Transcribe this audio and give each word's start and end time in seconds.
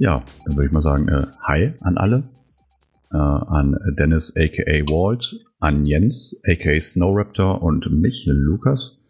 Ja, 0.00 0.24
dann 0.44 0.56
würde 0.56 0.66
ich 0.66 0.72
mal 0.72 0.82
sagen, 0.82 1.08
äh, 1.08 1.26
hi 1.46 1.72
an 1.80 1.98
alle. 1.98 2.28
Äh, 3.12 3.16
an 3.16 3.76
Dennis 3.96 4.34
aka 4.36 4.90
Walt, 4.90 5.36
an 5.60 5.86
Jens 5.86 6.40
aka 6.48 6.80
Snowraptor 6.80 7.62
und 7.62 7.88
mich, 7.92 8.24
Lukas. 8.26 9.08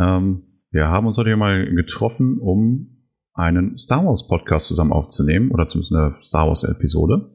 Ähm, 0.00 0.42
wir 0.72 0.88
haben 0.88 1.06
uns 1.06 1.16
heute 1.16 1.36
mal 1.36 1.72
getroffen, 1.72 2.40
um 2.40 3.08
einen 3.34 3.78
Star 3.78 4.04
Wars 4.04 4.26
Podcast 4.26 4.66
zusammen 4.66 4.92
aufzunehmen 4.92 5.52
oder 5.52 5.66
zumindest 5.66 5.94
eine 5.94 6.16
Star 6.22 6.48
Wars 6.48 6.64
Episode. 6.64 7.30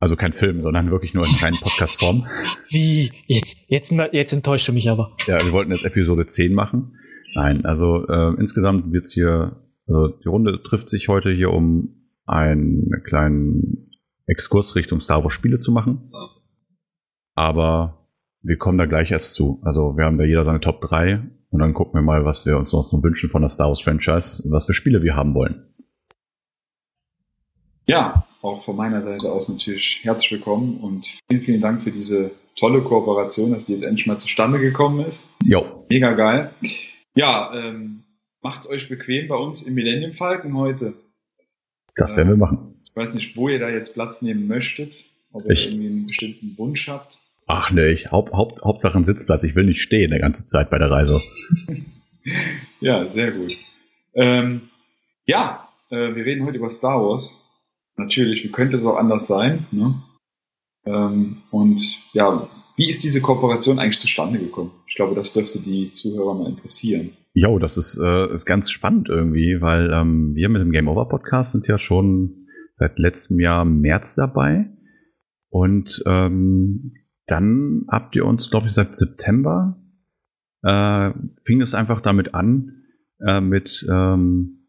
Also 0.00 0.14
kein 0.14 0.32
Film, 0.32 0.62
sondern 0.62 0.90
wirklich 0.90 1.14
nur 1.14 1.26
in 1.26 1.32
kleinen 1.32 1.56
Podcast-Form. 1.60 2.26
Wie? 2.68 3.10
Jetzt, 3.26 3.56
jetzt, 3.68 3.90
jetzt 4.12 4.32
enttäuscht 4.32 4.68
du 4.68 4.72
mich 4.72 4.90
aber. 4.90 5.16
Ja, 5.26 5.42
wir 5.42 5.52
wollten 5.52 5.72
jetzt 5.72 5.84
Episode 5.84 6.26
10 6.26 6.52
machen. 6.52 6.98
Nein, 7.34 7.64
also 7.64 8.06
äh, 8.06 8.34
insgesamt 8.38 8.92
wird's 8.92 9.12
hier 9.12 9.67
also 9.88 10.08
die 10.08 10.28
Runde 10.28 10.62
trifft 10.62 10.88
sich 10.88 11.08
heute 11.08 11.30
hier, 11.30 11.50
um 11.50 11.94
einen 12.26 12.90
kleinen 13.04 13.90
Exkurs 14.26 14.76
Richtung 14.76 15.00
Star 15.00 15.22
Wars 15.22 15.32
Spiele 15.32 15.58
zu 15.58 15.72
machen. 15.72 16.12
Aber 17.34 18.06
wir 18.42 18.58
kommen 18.58 18.78
da 18.78 18.86
gleich 18.86 19.10
erst 19.10 19.34
zu. 19.34 19.60
Also 19.64 19.96
wir 19.96 20.04
haben 20.04 20.18
da 20.18 20.24
jeder 20.24 20.44
seine 20.44 20.60
Top 20.60 20.80
3 20.82 21.22
und 21.50 21.60
dann 21.60 21.72
gucken 21.72 21.94
wir 21.94 22.02
mal, 22.02 22.24
was 22.24 22.44
wir 22.44 22.58
uns 22.58 22.72
noch 22.72 22.92
wünschen 22.92 23.30
von 23.30 23.42
der 23.42 23.48
Star 23.48 23.68
Wars 23.68 23.80
Franchise, 23.80 24.42
was 24.50 24.66
für 24.66 24.74
Spiele 24.74 25.02
wir 25.02 25.16
haben 25.16 25.34
wollen. 25.34 25.64
Ja, 27.86 28.26
auch 28.42 28.62
von 28.64 28.76
meiner 28.76 29.02
Seite 29.02 29.32
aus 29.32 29.48
natürlich 29.48 30.00
herzlich 30.02 30.32
willkommen 30.32 30.78
und 30.80 31.06
vielen, 31.30 31.42
vielen 31.42 31.60
Dank 31.62 31.82
für 31.82 31.90
diese 31.90 32.32
tolle 32.56 32.82
Kooperation, 32.82 33.52
dass 33.52 33.64
die 33.64 33.72
jetzt 33.72 33.82
endlich 33.82 34.06
mal 34.06 34.18
zustande 34.18 34.58
gekommen 34.58 35.06
ist. 35.06 35.32
Jo. 35.42 35.86
Mega 35.88 36.12
geil. 36.12 36.50
Ja, 37.14 37.50
ähm, 37.54 38.04
Macht's 38.40 38.68
euch 38.68 38.88
bequem 38.88 39.28
bei 39.28 39.34
uns 39.34 39.62
im 39.62 39.74
Millennium 39.74 40.12
Falken 40.12 40.56
heute. 40.56 40.94
Das 41.96 42.16
werden 42.16 42.28
wir 42.28 42.36
machen. 42.36 42.80
Ich 42.84 42.94
weiß 42.94 43.14
nicht, 43.14 43.36
wo 43.36 43.48
ihr 43.48 43.58
da 43.58 43.68
jetzt 43.68 43.94
Platz 43.94 44.22
nehmen 44.22 44.46
möchtet, 44.46 45.04
ob 45.32 45.44
ihr 45.44 45.50
ich, 45.50 45.68
irgendwie 45.68 45.88
einen 45.88 46.06
bestimmten 46.06 46.56
Wunsch 46.56 46.88
habt. 46.88 47.18
Ach 47.48 47.72
ne, 47.72 47.88
ich, 47.88 48.12
Haupt, 48.12 48.32
Haupt, 48.32 48.62
Hauptsache 48.62 48.96
ein 48.96 49.04
Sitzplatz. 49.04 49.42
Ich 49.42 49.56
will 49.56 49.64
nicht 49.64 49.82
stehen 49.82 50.12
die 50.12 50.18
ganze 50.18 50.44
Zeit 50.44 50.70
bei 50.70 50.78
der 50.78 50.90
Reise. 50.90 51.20
ja, 52.80 53.08
sehr 53.08 53.32
gut. 53.32 53.56
Ähm, 54.14 54.68
ja, 55.26 55.68
äh, 55.90 56.14
wir 56.14 56.24
reden 56.24 56.44
heute 56.46 56.58
über 56.58 56.70
Star 56.70 57.00
Wars. 57.00 57.44
Natürlich, 57.96 58.44
wie 58.44 58.52
könnte 58.52 58.76
es 58.76 58.84
auch 58.84 58.96
anders 58.96 59.26
sein? 59.26 59.66
Ne? 59.72 60.00
Ähm, 60.86 61.42
und 61.50 61.80
ja, 62.12 62.48
wie 62.76 62.88
ist 62.88 63.02
diese 63.02 63.20
Kooperation 63.20 63.80
eigentlich 63.80 63.98
zustande 63.98 64.38
gekommen? 64.38 64.70
Ich 64.88 64.94
glaube, 64.94 65.14
das 65.14 65.32
dürfte 65.32 65.60
die 65.60 65.92
Zuhörer 65.92 66.34
mal 66.34 66.48
interessieren. 66.48 67.10
Jo, 67.34 67.58
das 67.58 67.76
ist, 67.76 67.98
äh, 68.02 68.32
ist 68.32 68.46
ganz 68.46 68.70
spannend 68.70 69.08
irgendwie, 69.08 69.60
weil 69.60 69.92
ähm, 69.92 70.34
wir 70.34 70.48
mit 70.48 70.62
dem 70.62 70.72
Game 70.72 70.88
Over 70.88 71.08
Podcast 71.08 71.52
sind 71.52 71.68
ja 71.68 71.78
schon 71.78 72.46
seit 72.78 72.98
letztem 72.98 73.38
Jahr 73.38 73.64
März 73.64 74.14
dabei. 74.14 74.70
Und 75.50 76.02
ähm, 76.06 76.94
dann 77.26 77.84
habt 77.88 78.16
ihr 78.16 78.24
uns, 78.24 78.50
glaube 78.50 78.68
ich, 78.68 78.74
seit 78.74 78.94
September 78.94 79.78
äh, 80.62 81.10
fing 81.44 81.60
es 81.60 81.74
einfach 81.74 82.00
damit 82.00 82.34
an, 82.34 82.82
äh, 83.26 83.40
mit 83.40 83.86
ähm, 83.88 84.68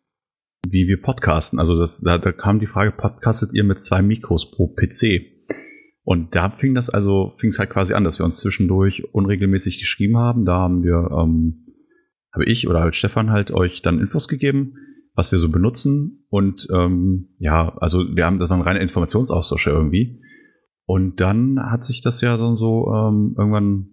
wie 0.67 0.87
wir 0.87 1.01
podcasten. 1.01 1.59
Also 1.59 1.79
das, 1.79 2.01
da, 2.01 2.17
da 2.17 2.31
kam 2.31 2.59
die 2.59 2.67
Frage, 2.67 2.91
podcastet 2.91 3.53
ihr 3.53 3.63
mit 3.63 3.79
zwei 3.79 4.01
Mikros 4.01 4.51
pro 4.51 4.67
PC? 4.67 5.38
Und 6.09 6.33
da 6.33 6.49
fing 6.49 6.73
das 6.73 6.89
also, 6.89 7.33
fing 7.37 7.51
es 7.51 7.59
halt 7.59 7.69
quasi 7.69 7.93
an, 7.93 8.03
dass 8.03 8.17
wir 8.17 8.25
uns 8.25 8.39
zwischendurch 8.39 9.13
unregelmäßig 9.13 9.77
geschrieben 9.77 10.17
haben. 10.17 10.43
Da 10.43 10.55
haben 10.55 10.81
wir 10.81 11.07
ähm, 11.11 11.67
habe 12.33 12.45
ich 12.45 12.67
oder 12.67 12.79
halt 12.79 12.95
Stefan 12.95 13.29
halt 13.29 13.51
euch 13.51 13.83
dann 13.83 13.99
Infos 13.99 14.27
gegeben, 14.27 14.73
was 15.13 15.31
wir 15.31 15.37
so 15.37 15.49
benutzen. 15.49 16.25
Und 16.31 16.67
ähm, 16.73 17.35
ja, 17.37 17.77
also 17.77 18.03
wir 18.15 18.25
haben, 18.25 18.39
das 18.39 18.49
war 18.49 18.57
ein 18.57 18.63
reiner 18.63 18.81
Informationsaustausch 18.81 19.67
irgendwie. 19.67 20.19
Und 20.85 21.21
dann 21.21 21.59
hat 21.69 21.83
sich 21.83 22.01
das 22.01 22.21
ja 22.21 22.37
so, 22.37 22.55
so 22.55 22.91
ähm, 22.91 23.35
irgendwann 23.37 23.89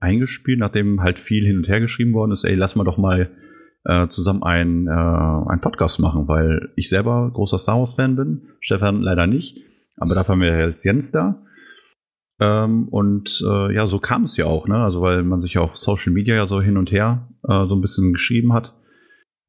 eingespielt, 0.00 0.60
nachdem 0.60 1.02
halt 1.02 1.18
viel 1.18 1.44
hin 1.44 1.58
und 1.58 1.68
her 1.68 1.80
geschrieben 1.80 2.14
worden 2.14 2.32
ist, 2.32 2.44
ey, 2.44 2.54
lass 2.54 2.76
mal 2.76 2.84
doch 2.84 2.96
mal 2.96 3.30
äh, 3.84 4.08
zusammen 4.08 4.42
ein, 4.42 4.86
äh, 4.86 5.50
ein 5.50 5.60
Podcast 5.60 6.00
machen, 6.00 6.28
weil 6.28 6.70
ich 6.76 6.88
selber 6.88 7.30
großer 7.30 7.58
Star 7.58 7.78
Wars-Fan 7.78 8.16
bin, 8.16 8.48
Stefan 8.60 9.02
leider 9.02 9.26
nicht, 9.26 9.58
aber 9.98 10.14
dafür 10.14 10.32
haben 10.32 10.40
wir 10.40 10.58
jetzt 10.64 10.86
Jens 10.86 11.12
da. 11.12 11.42
Ähm, 12.40 12.88
und 12.88 13.42
äh, 13.44 13.74
ja, 13.74 13.86
so 13.86 13.98
kam 13.98 14.22
es 14.24 14.36
ja 14.36 14.46
auch, 14.46 14.68
ne? 14.68 14.76
Also 14.76 15.00
weil 15.02 15.22
man 15.24 15.40
sich 15.40 15.54
ja 15.54 15.60
auf 15.60 15.76
Social 15.76 16.12
Media 16.12 16.36
ja 16.36 16.46
so 16.46 16.60
hin 16.60 16.76
und 16.76 16.92
her 16.92 17.28
äh, 17.48 17.66
so 17.66 17.74
ein 17.74 17.80
bisschen 17.80 18.12
geschrieben 18.12 18.52
hat. 18.52 18.74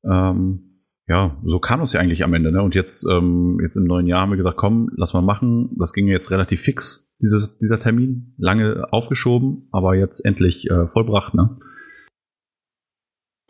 Ähm, 0.03 0.69
ja, 1.07 1.39
so 1.44 1.59
kam 1.59 1.81
es 1.81 1.94
ja 1.94 1.99
eigentlich 1.99 2.23
am 2.23 2.33
Ende, 2.33 2.51
ne? 2.51 2.61
Und 2.61 2.75
jetzt, 2.75 3.05
ähm, 3.09 3.59
jetzt 3.61 3.75
im 3.75 3.85
neuen 3.85 4.07
Jahr 4.07 4.22
haben 4.22 4.31
wir 4.31 4.38
gesagt, 4.38 4.57
komm, 4.57 4.89
lass 4.95 5.13
mal 5.13 5.22
machen. 5.22 5.75
Das 5.79 5.94
ging 5.94 6.07
jetzt 6.07 6.31
relativ 6.31 6.61
fix, 6.61 7.11
dieses, 7.19 7.57
dieser 7.57 7.79
Termin. 7.79 8.35
Lange 8.38 8.88
aufgeschoben, 8.91 9.67
aber 9.72 9.95
jetzt 9.95 10.23
endlich 10.23 10.69
äh, 10.69 10.88
vollbracht, 10.88 11.33
ne? 11.33 11.59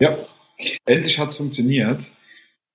Ja, 0.02 0.18
endlich 0.86 1.20
hat's 1.20 1.36
funktioniert. 1.36 2.14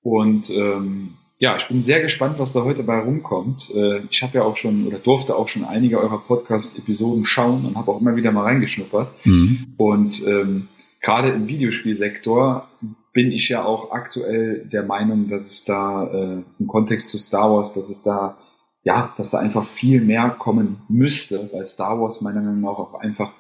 Und 0.03 0.51
ähm, 0.51 1.15
ja, 1.45 1.59
ich 1.59 1.69
bin 1.69 1.83
sehr 1.83 2.01
gespannt, 2.01 2.39
was 2.39 2.55
da 2.55 2.65
heute 2.65 2.85
bei 2.85 2.99
rumkommt. 2.99 3.71
Äh, 3.75 4.01
ich 4.11 4.23
habe 4.23 4.39
ja 4.39 4.45
auch 4.45 4.57
schon 4.57 4.87
oder 4.87 4.99
durfte 4.99 5.37
auch 5.37 5.47
schon 5.47 5.63
einige 5.63 6.01
eurer 6.01 6.19
Podcast-Episoden 6.19 7.27
schauen 7.27 7.67
und 7.67 7.77
habe 7.77 7.93
auch 7.93 8.01
immer 8.01 8.17
wieder 8.17 8.33
mal 8.33 8.45
reingeschnuppert. 8.45 9.13
Mhm. 9.27 9.75
Und 9.77 10.27
ähm, 10.27 10.69
gerade 11.03 11.33
im 11.33 11.47
Videospielsektor 11.47 12.67
bin 13.13 13.31
ich 13.31 13.51
ja 13.51 13.63
auch 13.63 13.93
aktuell 13.93 14.65
der 14.65 14.85
Meinung, 14.85 15.29
dass 15.29 15.47
es 15.47 15.67
da 15.67 16.07
äh, 16.07 16.43
im 16.59 16.67
Kontext 16.67 17.11
zu 17.11 17.19
Star 17.19 17.51
Wars, 17.51 17.75
dass 17.75 17.91
es 17.91 18.01
da 18.01 18.39
ja, 18.83 19.13
dass 19.19 19.31
da 19.31 19.39
einfach 19.39 19.69
viel 19.69 20.01
mehr 20.01 20.31
kommen 20.31 20.79
müsste, 20.89 21.51
weil 21.53 21.67
Star 21.67 22.01
Wars 22.01 22.23
meiner 22.23 22.41
Meinung 22.41 22.63
nach 22.63 22.79
auch 22.79 22.95
einfach 22.95 23.33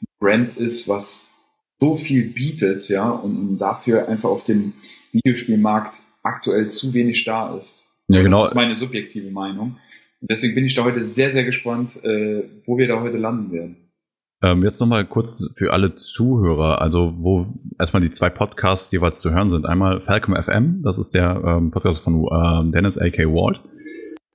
ein 0.00 0.06
Brand 0.18 0.56
ist, 0.56 0.88
was 0.88 1.32
so 1.80 1.94
viel 1.94 2.30
bietet, 2.30 2.88
ja, 2.88 3.08
und, 3.08 3.36
und 3.36 3.58
dafür 3.58 4.08
einfach 4.08 4.30
auf 4.30 4.42
dem 4.42 4.74
Videospielmarkt 5.12 6.02
aktuell 6.22 6.68
zu 6.68 6.94
wenig 6.94 7.24
da 7.24 7.56
ist. 7.56 7.84
Ja, 8.08 8.22
genau. 8.22 8.40
Das 8.40 8.50
ist 8.50 8.54
meine 8.54 8.76
subjektive 8.76 9.30
Meinung. 9.30 9.78
Und 10.20 10.30
deswegen 10.30 10.54
bin 10.54 10.64
ich 10.64 10.74
da 10.74 10.84
heute 10.84 11.02
sehr, 11.04 11.32
sehr 11.32 11.44
gespannt, 11.44 11.96
äh, 12.04 12.44
wo 12.66 12.78
wir 12.78 12.88
da 12.88 13.00
heute 13.00 13.16
landen 13.16 13.52
werden. 13.52 13.76
Ähm, 14.42 14.64
jetzt 14.64 14.80
nochmal 14.80 15.04
kurz 15.06 15.52
für 15.56 15.72
alle 15.72 15.94
Zuhörer, 15.94 16.80
also 16.80 17.12
wo 17.22 17.46
erstmal 17.78 18.02
die 18.02 18.10
zwei 18.10 18.28
Podcasts 18.28 18.90
jeweils 18.90 19.20
zu 19.20 19.30
hören 19.30 19.50
sind. 19.50 19.66
Einmal 19.66 20.00
Falcom 20.00 20.34
FM, 20.34 20.82
das 20.82 20.98
ist 20.98 21.14
der 21.14 21.42
ähm, 21.44 21.70
Podcast 21.70 22.02
von 22.02 22.14
ähm, 22.14 22.72
Dennis 22.72 22.98
A.K. 22.98 23.26
Walt. 23.26 23.60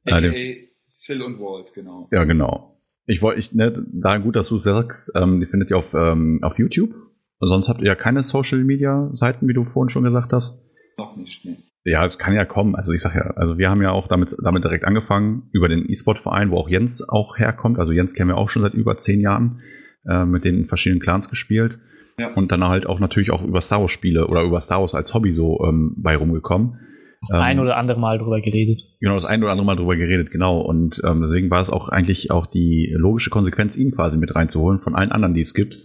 A.K. 0.05 0.27
Äh, 0.27 0.69
Sill 0.87 1.21
und 1.21 1.39
Walt, 1.39 1.73
genau. 1.73 2.07
Ja, 2.11 2.23
genau. 2.23 2.81
Ich 3.05 3.21
wollte, 3.21 3.39
ich, 3.39 3.53
ne, 3.53 3.73
da 3.91 4.17
gut, 4.17 4.37
dass 4.37 4.49
du 4.49 4.55
es 4.55 4.63
sagst, 4.63 5.11
ähm, 5.15 5.41
die 5.41 5.45
findet 5.45 5.71
ihr 5.71 5.77
auf, 5.77 5.93
ähm, 5.93 6.39
auf 6.41 6.57
YouTube. 6.57 6.93
Sonst 7.39 7.67
habt 7.67 7.81
ihr 7.81 7.87
ja 7.87 7.95
keine 7.95 8.23
Social 8.23 8.63
Media 8.63 9.09
Seiten, 9.13 9.47
wie 9.47 9.53
du 9.53 9.63
vorhin 9.63 9.89
schon 9.89 10.03
gesagt 10.03 10.31
hast. 10.31 10.63
Noch 10.97 11.15
nicht, 11.17 11.45
ne. 11.45 11.57
Ja, 11.87 12.03
es 12.03 12.17
kann 12.17 12.33
ja 12.33 12.43
kommen. 12.43 12.75
Also 12.75 12.91
ich 12.91 13.01
sag 13.01 13.15
ja, 13.15 13.31
also 13.37 13.57
wir 13.57 13.69
haben 13.69 13.81
ja 13.81 13.91
auch 13.91 14.09
damit, 14.09 14.35
damit 14.43 14.61
direkt 14.65 14.83
angefangen, 14.83 15.43
über 15.53 15.69
den 15.69 15.89
E-Sport-Verein, 15.89 16.51
wo 16.51 16.57
auch 16.57 16.67
Jens 16.67 17.01
auch 17.07 17.39
herkommt. 17.39 17.79
Also 17.79 17.93
Jens 17.93 18.13
kennen 18.13 18.29
wir 18.29 18.35
auch 18.35 18.49
schon 18.49 18.61
seit 18.61 18.73
über 18.73 18.97
zehn 18.97 19.21
Jahren, 19.21 19.61
äh, 20.05 20.25
mit 20.25 20.43
den 20.43 20.65
verschiedenen 20.65 21.01
Clans 21.01 21.29
gespielt. 21.29 21.79
Ja. 22.19 22.33
Und 22.33 22.51
dann 22.51 22.61
halt 22.65 22.87
auch 22.87 22.99
natürlich 22.99 23.31
auch 23.31 23.41
über 23.41 23.61
Star 23.61 23.79
Wars-Spiele 23.79 24.27
oder 24.27 24.43
über 24.43 24.59
Star 24.59 24.81
Wars 24.81 24.95
als 24.95 25.13
Hobby 25.13 25.31
so 25.31 25.63
ähm, 25.63 25.95
bei 25.95 26.17
rumgekommen. 26.17 26.77
Das 27.21 27.33
ähm, 27.33 27.39
ein 27.39 27.59
oder 27.61 27.77
andere 27.77 28.01
Mal 28.01 28.17
drüber 28.17 28.41
geredet. 28.41 28.81
Genau, 28.99 29.13
das 29.13 29.23
ein 29.23 29.41
oder 29.41 29.53
andere 29.53 29.65
Mal 29.65 29.77
drüber 29.77 29.95
geredet, 29.95 30.29
genau. 30.29 30.59
Und 30.59 30.99
ähm, 31.05 31.21
deswegen 31.21 31.49
war 31.49 31.61
es 31.61 31.69
auch 31.69 31.87
eigentlich 31.87 32.31
auch 32.31 32.47
die 32.47 32.93
logische 32.97 33.29
Konsequenz, 33.29 33.77
ihn 33.77 33.91
quasi 33.91 34.17
mit 34.17 34.35
reinzuholen 34.35 34.79
von 34.79 34.93
allen 34.93 35.13
anderen, 35.13 35.35
die 35.35 35.41
es 35.41 35.53
gibt. 35.53 35.77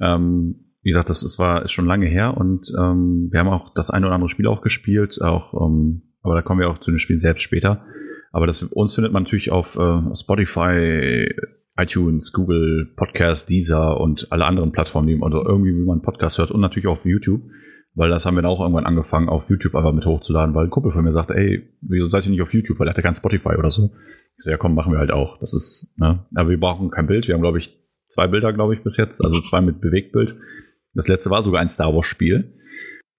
Ähm, 0.00 0.71
wie 0.82 0.90
gesagt, 0.90 1.10
das 1.10 1.22
ist, 1.22 1.38
war, 1.38 1.62
ist 1.62 1.72
schon 1.72 1.86
lange 1.86 2.06
her 2.06 2.36
und 2.36 2.66
ähm, 2.78 3.28
wir 3.30 3.40
haben 3.40 3.48
auch 3.48 3.72
das 3.74 3.90
eine 3.90 4.06
oder 4.06 4.14
andere 4.14 4.28
Spiel 4.28 4.46
auch 4.46 4.62
gespielt, 4.62 5.20
auch, 5.22 5.54
ähm, 5.66 6.02
aber 6.22 6.34
da 6.34 6.42
kommen 6.42 6.60
wir 6.60 6.70
auch 6.70 6.78
zu 6.78 6.90
dem 6.90 6.98
Spiel 6.98 7.18
selbst 7.18 7.42
später. 7.42 7.84
Aber 8.32 8.46
das, 8.46 8.62
uns 8.62 8.94
findet 8.94 9.12
man 9.12 9.24
natürlich 9.24 9.52
auf 9.52 9.76
äh, 9.76 10.14
Spotify, 10.14 11.28
iTunes, 11.76 12.32
Google, 12.32 12.92
Podcast, 12.96 13.48
Deezer 13.48 14.00
und 14.00 14.30
alle 14.30 14.44
anderen 14.44 14.72
Plattformen, 14.72 15.08
die, 15.08 15.16
oder 15.16 15.44
irgendwie, 15.46 15.74
wie 15.74 15.84
man 15.84 16.02
Podcast 16.02 16.38
hört 16.38 16.50
und 16.50 16.60
natürlich 16.60 16.86
auch 16.86 16.98
auf 16.98 17.04
YouTube, 17.04 17.42
weil 17.94 18.10
das 18.10 18.26
haben 18.26 18.36
wir 18.36 18.42
dann 18.42 18.50
auch 18.50 18.60
irgendwann 18.60 18.86
angefangen, 18.86 19.28
auf 19.28 19.48
YouTube 19.50 19.74
einfach 19.74 19.92
mit 19.92 20.06
hochzuladen, 20.06 20.54
weil 20.54 20.64
ein 20.64 20.70
Kumpel 20.70 20.92
von 20.92 21.04
mir 21.04 21.12
sagte, 21.12 21.34
ey, 21.34 21.68
wieso 21.82 22.08
seid 22.08 22.24
ihr 22.24 22.30
nicht 22.30 22.42
auf 22.42 22.54
YouTube, 22.54 22.78
weil 22.78 22.88
er 22.88 22.90
hatte 22.90 23.02
kein 23.02 23.14
Spotify 23.14 23.56
oder 23.58 23.70
so. 23.70 23.90
Ich 24.36 24.44
so, 24.44 24.50
ja 24.50 24.56
komm, 24.56 24.74
machen 24.74 24.92
wir 24.92 24.98
halt 24.98 25.12
auch. 25.12 25.38
Das 25.38 25.54
ist, 25.54 25.94
ne, 25.98 26.26
aber 26.34 26.50
wir 26.50 26.58
brauchen 26.58 26.90
kein 26.90 27.06
Bild, 27.06 27.28
wir 27.28 27.34
haben, 27.34 27.42
glaube 27.42 27.58
ich, 27.58 27.78
zwei 28.06 28.26
Bilder, 28.26 28.52
glaube 28.52 28.74
ich, 28.74 28.82
bis 28.82 28.96
jetzt, 28.96 29.24
also 29.24 29.40
zwei 29.40 29.60
mit 29.60 29.80
Bewegtbild. 29.80 30.36
Das 30.94 31.08
letzte 31.08 31.30
war 31.30 31.42
sogar 31.42 31.60
ein 31.60 31.68
Star 31.68 31.94
Wars 31.94 32.06
Spiel, 32.06 32.58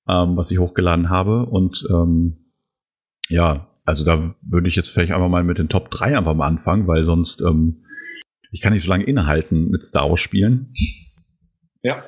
ähm, 0.07 0.37
was 0.37 0.51
ich 0.51 0.59
hochgeladen 0.59 1.09
habe. 1.09 1.45
Und 1.45 1.85
ähm, 1.89 2.51
ja, 3.29 3.67
also 3.85 4.05
da 4.05 4.33
würde 4.49 4.67
ich 4.67 4.75
jetzt 4.75 4.89
vielleicht 4.89 5.11
einfach 5.11 5.29
mal 5.29 5.43
mit 5.43 5.57
den 5.57 5.69
Top 5.69 5.91
3 5.91 6.17
einfach 6.17 6.35
mal 6.35 6.47
anfangen, 6.47 6.87
weil 6.87 7.03
sonst 7.03 7.41
ähm, 7.41 7.85
ich 8.51 8.61
kann 8.61 8.73
nicht 8.73 8.83
so 8.83 8.89
lange 8.89 9.05
innehalten 9.05 9.69
mit 9.69 9.83
Star 9.83 10.09
Wars 10.09 10.19
Spielen. 10.19 10.73
Ja. 11.81 12.03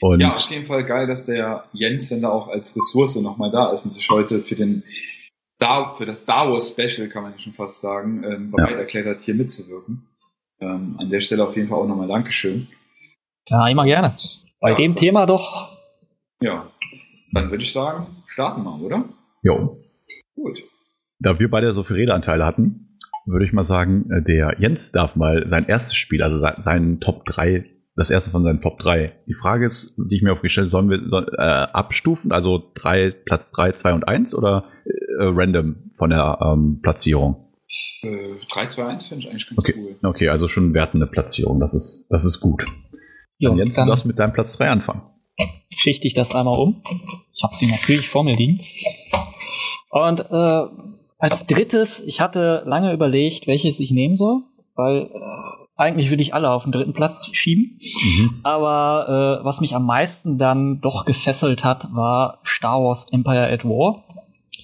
Und 0.00 0.20
ja, 0.20 0.34
auf 0.34 0.50
jeden 0.50 0.66
Fall 0.66 0.84
geil, 0.84 1.06
dass 1.06 1.26
der 1.26 1.64
Jens 1.72 2.08
dann 2.08 2.22
da 2.22 2.30
auch 2.30 2.48
als 2.48 2.76
Ressource 2.76 3.16
nochmal 3.16 3.52
da 3.52 3.70
ist 3.70 3.84
und 3.84 3.92
sich 3.92 4.08
heute 4.10 4.42
für 4.42 4.56
den 4.56 4.82
Star, 5.56 5.96
für 5.96 6.06
das 6.06 6.22
Star 6.22 6.50
Wars 6.50 6.70
Special, 6.70 7.08
kann 7.08 7.22
man 7.22 7.38
schon 7.38 7.52
fast 7.52 7.80
sagen, 7.80 8.24
ähm, 8.24 8.50
bereit 8.50 8.70
ja. 8.72 8.78
erklärt 8.78 9.06
hat, 9.06 9.20
hier 9.20 9.34
mitzuwirken. 9.34 10.08
Ähm, 10.60 10.96
an 10.98 11.08
der 11.08 11.20
Stelle 11.20 11.46
auf 11.46 11.54
jeden 11.54 11.68
Fall 11.68 11.78
auch 11.78 11.86
nochmal 11.86 12.08
Dankeschön. 12.08 12.66
Ja, 13.48 13.68
immer 13.68 13.84
gerne. 13.84 14.16
Bei 14.62 14.70
ja, 14.70 14.76
dem 14.76 14.94
Thema 14.94 15.26
doch. 15.26 15.76
Ja, 16.40 16.70
dann 17.32 17.50
würde 17.50 17.64
ich 17.64 17.72
sagen, 17.72 18.06
starten 18.28 18.62
wir, 18.62 18.80
oder? 18.80 19.08
Jo. 19.42 19.82
Gut. 20.36 20.62
Da 21.18 21.40
wir 21.40 21.50
beide 21.50 21.72
so 21.72 21.82
viele 21.82 21.98
Redeanteile 22.02 22.46
hatten, 22.46 22.96
würde 23.26 23.44
ich 23.44 23.52
mal 23.52 23.64
sagen, 23.64 24.08
äh, 24.12 24.22
der 24.22 24.54
Jens 24.60 24.92
darf 24.92 25.16
mal 25.16 25.48
sein 25.48 25.66
erstes 25.66 25.96
Spiel, 25.96 26.22
also 26.22 26.38
sein 26.58 27.00
Top 27.00 27.26
3, 27.26 27.64
das 27.96 28.10
erste 28.12 28.30
von 28.30 28.44
seinen 28.44 28.60
Top 28.60 28.78
3. 28.78 29.12
Die 29.26 29.34
Frage 29.34 29.66
ist, 29.66 29.96
die 29.98 30.14
ich 30.14 30.22
mir 30.22 30.32
aufgestellt 30.32 30.70
sollen 30.70 30.88
wir 30.88 31.00
äh, 31.38 31.42
abstufen, 31.42 32.30
also 32.30 32.70
drei, 32.74 33.10
Platz 33.10 33.50
3, 33.50 33.72
2 33.72 33.94
und 33.94 34.06
1 34.06 34.32
oder 34.32 34.66
äh, 34.84 35.24
random 35.24 35.90
von 35.96 36.10
der 36.10 36.38
ähm, 36.40 36.78
Platzierung? 36.82 37.52
Äh, 38.04 38.36
3, 38.48 38.66
2, 38.68 38.86
1 38.86 39.06
finde 39.06 39.24
ich 39.24 39.30
eigentlich 39.30 39.48
ganz 39.48 39.58
okay. 39.58 39.74
cool. 39.76 39.96
Okay, 40.04 40.28
also 40.28 40.46
schon 40.46 40.72
wertende 40.72 41.08
Platzierung, 41.08 41.58
das 41.58 41.74
ist, 41.74 42.06
das 42.10 42.24
ist 42.24 42.38
gut. 42.38 42.64
Jo, 43.42 43.50
dann 43.50 43.58
Jens, 43.58 43.74
dann 43.74 43.86
du 43.86 43.90
darfst 43.90 44.06
mit 44.06 44.18
deinem 44.18 44.32
Platz 44.32 44.56
3 44.56 44.70
anfangen. 44.70 45.02
Schichte 45.70 46.06
ich 46.06 46.14
das 46.14 46.34
einmal 46.34 46.58
um. 46.58 46.82
Ich 47.34 47.42
habe 47.42 47.54
sie 47.54 47.66
natürlich 47.66 48.08
vor 48.08 48.22
mir 48.22 48.36
liegen. 48.36 48.60
Und 49.90 50.20
äh, 50.20 50.66
als 51.18 51.46
drittes, 51.46 52.00
ich 52.00 52.20
hatte 52.20 52.62
lange 52.66 52.92
überlegt, 52.92 53.48
welches 53.48 53.80
ich 53.80 53.90
nehmen 53.90 54.16
soll, 54.16 54.42
weil 54.76 55.10
äh, 55.12 55.62
eigentlich 55.74 56.10
würde 56.10 56.22
ich 56.22 56.34
alle 56.34 56.50
auf 56.50 56.62
den 56.62 56.72
dritten 56.72 56.92
Platz 56.92 57.28
schieben. 57.32 57.80
Mhm. 57.80 58.40
Aber 58.44 59.40
äh, 59.40 59.44
was 59.44 59.60
mich 59.60 59.74
am 59.74 59.86
meisten 59.86 60.38
dann 60.38 60.80
doch 60.80 61.04
gefesselt 61.04 61.64
hat, 61.64 61.92
war 61.92 62.38
Star 62.44 62.80
Wars 62.80 63.06
Empire 63.10 63.50
at 63.50 63.64
War. 63.64 64.04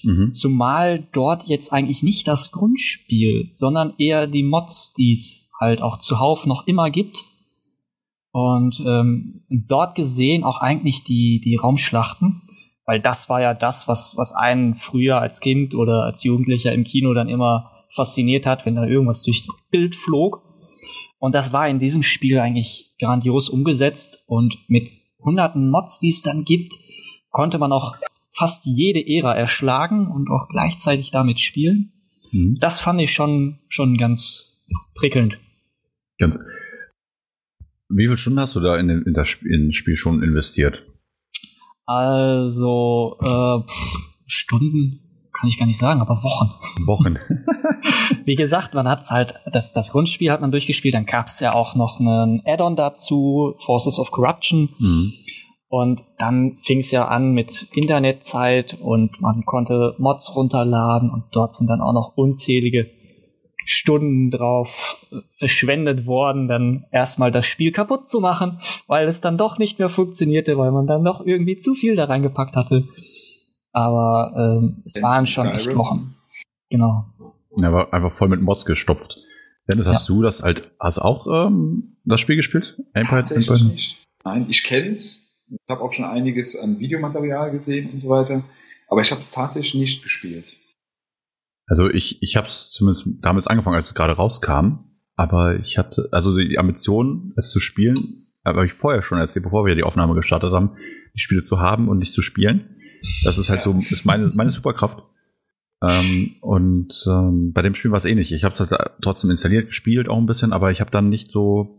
Mhm. 0.05 0.31
Zumal 0.33 1.05
dort 1.13 1.45
jetzt 1.45 1.73
eigentlich 1.73 2.05
nicht 2.05 2.29
das 2.29 2.53
Grundspiel, 2.53 3.51
sondern 3.55 3.95
eher 3.99 4.29
die 4.29 4.45
Mods, 4.45 4.95
die 4.95 5.15
es 5.15 5.51
halt 5.59 5.83
auch 5.83 5.99
zuhauf 5.99 6.47
noch 6.47 6.69
immer 6.69 6.91
gibt. 6.91 7.25
Und 8.31 8.81
ähm, 8.87 9.45
dort 9.49 9.95
gesehen 9.95 10.45
auch 10.45 10.61
eigentlich 10.61 11.05
die, 11.05 11.41
die 11.43 11.57
Raumschlachten, 11.57 12.43
weil 12.85 13.01
das 13.01 13.29
war 13.29 13.41
ja 13.41 13.55
das, 13.55 13.89
was, 13.89 14.17
was 14.17 14.33
einen 14.33 14.75
früher 14.75 15.21
als 15.21 15.41
Kind 15.41 15.75
oder 15.75 16.05
als 16.05 16.23
Jugendlicher 16.23 16.73
im 16.73 16.85
Kino 16.85 17.15
dann 17.15 17.29
immer 17.29 17.71
fasziniert 17.91 18.47
hat, 18.47 18.67
wenn 18.67 18.77
da 18.77 18.87
irgendwas 18.87 19.23
durchs 19.23 19.49
Bild 19.71 19.97
flog. 19.97 20.43
Und 21.19 21.35
das 21.35 21.53
war 21.53 21.69
in 21.69 21.81
diesem 21.81 22.03
Spiel 22.03 22.39
eigentlich 22.39 22.95
grandios 23.01 23.49
umgesetzt 23.49 24.25
und 24.27 24.59
mit 24.69 24.91
hunderten 25.19 25.71
Mods, 25.71 25.99
die 25.99 26.11
es 26.11 26.23
dann 26.23 26.45
gibt, 26.45 26.73
konnte 27.31 27.59
man 27.59 27.73
auch 27.73 27.97
fast 28.31 28.67
jede 28.67 29.05
Ära 29.05 29.35
erschlagen 29.35 30.09
und 30.13 30.31
auch 30.31 30.49
gleichzeitig 30.49 31.11
damit 31.11 31.41
spielen. 31.41 31.93
Mhm. 32.31 32.59
Das 32.61 32.79
fand 32.79 33.01
ich 33.01 33.13
schon, 33.13 33.59
schon 33.69 33.97
ganz 33.97 34.65
prickelnd. 34.95 35.39
Ganz. 36.19 36.37
Wie 37.89 38.05
viele 38.05 38.17
Stunden 38.17 38.41
hast 38.41 38.55
du 38.57 38.61
da 38.61 38.77
in, 38.77 38.91
in 38.91 39.15
das 39.15 39.29
Spiel 39.29 39.97
schon 39.97 40.23
investiert? 40.23 40.85
Also, 41.87 43.17
äh, 43.21 43.73
Stunden 44.27 45.01
kann 45.33 45.49
ich 45.49 45.59
gar 45.59 45.67
nicht 45.67 45.79
sagen, 45.79 46.01
aber 46.01 46.23
Wochen. 46.23 46.51
Wochen. 46.87 47.17
Wie 48.25 48.35
gesagt, 48.35 48.75
man 48.75 48.89
hat 48.89 49.09
halt, 49.11 49.37
das, 49.53 49.73
das 49.73 49.93
Grundspiel 49.93 50.31
hat 50.31 50.41
man 50.41 50.51
durchgespielt, 50.51 50.95
dann 50.95 51.07
gab 51.07 51.29
es 51.29 51.41
ja 51.41 51.55
auch 51.55 51.75
noch 51.77 52.01
einen 52.01 52.43
Add-on 52.45 52.77
dazu, 52.77 53.55
Forces 53.59 53.99
of 53.99 54.11
Corruption. 54.11 54.69
Mhm. 54.79 55.13
Und 55.69 56.03
dann 56.19 56.57
fing 56.59 56.79
es 56.79 56.91
ja 56.91 57.09
an 57.09 57.33
mit 57.33 57.69
Internetzeit 57.75 58.77
und 58.81 59.21
man 59.21 59.45
konnte 59.45 59.95
Mods 59.99 60.35
runterladen 60.35 61.11
und 61.11 61.25
dort 61.33 61.55
sind 61.55 61.69
dann 61.69 61.83
auch 61.83 61.93
noch 61.93 62.17
unzählige 62.17 62.91
Stunden 63.71 64.31
drauf 64.31 65.07
verschwendet 65.37 66.07
worden, 66.07 66.49
dann 66.49 66.87
erstmal 66.91 67.31
das 67.31 67.47
Spiel 67.47 67.71
kaputt 67.71 68.09
zu 68.09 68.21
machen, 68.21 68.61
weil 68.87 69.07
es 69.09 69.21
dann 69.21 69.37
doch 69.37 69.59
nicht 69.59 69.79
mehr 69.79 69.91
funktionierte, 69.91 70.57
weil 70.57 70.73
man 70.73 70.87
dann 70.87 71.05
doch 71.05 71.25
irgendwie 71.25 71.59
zu 71.59 71.75
viel 71.75 71.95
da 71.95 72.07
reingepackt 72.07 72.57
hatte. 72.57 72.85
Aber 73.73 74.33
ähm, 74.37 74.83
es 74.87 75.03
waren 75.03 75.27
schon 75.27 75.49
echt 75.49 75.77
Wochen. 75.77 76.15
Genau. 76.71 77.07
Ja, 77.57 77.73
war 77.73 77.93
einfach 77.93 78.13
voll 78.13 78.29
mit 78.29 78.41
Mods 78.41 78.65
gestopft. 78.65 79.19
Dennis, 79.71 79.87
hast 79.87 80.09
ja. 80.09 80.15
du 80.15 80.23
das 80.23 80.43
halt, 80.43 80.73
hast 80.81 80.99
auch 80.99 81.27
ähm, 81.27 81.97
das 82.05 82.21
Spiel 82.21 82.37
gespielt? 82.37 82.81
Empire 82.95 83.23
Tatsächlich 83.23 83.65
nicht. 83.65 83.99
Nein, 84.25 84.47
ich 84.49 84.65
kenn's. 84.65 85.27
Ich 85.51 85.59
habe 85.69 85.83
auch 85.83 85.93
schon 85.93 86.07
einiges 86.07 86.59
an 86.59 86.79
Videomaterial 86.79 87.51
gesehen 87.51 87.91
und 87.91 88.01
so 88.01 88.09
weiter. 88.09 88.43
Aber 88.89 89.03
ich 89.03 89.11
habe 89.11 89.21
es 89.21 89.31
tatsächlich 89.31 89.75
nicht 89.75 90.03
gespielt. 90.03 90.57
Also 91.69 91.91
ich, 91.91 92.23
ich 92.23 92.37
habe 92.37 92.47
es 92.47 92.73
zumindest 92.73 93.09
damals 93.21 93.47
angefangen, 93.47 93.77
als 93.77 93.89
es 93.89 93.95
gerade 93.95 94.15
rauskam. 94.15 94.85
Aber 95.15 95.57
ich 95.57 95.79
hatte, 95.79 96.09
also 96.13 96.37
die 96.37 96.59
Ambition, 96.59 97.33
es 97.37 97.51
zu 97.51 97.61
spielen, 97.61 97.97
habe 98.45 98.67
ich 98.67 98.73
vorher 98.73 99.03
schon 99.03 99.19
erzählt, 99.19 99.45
bevor 99.45 99.67
wir 99.67 99.75
die 99.75 99.83
Aufnahme 99.83 100.15
gestartet 100.15 100.53
haben, 100.53 100.77
die 101.15 101.21
Spiele 101.21 101.45
zu 101.45 101.61
haben 101.61 101.89
und 101.89 101.99
nicht 101.99 102.15
zu 102.15 102.23
spielen. 102.23 102.77
Das 103.25 103.37
ist 103.37 103.51
halt 103.51 103.61
ja. 103.61 103.65
so, 103.65 103.79
ist 103.79 104.07
meine, 104.07 104.31
meine 104.35 104.51
Superkraft. 104.51 105.05
Ähm, 105.83 106.37
und 106.41 106.93
ähm, 107.09 107.53
bei 107.53 107.63
dem 107.63 107.75
Spiel 107.75 107.91
war 107.91 107.99
es 107.99 108.05
ähnlich. 108.05 108.33
Ich 108.33 108.45
habe 108.45 108.61
es 108.61 108.75
trotzdem 109.03 109.31
installiert, 109.31 109.69
gespielt 109.69 110.09
auch 110.09 110.19
ein 110.19 110.27
bisschen, 110.27 110.53
aber 110.53 110.71
ich 110.71 110.81
habe 110.81 110.91
dann 110.91 111.09
nicht 111.09 111.31
so 111.31 111.79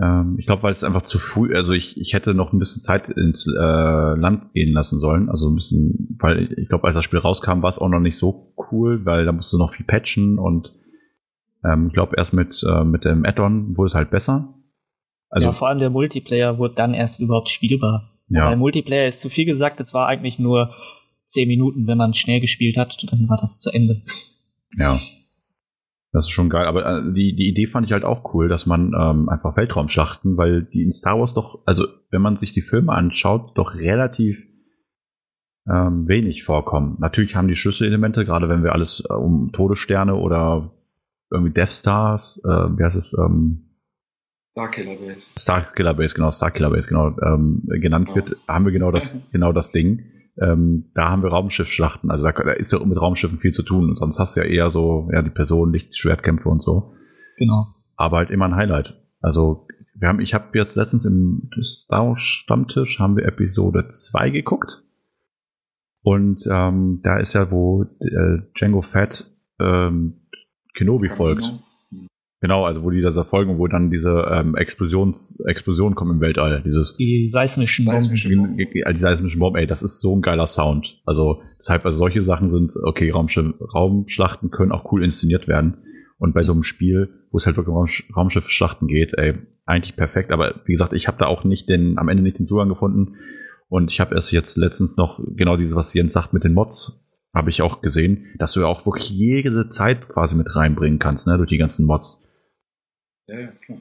ähm, 0.00 0.36
ich 0.38 0.46
glaube, 0.46 0.62
weil 0.62 0.72
es 0.72 0.84
einfach 0.84 1.02
zu 1.02 1.18
früh, 1.18 1.54
also 1.54 1.72
ich, 1.72 1.96
ich 1.98 2.14
hätte 2.14 2.34
noch 2.34 2.52
ein 2.52 2.58
bisschen 2.58 2.82
Zeit 2.82 3.08
ins 3.08 3.46
äh, 3.46 3.60
Land 3.60 4.52
gehen 4.52 4.72
lassen 4.72 5.00
sollen. 5.00 5.28
Also 5.28 5.48
ein 5.48 5.56
bisschen, 5.56 6.16
weil 6.20 6.52
ich 6.56 6.68
glaube, 6.68 6.86
als 6.86 6.94
das 6.94 7.04
Spiel 7.04 7.18
rauskam, 7.18 7.62
war 7.62 7.68
es 7.68 7.78
auch 7.78 7.88
noch 7.88 8.00
nicht 8.00 8.18
so 8.18 8.52
cool, 8.72 9.04
weil 9.04 9.24
da 9.24 9.32
musste 9.32 9.58
noch 9.58 9.72
viel 9.72 9.86
patchen 9.86 10.38
und 10.38 10.72
ähm, 11.64 11.88
ich 11.88 11.92
glaube, 11.92 12.14
erst 12.16 12.32
mit, 12.32 12.64
äh, 12.68 12.84
mit 12.84 13.04
dem 13.04 13.24
Add-on 13.24 13.76
wurde 13.76 13.88
es 13.88 13.94
halt 13.94 14.10
besser. 14.10 14.54
Also, 15.30 15.46
ja, 15.46 15.52
vor 15.52 15.68
allem 15.68 15.78
der 15.78 15.90
Multiplayer 15.90 16.58
wurde 16.58 16.74
dann 16.74 16.94
erst 16.94 17.20
überhaupt 17.20 17.48
spielbar. 17.48 18.18
Ja. 18.28 18.46
Weil 18.46 18.56
Multiplayer 18.56 19.08
ist 19.08 19.20
zu 19.20 19.28
viel 19.28 19.44
gesagt, 19.44 19.80
es 19.80 19.92
war 19.92 20.06
eigentlich 20.06 20.38
nur 20.38 20.74
zehn 21.24 21.48
Minuten, 21.48 21.86
wenn 21.86 21.98
man 21.98 22.14
schnell 22.14 22.40
gespielt 22.40 22.76
hat, 22.76 22.96
dann 23.10 23.28
war 23.28 23.36
das 23.38 23.58
zu 23.58 23.70
Ende. 23.70 24.02
Ja. 24.76 24.98
Das 26.10 26.24
ist 26.24 26.30
schon 26.30 26.48
geil, 26.48 26.66
aber 26.66 26.86
äh, 26.86 27.12
die, 27.12 27.36
die 27.36 27.48
Idee 27.48 27.66
fand 27.66 27.86
ich 27.86 27.92
halt 27.92 28.04
auch 28.04 28.32
cool, 28.32 28.48
dass 28.48 28.64
man 28.64 28.92
ähm, 28.98 29.28
einfach 29.28 29.56
Weltraumschlachten, 29.56 30.38
weil 30.38 30.62
die 30.64 30.82
in 30.82 30.92
Star 30.92 31.18
Wars 31.18 31.34
doch, 31.34 31.60
also 31.66 31.86
wenn 32.10 32.22
man 32.22 32.36
sich 32.36 32.52
die 32.52 32.62
Filme 32.62 32.92
anschaut, 32.92 33.56
doch 33.56 33.74
relativ 33.74 34.46
ähm, 35.70 36.08
wenig 36.08 36.44
vorkommen. 36.44 36.96
Natürlich 36.98 37.36
haben 37.36 37.48
die 37.48 37.54
Schlüsselelemente, 37.54 38.24
gerade 38.24 38.48
wenn 38.48 38.62
wir 38.62 38.72
alles 38.72 39.04
äh, 39.08 39.12
um 39.12 39.52
Todessterne 39.52 40.14
oder 40.14 40.72
irgendwie 41.30 41.52
Death 41.52 41.72
Stars, 41.72 42.40
äh, 42.44 42.48
wie 42.48 42.84
heißt 42.84 42.96
es, 42.96 43.16
ähm, 43.18 43.64
Starkiller 44.52 44.96
Base. 44.96 45.30
Starkiller 45.38 45.94
Base, 45.94 46.14
genau, 46.14 46.30
Starkiller 46.32 46.70
Base, 46.70 46.88
genau, 46.88 47.16
ähm, 47.22 47.62
genannt 47.80 48.08
oh. 48.10 48.16
wird, 48.16 48.36
haben 48.48 48.64
wir 48.64 48.72
genau 48.72 48.90
das, 48.90 49.20
genau 49.32 49.52
das 49.52 49.70
Ding. 49.70 50.04
Ähm, 50.40 50.90
da 50.94 51.10
haben 51.10 51.22
wir 51.22 51.30
Raumschiffschlachten, 51.30 52.10
also 52.10 52.24
da, 52.24 52.32
da 52.32 52.52
ist 52.52 52.72
ja 52.72 52.84
mit 52.84 53.00
Raumschiffen 53.00 53.38
viel 53.38 53.52
zu 53.52 53.62
tun 53.62 53.88
und 53.88 53.96
sonst 53.96 54.18
hast 54.18 54.36
du 54.36 54.40
ja 54.40 54.46
eher 54.46 54.70
so, 54.70 55.08
ja, 55.12 55.22
die 55.22 55.30
Personen, 55.30 55.72
nicht 55.72 55.96
Schwertkämpfe 55.96 56.48
und 56.48 56.62
so. 56.62 56.94
Genau. 57.36 57.74
Aber 57.96 58.18
halt 58.18 58.30
immer 58.30 58.46
ein 58.46 58.56
Highlight. 58.56 59.00
Also, 59.20 59.66
wir 59.94 60.08
haben, 60.08 60.20
ich 60.20 60.32
habe 60.32 60.56
jetzt 60.56 60.76
letztens 60.76 61.04
im 61.04 61.50
Star 61.60 62.16
Stammtisch 62.16 63.00
haben 63.00 63.16
wir 63.16 63.24
Episode 63.26 63.88
2 63.88 64.30
geguckt. 64.30 64.82
Und 66.08 66.48
ähm, 66.50 67.00
da 67.02 67.18
ist 67.18 67.34
ja, 67.34 67.50
wo 67.50 67.82
äh, 67.82 68.38
Django 68.58 68.80
Fett 68.80 69.30
ähm, 69.60 70.14
Kenobi 70.72 71.10
folgt. 71.10 71.44
Genau, 72.40 72.64
also 72.64 72.82
wo 72.82 72.88
die 72.88 73.02
da 73.02 73.24
folgen, 73.24 73.58
wo 73.58 73.66
dann 73.66 73.90
diese 73.90 74.26
ähm, 74.32 74.54
Explosions, 74.56 75.38
Explosionen 75.46 75.94
kommen 75.94 76.12
im 76.12 76.20
Weltall. 76.22 76.62
Dieses 76.64 76.96
die 76.96 77.28
seismischen 77.28 77.84
Bomben. 77.84 78.14
Die, 78.14 78.84
seismischen 78.96 79.38
Bomben, 79.38 79.58
ey, 79.58 79.66
das 79.66 79.82
ist 79.82 80.00
so 80.00 80.16
ein 80.16 80.22
geiler 80.22 80.46
Sound. 80.46 80.98
Also 81.04 81.42
deshalb, 81.58 81.84
also 81.84 81.98
solche 81.98 82.22
Sachen 82.22 82.52
sind, 82.52 82.72
okay, 82.84 83.10
Raumschiff, 83.10 83.52
Raumschlachten 83.74 84.50
können 84.50 84.72
auch 84.72 84.90
cool 84.90 85.04
inszeniert 85.04 85.46
werden. 85.46 85.76
Und 86.16 86.32
bei 86.32 86.42
so 86.42 86.52
einem 86.52 86.62
Spiel, 86.62 87.10
wo 87.30 87.36
es 87.36 87.44
halt 87.44 87.58
wirklich 87.58 87.74
um 87.74 87.86
Raumschiffschlachten 88.16 88.88
geht, 88.88 89.12
ey, 89.18 89.34
eigentlich 89.66 89.94
perfekt. 89.94 90.32
Aber 90.32 90.62
wie 90.64 90.72
gesagt, 90.72 90.94
ich 90.94 91.06
habe 91.06 91.18
da 91.18 91.26
auch 91.26 91.44
nicht 91.44 91.68
den, 91.68 91.98
am 91.98 92.08
Ende 92.08 92.22
nicht 92.22 92.38
den 92.38 92.46
Zugang 92.46 92.70
gefunden. 92.70 93.16
Und 93.68 93.92
ich 93.92 94.00
habe 94.00 94.14
erst 94.14 94.32
jetzt 94.32 94.56
letztens 94.56 94.96
noch 94.96 95.20
genau 95.36 95.56
dieses, 95.56 95.76
was 95.76 95.94
Jens 95.94 96.12
sagt 96.12 96.32
mit 96.32 96.44
den 96.44 96.54
Mods, 96.54 97.04
habe 97.34 97.50
ich 97.50 97.62
auch 97.62 97.82
gesehen, 97.82 98.26
dass 98.38 98.52
du 98.52 98.60
ja 98.60 98.66
auch 98.66 98.86
wirklich 98.86 99.10
jede 99.10 99.68
Zeit 99.68 100.08
quasi 100.08 100.34
mit 100.34 100.54
reinbringen 100.56 100.98
kannst, 100.98 101.26
ne, 101.26 101.36
durch 101.36 101.50
die 101.50 101.58
ganzen 101.58 101.86
Mods. 101.86 102.22
Ja, 103.26 103.38
ja, 103.38 103.52
klar. 103.64 103.78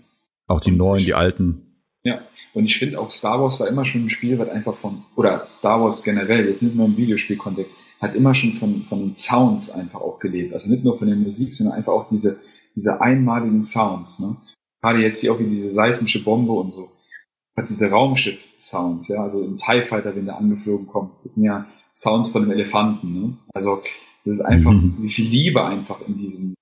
Auch 0.47 0.59
die 0.59 0.71
und 0.71 0.77
neuen, 0.77 1.03
die 1.03 1.13
alten. 1.13 1.63
Ja, 2.03 2.21
und 2.53 2.65
ich 2.65 2.77
finde 2.77 2.99
auch 2.99 3.11
Star 3.11 3.41
Wars 3.41 3.59
war 3.59 3.67
immer 3.67 3.85
schon 3.85 4.05
ein 4.05 4.09
Spiel, 4.09 4.39
was 4.39 4.49
einfach 4.49 4.75
von, 4.75 5.03
oder 5.15 5.49
Star 5.49 5.81
Wars 5.81 6.03
generell, 6.03 6.47
jetzt 6.47 6.63
nicht 6.63 6.75
nur 6.75 6.85
im 6.85 6.95
Videospielkontext, 6.95 7.79
hat 7.99 8.15
immer 8.15 8.33
schon 8.33 8.53
von, 8.53 8.83
von 8.83 8.99
den 8.99 9.15
Sounds 9.15 9.71
einfach 9.71 9.99
auch 9.99 10.19
gelebt. 10.19 10.53
Also 10.53 10.69
nicht 10.69 10.83
nur 10.83 10.97
von 10.97 11.07
der 11.07 11.17
Musik, 11.17 11.53
sondern 11.53 11.75
einfach 11.75 11.93
auch 11.93 12.09
diese, 12.09 12.39
diese 12.75 13.01
einmaligen 13.01 13.63
Sounds. 13.63 14.19
Ne? 14.19 14.37
Gerade 14.81 14.99
jetzt 14.99 15.19
hier 15.19 15.33
auch 15.33 15.39
wie 15.39 15.49
diese 15.49 15.71
seismische 15.71 16.23
Bombe 16.23 16.53
und 16.53 16.71
so. 16.71 16.89
Hat 17.57 17.69
diese 17.69 17.89
Raumschiff-Sounds, 17.89 19.07
ja, 19.07 19.23
also 19.23 19.43
ein 19.43 19.57
TIE 19.57 19.81
Fighter, 19.81 20.15
wenn 20.15 20.25
der 20.25 20.37
angeflogen 20.37 20.87
kommt. 20.87 21.13
Das 21.23 21.33
sind 21.33 21.43
ja 21.43 21.65
Sounds 21.93 22.29
von 22.29 22.43
dem 22.43 22.51
Elefanten. 22.51 23.13
Ne? 23.13 23.37
Also 23.53 23.81
Das 24.27 24.35
ist 24.35 24.41
einfach, 24.41 24.71
mhm. 24.71 24.97
wie 24.99 25.11
viel 25.11 25.25
Liebe 25.25 25.63
einfach 25.63 26.01
in 26.01 26.17
diesem 26.17 26.53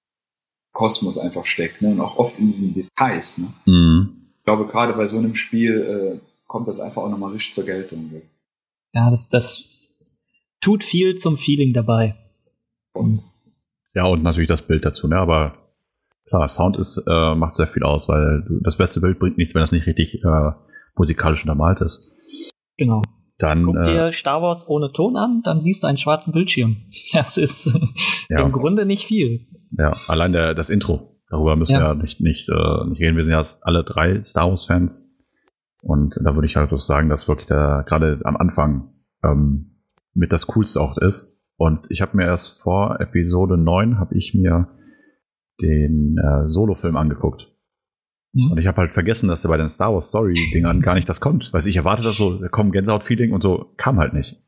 Kosmos 0.72 1.18
einfach 1.18 1.46
steckt, 1.46 1.82
ne? 1.82 1.90
Und 1.90 2.02
auch 2.02 2.18
oft 2.18 2.38
in 2.38 2.46
diesen 2.46 2.74
Details, 2.74 3.40
ne? 3.40 3.48
Mhm. 3.66 4.28
Ich 4.38 4.44
glaube, 4.46 4.68
gerade 4.68 4.94
bei 4.94 5.08
so 5.08 5.18
einem 5.18 5.34
Spiel 5.36 6.20
äh, 6.22 6.26
kommt 6.48 6.68
das 6.68 6.80
einfach 6.80 7.02
auch 7.02 7.10
nochmal 7.10 7.32
richtig 7.32 7.56
zur 7.56 7.64
Geltung. 7.64 8.12
Ne? 8.12 8.22
Ja, 8.94 9.10
das, 9.10 9.30
das 9.30 9.98
tut 10.62 10.84
viel 10.84 11.16
zum 11.16 11.38
Feeling 11.38 11.74
dabei. 11.74 12.16
Und 12.94 13.24
ja, 13.96 14.06
und 14.06 14.22
natürlich 14.22 14.50
das 14.50 14.68
Bild 14.68 14.86
dazu, 14.86 15.08
ne? 15.08 15.18
Aber 15.18 15.58
klar, 16.28 16.48
Sound 16.48 16.78
ist, 16.78 17.04
äh, 17.08 17.36
macht 17.36 17.56
sehr 17.56 17.68
viel 17.68 17.84
aus, 17.84 18.08
weil 18.08 18.46
das 18.62 18.78
beste 18.78 19.02
Bild 19.02 19.18
bringt 19.18 19.38
nichts, 19.38 19.56
wenn 19.56 19.62
das 19.62 19.72
nicht 19.72 19.88
richtig 19.88 20.24
äh, 20.24 20.52
musikalisch 20.96 21.44
untermalt 21.44 21.82
ist. 21.82 22.12
Genau. 22.78 23.02
Dann, 23.38 23.64
Guck 23.64 23.84
dir 23.84 24.06
äh, 24.06 24.14
Star 24.14 24.42
Wars 24.42 24.68
ohne 24.68 24.92
Ton 24.94 25.18
an, 25.18 25.42
dann 25.44 25.62
siehst 25.62 25.84
du 25.84 25.88
einen 25.88 25.98
schwarzen 25.98 26.34
Bildschirm. 26.34 26.78
Das 27.14 27.38
ist 27.38 27.66
ja. 28.30 28.42
im 28.42 28.52
Grunde 28.52 28.86
nicht 28.86 29.06
viel. 29.06 29.48
Ja, 29.78 29.96
allein 30.08 30.32
der, 30.32 30.54
das 30.54 30.70
Intro. 30.70 31.20
Darüber 31.30 31.56
müssen 31.56 31.74
ja. 31.74 31.80
wir 31.80 31.88
ja 31.88 31.96
nicht, 31.96 32.22
nicht, 32.22 32.50
äh, 32.50 32.88
nicht 32.88 33.02
reden. 33.02 33.18
Wir 33.18 33.24
sind 33.24 33.34
ja 33.34 33.44
alle 33.62 33.84
drei 33.84 34.24
Star 34.24 34.50
Wars-Fans. 34.50 35.12
Und 35.82 36.16
da 36.24 36.34
würde 36.36 36.48
ich 36.48 36.56
halt 36.56 36.72
sagen, 36.80 37.10
dass 37.10 37.28
wirklich 37.28 37.48
der, 37.48 37.84
gerade 37.88 38.20
am 38.24 38.38
Anfang 38.38 38.94
ähm, 39.24 39.82
mit 40.14 40.32
das 40.32 40.48
Coolste 40.48 40.82
auch 40.82 40.98
ist. 40.98 41.42
Und 41.58 41.88
ich 41.90 42.02
habe 42.02 42.18
mir 42.18 42.26
erst 42.26 42.62
vor 42.62 43.00
Episode 43.00 43.58
9 43.58 44.00
habe 44.00 44.16
ich 44.16 44.34
mir 44.34 44.68
den 45.62 46.18
äh, 46.18 46.48
Solo-Film 46.48 46.96
angeguckt. 46.98 47.55
Ja. 48.36 48.52
Und 48.52 48.58
ich 48.58 48.68
habe 48.68 48.78
halt 48.78 48.92
vergessen, 48.92 49.30
dass 49.30 49.42
der 49.42 49.50
bei 49.50 49.58
den 49.58 49.70
Star 49.70 49.94
Wars 49.94 50.10
Story-Dingern 50.10 50.82
gar 50.82 50.96
nicht 50.96 51.08
das 51.08 51.22
kommt. 51.22 51.54
Weil 51.54 51.66
ich 51.66 51.78
erwarte 51.78 52.04
das 52.04 52.18
so, 52.18 52.38
da 52.38 52.50
kommt 52.50 52.74
Gänsehaut-Feeling 52.74 53.32
und 53.32 53.42
so, 53.42 53.72
kam 53.78 53.98
halt 53.98 54.14
nicht. 54.14 54.44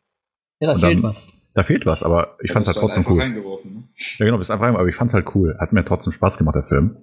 Ja, 0.59 0.67
da 0.67 0.73
und 0.73 0.79
fehlt 0.81 0.93
dann, 0.95 1.03
was. 1.03 1.51
Da 1.53 1.63
fehlt 1.63 1.85
was, 1.85 2.03
aber 2.03 2.37
ich 2.43 2.51
fand 2.51 2.67
es 2.67 2.75
halt 2.75 2.81
trotzdem 2.81 3.05
cool. 3.07 3.17
Ne? 3.29 3.87
Ja, 4.17 4.25
genau, 4.25 4.37
bist 4.37 4.51
einfach 4.51 4.65
rein, 4.65 4.75
aber 4.75 4.87
ich 4.87 4.95
fand 4.95 5.09
es 5.09 5.13
halt 5.13 5.33
cool. 5.35 5.57
Hat 5.57 5.71
mir 5.71 5.85
trotzdem 5.85 6.11
Spaß 6.11 6.37
gemacht, 6.37 6.55
der 6.55 6.63
Film. 6.63 6.97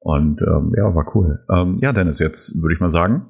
Und 0.00 0.42
ähm, 0.42 0.74
ja, 0.76 0.94
war 0.94 1.16
cool. 1.16 1.44
Ähm, 1.50 1.78
ja, 1.80 1.92
Dennis, 1.92 2.18
jetzt 2.18 2.60
würde 2.60 2.74
ich 2.74 2.80
mal 2.80 2.90
sagen, 2.90 3.26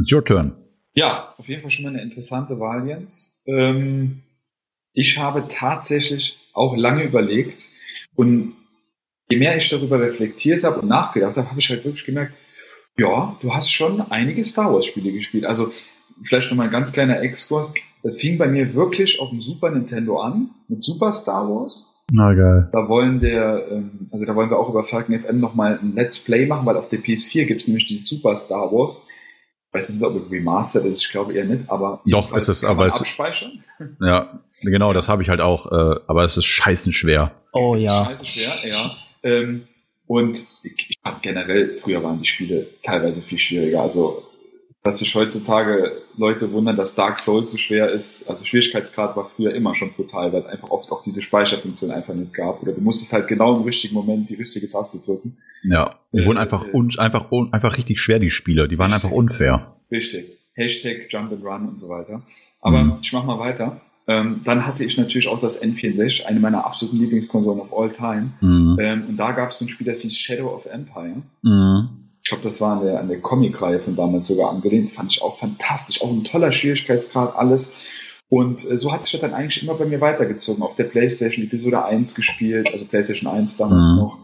it's 0.00 0.12
your 0.12 0.24
turn. 0.24 0.56
Ja, 0.92 1.34
auf 1.38 1.48
jeden 1.48 1.62
Fall 1.62 1.70
schon 1.70 1.84
mal 1.84 1.90
eine 1.90 2.02
interessante 2.02 2.58
Wahl, 2.58 2.88
Jens. 2.88 3.40
Ähm, 3.46 4.22
ich 4.92 5.18
habe 5.18 5.46
tatsächlich 5.48 6.38
auch 6.52 6.76
lange 6.76 7.04
überlegt 7.04 7.68
und 8.16 8.54
je 9.28 9.36
mehr 9.36 9.56
ich 9.56 9.68
darüber 9.68 10.00
reflektiert 10.00 10.64
habe 10.64 10.80
und 10.80 10.88
nachgedacht 10.88 11.36
habe, 11.36 11.50
habe 11.50 11.60
ich 11.60 11.70
halt 11.70 11.84
wirklich 11.84 12.04
gemerkt, 12.04 12.34
ja, 12.96 13.36
du 13.40 13.54
hast 13.54 13.70
schon 13.70 14.00
einige 14.10 14.44
Star 14.44 14.72
Wars 14.72 14.86
Spiele 14.86 15.12
gespielt. 15.12 15.44
Also 15.44 15.72
vielleicht 16.22 16.50
noch 16.50 16.56
mal 16.56 16.64
ein 16.64 16.70
ganz 16.70 16.92
kleiner 16.92 17.20
Exkurs. 17.20 17.72
Das 18.02 18.16
fing 18.16 18.38
bei 18.38 18.46
mir 18.46 18.74
wirklich 18.74 19.18
auf 19.20 19.30
dem 19.30 19.40
Super 19.40 19.70
Nintendo 19.70 20.20
an 20.20 20.50
mit 20.68 20.82
Super 20.82 21.10
Star 21.10 21.48
Wars. 21.48 21.90
Na 22.12 22.34
geil. 22.34 22.68
Da 22.72 22.88
wollen 22.88 23.20
der, 23.20 23.66
ähm, 23.70 24.08
also 24.12 24.26
da 24.26 24.36
wollen 24.36 24.50
wir 24.50 24.58
auch 24.58 24.68
über 24.68 24.84
Falcon 24.84 25.18
FM 25.18 25.38
noch 25.38 25.54
mal 25.54 25.78
ein 25.82 25.94
Let's 25.94 26.22
Play 26.22 26.46
machen, 26.46 26.66
weil 26.66 26.76
auf 26.76 26.90
der 26.90 27.00
PS4 27.00 27.46
gibt 27.46 27.62
es 27.62 27.66
nämlich 27.66 27.86
die 27.86 27.96
Super 27.96 28.36
Star 28.36 28.70
Wars. 28.70 29.06
Ich 29.68 29.74
weiß 29.78 29.90
nicht, 29.90 30.04
ob 30.04 30.14
es 30.14 30.30
remastered 30.30 30.84
ist, 30.84 31.02
ich 31.02 31.10
glaube 31.10 31.32
eher 31.32 31.46
nicht, 31.46 31.68
aber 31.68 32.00
doch 32.06 32.36
ist 32.36 32.46
es, 32.46 32.62
aber 32.62 32.86
es 32.86 33.00
abspeichern. 33.00 33.64
Ja, 34.00 34.38
genau, 34.62 34.92
das 34.92 35.08
habe 35.08 35.22
ich 35.22 35.28
halt 35.30 35.40
auch, 35.40 35.66
äh, 35.66 36.00
aber 36.06 36.24
es 36.24 36.36
ist 36.36 36.44
scheißen 36.44 36.92
schwer. 36.92 37.32
Oh 37.52 37.74
ja. 37.74 38.04
Scheiße 38.04 38.26
schwer, 38.26 38.70
ja. 38.70 38.92
Ähm, 39.24 39.66
und 40.06 40.46
ich, 40.62 40.90
ich 40.90 40.98
fand 41.02 41.22
generell, 41.22 41.78
früher 41.78 42.02
waren 42.02 42.20
die 42.20 42.28
Spiele 42.28 42.68
teilweise 42.82 43.22
viel 43.22 43.38
schwieriger. 43.38 43.80
Also, 43.80 44.22
dass 44.82 44.98
sich 44.98 45.14
heutzutage 45.14 46.02
Leute 46.18 46.52
wundern, 46.52 46.76
dass 46.76 46.94
Dark 46.94 47.18
Souls 47.18 47.50
so 47.50 47.56
schwer 47.56 47.90
ist. 47.90 48.28
Also 48.28 48.44
Schwierigkeitsgrad 48.44 49.16
war 49.16 49.24
früher 49.24 49.54
immer 49.54 49.74
schon 49.74 49.92
brutal, 49.92 50.30
weil 50.32 50.42
es 50.42 50.46
einfach 50.46 50.70
oft 50.70 50.92
auch 50.92 51.02
diese 51.02 51.22
Speicherfunktion 51.22 51.90
einfach 51.90 52.12
nicht 52.12 52.34
gab. 52.34 52.62
Oder 52.62 52.72
du 52.72 52.82
musstest 52.82 53.14
halt 53.14 53.26
genau 53.26 53.56
im 53.56 53.62
richtigen 53.62 53.94
Moment 53.94 54.28
die 54.28 54.34
richtige 54.34 54.68
Taste 54.68 54.98
drücken. 54.98 55.38
Ja, 55.62 55.98
die 56.12 56.18
äh, 56.18 56.26
wurden 56.26 56.36
einfach, 56.36 56.68
äh, 56.68 56.72
un, 56.72 56.90
einfach, 56.98 57.32
un, 57.32 57.50
einfach 57.54 57.78
richtig 57.78 57.98
schwer, 57.98 58.18
die 58.18 58.28
Spiele. 58.28 58.68
Die 58.68 58.78
waren 58.78 58.92
richtig, 58.92 59.04
einfach 59.06 59.16
unfair. 59.16 59.74
Richtig. 59.90 60.38
Hashtag 60.52 61.06
Jump 61.08 61.32
and 61.32 61.42
Run 61.42 61.68
und 61.70 61.80
so 61.80 61.88
weiter. 61.88 62.22
Aber 62.60 62.84
mhm. 62.84 62.98
ich 63.00 63.12
mach 63.14 63.24
mal 63.24 63.38
weiter. 63.38 63.80
Ähm, 64.06 64.42
dann 64.44 64.66
hatte 64.66 64.84
ich 64.84 64.98
natürlich 64.98 65.28
auch 65.28 65.40
das 65.40 65.62
N64, 65.62 66.24
eine 66.24 66.40
meiner 66.40 66.66
absoluten 66.66 66.98
Lieblingskonsolen 66.98 67.60
of 67.60 67.72
all 67.72 67.90
time. 67.90 68.32
Mhm. 68.40 68.78
Ähm, 68.80 69.04
und 69.08 69.16
da 69.16 69.32
gab 69.32 69.50
es 69.50 69.60
ein 69.60 69.68
Spiel, 69.68 69.86
das 69.86 70.02
hieß 70.02 70.16
Shadow 70.16 70.54
of 70.54 70.66
Empire. 70.66 71.22
Mhm. 71.42 71.88
Ich 72.22 72.30
glaube, 72.30 72.44
das 72.44 72.60
war 72.60 72.78
an 72.78 72.86
der, 72.86 73.00
an 73.00 73.08
der 73.08 73.20
Comic-Reihe 73.20 73.80
von 73.80 73.96
damals 73.96 74.26
sogar 74.26 74.50
angelehnt. 74.50 74.92
Fand 74.92 75.12
ich 75.12 75.22
auch 75.22 75.38
fantastisch. 75.38 76.02
Auch 76.02 76.10
ein 76.10 76.24
toller 76.24 76.52
Schwierigkeitsgrad, 76.52 77.36
alles. 77.36 77.74
Und 78.28 78.70
äh, 78.70 78.76
so 78.76 78.92
hat 78.92 79.04
sich 79.04 79.12
das 79.12 79.20
dann 79.20 79.34
eigentlich 79.34 79.62
immer 79.62 79.74
bei 79.74 79.86
mir 79.86 80.00
weitergezogen. 80.00 80.62
Auf 80.62 80.76
der 80.76 80.84
PlayStation 80.84 81.44
Episode 81.44 81.84
1 81.84 82.14
gespielt, 82.14 82.68
also 82.72 82.86
PlayStation 82.86 83.30
1 83.30 83.56
damals 83.56 83.92
mhm. 83.92 83.98
noch. 83.98 84.18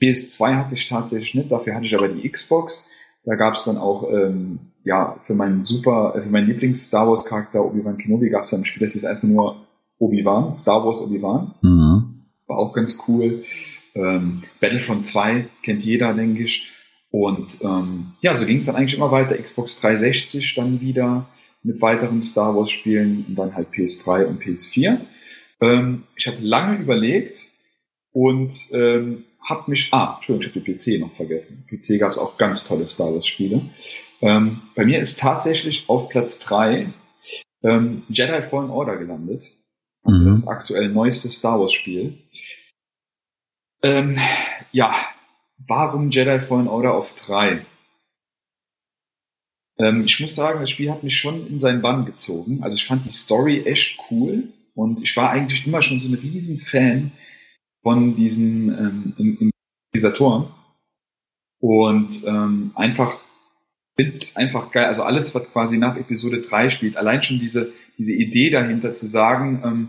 PS2 0.00 0.54
hatte 0.56 0.74
ich 0.74 0.88
tatsächlich 0.88 1.34
nicht, 1.34 1.50
dafür 1.50 1.74
hatte 1.74 1.86
ich 1.86 1.94
aber 1.94 2.08
die 2.08 2.28
Xbox. 2.28 2.88
Da 3.24 3.34
gab 3.34 3.54
es 3.54 3.64
dann 3.64 3.76
auch 3.76 4.08
ähm, 4.10 4.72
ja, 4.86 5.18
für 5.26 5.34
meinen 5.34 5.62
super, 5.62 6.14
äh, 6.14 6.22
für 6.22 6.30
meinen 6.30 6.46
Lieblings-Star 6.46 7.08
Wars-Charakter 7.08 7.62
Obi-Wan 7.64 7.98
Kenobi 7.98 8.30
gab 8.30 8.44
es 8.44 8.54
ein 8.54 8.64
Spiel, 8.64 8.86
das 8.86 8.92
hieß 8.92 9.04
einfach 9.04 9.24
nur 9.24 9.66
Obi-Wan, 9.98 10.54
Star 10.54 10.86
Wars 10.86 11.00
Obi-Wan. 11.00 11.54
Mhm. 11.60 12.26
War 12.46 12.58
auch 12.58 12.72
ganz 12.72 13.02
cool. 13.08 13.42
Ähm, 13.96 14.44
Battlefront 14.60 15.04
2 15.04 15.48
kennt 15.64 15.82
jeder, 15.82 16.14
denke 16.14 16.44
ich. 16.44 16.70
Und 17.10 17.58
ähm, 17.62 18.12
ja, 18.20 18.36
so 18.36 18.46
ging 18.46 18.58
es 18.58 18.66
dann 18.66 18.76
eigentlich 18.76 18.94
immer 18.94 19.10
weiter. 19.10 19.36
Xbox 19.36 19.80
360 19.80 20.54
dann 20.54 20.80
wieder 20.80 21.26
mit 21.64 21.80
weiteren 21.82 22.22
Star 22.22 22.54
Wars-Spielen 22.54 23.24
und 23.28 23.34
dann 23.34 23.56
halt 23.56 23.70
PS3 23.70 24.26
und 24.26 24.40
PS4. 24.40 24.98
Ähm, 25.62 26.04
ich 26.14 26.28
habe 26.28 26.36
lange 26.40 26.78
überlegt 26.78 27.48
und 28.12 28.54
ähm, 28.72 29.24
habe 29.42 29.68
mich, 29.68 29.88
ah, 29.92 30.14
Entschuldigung, 30.16 30.48
ich 30.48 30.56
habe 30.56 30.78
die 30.78 30.96
PC 30.96 31.00
noch 31.00 31.12
vergessen. 31.16 31.66
PC 31.68 31.98
gab 31.98 32.12
es 32.12 32.18
auch 32.18 32.36
ganz 32.36 32.68
tolle 32.68 32.86
Star 32.88 33.12
Wars-Spiele. 33.12 33.62
Ähm, 34.20 34.62
bei 34.74 34.84
mir 34.84 34.98
ist 34.98 35.18
tatsächlich 35.18 35.88
auf 35.88 36.08
Platz 36.08 36.40
3 36.40 36.92
ähm, 37.62 38.02
Jedi 38.08 38.42
Fallen 38.42 38.70
Order 38.70 38.96
gelandet. 38.96 39.50
Also 40.02 40.24
mhm. 40.24 40.28
das 40.28 40.46
aktuell 40.46 40.88
neueste 40.88 41.28
Star 41.30 41.60
Wars 41.60 41.72
Spiel. 41.72 42.18
Ähm, 43.82 44.18
ja, 44.72 44.94
warum 45.66 46.10
Jedi 46.10 46.40
Fallen 46.40 46.68
Order 46.68 46.94
auf 46.94 47.14
3? 47.14 47.64
Ähm, 49.78 50.04
ich 50.04 50.18
muss 50.20 50.34
sagen, 50.34 50.60
das 50.60 50.70
Spiel 50.70 50.90
hat 50.90 51.02
mich 51.02 51.18
schon 51.18 51.46
in 51.46 51.58
seinen 51.58 51.82
Bann 51.82 52.06
gezogen. 52.06 52.62
Also 52.62 52.76
ich 52.76 52.86
fand 52.86 53.04
die 53.04 53.10
Story 53.10 53.62
echt 53.66 53.98
cool 54.10 54.44
und 54.74 55.02
ich 55.02 55.16
war 55.16 55.30
eigentlich 55.30 55.66
immer 55.66 55.82
schon 55.82 56.00
so 56.00 56.08
ein 56.08 56.14
riesen 56.14 56.58
Fan 56.58 57.12
von 57.82 58.16
diesen 58.16 59.14
ähm, 59.18 59.52
Organisatoren. 59.92 60.52
Und 61.58 62.24
ähm, 62.26 62.72
einfach 62.74 63.18
finde 63.96 64.12
es 64.12 64.36
einfach 64.36 64.70
geil. 64.70 64.84
Also 64.84 65.02
alles, 65.02 65.34
was 65.34 65.50
quasi 65.50 65.78
nach 65.78 65.96
Episode 65.96 66.40
3 66.40 66.70
spielt, 66.70 66.96
allein 66.96 67.22
schon 67.22 67.38
diese, 67.38 67.72
diese 67.98 68.12
Idee 68.12 68.50
dahinter 68.50 68.92
zu 68.92 69.06
sagen, 69.06 69.62
ähm, 69.64 69.88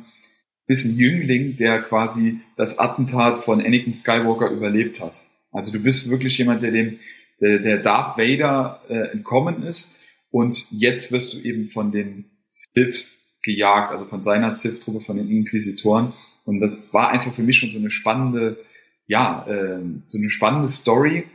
bist 0.66 0.86
ein 0.86 0.98
Jüngling, 0.98 1.56
der 1.56 1.82
quasi 1.82 2.40
das 2.56 2.80
Attentat 2.80 3.44
von 3.44 3.62
Anakin 3.62 3.94
Skywalker 3.94 4.50
überlebt 4.50 5.00
hat. 5.00 5.22
Also 5.52 5.72
du 5.72 5.80
bist 5.80 6.10
wirklich 6.10 6.38
jemand, 6.38 6.62
der 6.62 6.72
dem, 6.72 7.00
der, 7.40 7.60
der 7.60 7.78
Darth 7.78 8.18
Vader 8.18 8.82
äh, 8.90 9.12
entkommen 9.12 9.64
ist 9.64 9.98
und 10.30 10.68
jetzt 10.72 11.12
wirst 11.12 11.34
du 11.34 11.40
eben 11.40 11.70
von 11.70 11.92
den 11.92 12.26
Siths 12.52 13.22
gejagt, 13.44 13.92
also 13.92 14.06
von 14.06 14.22
seiner 14.22 14.52
Sith-Truppe, 14.52 15.02
von 15.02 15.18
den 15.18 15.30
Inquisitoren. 15.30 16.14
Und 16.44 16.60
das 16.60 16.74
war 16.92 17.10
einfach 17.12 17.34
für 17.34 17.44
mich 17.44 17.58
schon 17.58 17.72
so 17.72 17.78
eine 17.78 17.90
spannende, 17.90 18.58
ja, 19.08 19.46
äh, 19.48 19.80
so 20.08 20.18
eine 20.18 20.30
spannende 20.30 20.70
Story. 20.70 21.26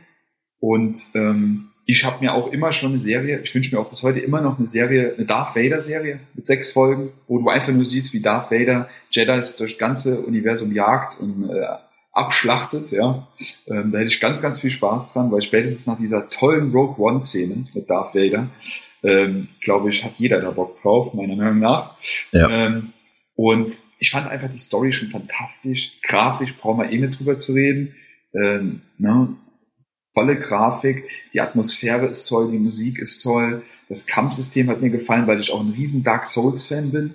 Und 0.59 0.99
ähm, 1.15 1.69
ich 1.85 2.05
habe 2.05 2.23
mir 2.23 2.33
auch 2.33 2.51
immer 2.51 2.71
schon 2.71 2.91
eine 2.93 3.01
Serie, 3.01 3.41
ich 3.43 3.53
wünsche 3.53 3.75
mir 3.75 3.81
auch 3.81 3.89
bis 3.89 4.03
heute 4.03 4.19
immer 4.19 4.41
noch 4.41 4.57
eine 4.57 4.67
Serie, 4.67 5.13
eine 5.17 5.25
Darth 5.25 5.55
Vader 5.55 5.81
Serie 5.81 6.19
mit 6.33 6.47
sechs 6.47 6.71
Folgen, 6.71 7.09
wo 7.27 7.39
du 7.39 7.49
einfach 7.49 7.73
nur 7.73 7.85
siehst, 7.85 8.13
wie 8.13 8.21
Darth 8.21 8.51
Vader 8.51 8.89
Jedis 9.11 9.57
durch 9.57 9.73
das 9.73 9.79
ganze 9.79 10.21
Universum 10.21 10.71
jagt 10.71 11.19
und 11.19 11.49
äh, 11.49 11.65
abschlachtet, 12.13 12.91
ja. 12.91 13.27
Ähm, 13.67 13.91
da 13.91 13.97
hätte 13.97 14.07
ich 14.07 14.19
ganz, 14.19 14.41
ganz 14.41 14.61
viel 14.61 14.71
Spaß 14.71 15.13
dran, 15.13 15.31
weil 15.31 15.41
spätestens 15.41 15.87
nach 15.87 15.97
dieser 15.97 16.29
tollen 16.29 16.71
Rogue 16.71 17.03
One 17.03 17.19
Szene 17.19 17.65
mit 17.73 17.89
Darth 17.89 18.15
Vader, 18.15 18.49
ähm, 19.03 19.49
glaube 19.61 19.89
ich, 19.89 20.03
hat 20.03 20.13
jeder 20.17 20.39
da 20.39 20.51
Bock 20.51 20.81
drauf, 20.81 21.13
meiner 21.13 21.35
Meinung 21.35 21.59
nach. 21.59 21.97
Ja. 22.31 22.49
Ähm, 22.49 22.93
und 23.35 23.81
ich 23.99 24.11
fand 24.11 24.29
einfach 24.29 24.49
die 24.49 24.59
Story 24.59 24.93
schon 24.93 25.09
fantastisch. 25.09 25.91
Grafisch 26.03 26.55
brauchen 26.55 26.81
wir 26.81 26.91
eh 26.91 26.97
nicht 26.99 27.19
drüber 27.19 27.37
zu 27.39 27.53
reden. 27.53 27.95
Ähm, 28.33 28.81
ne? 28.97 29.35
Tolle 30.13 30.37
Grafik, 30.37 31.05
die 31.33 31.41
Atmosphäre 31.41 32.07
ist 32.07 32.25
toll, 32.27 32.51
die 32.51 32.59
Musik 32.59 32.99
ist 32.99 33.21
toll, 33.21 33.63
das 33.89 34.05
Kampfsystem 34.05 34.69
hat 34.69 34.81
mir 34.81 34.89
gefallen, 34.89 35.27
weil 35.27 35.39
ich 35.39 35.51
auch 35.51 35.61
ein 35.61 35.71
riesen 35.71 36.03
Dark 36.03 36.25
Souls 36.25 36.65
Fan 36.65 36.91
bin. 36.91 37.13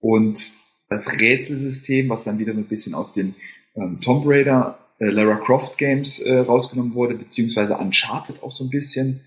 Und 0.00 0.56
das 0.88 1.20
Rätselsystem, 1.20 2.08
was 2.08 2.24
dann 2.24 2.38
wieder 2.38 2.54
so 2.54 2.60
ein 2.60 2.68
bisschen 2.68 2.94
aus 2.94 3.12
den 3.12 3.34
ähm, 3.74 4.00
Tomb 4.00 4.24
Raider, 4.26 4.78
äh, 4.98 5.06
Lara 5.06 5.36
Croft 5.36 5.78
Games 5.78 6.20
äh, 6.20 6.38
rausgenommen 6.38 6.94
wurde, 6.94 7.14
beziehungsweise 7.14 7.76
Uncharted 7.76 8.42
auch 8.42 8.52
so 8.52 8.64
ein 8.64 8.70
bisschen. 8.70 9.20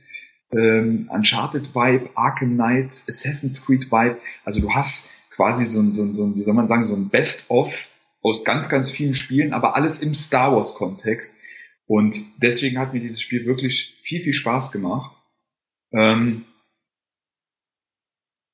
Ähm, 0.51 1.10
Uncharted 1.12 1.75
Vibe, 1.75 2.10
Arkham 2.15 2.53
Knight, 2.53 3.03
Assassin's 3.08 3.65
Creed 3.65 3.91
Vibe. 3.91 4.17
Also 4.46 4.62
du 4.62 4.72
hast 4.72 5.12
quasi 5.32 5.65
so 5.65 5.79
ein, 5.79 5.94
so 5.94 6.03
ein, 6.03 6.15
so 6.15 6.25
ein 6.25 6.36
wie 6.36 6.44
soll 6.44 6.53
man 6.53 6.67
sagen, 6.67 6.86
so 6.86 6.96
ein 6.96 7.10
Best-of 7.10 7.88
aus 8.22 8.44
ganz, 8.44 8.70
ganz 8.70 8.89
vielen 8.89 9.13
Spielen, 9.13 9.53
aber 9.53 9.75
alles 9.75 10.01
im 10.01 10.13
Star 10.13 10.56
Wars-Kontext. 10.56 11.38
Und 11.88 12.17
deswegen 12.41 12.77
hat 12.77 12.94
mir 12.94 13.00
dieses 13.00 13.22
Spiel 13.22 13.46
wirklich 13.46 13.98
viel, 14.03 14.22
viel 14.22 14.34
Spaß 14.34 14.72
gemacht. 14.72 15.15
Ähm, 15.94 16.46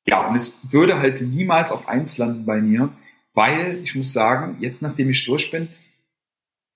ja, 0.06 0.28
und 0.28 0.36
es 0.36 0.62
würde 0.72 1.00
halt 1.00 1.22
niemals 1.22 1.72
auf 1.72 1.88
eins 1.88 2.18
landen 2.18 2.46
bei 2.46 2.62
mir, 2.62 2.90
weil 3.34 3.80
ich 3.84 3.96
muss 3.96 4.13
sagen, 4.13 4.58
jetzt 4.60 4.82
nachdem 4.82 5.10
ich 5.10 5.25
durch 5.25 5.50
bin, 5.50 5.70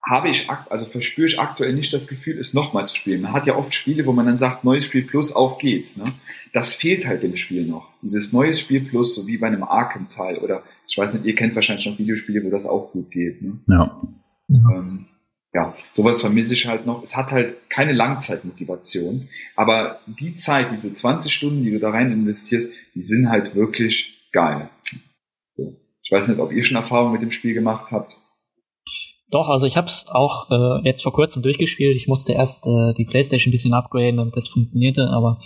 habe 0.03 0.29
ich, 0.29 0.49
also 0.49 0.85
verspüre 0.85 1.27
ich 1.27 1.39
aktuell 1.39 1.73
nicht 1.73 1.93
das 1.93 2.07
Gefühl, 2.07 2.39
es 2.39 2.53
nochmal 2.53 2.87
zu 2.87 2.95
spielen. 2.95 3.21
Man 3.21 3.33
hat 3.33 3.45
ja 3.45 3.55
oft 3.55 3.75
Spiele, 3.75 4.05
wo 4.05 4.13
man 4.13 4.25
dann 4.25 4.37
sagt, 4.37 4.63
neues 4.63 4.85
Spiel 4.85 5.03
plus, 5.03 5.33
auf 5.33 5.57
geht's. 5.57 5.97
Ne? 5.97 6.13
Das 6.53 6.73
fehlt 6.73 7.05
halt 7.05 7.23
dem 7.23 7.35
Spiel 7.35 7.65
noch. 7.65 7.89
Dieses 8.01 8.31
neues 8.31 8.59
Spiel 8.59 8.81
plus, 8.81 9.15
so 9.15 9.27
wie 9.27 9.37
bei 9.37 9.47
einem 9.47 9.63
Arkham-Teil 9.63 10.37
oder 10.37 10.63
ich 10.87 10.97
weiß 10.97 11.13
nicht, 11.15 11.25
ihr 11.25 11.35
kennt 11.35 11.55
wahrscheinlich 11.55 11.85
noch 11.85 11.99
Videospiele, 11.99 12.43
wo 12.43 12.49
das 12.49 12.65
auch 12.65 12.91
gut 12.93 13.11
geht. 13.11 13.41
Ne? 13.41 13.59
Ja. 13.67 14.01
Ähm, 14.49 15.07
ja, 15.57 15.73
sowas 15.91 16.21
vermisse 16.21 16.53
ich 16.53 16.67
halt 16.67 16.85
noch. 16.85 17.01
Es 17.01 17.17
hat 17.17 17.31
halt 17.31 17.67
keine 17.69 17.91
Langzeitmotivation, 17.91 19.27
aber 19.55 19.99
die 20.05 20.35
Zeit, 20.35 20.71
diese 20.71 20.93
20 20.93 21.33
Stunden, 21.33 21.63
die 21.63 21.71
du 21.71 21.79
da 21.79 21.89
rein 21.89 22.11
investierst, 22.11 22.71
die 22.93 23.01
sind 23.01 23.27
halt 23.27 23.55
wirklich 23.55 24.29
geil. 24.31 24.69
Ich 25.55 26.11
weiß 26.11 26.27
nicht, 26.27 26.39
ob 26.39 26.51
ihr 26.51 26.63
schon 26.63 26.77
Erfahrungen 26.77 27.13
mit 27.13 27.23
dem 27.23 27.31
Spiel 27.31 27.55
gemacht 27.55 27.91
habt. 27.91 28.13
Doch, 29.31 29.49
also 29.49 29.65
ich 29.65 29.77
habe 29.77 29.87
es 29.87 30.05
auch 30.07 30.51
äh, 30.51 30.87
jetzt 30.87 31.01
vor 31.01 31.11
kurzem 31.11 31.41
durchgespielt. 31.41 31.95
Ich 31.95 32.07
musste 32.07 32.33
erst 32.33 32.67
äh, 32.67 32.93
die 32.93 33.05
PlayStation 33.05 33.49
ein 33.49 33.51
bisschen 33.51 33.73
upgraden, 33.73 34.17
damit 34.17 34.37
das 34.37 34.47
funktionierte. 34.47 35.09
Aber 35.09 35.39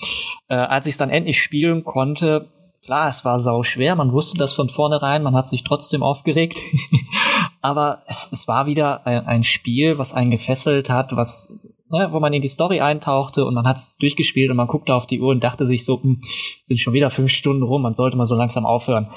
äh, 0.50 0.56
als 0.56 0.88
ich 0.88 0.92
es 0.92 0.98
dann 0.98 1.10
endlich 1.10 1.42
spielen 1.42 1.86
konnte, 1.86 2.50
klar, 2.84 3.08
es 3.08 3.24
war 3.24 3.40
sau 3.40 3.64
schwer. 3.64 3.96
Man 3.96 4.12
wusste 4.12 4.38
das 4.38 4.52
von 4.52 4.70
vornherein. 4.70 5.24
Man 5.24 5.36
hat 5.36 5.48
sich 5.48 5.64
trotzdem 5.64 6.04
aufgeregt. 6.04 6.60
aber 7.62 8.04
es, 8.08 8.30
es 8.32 8.48
war 8.48 8.66
wieder 8.66 9.06
ein, 9.06 9.26
ein 9.26 9.44
Spiel, 9.44 9.98
was 9.98 10.14
einen 10.14 10.32
gefesselt 10.32 10.90
hat, 10.90 11.16
was 11.16 11.62
ne, 11.92 12.10
wo 12.12 12.20
man 12.20 12.34
in 12.34 12.42
die 12.42 12.48
Story 12.48 12.80
eintauchte 12.80 13.46
und 13.46 13.54
man 13.54 13.68
hat 13.68 13.78
es 13.78 13.98
durchgespielt 13.98 14.50
und 14.50 14.58
man 14.58 14.68
guckte 14.68 14.96
auf 14.96 15.06
die 15.06 15.20
Uhr 15.20 15.30
und 15.30 15.44
dachte 15.44 15.68
sich 15.68 15.86
so, 15.86 16.02
hm, 16.02 16.20
sind 16.64 16.80
schon 16.80 16.94
wieder 16.94 17.12
fünf 17.12 17.32
Stunden 17.32 17.64
rum. 17.64 17.82
Man 17.82 17.94
sollte 17.94 18.18
mal 18.18 18.26
so 18.26 18.36
langsam 18.36 18.66
aufhören. 18.66 19.10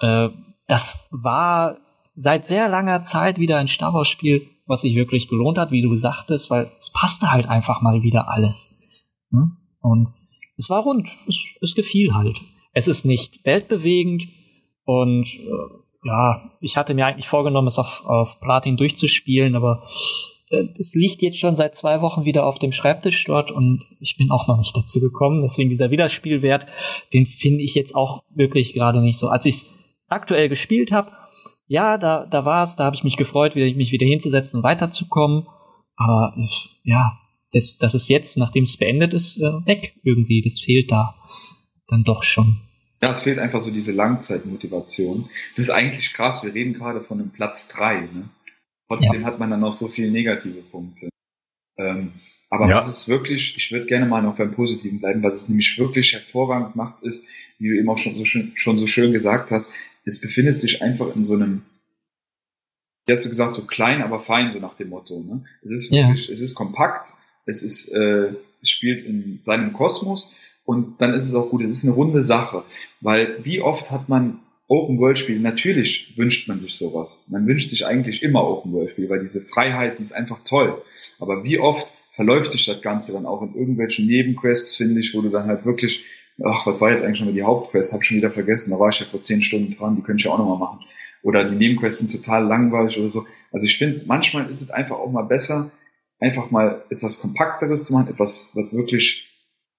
Äh, 0.00 0.28
das 0.66 1.08
war 1.10 1.78
seit 2.16 2.46
sehr 2.46 2.68
langer 2.68 3.02
Zeit 3.02 3.38
wieder 3.38 3.58
ein 3.58 3.68
Star 3.68 3.94
Wars 3.94 4.08
Spiel, 4.08 4.48
was 4.66 4.80
sich 4.80 4.96
wirklich 4.96 5.28
gelohnt 5.28 5.58
hat, 5.58 5.70
wie 5.70 5.82
du 5.82 5.96
sagtest, 5.96 6.50
weil 6.50 6.70
es 6.78 6.90
passte 6.90 7.30
halt 7.30 7.48
einfach 7.48 7.80
mal 7.82 8.02
wieder 8.02 8.28
alles. 8.28 8.80
Hm? 9.30 9.56
Und 9.80 10.08
es 10.56 10.68
war 10.68 10.82
rund, 10.82 11.08
es, 11.28 11.36
es 11.60 11.74
gefiel 11.74 12.14
halt. 12.14 12.40
Es 12.72 12.88
ist 12.88 13.04
nicht 13.04 13.44
weltbewegend 13.44 14.28
und 14.84 15.26
äh, 15.26 15.85
ja, 16.06 16.50
ich 16.60 16.76
hatte 16.76 16.94
mir 16.94 17.06
eigentlich 17.06 17.28
vorgenommen, 17.28 17.68
es 17.68 17.78
auf, 17.78 18.06
auf 18.06 18.40
Platin 18.40 18.76
durchzuspielen, 18.76 19.56
aber 19.56 19.82
äh, 20.50 20.68
es 20.78 20.94
liegt 20.94 21.20
jetzt 21.22 21.38
schon 21.38 21.56
seit 21.56 21.74
zwei 21.74 22.00
Wochen 22.00 22.24
wieder 22.24 22.46
auf 22.46 22.58
dem 22.58 22.72
Schreibtisch 22.72 23.24
dort 23.24 23.50
und 23.50 23.84
ich 24.00 24.16
bin 24.16 24.30
auch 24.30 24.46
noch 24.46 24.58
nicht 24.58 24.76
dazu 24.76 25.00
gekommen. 25.00 25.42
Deswegen 25.42 25.68
dieser 25.68 25.90
Wiederspielwert, 25.90 26.66
den 27.12 27.26
finde 27.26 27.62
ich 27.62 27.74
jetzt 27.74 27.94
auch 27.94 28.22
wirklich 28.30 28.72
gerade 28.72 29.00
nicht 29.00 29.18
so. 29.18 29.28
Als 29.28 29.46
ich 29.46 29.56
es 29.56 29.74
aktuell 30.08 30.48
gespielt 30.48 30.92
habe, 30.92 31.10
ja, 31.66 31.98
da, 31.98 32.26
da 32.26 32.44
war 32.44 32.62
es, 32.62 32.76
da 32.76 32.84
habe 32.84 32.94
ich 32.94 33.02
mich 33.02 33.16
gefreut, 33.16 33.56
wieder, 33.56 33.76
mich 33.76 33.90
wieder 33.90 34.06
hinzusetzen 34.06 34.58
und 34.58 34.64
weiterzukommen. 34.64 35.48
Aber 35.96 36.34
ja, 36.84 37.18
das, 37.52 37.78
das 37.78 37.94
ist 37.94 38.08
jetzt, 38.08 38.38
nachdem 38.38 38.62
es 38.62 38.76
beendet 38.76 39.12
ist, 39.12 39.38
äh, 39.38 39.66
weg 39.66 39.96
irgendwie. 40.04 40.42
Das 40.42 40.60
fehlt 40.60 40.92
da 40.92 41.16
dann 41.88 42.04
doch 42.04 42.22
schon. 42.22 42.58
Ja, 43.06 43.12
es 43.12 43.22
fehlt 43.22 43.38
einfach 43.38 43.62
so 43.62 43.70
diese 43.70 43.92
Langzeitmotivation. 43.92 45.28
Es 45.52 45.58
ist 45.58 45.70
eigentlich 45.70 46.12
krass, 46.12 46.42
wir 46.42 46.52
reden 46.52 46.74
gerade 46.74 47.02
von 47.02 47.20
einem 47.20 47.30
Platz 47.30 47.68
3. 47.68 48.00
Ne? 48.00 48.28
Trotzdem 48.88 49.22
ja. 49.22 49.26
hat 49.26 49.38
man 49.38 49.50
dann 49.50 49.60
noch 49.60 49.72
so 49.72 49.88
viele 49.88 50.10
negative 50.10 50.62
Punkte. 50.62 51.08
Ähm, 51.78 52.14
aber 52.50 52.68
ja. 52.68 52.76
was 52.76 52.88
es 52.88 53.08
wirklich, 53.08 53.56
ich 53.56 53.70
würde 53.70 53.86
gerne 53.86 54.06
mal 54.06 54.22
noch 54.22 54.36
beim 54.36 54.52
Positiven 54.52 55.00
bleiben, 55.00 55.22
was 55.22 55.42
es 55.42 55.48
nämlich 55.48 55.78
wirklich 55.78 56.12
hervorragend 56.12 56.74
macht, 56.74 57.02
ist, 57.02 57.28
wie 57.58 57.68
du 57.68 57.78
eben 57.78 57.88
auch 57.88 57.98
schon 57.98 58.16
so 58.16 58.24
schön, 58.24 58.52
schon 58.56 58.78
so 58.78 58.86
schön 58.86 59.12
gesagt 59.12 59.50
hast, 59.50 59.72
es 60.04 60.20
befindet 60.20 60.60
sich 60.60 60.82
einfach 60.82 61.14
in 61.14 61.24
so 61.24 61.34
einem, 61.34 61.62
wie 63.06 63.12
hast 63.12 63.24
du 63.24 63.28
gesagt, 63.28 63.54
so 63.54 63.66
klein, 63.66 64.02
aber 64.02 64.20
fein, 64.20 64.50
so 64.50 64.58
nach 64.58 64.74
dem 64.74 64.88
Motto. 64.88 65.20
Ne? 65.20 65.44
Es 65.62 65.70
ist 65.70 65.92
wirklich, 65.92 66.26
ja. 66.26 66.32
es 66.32 66.40
ist 66.40 66.54
kompakt, 66.54 67.12
es 67.44 67.62
ist, 67.62 67.88
äh, 67.88 68.32
es 68.62 68.70
spielt 68.70 69.02
in 69.02 69.40
seinem 69.44 69.72
Kosmos 69.72 70.34
und 70.66 71.00
dann 71.00 71.14
ist 71.14 71.26
es 71.26 71.34
auch 71.34 71.48
gut. 71.48 71.62
Es 71.62 71.70
ist 71.70 71.84
eine 71.84 71.94
runde 71.94 72.22
Sache, 72.22 72.64
weil 73.00 73.38
wie 73.42 73.62
oft 73.62 73.90
hat 73.90 74.08
man 74.08 74.40
Open 74.68 74.98
World 74.98 75.16
Spiele? 75.16 75.40
Natürlich 75.40 76.12
wünscht 76.16 76.48
man 76.48 76.60
sich 76.60 76.74
sowas. 76.74 77.24
Man 77.28 77.46
wünscht 77.46 77.70
sich 77.70 77.86
eigentlich 77.86 78.22
immer 78.22 78.44
Open 78.44 78.72
World 78.72 78.90
Spiele, 78.90 79.08
weil 79.08 79.20
diese 79.20 79.40
Freiheit, 79.40 79.98
die 79.98 80.02
ist 80.02 80.12
einfach 80.12 80.40
toll. 80.44 80.82
Aber 81.20 81.44
wie 81.44 81.58
oft 81.58 81.92
verläuft 82.12 82.52
sich 82.52 82.66
das 82.66 82.82
Ganze 82.82 83.12
dann 83.12 83.26
auch 83.26 83.42
in 83.42 83.54
irgendwelchen 83.54 84.06
Nebenquests, 84.06 84.76
finde 84.76 85.00
ich, 85.00 85.14
wo 85.14 85.22
du 85.22 85.30
dann 85.30 85.46
halt 85.46 85.64
wirklich 85.64 86.04
ach, 86.44 86.66
was 86.66 86.80
war 86.80 86.90
jetzt 86.90 87.02
eigentlich 87.02 87.18
schon 87.18 87.26
mal 87.26 87.34
die 87.34 87.42
Hauptquest? 87.42 87.92
Hab 87.92 88.04
schon 88.04 88.18
wieder 88.18 88.30
vergessen. 88.30 88.70
Da 88.70 88.78
war 88.78 88.90
ich 88.90 89.00
ja 89.00 89.06
vor 89.06 89.22
zehn 89.22 89.42
Stunden 89.42 89.76
dran. 89.76 89.96
Die 89.96 90.02
könnte 90.02 90.20
ich 90.20 90.24
ja 90.26 90.32
auch 90.32 90.38
nochmal 90.38 90.58
machen. 90.58 90.80
Oder 91.22 91.48
die 91.48 91.56
Nebenquests 91.56 92.00
sind 92.00 92.12
total 92.12 92.44
langweilig 92.44 92.98
oder 92.98 93.10
so. 93.10 93.26
Also 93.52 93.66
ich 93.66 93.78
finde, 93.78 94.02
manchmal 94.06 94.48
ist 94.48 94.62
es 94.62 94.70
einfach 94.70 94.96
auch 94.96 95.10
mal 95.10 95.22
besser, 95.22 95.70
einfach 96.20 96.50
mal 96.50 96.84
etwas 96.90 97.20
Kompakteres 97.20 97.86
zu 97.86 97.94
machen, 97.94 98.08
etwas, 98.08 98.50
was 98.54 98.72
wirklich, 98.72 99.26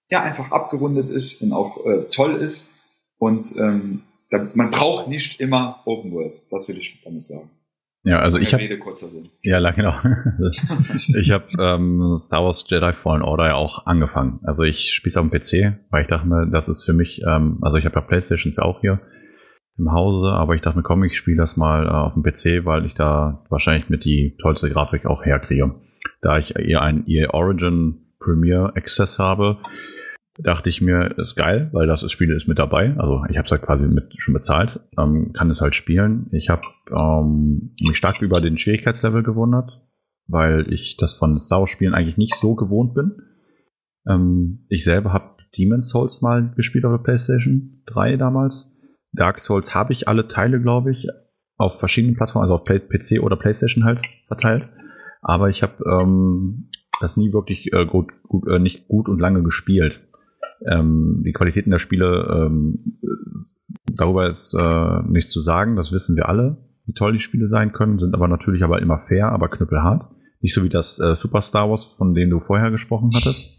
ja, 0.09 0.23
einfach 0.23 0.51
abgerundet 0.51 1.09
ist 1.09 1.41
und 1.41 1.53
auch 1.53 1.85
äh, 1.85 2.05
toll 2.11 2.35
ist. 2.35 2.71
Und 3.17 3.55
ähm, 3.57 4.03
da, 4.29 4.49
man 4.53 4.71
braucht 4.71 5.07
nicht 5.07 5.39
immer 5.39 5.81
Open 5.85 6.11
World. 6.11 6.41
Das 6.51 6.67
will 6.67 6.77
ich 6.77 7.01
damit 7.03 7.27
sagen. 7.27 7.49
Ja, 8.03 8.19
also 8.19 8.37
ich 8.37 8.53
habe 8.53 8.63
ja 8.63 9.59
genau. 9.71 9.93
ich 11.19 11.31
habe 11.31 11.45
ähm, 11.59 12.19
Star 12.21 12.45
Wars 12.45 12.63
Jedi 12.67 12.93
Fallen 12.93 13.21
Order 13.21 13.47
ja 13.47 13.55
auch 13.55 13.85
angefangen. 13.85 14.39
Also 14.43 14.63
ich 14.63 14.93
spiele 14.93 15.09
es 15.09 15.17
auf 15.17 15.29
dem 15.29 15.31
PC, 15.31 15.77
weil 15.89 16.03
ich 16.03 16.07
dachte 16.07 16.25
mir, 16.25 16.47
das 16.49 16.69
ist 16.69 16.85
für 16.85 16.93
mich, 16.93 17.21
ähm, 17.27 17.59
also 17.61 17.77
ich 17.77 17.85
habe 17.85 17.95
ja 17.95 18.01
Playstations 18.01 18.57
ja 18.57 18.63
auch 18.63 18.79
hier 18.79 19.01
im 19.77 19.91
Hause, 19.91 20.29
aber 20.29 20.55
ich 20.55 20.61
dachte 20.61 20.77
mir, 20.77 20.83
komm, 20.83 21.03
ich 21.03 21.17
spiele 21.17 21.37
das 21.37 21.57
mal 21.57 21.85
äh, 21.85 21.89
auf 21.89 22.13
dem 22.13 22.23
PC, 22.23 22.65
weil 22.65 22.85
ich 22.85 22.93
da 22.93 23.43
wahrscheinlich 23.49 23.89
mit 23.89 24.05
die 24.05 24.37
tollste 24.41 24.69
Grafik 24.69 25.05
auch 25.05 25.25
herkriege. 25.25 25.75
Da 26.21 26.37
ich 26.37 26.55
eher 26.55 26.81
ein 26.81 27.05
EA 27.07 27.33
Origin 27.33 28.13
Premier 28.19 28.71
Access 28.75 29.19
habe, 29.19 29.57
dachte 30.37 30.69
ich 30.69 30.81
mir, 30.81 31.17
ist 31.17 31.35
geil, 31.35 31.69
weil 31.73 31.87
das 31.87 32.09
Spiel 32.11 32.31
ist 32.31 32.47
mit 32.47 32.59
dabei. 32.59 32.95
Also 32.97 33.23
ich 33.29 33.37
habe 33.37 33.45
es 33.45 33.51
halt 33.51 33.63
quasi 33.63 33.87
mit 33.87 34.13
schon 34.17 34.33
bezahlt, 34.33 34.79
ähm, 34.97 35.33
kann 35.33 35.49
es 35.49 35.61
halt 35.61 35.75
spielen. 35.75 36.27
Ich 36.31 36.49
habe 36.49 36.63
ähm, 36.91 37.75
mich 37.81 37.97
stark 37.97 38.21
über 38.21 38.39
den 38.39 38.57
Schwierigkeitslevel 38.57 39.23
gewundert, 39.23 39.81
weil 40.27 40.71
ich 40.71 40.97
das 40.97 41.13
von 41.13 41.37
Star 41.37 41.61
Wars 41.61 41.69
Spielen 41.69 41.93
eigentlich 41.93 42.17
nicht 42.17 42.35
so 42.35 42.55
gewohnt 42.55 42.93
bin. 42.93 43.21
Ähm, 44.07 44.65
ich 44.69 44.83
selber 44.83 45.13
habe 45.13 45.37
Demon's 45.57 45.89
Souls 45.89 46.21
mal 46.21 46.53
gespielt 46.55 46.85
auf 46.85 46.91
der 46.91 47.03
PlayStation 47.03 47.81
3 47.87 48.17
damals. 48.17 48.71
Dark 49.13 49.39
Souls 49.39 49.73
habe 49.73 49.93
ich 49.93 50.07
alle 50.07 50.27
Teile, 50.27 50.61
glaube 50.61 50.91
ich, 50.91 51.07
auf 51.57 51.79
verschiedenen 51.79 52.15
Plattformen, 52.15 52.43
also 52.43 52.55
auf 52.55 52.63
PC 52.63 53.23
oder 53.23 53.35
PlayStation 53.35 53.83
halt 53.83 54.01
verteilt. 54.27 54.69
Aber 55.21 55.49
ich 55.49 55.63
habe 55.63 55.83
ähm, 55.89 56.69
das 56.99 57.17
nie 57.17 57.33
wirklich 57.33 57.73
äh, 57.73 57.85
gut, 57.85 58.11
gut, 58.23 58.47
äh, 58.47 58.59
nicht 58.59 58.87
gut 58.87 59.09
und 59.09 59.19
lange 59.19 59.41
gespielt. 59.41 60.06
Ähm, 60.65 61.23
die 61.25 61.33
Qualitäten 61.33 61.71
der 61.71 61.79
Spiele, 61.79 62.47
ähm, 62.47 62.99
darüber 63.91 64.29
ist 64.29 64.53
äh, 64.53 65.01
nichts 65.07 65.31
zu 65.31 65.41
sagen, 65.41 65.75
das 65.75 65.91
wissen 65.91 66.15
wir 66.15 66.29
alle, 66.29 66.57
wie 66.85 66.93
toll 66.93 67.13
die 67.13 67.19
Spiele 67.19 67.47
sein 67.47 67.73
können, 67.73 67.99
sind 67.99 68.13
aber 68.13 68.27
natürlich 68.27 68.63
aber 68.63 68.81
immer 68.81 68.97
fair, 68.97 69.31
aber 69.31 69.49
knüppelhart. 69.49 70.09
Nicht 70.41 70.53
so 70.53 70.63
wie 70.63 70.69
das 70.69 70.99
äh, 70.99 71.15
Super 71.15 71.41
Star 71.41 71.69
Wars, 71.69 71.95
von 71.97 72.13
dem 72.13 72.29
du 72.29 72.39
vorher 72.39 72.71
gesprochen 72.71 73.11
hattest. 73.13 73.57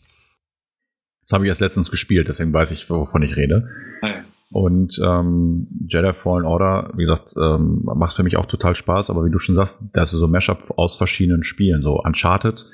Das 1.23 1.35
habe 1.35 1.45
ich 1.45 1.49
erst 1.49 1.61
letztens 1.61 1.91
gespielt, 1.91 2.29
deswegen 2.29 2.53
weiß 2.53 2.71
ich, 2.71 2.89
wovon 2.89 3.23
ich 3.23 3.37
rede. 3.37 3.69
Ah 4.01 4.23
Und 4.51 4.99
ähm, 5.05 5.69
Jedi 5.87 6.15
Fallen 6.15 6.47
Order, 6.47 6.93
wie 6.95 7.03
gesagt, 7.03 7.35
ähm, 7.39 7.83
macht 7.85 8.15
für 8.15 8.23
mich 8.23 8.39
auch 8.39 8.47
total 8.47 8.75
Spaß, 8.75 9.11
aber 9.11 9.27
wie 9.27 9.31
du 9.31 9.39
schon 9.39 9.55
sagst, 9.55 9.79
das 9.93 10.15
ist 10.15 10.21
so 10.21 10.29
Mashup 10.29 10.63
aus 10.77 10.97
verschiedenen 10.97 11.43
Spielen. 11.43 11.83
So 11.83 12.01
Uncharted 12.03 12.65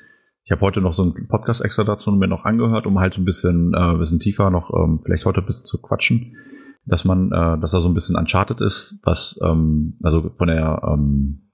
ich 0.44 0.52
habe 0.52 0.60
heute 0.60 0.80
noch 0.80 0.92
so 0.92 1.02
einen 1.02 1.26
Podcast 1.28 1.64
extra 1.64 1.84
dazu 1.84 2.12
mir 2.12 2.28
noch 2.28 2.44
angehört, 2.44 2.86
um 2.86 2.98
halt 2.98 3.14
so 3.14 3.20
ein 3.20 3.24
bisschen, 3.24 3.72
äh, 3.74 3.96
bisschen 3.96 4.20
tiefer 4.20 4.50
noch 4.50 4.70
ähm, 4.74 5.00
vielleicht 5.00 5.24
heute 5.24 5.40
ein 5.40 5.46
bisschen 5.46 5.64
zu 5.64 5.80
quatschen, 5.80 6.36
dass 6.84 7.04
man, 7.04 7.32
äh, 7.32 7.58
dass 7.60 7.72
er 7.72 7.80
so 7.80 7.88
ein 7.88 7.94
bisschen 7.94 8.16
uncharted 8.16 8.60
ist, 8.60 8.98
was 9.04 9.38
ähm, 9.42 9.98
also 10.02 10.30
von 10.36 10.48
der 10.48 10.82
ähm, 10.86 11.50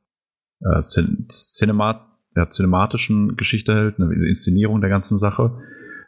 äh, 0.60 0.80
Cinemat 0.80 2.06
ja, 2.36 2.48
cinematischen 2.48 3.36
Geschichte 3.36 3.74
hält, 3.74 4.00
eine 4.00 4.12
Inszenierung 4.28 4.80
der 4.80 4.90
ganzen 4.90 5.18
Sache. 5.18 5.58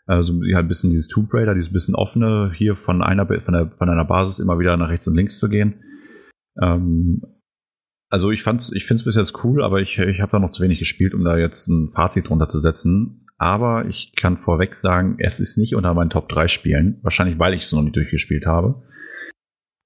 Also 0.07 0.35
halt 0.35 0.65
ein 0.65 0.69
bisschen 0.69 0.91
dieses 0.91 1.09
Tomb 1.09 1.33
Raider, 1.33 1.55
dieses 1.55 1.73
bisschen 1.73 1.95
offene, 1.95 2.53
hier 2.55 2.75
von 2.75 3.03
einer 3.03 3.27
von, 3.27 3.55
der, 3.55 3.71
von 3.71 3.89
einer 3.89 4.05
Basis 4.05 4.41
immer 4.41 4.59
wieder 4.59 4.77
nach 4.77 4.89
rechts 4.89 5.07
und 5.07 5.15
links 5.15 5.39
zu 5.39 5.49
gehen. 5.49 5.83
Ähm, 6.61 7.23
also 8.13 8.31
ich 8.31 8.43
fand's, 8.43 8.71
ich 8.73 8.85
finde 8.85 9.01
es 9.01 9.05
bis 9.07 9.17
jetzt 9.17 9.43
cool, 9.43 9.65
aber 9.65 9.81
ich, 9.81 9.99
ich 9.99 10.21
habe 10.21 10.33
da 10.33 10.39
noch 10.39 10.51
zu 10.51 10.63
wenig 10.63 10.79
gespielt, 10.79 11.15
um 11.15 11.25
da 11.25 11.39
jetzt 11.39 11.69
ein 11.69 11.89
Fazit 11.89 12.29
drunter 12.29 12.47
zu 12.47 12.61
setzen. 12.61 13.27
Aber 13.39 13.87
ich 13.87 14.13
kann 14.15 14.37
vorweg 14.37 14.77
sagen, 14.77 15.17
es 15.19 15.41
ist 15.41 15.57
nicht 15.57 15.75
unter 15.75 15.95
meinen 15.95 16.11
Top 16.11 16.29
3 16.29 16.47
Spielen. 16.47 16.99
Wahrscheinlich, 17.03 17.39
weil 17.39 17.55
ich 17.55 17.63
es 17.63 17.73
noch 17.73 17.81
nicht 17.81 17.97
durchgespielt 17.97 18.45
habe. 18.45 18.83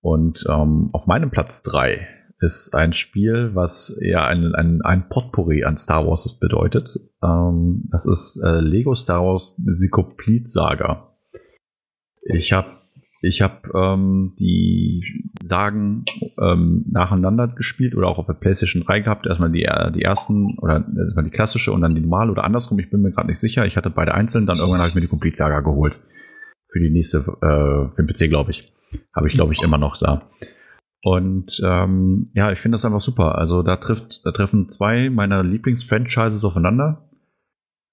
Und 0.01 0.45
ähm, 0.49 0.91
auf 0.93 1.07
meinem 1.07 1.31
Platz 1.31 1.63
3 1.63 2.09
ist 2.41 2.75
ein 2.75 2.95
Spiel, 2.95 3.53
was 3.55 3.97
eher 3.97 4.25
ein, 4.25 4.57
ein, 4.57 4.83
ein 4.83 5.09
Potpourri 5.09 5.63
an 5.63 5.77
Star 5.77 6.05
Wars 6.05 6.37
bedeutet. 6.41 6.99
Ähm, 7.23 7.89
das 7.93 8.07
ist 8.07 8.43
äh, 8.45 8.59
Lego 8.59 8.95
Star 8.97 9.25
Wars 9.25 9.55
The 9.65 9.89
Complete 9.89 10.49
Saga. 10.49 11.17
Ich 12.23 12.53
habe 12.53 12.77
ich 13.23 13.43
hab, 13.43 13.69
ähm, 13.75 14.35
die 14.39 15.03
Sagen 15.43 16.05
ähm, 16.41 16.85
nacheinander 16.91 17.49
gespielt 17.49 17.95
oder 17.95 18.09
auch 18.09 18.19
auf 18.19 18.27
der 18.27 18.35
PlayStation 18.35 18.83
3 18.85 19.01
gehabt. 19.01 19.27
Erstmal 19.27 19.51
die, 19.51 19.67
die 19.95 20.03
ersten 20.03 20.59
oder 20.59 20.85
erstmal 20.99 21.25
die 21.25 21.31
klassische 21.31 21.73
und 21.73 21.81
dann 21.81 21.95
die 21.95 22.01
normale 22.01 22.33
oder 22.33 22.45
andersrum. 22.45 22.79
Ich 22.79 22.91
bin 22.91 23.03
mir 23.03 23.11
gerade 23.11 23.29
nicht 23.29 23.41
sicher. 23.41 23.67
Ich 23.67 23.77
hatte 23.77 23.91
beide 23.91 24.15
einzeln, 24.15 24.47
dann 24.47 24.59
irgendwann 24.59 24.81
habe 24.81 24.91
ich 24.91 24.95
mir 24.95 25.01
die 25.01 25.09
Complete 25.09 25.37
Saga 25.37 25.61
geholt. 25.61 25.99
Für 26.71 26.81
die 26.81 26.91
nächste, 26.91 27.19
äh, 27.19 27.95
für 27.95 28.03
den 28.03 28.07
PC, 28.07 28.29
glaube 28.29 28.51
ich. 28.51 28.73
Habe 29.15 29.29
ich, 29.29 29.35
glaube 29.35 29.53
ich, 29.53 29.63
immer 29.63 29.79
noch 29.79 29.99
da. 29.99 30.31
Und 31.03 31.61
ähm, 31.65 32.31
ja, 32.35 32.51
ich 32.51 32.59
finde 32.59 32.75
das 32.75 32.85
einfach 32.85 33.01
super. 33.01 33.39
Also 33.39 33.63
da 33.63 33.77
trifft, 33.77 34.25
da 34.25 34.33
treffen 34.33 34.69
zwei 34.69 35.09
meiner 35.09 35.43
Lieblingsfranchises 35.45 36.45
aufeinander. 36.45 37.06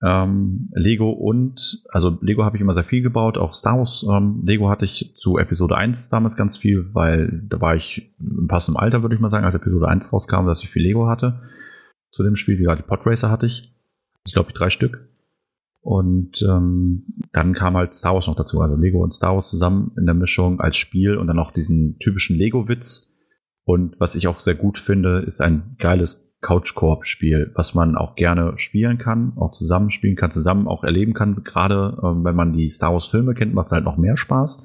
Ähm, 0.05 0.69
Lego 0.73 1.11
und, 1.11 1.81
also 1.89 2.17
Lego 2.19 2.43
habe 2.43 2.57
ich 2.57 2.61
immer 2.61 2.73
sehr 2.73 2.83
viel 2.83 3.01
gebaut, 3.01 3.37
auch 3.37 3.53
Star 3.53 3.77
Wars 3.77 4.05
ähm, 4.09 4.41
Lego 4.43 4.69
hatte 4.69 4.83
ich 4.83 5.13
zu 5.15 5.37
Episode 5.37 5.77
1 5.77 6.09
damals 6.09 6.35
ganz 6.35 6.57
viel, 6.57 6.93
weil 6.93 7.41
da 7.47 7.61
war 7.61 7.75
ich 7.75 8.13
im 8.19 8.47
passenden 8.47 8.77
Alter, 8.77 9.01
würde 9.01 9.15
ich 9.15 9.21
mal 9.21 9.29
sagen, 9.29 9.45
als 9.45 9.55
Episode 9.55 9.87
1 9.87 10.11
rauskam, 10.11 10.45
dass 10.45 10.61
ich 10.61 10.69
viel 10.69 10.83
Lego 10.83 11.07
hatte. 11.07 11.41
Zu 12.11 12.23
dem 12.23 12.35
Spiel, 12.35 12.59
wie 12.59 12.63
gerade 12.63 12.81
die 12.81 12.87
Podracer 12.87 13.31
hatte 13.31 13.45
ich. 13.45 13.73
Ich 14.25 14.33
glaube, 14.33 14.51
drei 14.51 14.69
Stück. 14.69 15.07
Und 15.79 16.41
ähm, 16.41 17.05
dann 17.31 17.53
kam 17.53 17.77
halt 17.77 17.95
Star 17.95 18.13
Wars 18.13 18.27
noch 18.27 18.35
dazu, 18.35 18.59
also 18.61 18.75
Lego 18.75 19.01
und 19.01 19.15
Star 19.15 19.35
Wars 19.35 19.49
zusammen 19.49 19.93
in 19.97 20.05
der 20.05 20.15
Mischung 20.15 20.59
als 20.59 20.75
Spiel 20.75 21.15
und 21.15 21.27
dann 21.27 21.39
auch 21.39 21.51
diesen 21.51 21.97
typischen 21.99 22.37
Lego-Witz. 22.37 23.13
Und 23.63 23.99
was 23.99 24.15
ich 24.15 24.27
auch 24.27 24.39
sehr 24.39 24.55
gut 24.55 24.77
finde, 24.77 25.19
ist 25.19 25.41
ein 25.41 25.75
geiles 25.79 26.32
Couch-Koop-Spiel, 26.43 27.51
was 27.55 27.73
man 27.73 27.95
auch 27.95 28.15
gerne 28.15 28.53
spielen 28.57 28.99
kann, 28.99 29.33
auch 29.37 29.51
zusammen 29.51 29.89
spielen 29.89 30.15
kann, 30.15 30.29
zusammen 30.29 30.67
auch 30.67 30.83
erleben 30.83 31.13
kann. 31.13 31.43
Gerade 31.43 31.97
ähm, 32.03 32.23
wenn 32.23 32.35
man 32.35 32.53
die 32.53 32.69
Star 32.69 32.93
Wars-Filme 32.93 33.33
kennt, 33.33 33.55
macht 33.55 33.67
es 33.67 33.71
halt 33.71 33.85
noch 33.85 33.97
mehr 33.97 34.17
Spaß, 34.17 34.63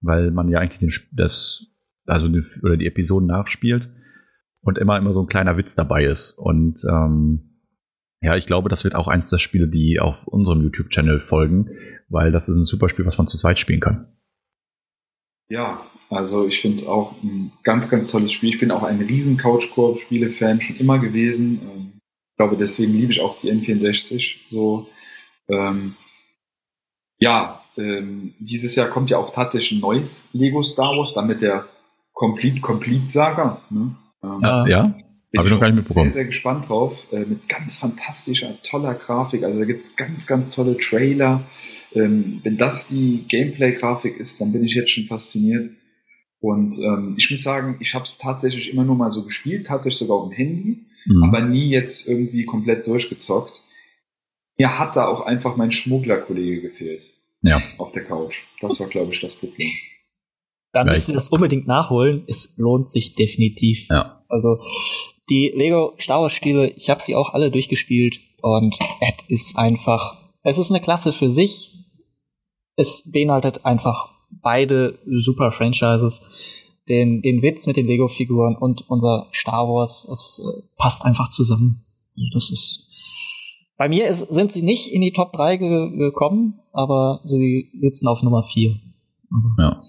weil 0.00 0.32
man 0.32 0.48
ja 0.48 0.58
eigentlich 0.58 0.80
den, 0.80 0.90
das, 1.12 1.76
also 2.06 2.28
den, 2.28 2.44
oder 2.64 2.76
die 2.76 2.86
Episoden 2.86 3.28
nachspielt 3.28 3.88
und 4.62 4.78
immer 4.78 4.98
immer 4.98 5.12
so 5.12 5.22
ein 5.22 5.28
kleiner 5.28 5.56
Witz 5.56 5.76
dabei 5.76 6.04
ist. 6.04 6.32
Und 6.32 6.82
ähm, 6.90 7.60
ja, 8.22 8.36
ich 8.36 8.46
glaube, 8.46 8.68
das 8.68 8.84
wird 8.84 8.96
auch 8.96 9.08
eins 9.08 9.30
der 9.30 9.38
Spiele, 9.38 9.68
die 9.68 10.00
auf 10.00 10.26
unserem 10.26 10.62
YouTube-Channel 10.62 11.20
folgen, 11.20 11.70
weil 12.08 12.32
das 12.32 12.48
ist 12.48 12.56
ein 12.56 12.64
super 12.64 12.88
Spiel, 12.88 13.06
was 13.06 13.18
man 13.18 13.28
zu 13.28 13.38
zweit 13.38 13.58
spielen 13.58 13.80
kann. 13.80 14.16
Ja, 15.48 15.80
also 16.10 16.46
ich 16.46 16.60
finde 16.60 16.76
es 16.76 16.86
auch 16.86 17.14
ein 17.22 17.52
ganz, 17.62 17.88
ganz 17.88 18.08
tolles 18.08 18.32
Spiel. 18.32 18.50
Ich 18.50 18.58
bin 18.58 18.72
auch 18.72 18.82
ein 18.82 19.00
riesen 19.00 19.36
Couch-Koop-Spiele-Fan 19.36 20.60
schon 20.60 20.76
immer 20.76 20.98
gewesen. 20.98 21.60
Ähm, 21.62 21.92
ich 22.32 22.36
glaube, 22.36 22.56
deswegen 22.56 22.92
liebe 22.92 23.12
ich 23.12 23.20
auch 23.20 23.40
die 23.40 23.50
N64 23.52 24.38
so. 24.48 24.88
Ähm, 25.48 25.94
ja, 27.18 27.62
ähm, 27.76 28.34
dieses 28.40 28.74
Jahr 28.74 28.88
kommt 28.88 29.10
ja 29.10 29.18
auch 29.18 29.32
tatsächlich 29.32 29.78
ein 29.78 29.80
neues 29.80 30.28
Lego 30.32 30.62
Star 30.62 30.96
Wars, 30.96 31.14
dann 31.14 31.28
mit 31.28 31.42
der 31.42 31.68
Complete 32.12 32.60
Complete 32.60 33.08
Saga. 33.08 33.62
Ne? 33.70 33.94
Ähm, 34.24 34.36
ja, 34.42 34.66
ja. 34.66 34.82
Bin 35.30 35.44
ich 35.44 35.50
noch 35.52 35.60
gar 35.60 35.68
nicht 35.68 35.76
mitbekommen. 35.76 36.06
sehr, 36.06 36.12
sehr 36.14 36.24
gespannt 36.24 36.68
drauf. 36.68 36.98
Äh, 37.12 37.20
mit 37.20 37.48
ganz 37.48 37.78
fantastischer, 37.78 38.60
toller 38.64 38.94
Grafik. 38.94 39.44
Also 39.44 39.60
da 39.60 39.64
gibt 39.64 39.84
es 39.84 39.94
ganz, 39.94 40.26
ganz 40.26 40.50
tolle 40.50 40.76
Trailer. 40.76 41.44
Ähm, 41.94 42.40
wenn 42.42 42.56
das 42.56 42.88
die 42.88 43.24
Gameplay-Grafik 43.28 44.18
ist, 44.18 44.40
dann 44.40 44.50
bin 44.50 44.64
ich 44.64 44.74
jetzt 44.74 44.90
schon 44.90 45.06
fasziniert. 45.06 45.70
Und 46.40 46.78
ähm, 46.78 47.14
ich 47.18 47.30
muss 47.30 47.42
sagen, 47.42 47.76
ich 47.80 47.94
habe 47.94 48.04
es 48.04 48.16
tatsächlich 48.16 48.72
immer 48.72 48.84
nur 48.84 48.96
mal 48.96 49.10
so 49.10 49.24
gespielt, 49.24 49.66
tatsächlich 49.66 49.98
sogar 49.98 50.16
auf 50.16 50.30
dem 50.30 50.36
Handy, 50.36 50.86
mhm. 51.06 51.22
aber 51.22 51.42
nie 51.42 51.68
jetzt 51.68 52.08
irgendwie 52.08 52.46
komplett 52.46 52.86
durchgezockt. 52.86 53.62
Mir 54.58 54.78
hat 54.78 54.96
da 54.96 55.06
auch 55.06 55.20
einfach 55.20 55.56
mein 55.56 55.70
Schmugglerkollege 55.70 56.62
gefehlt. 56.62 57.06
Ja. 57.42 57.60
Auf 57.78 57.92
der 57.92 58.04
Couch. 58.04 58.42
Das 58.60 58.80
war, 58.80 58.88
glaube 58.88 59.12
ich, 59.12 59.20
das 59.20 59.34
Problem. 59.34 59.70
Dann 60.72 60.86
müsst 60.86 61.08
ihr 61.08 61.14
das 61.14 61.28
unbedingt 61.28 61.66
nachholen. 61.66 62.24
Es 62.26 62.54
lohnt 62.56 62.90
sich 62.90 63.14
definitiv. 63.14 63.86
Ja. 63.90 64.22
Also 64.28 64.62
die 65.28 65.52
Lego 65.54 65.94
Star 65.98 66.22
Wars 66.22 66.32
Spiele, 66.32 66.70
ich 66.70 66.90
habe 66.90 67.02
sie 67.02 67.16
auch 67.16 67.34
alle 67.34 67.50
durchgespielt 67.50 68.20
und 68.42 68.76
es 69.00 69.14
ist 69.28 69.56
einfach, 69.56 70.32
es 70.42 70.58
ist 70.58 70.70
eine 70.70 70.80
Klasse 70.80 71.12
für 71.12 71.30
sich. 71.30 71.86
Es 72.76 73.02
beinhaltet 73.10 73.64
einfach 73.64 74.10
beide 74.30 74.98
super 75.06 75.52
Franchises. 75.52 76.30
Den, 76.88 77.22
den 77.22 77.42
Witz 77.42 77.66
mit 77.66 77.76
den 77.76 77.86
Lego-Figuren 77.86 78.56
und 78.56 78.88
unser 78.90 79.28
Star 79.32 79.68
Wars, 79.68 80.08
es 80.12 80.42
äh, 80.44 80.62
passt 80.76 81.04
einfach 81.04 81.30
zusammen. 81.30 81.84
Das 82.34 82.50
ist. 82.50 82.88
Bei 83.76 83.88
mir 83.88 84.08
ist, 84.08 84.20
sind 84.32 84.50
sie 84.50 84.62
nicht 84.62 84.92
in 84.92 85.00
die 85.00 85.12
Top 85.12 85.32
3 85.32 85.56
ge 85.56 85.96
gekommen, 85.96 86.60
aber 86.72 87.20
sie 87.24 87.70
sitzen 87.78 88.08
auf 88.08 88.22
Nummer 88.22 88.42
4. 88.42 88.76
Ja. 89.58 89.80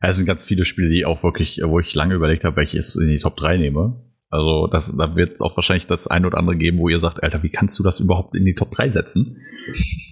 Es 0.00 0.16
sind 0.16 0.26
ganz 0.26 0.44
viele 0.44 0.64
Spiele, 0.64 0.88
die 0.88 1.04
auch 1.04 1.22
wirklich, 1.22 1.60
wo 1.62 1.78
ich 1.78 1.94
lange 1.94 2.14
überlegt 2.14 2.44
habe, 2.44 2.56
welches 2.56 2.96
in 2.96 3.08
die 3.08 3.18
Top 3.18 3.36
3 3.36 3.58
nehme. 3.58 4.00
Also 4.30 4.68
das, 4.68 4.94
da 4.96 5.16
wird 5.16 5.32
es 5.32 5.40
auch 5.40 5.56
wahrscheinlich 5.56 5.88
das 5.88 6.06
ein 6.06 6.24
oder 6.24 6.38
andere 6.38 6.56
geben, 6.56 6.78
wo 6.78 6.88
ihr 6.88 7.00
sagt, 7.00 7.22
Alter, 7.22 7.42
wie 7.42 7.50
kannst 7.50 7.78
du 7.78 7.82
das 7.82 7.98
überhaupt 7.98 8.34
in 8.36 8.44
die 8.44 8.54
Top 8.54 8.70
3 8.70 8.90
setzen? 8.90 9.38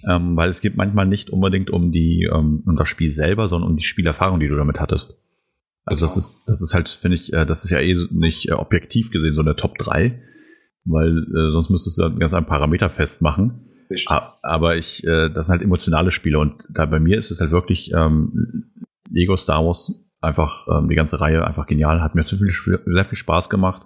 ähm, 0.09 0.35
weil 0.35 0.49
es 0.49 0.61
geht 0.61 0.75
manchmal 0.75 1.05
nicht 1.05 1.29
unbedingt 1.29 1.69
um 1.69 1.91
die 1.91 2.29
um, 2.31 2.63
um 2.65 2.75
das 2.75 2.87
Spiel 2.87 3.11
selber, 3.11 3.47
sondern 3.47 3.71
um 3.71 3.77
die 3.77 3.83
Spielerfahrung, 3.83 4.39
die 4.39 4.47
du 4.47 4.55
damit 4.55 4.79
hattest. 4.79 5.21
Also 5.85 6.05
das 6.05 6.17
ist, 6.17 6.43
das 6.45 6.61
ist 6.61 6.73
halt, 6.73 6.89
finde 6.89 7.17
ich, 7.17 7.33
äh, 7.33 7.45
das 7.45 7.63
ist 7.63 7.71
ja 7.71 7.79
eh 7.79 7.95
nicht 8.11 8.49
äh, 8.49 8.53
objektiv 8.53 9.11
gesehen 9.11 9.33
so 9.33 9.41
eine 9.41 9.55
Top 9.55 9.77
3, 9.77 10.21
weil 10.85 11.17
äh, 11.17 11.51
sonst 11.51 11.69
müsstest 11.69 11.99
du 11.99 12.15
ganz 12.17 12.33
einen 12.33 12.45
Parameter 12.45 12.89
festmachen. 12.89 13.65
Richtig. 13.89 14.07
Aber 14.09 14.77
ich, 14.77 15.03
äh, 15.05 15.29
das 15.29 15.47
sind 15.47 15.53
halt 15.53 15.63
emotionale 15.63 16.11
Spiele 16.11 16.39
und 16.39 16.63
da 16.69 16.85
bei 16.85 16.99
mir 16.99 17.17
ist 17.17 17.31
es 17.31 17.41
halt 17.41 17.51
wirklich 17.51 17.91
ähm, 17.95 18.71
Lego 19.09 19.35
Star 19.35 19.65
Wars 19.65 20.05
einfach 20.21 20.67
ähm, 20.67 20.89
die 20.89 20.95
ganze 20.95 21.19
Reihe 21.21 21.43
einfach 21.45 21.65
genial, 21.65 22.01
hat 22.01 22.13
mir 22.13 22.25
zu 22.25 22.37
viel, 22.37 22.51
sehr 22.51 23.05
viel 23.05 23.17
Spaß 23.17 23.49
gemacht 23.49 23.81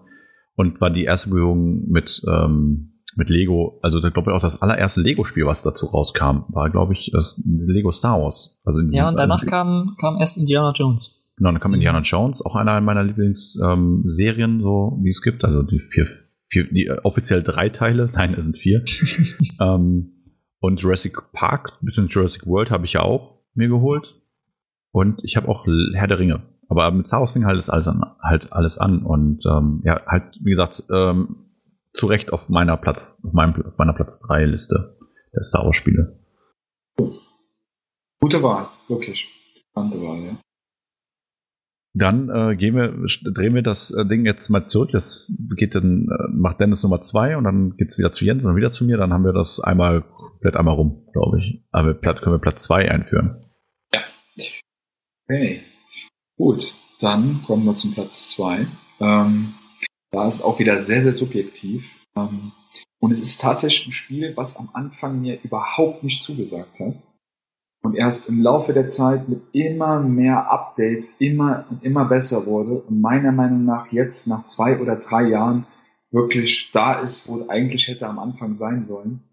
und 0.55 0.81
war 0.81 0.89
die 0.89 1.03
erste 1.03 1.29
Berührung 1.29 1.89
mit, 1.89 2.21
ähm, 2.27 2.93
mit 3.15 3.29
Lego, 3.29 3.79
also 3.81 3.99
da 3.99 4.09
glaube 4.09 4.31
ich 4.31 4.35
auch 4.35 4.41
das 4.41 4.61
allererste 4.61 5.01
Lego-Spiel, 5.01 5.45
was 5.45 5.63
dazu 5.63 5.87
rauskam, 5.87 6.45
war, 6.49 6.69
glaube 6.69 6.93
ich, 6.93 7.11
das 7.13 7.41
Lego 7.45 7.91
Star 7.91 8.21
Wars. 8.21 8.61
Also 8.65 8.81
diesem, 8.81 8.93
ja, 8.93 9.09
und 9.09 9.17
danach 9.17 9.39
also, 9.39 9.47
kam, 9.47 9.95
kam 9.99 10.19
erst 10.19 10.37
Indiana 10.37 10.73
Jones. 10.75 11.19
Genau, 11.37 11.51
dann 11.51 11.59
kam 11.59 11.73
Indiana 11.73 12.01
Jones, 12.01 12.45
auch 12.45 12.55
einer 12.55 12.79
meiner 12.81 13.03
Lieblingsserien, 13.03 14.51
ähm, 14.51 14.61
so 14.61 14.99
wie 15.01 15.09
es 15.09 15.21
gibt, 15.21 15.43
also 15.43 15.63
die 15.63 15.79
vier, 15.79 16.07
vier 16.49 16.71
die 16.71 16.85
äh, 16.85 16.99
offiziell 17.03 17.41
drei 17.41 17.69
Teile, 17.69 18.09
nein, 18.13 18.35
es 18.35 18.45
sind 18.45 18.57
vier. 18.57 18.83
ähm, 19.59 20.11
und 20.59 20.79
Jurassic 20.79 21.17
Park, 21.33 21.79
bisschen 21.81 22.07
Jurassic 22.07 22.45
World 22.45 22.71
habe 22.71 22.85
ich 22.85 22.93
ja 22.93 23.01
auch 23.01 23.41
mir 23.53 23.67
geholt. 23.67 24.15
Und 24.91 25.19
ich 25.23 25.35
habe 25.35 25.49
auch 25.49 25.65
Herr 25.93 26.07
der 26.07 26.19
Ringe. 26.19 26.43
Aber 26.79 26.91
mit 26.91 27.07
Star 27.07 27.19
Wars 27.19 27.33
fing 27.33 27.45
halt 27.45 27.69
alles 27.69 27.87
an, 27.87 28.01
halt 28.21 28.51
alles 28.51 28.77
an. 28.77 29.03
Und 29.03 29.45
ähm, 29.45 29.81
ja, 29.85 30.01
halt, 30.07 30.37
wie 30.41 30.51
gesagt, 30.51 30.83
ähm, 30.91 31.45
zu 31.93 32.07
Recht 32.07 32.33
auf 32.33 32.49
meiner 32.49 32.77
Platz, 32.77 33.21
auf, 33.23 33.33
meinem, 33.33 33.53
auf 33.65 33.77
meiner 33.77 33.93
Platz 33.93 34.19
3 34.27 34.45
Liste 34.45 34.97
der 35.33 35.43
Star 35.43 35.65
Wars 35.65 35.75
Spiele. 35.75 36.19
Gute 38.19 38.41
Wahl, 38.41 38.69
wirklich. 38.87 39.27
Spannende 39.69 40.01
Wahl, 40.01 40.23
ja. 40.23 40.37
Dann 41.95 42.29
äh, 42.29 42.55
gehen 42.55 42.75
wir, 42.75 42.91
drehen 43.31 43.53
wir 43.53 43.61
das 43.61 43.91
äh, 43.91 44.03
Ding 44.05 44.25
jetzt 44.25 44.49
mal 44.49 44.65
zurück. 44.65 44.89
Das 44.91 45.31
geht 45.55 45.75
dann, 45.75 46.07
äh, 46.09 46.27
macht 46.31 46.59
Dennis 46.59 46.81
Nummer 46.81 47.01
zwei 47.01 47.37
und 47.37 47.43
dann 47.43 47.77
geht's 47.77 47.99
wieder 47.99 48.11
zu 48.11 48.25
Jens 48.25 48.43
und 48.43 48.49
dann 48.49 48.55
wieder 48.55 48.71
zu 48.71 48.83
mir. 48.83 48.97
Dann 48.97 49.13
haben 49.13 49.23
wir 49.23 49.33
das 49.33 49.59
einmal 49.59 50.01
komplett 50.01 50.57
einmal 50.57 50.73
rum, 50.73 51.07
glaube 51.13 51.39
ich. 51.39 51.63
Aber 51.71 51.93
können 51.93 52.33
wir 52.33 52.39
Platz 52.39 52.63
zwei 52.63 52.89
einführen. 52.89 53.41
Ja. 53.93 54.01
Okay. 55.25 55.61
Gut, 56.37 56.73
dann 56.99 57.43
kommen 57.43 57.65
wir 57.65 57.75
zum 57.75 57.93
Platz 57.93 58.31
2. 58.31 58.67
Ähm, 58.99 59.53
da 60.11 60.27
ist 60.27 60.43
auch 60.43 60.59
wieder 60.59 60.79
sehr, 60.79 61.01
sehr 61.01 61.13
subjektiv. 61.13 61.85
Ähm, 62.15 62.51
und 62.99 63.11
es 63.11 63.21
ist 63.21 63.41
tatsächlich 63.41 63.87
ein 63.87 63.93
Spiel, 63.93 64.35
was 64.35 64.57
am 64.57 64.69
Anfang 64.73 65.21
mir 65.21 65.39
überhaupt 65.43 66.03
nicht 66.03 66.23
zugesagt 66.23 66.79
hat. 66.79 67.03
Und 67.83 67.95
erst 67.95 68.29
im 68.29 68.41
Laufe 68.41 68.71
der 68.71 68.87
Zeit 68.87 69.27
mit 69.27 69.41
immer 69.51 69.99
mehr 69.99 70.49
Updates 70.49 71.19
immer 71.19 71.65
und 71.69 71.83
immer 71.83 72.05
besser 72.05 72.45
wurde. 72.45 72.81
Und 72.81 73.01
meiner 73.01 73.33
Meinung 73.33 73.65
nach 73.65 73.91
jetzt 73.91 74.27
nach 74.27 74.45
zwei 74.45 74.79
oder 74.79 74.95
drei 74.95 75.27
Jahren 75.27 75.67
wirklich 76.11 76.71
da 76.71 77.01
ist, 77.01 77.27
wo 77.27 77.45
eigentlich 77.49 77.87
hätte 77.89 78.07
am 78.07 78.19
Anfang 78.19 78.55
sein 78.55 78.85
sollen. 78.85 79.23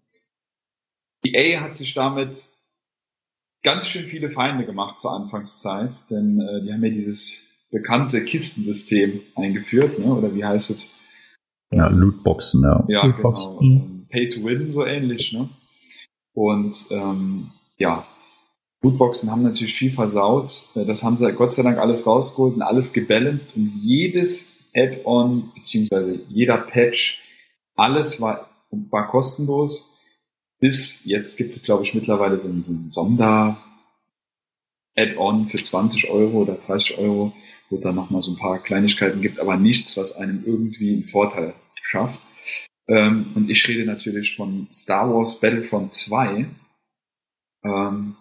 EA 1.23 1.61
hat 1.61 1.75
sich 1.75 1.93
damit 1.93 2.53
ganz 3.63 3.87
schön 3.87 4.05
viele 4.05 4.29
Feinde 4.29 4.65
gemacht 4.65 4.99
zur 4.99 5.13
Anfangszeit, 5.13 6.09
denn 6.09 6.39
äh, 6.39 6.63
die 6.63 6.73
haben 6.73 6.83
ja 6.83 6.89
dieses 6.89 7.43
bekannte 7.69 8.23
Kistensystem 8.23 9.21
eingeführt, 9.35 9.99
ne? 9.99 10.13
oder 10.13 10.35
wie 10.35 10.43
heißt 10.43 10.71
es? 10.71 10.87
Ja, 11.73 11.87
Lootboxen, 11.87 12.63
ja. 12.63 12.85
Ja, 12.89 13.05
Lootboxen. 13.05 13.57
genau. 13.59 13.85
Pay 14.09 14.29
to 14.29 14.43
Win, 14.43 14.71
so 14.71 14.85
ähnlich. 14.85 15.31
Ne? 15.31 15.49
Und 16.33 16.87
ähm, 16.91 17.51
ja, 17.77 18.05
Lootboxen 18.81 19.31
haben 19.31 19.43
natürlich 19.43 19.75
viel 19.75 19.91
versaut. 19.91 20.69
Äh, 20.75 20.85
das 20.85 21.03
haben 21.03 21.17
sie 21.17 21.31
Gott 21.33 21.53
sei 21.53 21.63
Dank 21.63 21.77
alles 21.77 22.05
rausgeholt 22.05 22.55
und 22.55 22.61
alles 22.61 22.91
gebalanced 22.91 23.55
und 23.55 23.71
jedes 23.81 24.53
Add-on 24.75 25.51
beziehungsweise 25.55 26.19
jeder 26.29 26.57
Patch, 26.57 27.19
alles 27.75 28.19
war, 28.19 28.49
war 28.89 29.07
kostenlos. 29.09 29.90
Bis 30.61 31.03
jetzt 31.05 31.37
gibt 31.37 31.57
es, 31.57 31.63
glaube 31.63 31.83
ich, 31.83 31.93
mittlerweile 31.93 32.39
so 32.39 32.47
ein, 32.47 32.61
so 32.61 32.71
ein 32.71 32.91
Sonder 32.91 33.57
Add-on 34.95 35.49
für 35.49 35.61
20 35.61 36.09
Euro 36.09 36.43
oder 36.43 36.55
30 36.55 36.97
Euro, 36.99 37.33
wo 37.69 37.77
dann 37.77 37.95
nochmal 37.95 38.21
so 38.21 38.31
ein 38.31 38.37
paar 38.37 38.61
Kleinigkeiten 38.61 39.21
gibt, 39.21 39.39
aber 39.39 39.57
nichts, 39.57 39.97
was 39.97 40.15
einem 40.15 40.43
irgendwie 40.45 40.93
einen 40.93 41.05
Vorteil 41.05 41.55
schafft. 41.81 42.19
Ähm, 42.87 43.31
und 43.35 43.49
ich 43.49 43.67
rede 43.67 43.85
natürlich 43.85 44.35
von 44.35 44.67
Star 44.71 45.11
Wars 45.11 45.39
Battlefront 45.39 45.93
2. 45.93 46.45
Ähm, 47.63 48.15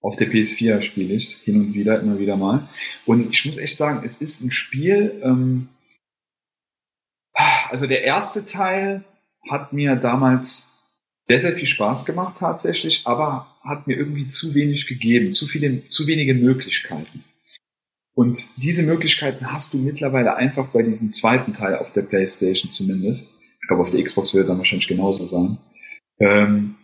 auf 0.00 0.16
der 0.16 0.30
PS4 0.30 0.82
spiele 0.82 1.14
ich 1.14 1.24
es 1.24 1.40
hin 1.40 1.60
und 1.60 1.74
wieder, 1.74 2.00
immer 2.00 2.18
wieder 2.18 2.36
mal. 2.36 2.68
Und 3.04 3.30
ich 3.30 3.44
muss 3.44 3.58
echt 3.58 3.78
sagen, 3.78 4.02
es 4.04 4.20
ist 4.20 4.42
ein 4.42 4.50
Spiel, 4.50 5.20
ähm, 5.22 5.68
also 7.68 7.86
der 7.86 8.02
erste 8.02 8.44
Teil 8.44 9.04
hat 9.50 9.72
mir 9.72 9.96
damals 9.96 10.75
sehr, 11.28 11.40
sehr 11.40 11.54
viel 11.54 11.66
Spaß 11.66 12.04
gemacht 12.04 12.36
tatsächlich, 12.38 13.02
aber 13.04 13.46
hat 13.62 13.86
mir 13.86 13.96
irgendwie 13.96 14.28
zu 14.28 14.54
wenig 14.54 14.86
gegeben, 14.86 15.32
zu 15.32 15.46
viele, 15.46 15.88
zu 15.88 16.06
wenige 16.06 16.34
Möglichkeiten. 16.34 17.24
Und 18.14 18.62
diese 18.62 18.82
Möglichkeiten 18.82 19.52
hast 19.52 19.74
du 19.74 19.78
mittlerweile 19.78 20.36
einfach 20.36 20.68
bei 20.68 20.82
diesem 20.82 21.12
zweiten 21.12 21.52
Teil 21.52 21.76
auf 21.76 21.92
der 21.92 22.02
PlayStation 22.02 22.70
zumindest. 22.70 23.34
Ich 23.60 23.68
glaube, 23.68 23.82
auf 23.82 23.90
der 23.90 24.02
Xbox 24.02 24.34
wird 24.34 24.48
dann 24.48 24.58
wahrscheinlich 24.58 24.88
genauso 24.88 25.26
sein. 25.26 25.58
Ähm, 26.18 26.76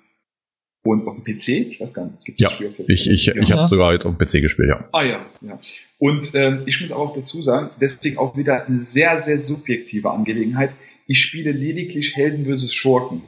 und 0.85 1.07
auf 1.07 1.15
dem 1.15 1.25
PC, 1.25 1.49
ich 1.73 1.81
weiß 1.81 1.95
gar 1.95 2.07
nicht, 2.07 2.25
gibt 2.25 2.41
es 2.41 2.43
ja, 2.43 2.51
Spiel 2.51 2.69
auf 2.69 2.77
der 2.77 2.89
Ich, 2.89 3.09
ich, 3.09 3.27
ja. 3.27 3.37
ich 3.37 3.53
habe 3.53 3.65
sogar 3.67 3.93
jetzt 3.93 4.05
auf 4.05 4.17
dem 4.17 4.19
PC 4.19 4.43
gespielt, 4.43 4.69
ja. 4.69 4.89
Ah 4.93 5.05
ja, 5.05 5.25
ja. 5.41 5.59
Und 5.99 6.35
ähm, 6.35 6.65
ich 6.67 6.81
muss 6.81 6.91
auch 6.91 7.15
dazu 7.15 7.41
sagen, 7.43 7.71
deswegen 7.81 8.19
auch 8.19 8.37
wieder 8.37 8.67
eine 8.67 8.79
sehr, 8.79 9.19
sehr 9.19 9.41
subjektive 9.41 10.11
Angelegenheit. 10.11 10.73
Ich 11.07 11.23
spiele 11.23 11.53
lediglich 11.53 12.17
Helden 12.17 12.45
versus 12.47 12.75
Schurken. 12.75 13.23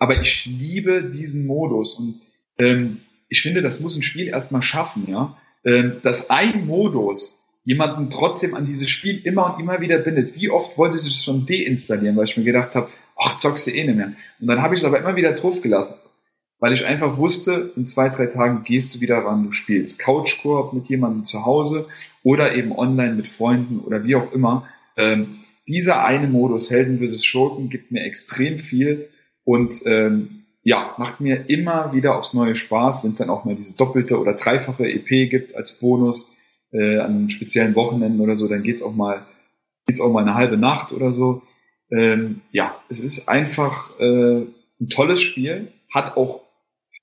Aber 0.00 0.20
ich 0.20 0.46
liebe 0.46 1.04
diesen 1.04 1.46
Modus 1.46 1.94
und 1.94 2.20
ähm, 2.58 3.02
ich 3.28 3.42
finde, 3.42 3.62
das 3.62 3.80
muss 3.80 3.96
ein 3.96 4.02
Spiel 4.02 4.28
erstmal 4.28 4.62
schaffen, 4.62 5.06
ja. 5.08 5.36
Ähm, 5.64 5.98
dass 6.02 6.30
ein 6.30 6.66
Modus 6.66 7.44
jemanden 7.64 8.08
trotzdem 8.08 8.54
an 8.54 8.64
dieses 8.64 8.88
Spiel 8.88 9.20
immer 9.24 9.54
und 9.54 9.60
immer 9.60 9.82
wieder 9.82 9.98
bindet. 9.98 10.34
Wie 10.34 10.48
oft 10.48 10.78
wollte 10.78 10.96
ich 10.96 11.06
es 11.06 11.22
schon 11.22 11.44
deinstallieren, 11.44 12.16
weil 12.16 12.24
ich 12.24 12.36
mir 12.36 12.44
gedacht 12.44 12.74
habe, 12.74 12.88
ach, 13.14 13.36
zockst 13.36 13.66
du 13.66 13.72
eh 13.72 13.84
nicht 13.84 13.96
mehr. 13.96 14.14
Und 14.40 14.46
dann 14.46 14.62
habe 14.62 14.74
ich 14.74 14.80
es 14.80 14.86
aber 14.86 14.98
immer 14.98 15.16
wieder 15.16 15.32
drauf 15.32 15.60
gelassen, 15.60 15.96
weil 16.60 16.72
ich 16.72 16.86
einfach 16.86 17.18
wusste, 17.18 17.72
in 17.76 17.86
zwei, 17.86 18.08
drei 18.08 18.26
Tagen 18.26 18.64
gehst 18.64 18.94
du 18.94 19.00
wieder 19.02 19.18
ran, 19.18 19.44
du 19.44 19.52
spielst 19.52 19.98
Couch-Koop 19.98 20.72
mit 20.72 20.86
jemandem 20.86 21.24
zu 21.24 21.44
Hause 21.44 21.86
oder 22.22 22.54
eben 22.54 22.72
online 22.72 23.14
mit 23.14 23.28
Freunden 23.28 23.80
oder 23.80 24.02
wie 24.04 24.16
auch 24.16 24.32
immer. 24.32 24.66
Ähm, 24.96 25.40
dieser 25.68 26.04
eine 26.04 26.26
Modus 26.26 26.70
Helden 26.70 26.98
vs. 26.98 27.22
Schurken 27.22 27.68
gibt 27.68 27.92
mir 27.92 28.02
extrem 28.02 28.58
viel 28.58 29.10
und 29.50 29.84
ähm, 29.84 30.44
ja, 30.62 30.94
macht 30.96 31.20
mir 31.20 31.50
immer 31.50 31.92
wieder 31.92 32.16
aufs 32.16 32.34
neue 32.34 32.54
Spaß, 32.54 33.02
wenn 33.02 33.12
es 33.12 33.18
dann 33.18 33.30
auch 33.30 33.44
mal 33.44 33.56
diese 33.56 33.76
doppelte 33.76 34.20
oder 34.20 34.34
dreifache 34.34 34.88
EP 34.88 35.28
gibt 35.28 35.56
als 35.56 35.80
Bonus 35.80 36.30
äh, 36.70 36.98
an 36.98 37.30
speziellen 37.30 37.74
Wochenenden 37.74 38.20
oder 38.20 38.36
so, 38.36 38.46
dann 38.46 38.62
geht's 38.62 38.80
auch 38.80 38.94
mal 38.94 39.26
geht's 39.86 40.00
auch 40.00 40.12
mal 40.12 40.22
eine 40.22 40.34
halbe 40.34 40.56
Nacht 40.56 40.92
oder 40.92 41.10
so. 41.10 41.42
Ähm, 41.90 42.42
ja, 42.52 42.80
es 42.88 43.00
ist 43.00 43.28
einfach 43.28 43.98
äh, 43.98 44.42
ein 44.80 44.88
tolles 44.88 45.20
Spiel, 45.20 45.72
hat 45.92 46.16
auch 46.16 46.42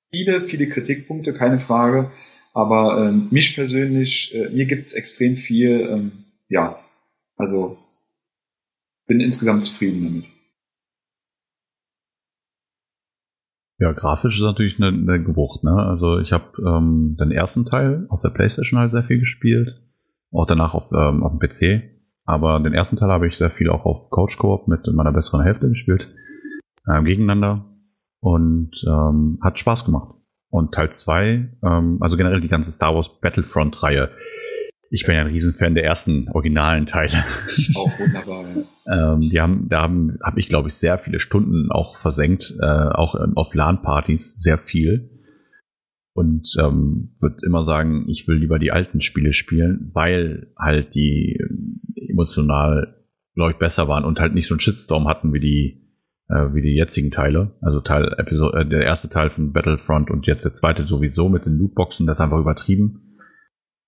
viele, 0.10 0.40
viele 0.44 0.70
Kritikpunkte, 0.70 1.34
keine 1.34 1.60
Frage. 1.60 2.12
Aber 2.54 3.06
ähm, 3.06 3.28
mich 3.30 3.56
persönlich, 3.56 4.34
äh, 4.34 4.48
mir 4.52 4.68
gibt's 4.68 4.94
extrem 4.94 5.36
viel, 5.36 5.82
ähm, 5.82 6.12
ja, 6.48 6.80
also 7.36 7.78
bin 9.06 9.20
insgesamt 9.20 9.66
zufrieden 9.66 10.06
damit. 10.06 10.37
Ja, 13.80 13.92
grafisch 13.92 14.40
ist 14.40 14.46
natürlich 14.46 14.82
eine, 14.82 14.88
eine 14.88 15.24
Gewucht. 15.24 15.64
Ne? 15.64 15.72
Also 15.72 16.20
ich 16.20 16.34
habe 16.34 16.46
ähm, 16.66 17.16
den 17.20 17.32
ersten 17.32 17.66
Teil 17.66 18.08
auf 18.10 18.22
der 18.22 18.30
PlayStation 18.30 18.80
halt 18.80 18.92
sehr 18.92 19.04
viel 19.04 19.20
gespielt, 19.20 19.82
auch 20.32 20.48
danach 20.48 20.74
auf, 20.74 20.92
ähm, 20.92 21.24
auf 21.24 21.32
dem 21.32 21.40
PC. 21.40 21.84
Aber 22.26 22.60
den 22.60 22.74
ersten 22.74 22.96
Teil 22.96 23.10
habe 23.10 23.28
ich 23.28 23.38
sehr 23.38 23.52
viel 23.52 23.70
auch 23.70 23.86
auf 23.86 24.10
Couch 24.10 24.38
Coop 24.38 24.68
mit 24.68 24.86
meiner 24.94 25.14
besseren 25.14 25.44
Hälfte 25.44 25.70
gespielt, 25.70 26.08
äh, 26.88 27.02
gegeneinander 27.04 27.66
und 28.20 28.72
ähm, 28.86 29.40
hat 29.42 29.60
Spaß 29.60 29.86
gemacht. 29.86 30.16
Und 30.50 30.74
Teil 30.74 30.92
2, 30.92 31.60
ähm, 31.64 31.98
also 32.02 32.18
generell 32.18 32.42
die 32.42 32.48
ganze 32.48 32.72
Star 32.72 32.96
Wars 32.96 33.10
Battlefront-Reihe, 33.22 34.10
ich 34.90 35.06
bin 35.06 35.16
ja 35.16 35.22
ein 35.22 35.28
Riesenfan 35.28 35.76
der 35.76 35.84
ersten 35.84 36.30
originalen 36.30 36.86
Teile. 36.86 37.14
Auch 37.76 38.00
wunderbar, 38.00 38.46
ja. 38.48 39.14
ähm, 39.14 39.22
die 39.22 39.40
haben, 39.40 39.68
da 39.70 39.82
haben, 39.82 40.18
habe 40.24 40.40
ich, 40.40 40.48
glaube 40.48 40.70
ich, 40.70 40.76
sehr 40.76 40.98
viele 40.98 41.20
Stunden 41.20 41.72
auch 41.72 41.98
versenkt, 41.98 42.56
äh, 42.62 42.66
auch 42.66 43.16
ähm, 43.16 43.34
auf 43.36 43.54
LAN-Partys 43.54 44.42
sehr 44.42 44.58
viel. 44.58 45.10
Und 46.14 46.56
ähm, 46.60 47.16
würde 47.20 47.46
immer 47.46 47.64
sagen, 47.64 48.06
ich 48.08 48.28
will 48.28 48.38
lieber 48.38 48.58
die 48.60 48.72
alten 48.72 49.02
Spiele 49.02 49.34
spielen, 49.34 49.92
weil 49.94 50.52
halt 50.58 50.96
die 50.96 51.38
äh, 51.40 52.12
emotional, 52.12 52.96
glaube 53.36 53.52
ich, 53.52 53.58
besser 53.58 53.88
waren 53.88 54.06
und 54.06 54.20
halt 54.20 54.34
nicht 54.34 54.48
so 54.48 54.56
einen 54.56 54.62
Shitstorm 54.62 55.08
hatten 55.08 55.34
wie 55.34 55.40
die, 55.40 55.86
äh, 56.30 56.54
wie 56.54 56.62
die 56.62 56.76
jetzigen 56.76 57.12
Teile. 57.12 57.52
Also 57.62 57.82
Teil, 57.82 58.16
Episode, 58.18 58.62
äh, 58.62 58.68
der 58.68 58.82
erste 58.82 59.10
Teil 59.10 59.30
von 59.30 59.52
Battlefront 59.52 60.10
und 60.10 60.26
jetzt 60.26 60.46
der 60.46 60.54
zweite 60.54 60.88
sowieso 60.88 61.30
mit 61.30 61.46
den 61.46 61.60
Lootboxen, 61.60 62.08
das 62.08 62.18
ist 62.18 62.22
einfach 62.22 62.40
übertrieben 62.40 63.07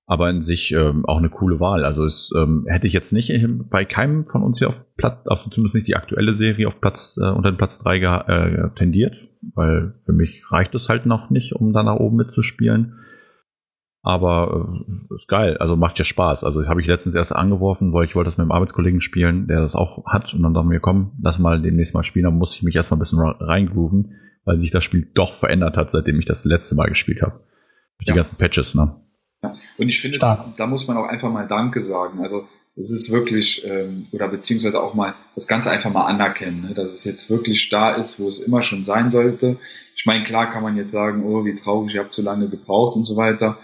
aber 0.09 0.31
in 0.31 0.41
sich 0.41 0.71
ähm, 0.71 1.05
auch 1.05 1.19
eine 1.19 1.29
coole 1.29 1.59
Wahl. 1.59 1.85
Also 1.85 2.03
es 2.03 2.31
ähm, 2.35 2.65
hätte 2.67 2.87
ich 2.87 2.93
jetzt 2.93 3.13
nicht 3.13 3.31
bei 3.69 3.85
keinem 3.85 4.25
von 4.25 4.41
uns 4.41 4.57
hier 4.57 4.69
auf 4.69 4.81
Platz, 4.97 5.27
auf 5.27 5.47
zumindest 5.51 5.75
nicht 5.75 5.87
die 5.87 5.95
aktuelle 5.95 6.35
Serie 6.35 6.67
auf 6.67 6.81
Platz 6.81 7.19
äh, 7.21 7.27
unter 7.27 7.51
den 7.51 7.57
Platz 7.57 7.77
3 7.77 7.97
äh, 7.97 8.73
tendiert, 8.73 9.15
weil 9.53 9.93
für 10.05 10.11
mich 10.11 10.51
reicht 10.51 10.73
es 10.73 10.89
halt 10.89 11.05
noch 11.05 11.29
nicht, 11.29 11.53
um 11.53 11.73
da 11.73 11.83
nach 11.83 11.97
oben 11.97 12.17
mitzuspielen. 12.17 12.95
Aber 14.01 14.81
äh, 14.87 15.13
ist 15.13 15.27
geil, 15.27 15.57
also 15.57 15.75
macht 15.75 15.99
ja 15.99 16.05
Spaß. 16.05 16.43
Also 16.43 16.65
habe 16.67 16.81
ich 16.81 16.87
letztens 16.87 17.13
erst 17.13 17.35
angeworfen, 17.35 17.93
weil 17.93 18.05
ich 18.05 18.15
wollte 18.15 18.29
das 18.29 18.37
mit 18.37 18.45
einem 18.45 18.51
Arbeitskollegen 18.51 19.01
spielen, 19.01 19.47
der 19.47 19.61
das 19.61 19.75
auch 19.75 20.07
hat 20.07 20.33
und 20.33 20.41
dann 20.41 20.55
dachte 20.55 20.69
mir, 20.69 20.79
komm, 20.79 21.19
lass 21.21 21.37
mal 21.37 21.61
demnächst 21.61 21.93
mal 21.93 22.01
spielen, 22.01 22.25
dann 22.25 22.39
musste 22.39 22.55
ich 22.55 22.63
mich 22.63 22.75
erstmal 22.75 22.97
ein 22.97 23.01
bisschen 23.01 23.19
reingrooven, 23.19 24.15
weil 24.43 24.59
sich 24.59 24.71
das 24.71 24.83
Spiel 24.83 25.11
doch 25.13 25.33
verändert 25.33 25.77
hat, 25.77 25.91
seitdem 25.91 26.17
ich 26.17 26.25
das 26.25 26.45
letzte 26.45 26.73
Mal 26.73 26.89
gespielt 26.89 27.21
habe. 27.21 27.41
Die 28.01 28.09
ja. 28.09 28.15
ganzen 28.15 28.37
Patches, 28.37 28.73
ne? 28.73 28.95
Ja. 29.43 29.53
Und 29.77 29.89
ich 29.89 30.01
finde, 30.01 30.19
da, 30.19 30.53
da, 30.57 30.67
muss 30.67 30.87
man 30.87 30.97
auch 30.97 31.07
einfach 31.07 31.31
mal 31.31 31.47
Danke 31.47 31.81
sagen. 31.81 32.21
Also 32.21 32.47
es 32.75 32.91
ist 32.91 33.11
wirklich, 33.11 33.65
ähm, 33.65 34.07
oder 34.11 34.27
beziehungsweise 34.27 34.81
auch 34.81 34.93
mal 34.93 35.15
das 35.35 35.47
Ganze 35.47 35.71
einfach 35.71 35.91
mal 35.91 36.05
anerkennen, 36.05 36.61
ne? 36.61 36.73
dass 36.73 36.93
es 36.93 37.03
jetzt 37.05 37.29
wirklich 37.29 37.69
da 37.69 37.95
ist, 37.95 38.19
wo 38.19 38.27
es 38.27 38.39
immer 38.39 38.63
schon 38.63 38.85
sein 38.85 39.09
sollte. 39.09 39.57
Ich 39.95 40.05
meine, 40.05 40.23
klar 40.23 40.49
kann 40.49 40.63
man 40.63 40.77
jetzt 40.77 40.91
sagen, 40.91 41.23
oh, 41.25 41.45
wie 41.45 41.55
traurig, 41.55 41.93
ihr 41.93 42.01
habt 42.01 42.13
so 42.13 42.21
lange 42.21 42.49
gebraucht 42.49 42.95
und 42.95 43.05
so 43.05 43.15
weiter. 43.17 43.57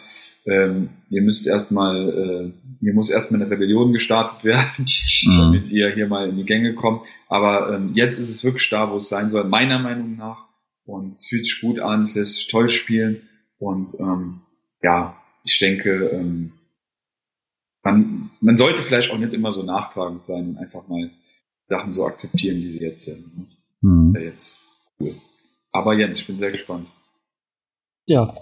Ähm, 0.45 0.89
ihr 1.09 1.21
müsst 1.21 1.47
erstmal, 1.47 2.09
äh, 2.09 2.51
hier 2.79 2.93
muss 2.93 3.09
erstmal 3.09 3.41
eine 3.41 3.49
Rebellion 3.49 3.93
gestartet 3.93 4.43
werden, 4.43 4.85
mhm. 4.85 5.37
damit 5.37 5.71
ihr 5.71 5.89
hier 5.89 6.07
mal 6.07 6.29
in 6.29 6.37
die 6.37 6.45
Gänge 6.45 6.75
kommt. 6.75 7.03
Aber 7.27 7.73
ähm, 7.73 7.91
jetzt 7.95 8.19
ist 8.19 8.29
es 8.29 8.43
wirklich 8.43 8.69
da, 8.69 8.91
wo 8.91 8.97
es 8.97 9.09
sein 9.09 9.29
soll, 9.29 9.45
meiner 9.45 9.79
Meinung 9.79 10.15
nach. 10.17 10.45
Und 10.85 11.11
es 11.11 11.27
fühlt 11.27 11.45
sich 11.45 11.61
gut 11.61 11.79
an, 11.79 12.03
es 12.03 12.15
lässt 12.15 12.35
sich 12.35 12.47
toll 12.47 12.69
spielen. 12.69 13.21
Und 13.57 13.91
ähm, 13.99 14.41
ja, 14.83 15.15
ich 15.45 15.59
denke, 15.59 16.09
ähm, 16.09 16.51
man, 17.83 18.31
man 18.41 18.57
sollte 18.57 18.81
vielleicht 18.81 19.11
auch 19.11 19.17
nicht 19.17 19.33
immer 19.33 19.51
so 19.51 19.63
nachtragend 19.63 20.25
sein 20.25 20.49
und 20.49 20.57
einfach 20.57 20.87
mal 20.87 21.11
Sachen 21.67 21.93
so 21.93 22.05
akzeptieren, 22.05 22.57
wie 22.57 22.71
sie 22.71 22.81
jetzt 22.81 23.05
sind. 23.05 23.37
Ne? 23.37 23.45
Mhm. 23.81 24.13
Ja, 24.15 24.21
jetzt 24.21 24.59
cool. 24.99 25.15
Aber 25.71 25.93
Jens, 25.93 26.19
ich 26.19 26.27
bin 26.27 26.37
sehr 26.37 26.51
gespannt. 26.51 26.87
Ja, 28.07 28.35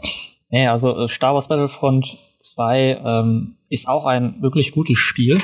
nee, 0.50 0.68
also 0.68 0.98
äh, 0.98 1.10
Star 1.10 1.34
Wars 1.34 1.50
Battlefront 1.50 2.18
2 2.39 3.02
ähm, 3.04 3.58
ist 3.70 3.88
auch 3.88 4.06
ein 4.06 4.42
wirklich 4.42 4.72
gutes 4.72 4.98
Spiel. 4.98 5.39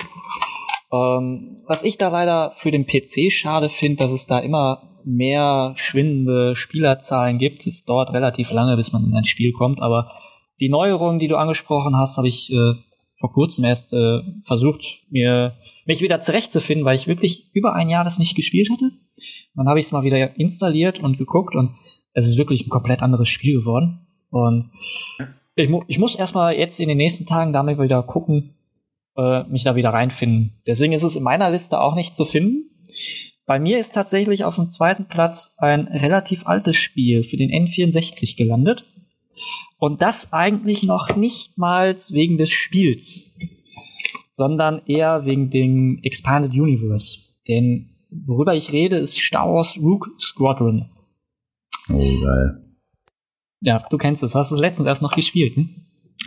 Ähm, 0.91 1.62
was 1.65 1.84
ich 1.84 1.98
da 1.98 2.10
leider 2.10 2.54
für 2.56 2.72
den 2.72 2.88
PC 2.88 3.32
schade 3.32 3.69
finde, 3.69 3.98
dass 3.98 4.12
es 4.12 4.28
da 4.28 4.39
immer 4.39 4.89
mehr 5.04 5.74
schwindende 5.78 6.56
Spielerzahlen 6.56 7.38
gibt. 7.38 7.65
Es 7.67 7.86
dauert 7.86 8.12
relativ 8.12 8.52
lange, 8.52 8.76
bis 8.76 8.91
man 8.91 9.06
in 9.06 9.15
ein 9.15 9.24
Spiel 9.24 9.54
kommt, 9.54 9.82
aber 9.82 10.18
die 10.60 10.69
Neuerungen, 10.69 11.19
die 11.19 11.28
du 11.28 11.38
angesprochen 11.38 11.95
hast, 11.95 12.17
habe 12.17 12.28
ich 12.28 12.52
äh, 12.52 12.74
vor 13.17 13.32
kurzem 13.32 13.65
erst 13.65 13.93
äh, 13.93 14.22
versucht, 14.43 14.82
mir 15.10 15.56
mich 15.86 16.02
wieder 16.02 16.22
zurechtzufinden, 16.22 16.86
weil 16.86 16.95
ich 16.95 17.08
wirklich 17.08 17.50
über 17.54 17.74
ein 17.74 17.89
Jahr 17.89 18.04
das 18.04 18.19
nicht 18.19 18.36
gespielt 18.36 18.69
hatte. 18.69 18.91
Dann 19.56 19.67
habe 19.67 19.80
ich 19.80 19.88
es 19.88 19.91
mal 19.91 20.04
wieder 20.04 20.38
installiert 20.38 21.00
und 21.00 21.17
geguckt 21.17 21.56
und 21.56 21.76
es 22.13 22.28
ist 22.28 22.38
wirklich 22.38 22.65
ein 22.65 22.69
komplett 22.69 23.02
anderes 23.02 23.28
Spiel 23.30 23.60
geworden. 23.60 24.08
Und 24.30 24.72
ich, 25.56 25.69
mu 25.69 25.84
ich 25.88 26.00
muss 26.00 26.15
erstmal 26.15 26.56
jetzt 26.56 26.80
in 26.80 26.88
den 26.88 26.98
nächsten 26.98 27.26
Tagen 27.26 27.54
damit 27.54 27.80
wieder 27.80 28.04
gucken, 28.04 28.56
äh, 29.17 29.43
mich 29.45 29.63
da 29.63 29.76
wieder 29.76 29.89
reinfinden. 29.89 30.62
Deswegen 30.67 30.93
ist 30.93 31.04
es 31.04 31.15
in 31.15 31.24
meiner 31.24 31.50
Liste 31.52 31.82
auch 31.82 31.95
nicht 31.95 32.15
zu 32.15 32.26
finden. 32.26 32.69
Bei 33.45 33.60
mir 33.60 33.80
ist 33.80 33.93
tatsächlich 33.93 34.43
auf 34.43 34.56
dem 34.56 34.69
zweiten 34.69 35.06
Platz 35.06 35.56
ein 35.58 35.88
relativ 35.88 36.45
altes 36.45 36.78
Spiel 36.78 37.24
für 37.24 37.38
den 37.38 37.50
N64 37.50 38.38
gelandet. 38.38 38.86
Und 39.79 40.01
das 40.01 40.33
eigentlich 40.33 40.83
noch 40.83 41.15
nicht 41.15 41.57
mal 41.57 41.95
wegen 42.09 42.37
des 42.37 42.51
Spiels, 42.51 43.33
sondern 44.29 44.81
eher 44.85 45.25
wegen 45.25 45.49
dem 45.49 45.99
Expanded 46.03 46.51
Universe. 46.51 47.19
Denn 47.47 47.89
worüber 48.11 48.53
ich 48.55 48.73
rede, 48.73 48.97
ist 48.97 49.17
Star 49.17 49.49
Wars 49.49 49.77
Rook 49.77 50.09
Squadron. 50.19 50.89
Oh, 51.89 52.21
geil. 52.21 52.65
Ja, 53.61 53.85
du 53.89 53.97
kennst 53.97 54.21
es. 54.21 54.35
Hast 54.35 54.51
es 54.51 54.59
letztens 54.59 54.87
erst 54.87 55.01
noch 55.01 55.11
gespielt, 55.11 55.55
hm? 55.55 55.69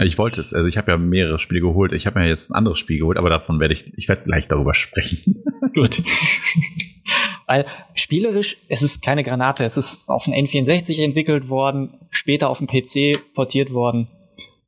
Ich 0.00 0.16
wollte 0.16 0.40
es. 0.40 0.54
Also 0.54 0.66
ich 0.66 0.78
habe 0.78 0.90
ja 0.90 0.96
mehrere 0.96 1.38
Spiele 1.38 1.60
geholt. 1.60 1.92
Ich 1.92 2.06
habe 2.06 2.20
mir 2.20 2.28
jetzt 2.28 2.50
ein 2.50 2.54
anderes 2.54 2.78
Spiel 2.78 2.98
geholt, 2.98 3.18
aber 3.18 3.28
davon 3.28 3.60
werde 3.60 3.74
ich, 3.74 3.92
ich 3.96 4.08
werde 4.08 4.24
gleich 4.24 4.48
darüber 4.48 4.72
sprechen. 4.72 5.44
Gut. 5.74 6.02
Weil 7.46 7.66
spielerisch, 7.94 8.58
es 8.68 8.82
ist 8.82 9.02
keine 9.02 9.24
Granate. 9.24 9.64
Es 9.64 9.76
ist 9.76 10.08
auf 10.08 10.24
dem 10.24 10.34
N64 10.34 11.02
entwickelt 11.02 11.48
worden, 11.48 11.94
später 12.10 12.50
auf 12.50 12.58
dem 12.58 12.66
PC 12.66 13.34
portiert 13.34 13.72
worden. 13.72 14.08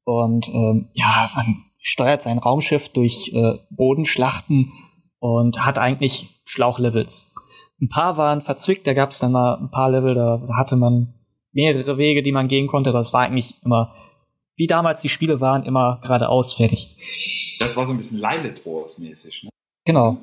Und 0.04 0.48
ähm, 0.48 0.88
ja, 0.92 1.30
man 1.34 1.64
steuert 1.78 2.22
sein 2.22 2.38
Raumschiff 2.38 2.88
durch 2.88 3.30
äh, 3.34 3.58
Bodenschlachten 3.70 4.72
und 5.18 5.64
hat 5.64 5.78
eigentlich 5.78 6.28
Schlauchlevels. 6.44 7.34
Ein 7.80 7.88
paar 7.88 8.16
waren 8.16 8.42
verzwickt, 8.42 8.86
da 8.86 8.94
gab 8.94 9.10
es 9.10 9.18
dann 9.18 9.32
mal 9.32 9.56
ein 9.56 9.70
paar 9.70 9.90
Level, 9.90 10.14
da 10.14 10.40
hatte 10.56 10.76
man 10.76 11.14
mehrere 11.52 11.98
Wege, 11.98 12.22
die 12.22 12.32
man 12.32 12.48
gehen 12.48 12.66
konnte. 12.66 12.92
Das 12.92 13.12
war 13.12 13.22
eigentlich 13.22 13.54
immer, 13.64 13.94
wie 14.56 14.66
damals 14.66 15.00
die 15.00 15.08
Spiele 15.08 15.40
waren, 15.40 15.64
immer 15.64 16.00
geradeaus 16.02 16.54
fertig. 16.54 17.56
Das 17.58 17.76
war 17.76 17.86
so 17.86 17.92
ein 17.92 17.96
bisschen 17.96 18.20
Lilith 18.20 18.64
Wars 18.64 18.98
mäßig, 18.98 19.44
ne? 19.44 19.50
Genau. 19.84 20.18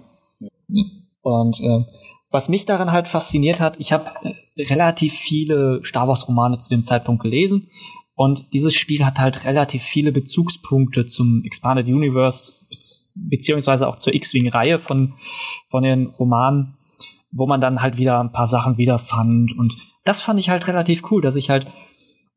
Und 1.22 1.60
äh, 1.60 1.86
was 2.32 2.50
mich 2.50 2.66
daran 2.66 2.92
halt 2.92 3.08
fasziniert 3.08 3.60
hat, 3.60 3.76
ich 3.80 3.92
habe 3.94 4.10
äh, 4.24 4.64
relativ 4.64 5.14
viele 5.14 5.82
Star 5.84 6.08
Wars 6.08 6.28
Romane 6.28 6.58
zu 6.60 6.70
dem 6.70 6.84
Zeitpunkt 6.84 7.22
gelesen 7.22 7.70
und 8.16 8.46
dieses 8.54 8.74
Spiel 8.74 9.06
hat 9.06 9.20
halt 9.20 9.46
relativ 9.46 9.84
viele 9.84 10.12
Bezugspunkte 10.12 11.06
zum 11.06 11.44
Expanded 11.44 11.88
Universe 11.88 12.54
beziehungsweise 13.16 13.88
auch 13.88 13.98
zur 13.98 14.14
X-Wing-Reihe 14.14 14.80
von 14.80 15.14
von 15.70 15.84
den 15.84 16.08
Romanen, 16.08 16.78
wo 17.32 17.46
man 17.46 17.62
dann 17.62 17.82
halt 17.82 17.98
wieder 17.98 18.20
ein 18.20 18.32
paar 18.32 18.48
Sachen 18.48 18.78
wiederfand 18.78 19.58
und 19.58 19.76
das 20.04 20.22
fand 20.22 20.40
ich 20.40 20.50
halt 20.50 20.68
relativ 20.68 21.12
cool, 21.12 21.22
dass 21.22 21.36
ich 21.36 21.50
halt 21.50 21.68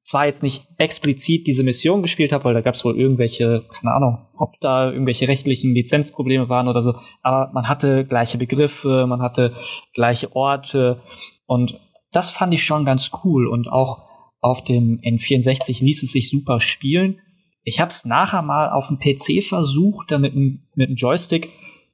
zwar 0.04 0.26
jetzt 0.26 0.42
nicht 0.42 0.66
explizit 0.76 1.46
diese 1.46 1.62
Mission 1.62 2.02
gespielt 2.02 2.30
habe, 2.30 2.44
weil 2.44 2.54
da 2.54 2.60
gab 2.60 2.74
es 2.74 2.84
wohl 2.84 2.96
irgendwelche, 2.96 3.64
keine 3.72 3.94
Ahnung, 3.94 4.18
ob 4.36 4.60
da 4.60 4.90
irgendwelche 4.90 5.26
rechtlichen 5.26 5.74
Lizenzprobleme 5.74 6.48
waren 6.48 6.68
oder 6.68 6.82
so, 6.82 6.94
aber 7.22 7.50
man 7.52 7.68
hatte 7.68 8.04
gleiche 8.04 8.38
Begriffe, 8.38 9.06
man 9.08 9.22
hatte 9.22 9.54
gleiche 9.94 10.36
Orte 10.36 11.00
und 11.46 11.80
das 12.12 12.30
fand 12.30 12.52
ich 12.54 12.62
schon 12.62 12.84
ganz 12.84 13.10
cool 13.24 13.48
und 13.48 13.66
auch 13.66 14.04
auf 14.40 14.62
dem 14.62 15.00
N64 15.00 15.82
ließ 15.82 16.02
es 16.02 16.12
sich 16.12 16.28
super 16.28 16.60
spielen. 16.60 17.20
Ich 17.62 17.80
habe 17.80 17.90
es 17.90 18.04
nachher 18.04 18.42
mal 18.42 18.70
auf 18.70 18.88
dem 18.88 18.98
PC 18.98 19.42
versucht, 19.42 20.10
da 20.10 20.18
mit 20.18 20.34
einem 20.34 20.94
Joystick 20.96 21.48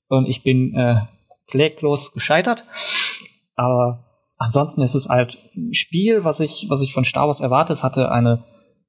und 0.08 0.26
ich 0.26 0.42
bin 0.42 0.74
äh, 0.74 0.96
kläglos 1.46 2.10
gescheitert. 2.10 2.64
Aber 3.54 4.09
ansonsten 4.40 4.82
ist 4.82 4.94
es 4.94 5.08
halt 5.08 5.38
ein 5.54 5.74
Spiel, 5.74 6.24
was 6.24 6.40
ich, 6.40 6.66
was 6.68 6.80
ich 6.80 6.92
von 6.92 7.04
Star 7.04 7.28
Wars 7.28 7.40
erwarte. 7.40 7.72
Es 7.72 7.84
hatte 7.84 8.10
eine 8.10 8.44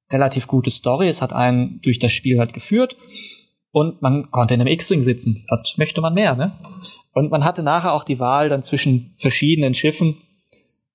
relativ 0.09 0.47
gute 0.47 0.71
Story. 0.71 1.07
Es 1.07 1.21
hat 1.21 1.33
einen 1.33 1.81
durch 1.81 1.99
das 1.99 2.11
Spiel 2.11 2.39
halt 2.39 2.53
geführt. 2.53 2.95
Und 3.71 4.01
man 4.01 4.31
konnte 4.31 4.53
in 4.53 4.61
einem 4.61 4.73
X-Wing 4.73 5.03
sitzen. 5.03 5.45
Was 5.49 5.77
möchte 5.77 6.01
man 6.01 6.13
mehr, 6.13 6.35
ne? 6.35 6.57
Und 7.13 7.29
man 7.29 7.43
hatte 7.43 7.61
nachher 7.61 7.93
auch 7.93 8.05
die 8.05 8.19
Wahl 8.19 8.49
dann 8.49 8.63
zwischen 8.63 9.15
verschiedenen 9.19 9.73
Schiffen. 9.73 10.17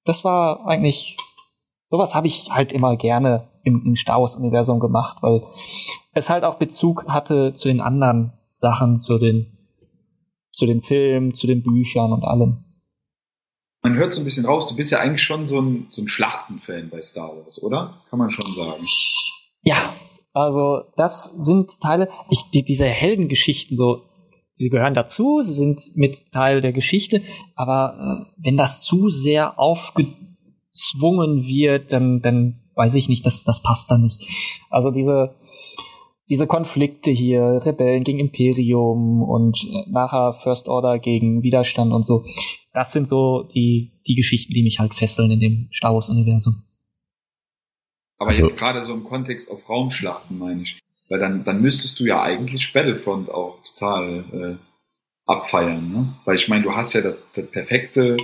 Das 0.05 0.25
war 0.25 0.67
eigentlich, 0.67 1.19
sowas 1.89 2.15
habe 2.15 2.27
ich 2.27 2.49
halt 2.51 2.73
immer 2.73 2.97
gerne 2.97 3.49
im, 3.63 3.83
im 3.85 3.97
Star 3.97 4.21
Wars-Universum 4.21 4.81
gemacht, 4.81 5.19
weil 5.21 5.43
es 6.13 6.31
halt 6.31 6.45
auch 6.45 6.55
Bezug 6.55 7.07
hatte 7.09 7.53
zu 7.53 7.69
den 7.69 7.83
anderen 7.83 8.33
Sachen, 8.53 8.99
zu 8.99 9.19
den, 9.19 9.59
zu 10.51 10.65
den 10.65 10.81
Filmen, 10.81 11.35
zu 11.35 11.47
den 11.47 11.63
Büchern 11.63 12.13
und 12.13 12.25
allem 12.25 12.66
man 13.87 13.97
hört 13.97 14.13
so 14.13 14.21
ein 14.21 14.25
bisschen 14.25 14.47
raus, 14.47 14.67
du 14.67 14.75
bist 14.75 14.91
ja 14.91 14.99
eigentlich 14.99 15.23
schon 15.23 15.47
so 15.47 15.61
ein, 15.61 15.87
so 15.91 16.03
ein 16.03 16.09
Schlachtenfan 16.09 16.91
bei 16.91 17.01
Star 17.01 17.29
Wars, 17.29 17.63
oder? 17.63 18.03
Kann 18.11 18.19
man 18.19 18.31
schon 18.31 18.53
sagen. 18.53 18.85
Ja, 19.63 19.77
also 20.33 20.83
das 20.97 21.25
sind 21.37 21.81
Teile, 21.81 22.09
ich, 22.29 22.43
die, 22.53 22.65
diese 22.65 22.87
Heldengeschichten 22.87 23.77
so, 23.77 24.03
sie 24.53 24.71
gehören 24.71 24.95
dazu, 24.95 25.41
sie 25.43 25.55
sind 25.55 25.97
mit 25.97 26.33
Teil 26.33 26.63
der 26.63 26.73
Geschichte, 26.73 27.23
aber 27.55 28.27
äh, 28.27 28.33
wenn 28.39 28.57
das 28.57 28.83
zu 28.83 29.09
sehr 29.09 29.57
aufgezwungen 29.57 31.47
wird, 31.47 31.93
dann, 31.93 32.21
dann 32.23 32.65
weiß 32.75 32.97
ich 32.97 33.09
nicht, 33.09 33.25
das, 33.25 33.45
das 33.45 33.63
passt 33.63 33.89
dann 33.93 34.03
nicht. 34.03 34.21
Also 34.69 34.91
diese, 34.91 35.37
diese 36.29 36.49
Konflikte 36.49 37.13
hier, 37.13 37.61
Rebellen 37.65 38.03
gegen 38.03 38.19
Imperium 38.19 39.23
und 39.23 39.63
äh, 39.63 39.89
nachher 39.89 40.35
First 40.41 40.67
Order 40.67 40.99
gegen 40.99 41.45
Widerstand 41.45 41.93
und 41.93 42.05
so, 42.05 42.25
das 42.77 42.93
sind 42.93 43.09
so 43.09 43.49
die, 43.55 43.91
die 44.07 44.17
Geschichten, 44.17 44.53
die 44.53 44.63
mich 44.63 44.79
halt 44.79 44.93
fesseln 44.93 45.31
in 45.31 45.41
dem 45.41 45.71
Star 45.73 45.95
Wars-Universum. 45.95 46.63
Aber 48.19 48.31
also, 48.31 48.43
jetzt 48.43 48.59
gerade 48.59 48.83
so 48.83 48.93
im 48.93 49.05
Kontext 49.05 49.51
auf 49.51 49.67
Raumschlachten, 49.67 50.39
meine 50.39 50.63
ich. 50.63 50.79
Weil 51.09 51.19
dann, 51.19 51.43
dann 51.45 51.63
müsstest 51.63 51.99
du 51.99 52.05
ja 52.05 52.21
eigentlich 52.21 52.75
Battlefront 52.75 53.31
auch 53.31 53.63
total 53.63 54.25
äh, 54.33 54.57
abfeiern, 55.25 55.91
ne? 55.91 56.15
Weil 56.27 56.35
ich 56.35 56.49
meine, 56.49 56.65
du 56.65 56.75
hast 56.75 56.93
ja 56.93 57.01
das, 57.01 57.15
das 57.35 57.47
perfekte, 57.47 58.19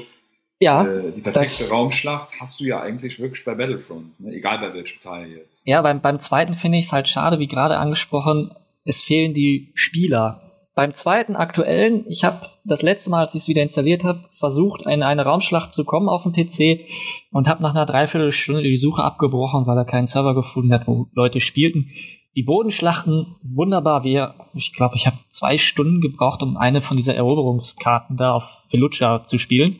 ja, 0.60 0.84
äh, 0.84 1.12
die 1.12 1.22
perfekte 1.22 1.70
Raumschlacht 1.70 2.38
hast 2.38 2.60
du 2.60 2.64
ja 2.64 2.82
eigentlich 2.82 3.20
wirklich 3.20 3.46
bei 3.46 3.54
Battlefront, 3.54 4.20
ne? 4.20 4.34
egal 4.34 4.58
bei 4.58 4.74
welchem 4.74 5.00
Teil 5.00 5.30
jetzt. 5.30 5.66
Ja, 5.66 5.80
beim, 5.80 6.02
beim 6.02 6.20
zweiten 6.20 6.56
finde 6.56 6.76
ich 6.76 6.86
es 6.86 6.92
halt 6.92 7.08
schade, 7.08 7.38
wie 7.38 7.48
gerade 7.48 7.78
angesprochen, 7.78 8.54
es 8.84 9.00
fehlen 9.00 9.32
die 9.32 9.72
Spieler 9.74 10.51
beim 10.74 10.94
zweiten 10.94 11.36
aktuellen, 11.36 12.04
ich 12.08 12.24
habe 12.24 12.46
das 12.64 12.82
letzte 12.82 13.10
Mal, 13.10 13.20
als 13.20 13.34
ich 13.34 13.42
es 13.42 13.48
wieder 13.48 13.62
installiert 13.62 14.04
habe, 14.04 14.24
versucht, 14.32 14.86
in 14.86 15.02
eine 15.02 15.24
Raumschlacht 15.24 15.72
zu 15.72 15.84
kommen 15.84 16.08
auf 16.08 16.22
dem 16.22 16.32
PC 16.32 16.88
und 17.30 17.46
habe 17.46 17.62
nach 17.62 17.74
einer 17.74 17.84
Dreiviertelstunde 17.84 18.62
die 18.62 18.76
Suche 18.78 19.02
abgebrochen, 19.02 19.66
weil 19.66 19.76
er 19.76 19.84
keinen 19.84 20.06
Server 20.06 20.34
gefunden 20.34 20.72
hat, 20.72 20.86
wo 20.86 21.08
Leute 21.12 21.40
spielten. 21.40 21.90
Die 22.34 22.42
Bodenschlachten, 22.42 23.36
wunderbar. 23.42 24.04
Wir, 24.04 24.34
ich 24.54 24.72
glaube, 24.72 24.96
ich 24.96 25.06
habe 25.06 25.18
zwei 25.28 25.58
Stunden 25.58 26.00
gebraucht, 26.00 26.42
um 26.42 26.56
eine 26.56 26.80
von 26.80 26.96
dieser 26.96 27.14
Eroberungskarten 27.14 28.16
da 28.16 28.32
auf 28.32 28.64
Velucha 28.70 29.24
zu 29.24 29.36
spielen. 29.36 29.78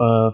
Äh, 0.00 0.30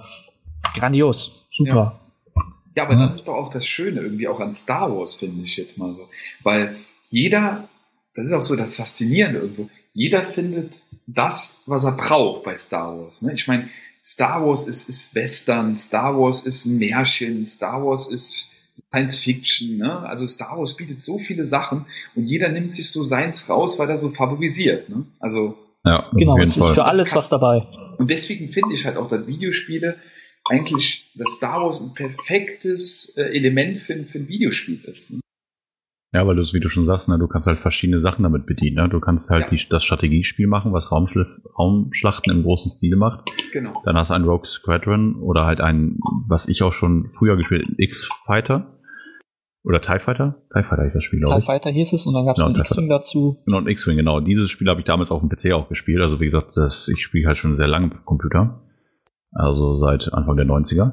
grandios, 0.75 1.47
super. 1.51 2.01
Ja. 2.35 2.43
ja 2.77 2.83
aber 2.85 2.95
ja. 2.95 3.01
das 3.01 3.17
ist 3.17 3.29
doch 3.29 3.35
auch 3.35 3.51
das 3.51 3.67
Schöne 3.67 4.01
irgendwie 4.01 4.29
auch 4.29 4.41
an 4.41 4.55
Star 4.55 4.91
Wars, 4.91 5.17
finde 5.17 5.45
ich 5.45 5.59
jetzt 5.59 5.77
mal 5.77 5.95
so. 5.95 6.09
Weil 6.43 6.77
jeder 7.11 7.69
das 8.15 8.27
ist 8.27 8.33
auch 8.33 8.43
so 8.43 8.57
das 8.57 8.77
Faszinierende 8.77 9.41
irgendwo. 9.41 9.71
Jeder 9.93 10.25
findet 10.25 10.83
das, 11.07 11.59
was 11.67 11.85
er 11.85 11.93
braucht 11.93 12.45
bei 12.45 12.57
Star 12.57 12.97
Wars. 12.99 13.23
Ne? 13.23 13.35
Ich 13.35 13.47
meine, 13.47 13.69
Star 14.03 14.45
Wars 14.47 14.69
ist, 14.69 14.89
ist 14.89 15.15
Western, 15.15 15.75
Star 15.75 16.19
Wars 16.19 16.45
ist 16.47 16.67
ein 16.67 16.79
Märchen, 16.79 17.45
Star 17.45 17.85
Wars 17.85 18.11
ist 18.11 18.49
Science 18.93 19.19
Fiction. 19.19 19.77
Ne? 19.79 20.01
Also 20.01 20.27
Star 20.27 20.59
Wars 20.59 20.77
bietet 20.77 21.01
so 21.01 21.19
viele 21.19 21.45
Sachen 21.47 21.87
und 22.15 22.27
jeder 22.27 22.49
nimmt 22.49 22.75
sich 22.75 22.91
so 22.91 23.03
seins 23.03 23.49
raus, 23.49 23.79
weil 23.79 23.91
er 23.91 23.97
so 23.97 24.11
favorisiert. 24.11 24.89
Ne? 24.89 25.07
Also 25.19 25.57
ja, 25.85 26.11
genau, 26.15 26.39
es 26.39 26.57
ist 26.57 26.67
für 26.69 26.85
alles 26.85 27.11
kann, 27.11 27.19
was 27.19 27.29
dabei. 27.29 27.67
Und 27.99 28.11
deswegen 28.11 28.53
finde 28.53 28.75
ich 28.75 28.85
halt 28.85 28.97
auch, 28.97 29.09
dass 29.09 29.27
Videospiele 29.27 29.97
eigentlich, 30.49 31.11
dass 31.15 31.31
Star 31.37 31.63
Wars 31.63 31.81
ein 31.81 31.95
perfektes 31.95 33.15
äh, 33.17 33.23
Element 33.23 33.81
für, 33.81 34.05
für 34.05 34.19
ein 34.19 34.29
Videospiel 34.29 34.83
ist. 34.85 35.13
Ne? 35.13 35.21
Ja, 36.15 36.25
weil 36.29 36.37
du 36.37 36.43
es, 36.43 36.55
wie 36.55 36.61
du 36.61 36.69
schon 36.69 36.85
sagst, 36.85 37.09
ne, 37.09 37.19
du 37.19 37.27
kannst 37.27 37.49
halt 37.49 37.59
verschiedene 37.59 37.99
Sachen 37.99 38.23
damit 38.23 38.47
bedienen. 38.47 38.77
Ne? 38.77 38.89
Du 38.89 39.01
kannst 39.01 39.31
halt 39.31 39.47
ja. 39.47 39.49
die, 39.51 39.69
das 39.69 39.83
Strategiespiel 39.83 40.47
machen, 40.47 40.73
was 40.73 40.93
Raumschlachten 40.93 42.33
im 42.33 42.45
großen 42.45 42.71
Stil 42.71 42.95
macht. 42.95 43.33
Genau. 43.53 43.73
Dann 43.85 43.97
hast 43.97 44.11
du 44.11 44.15
ein 44.15 44.23
Rogue 44.23 44.47
Squadron 44.47 45.17
oder 45.17 45.45
halt 45.45 45.61
ein, 45.61 45.99
was 46.29 46.47
ich 46.47 46.63
auch 46.63 46.73
schon 46.73 47.09
früher 47.09 47.37
gespielt 47.37 47.67
X-Fighter. 47.79 48.79
Oder 49.65 49.81
TIE 49.81 49.99
Fighter? 49.99 50.37
TIE 50.53 50.63
Fighter 50.63 50.87
ich 50.87 50.93
das 50.93 51.03
Spiel, 51.03 51.19
glaube 51.19 51.41
ich. 51.41 51.45
TIE 51.45 51.47
Fighter 51.47 51.71
hieß 51.71 51.93
es 51.95 52.07
und 52.07 52.15
dann 52.15 52.27
gab 52.27 52.39
es 52.39 52.47
genau, 52.47 52.61
X-Wing 52.61 52.89
dazu. 52.89 53.43
Genau, 53.47 53.59
ein 53.59 53.67
X-Wing, 53.67 53.97
genau. 53.97 54.21
Dieses 54.21 54.53
Spiel 54.53 54.69
habe 54.69 54.79
ich 54.79 54.87
damals 54.87 55.11
auf 55.11 55.21
dem 55.21 55.29
PC 55.29 55.53
auch 55.53 55.69
gespielt. 55.69 56.01
Also 56.01 56.21
wie 56.21 56.27
gesagt, 56.27 56.57
das, 56.57 56.87
ich 56.87 57.03
spiele 57.03 57.27
halt 57.27 57.39
schon 57.39 57.57
sehr 57.57 57.67
lange 57.67 57.91
Computer. 58.05 58.63
Also 59.33 59.79
seit 59.79 60.15
Anfang 60.15 60.37
der 60.37 60.47
90er. 60.47 60.93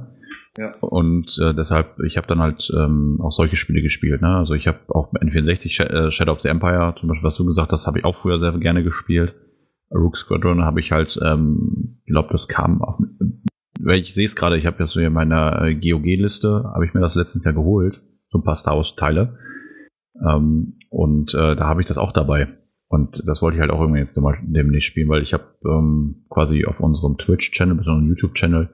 Ja. 0.58 0.74
Und 0.82 1.40
äh, 1.42 1.54
deshalb, 1.54 2.00
ich 2.06 2.18
habe 2.18 2.28
dann 2.28 2.40
halt 2.40 2.70
ähm, 2.76 3.20
auch 3.22 3.32
solche 3.32 3.56
Spiele 3.56 3.82
gespielt. 3.82 4.22
Ne? 4.22 4.36
Also 4.36 4.54
ich 4.54 4.68
habe 4.68 4.80
auch 4.90 5.14
N64 5.14 5.84
äh, 5.84 6.12
Shadow 6.12 6.34
of 6.34 6.42
the 6.42 6.50
Empire, 6.50 6.94
zum 6.98 7.08
Beispiel, 7.08 7.24
was 7.24 7.38
du 7.38 7.46
gesagt 7.46 7.72
hast, 7.72 7.88
habe 7.88 8.00
ich 8.00 8.06
auch 8.06 8.16
früher 8.16 8.40
sehr 8.40 8.52
gerne 8.60 8.84
gespielt. 8.84 9.34
Rook 9.94 10.18
Squadron 10.18 10.64
habe 10.64 10.80
ich 10.80 10.92
halt, 10.92 11.20
ähm, 11.24 12.02
glaube, 12.06 12.30
das 12.32 12.48
kam 12.48 12.82
auf. 12.82 12.98
Ich 13.94 14.14
sehe 14.14 14.26
es 14.26 14.36
gerade, 14.36 14.58
ich 14.58 14.66
habe 14.66 14.78
jetzt 14.80 14.92
so 14.92 15.00
in 15.00 15.14
meiner 15.14 15.62
äh, 15.64 15.76
GOG-Liste, 15.76 16.72
habe 16.74 16.86
ich 16.86 16.94
mir 16.94 17.02
das 17.02 17.16
letztens 17.16 17.46
Jahr 17.46 17.54
geholt, 17.54 18.02
so 18.30 18.38
ein 18.38 18.44
paar 18.44 18.56
Star 18.56 18.76
Wars-Teile. 18.76 19.38
Ähm, 20.26 20.78
und 20.90 21.34
äh, 21.34 21.56
da 21.56 21.68
habe 21.68 21.82
ich 21.82 21.88
das 21.88 21.98
auch 21.98 22.12
dabei. 22.12 22.50
Und 22.88 23.24
das 23.26 23.42
wollte 23.42 23.56
ich 23.56 23.62
halt 23.62 23.72
auch 23.72 23.80
irgendwie 23.80 24.00
jetzt 24.00 24.20
demnächst 24.42 24.88
spielen, 24.88 25.10
weil 25.10 25.24
ich 25.24 25.34
habe 25.34 25.46
ähm, 25.66 26.26
quasi 26.30 26.66
auf 26.66 26.82
unserem 26.82 27.18
Twitch-Channel, 27.18 27.76
bzw. 27.76 28.06
YouTube-Channel, 28.06 28.70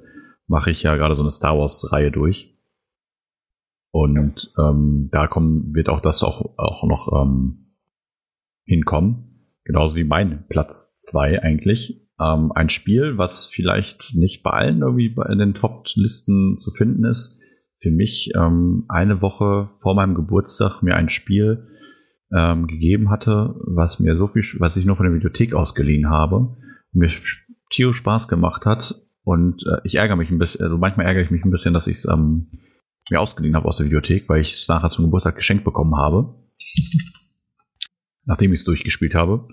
mache 0.48 0.72
ich 0.72 0.84
ja 0.84 0.95
gerade 0.95 1.16
so 1.16 1.24
eine 1.24 1.32
Star 1.32 1.58
Wars-Reihe 1.58 2.12
durch. 2.12 2.54
Und 3.91 4.54
ähm, 4.60 5.10
da 5.12 5.28
kommen, 5.28 5.76
wird 5.76 5.89
auch 5.89 6.02
das 6.02 6.24
auch, 6.24 6.58
auch 6.58 6.84
noch 6.84 7.22
ähm, 7.22 7.74
hinkommen. 8.66 9.28
Genauso 9.64 9.95
wie 9.95 10.04
mein 10.04 10.45
Platz 10.50 10.98
zwei 10.98 11.41
eigentlich. 11.41 12.08
Ähm, 12.20 12.52
ein 12.54 12.70
Spiel, 12.70 13.18
was 13.18 13.48
vielleicht 13.48 14.16
nicht 14.16 14.43
bei 14.43 14.52
allen 14.52 14.82
irgendwie 14.82 15.10
bei 15.10 15.34
den 15.36 15.54
Top-Listen 15.54 16.58
zu 16.58 16.72
finden 16.72 17.06
ist. 17.06 17.39
Für 17.80 17.91
mich 17.91 18.32
ähm, 18.36 18.86
eine 18.88 19.22
Woche 19.22 19.70
vor 19.78 19.95
meinem 19.95 20.16
Geburtstag 20.16 20.82
mir 20.82 20.95
ein 20.95 21.10
Spiel 21.10 21.68
ähm, 22.36 22.68
gegeben 22.68 23.10
hatte, 23.10 23.56
was 23.66 24.00
mir 24.00 24.18
so 24.18 24.28
viel, 24.28 24.43
was 24.60 24.78
ich 24.78 24.86
nur 24.86 24.95
von 24.95 25.06
der 25.06 25.14
Bibliothek 25.14 25.54
ausgeliehen 25.54 26.10
habe, 26.10 26.58
mir 26.91 27.10
tierisch 27.70 27.98
Spaß 27.98 28.28
gemacht 28.28 28.66
hat. 28.66 29.07
Und 29.28 29.61
äh, 29.67 29.82
ich 29.84 29.95
ärgere 29.95 30.15
mich 30.15 30.32
ein 30.32 30.38
bisschen, 30.38 30.63
also 30.63 30.78
manchmal 30.78 31.05
ärgere 31.05 31.23
ich 31.23 31.32
mich 31.32 31.43
ein 31.43 31.51
bisschen, 31.51 31.73
dass 31.73 31.88
ich 31.88 31.97
es 31.97 32.05
ähm, 32.05 32.47
mir 33.09 33.19
ausgeliehen 33.19 33.57
habe 33.57 33.67
aus 33.67 33.75
der 33.75 33.88
Videothek, 33.88 34.30
weil 34.30 34.39
ich 34.39 34.53
es 34.53 34.69
nachher 34.69 34.88
zum 34.88 35.03
Geburtstag 35.03 35.36
geschenkt 35.36 35.65
bekommen 35.65 35.97
habe. 35.97 36.34
nachdem 38.23 38.53
ich 38.53 38.61
es 38.61 38.65
durchgespielt 38.65 39.15
habe. 39.15 39.49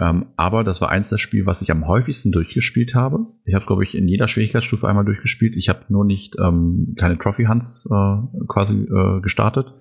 Ähm, 0.00 0.28
aber 0.36 0.64
das 0.64 0.80
war 0.80 0.88
eins 0.88 1.10
der 1.10 1.18
Spiele, 1.18 1.44
was 1.44 1.60
ich 1.60 1.70
am 1.70 1.86
häufigsten 1.86 2.32
durchgespielt 2.32 2.94
habe. 2.94 3.26
Ich 3.44 3.54
habe, 3.54 3.66
glaube 3.66 3.84
ich, 3.84 3.94
in 3.94 4.08
jeder 4.08 4.28
Schwierigkeitsstufe 4.28 4.88
einmal 4.88 5.04
durchgespielt. 5.04 5.56
Ich 5.56 5.68
habe 5.68 5.84
nur 5.90 6.06
nicht 6.06 6.34
ähm, 6.42 6.94
keine 6.98 7.18
Trophy 7.18 7.44
Hunts 7.44 7.86
äh, 7.90 8.46
quasi 8.48 8.82
äh, 8.82 9.20
gestartet. 9.20 9.74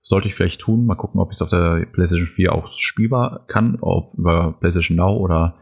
Sollte 0.00 0.28
ich 0.28 0.34
vielleicht 0.34 0.62
tun. 0.62 0.86
Mal 0.86 0.94
gucken, 0.94 1.20
ob 1.20 1.30
ich 1.30 1.36
es 1.36 1.42
auf 1.42 1.50
der 1.50 1.84
PlayStation 1.92 2.26
4 2.26 2.54
auch 2.54 2.72
spielbar 2.72 3.44
kann, 3.48 3.76
ob 3.82 4.14
über 4.16 4.56
PlayStation 4.58 4.96
Now 4.96 5.18
oder 5.18 5.58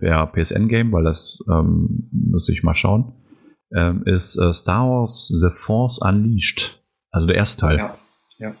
per 0.00 0.32
PSN 0.32 0.68
Game, 0.68 0.92
weil 0.92 1.04
das 1.04 1.38
ähm, 1.48 2.08
muss 2.10 2.48
ich 2.48 2.62
mal 2.62 2.74
schauen. 2.74 3.14
Ähm, 3.74 4.02
ist 4.04 4.36
äh, 4.36 4.52
Star 4.52 4.88
Wars 4.88 5.28
The 5.28 5.50
Force 5.50 6.00
Unleashed. 6.02 6.82
Also 7.10 7.26
der 7.26 7.36
erste 7.36 7.60
Teil. 7.60 7.76
Ja, 7.78 7.98
ja. 8.38 8.54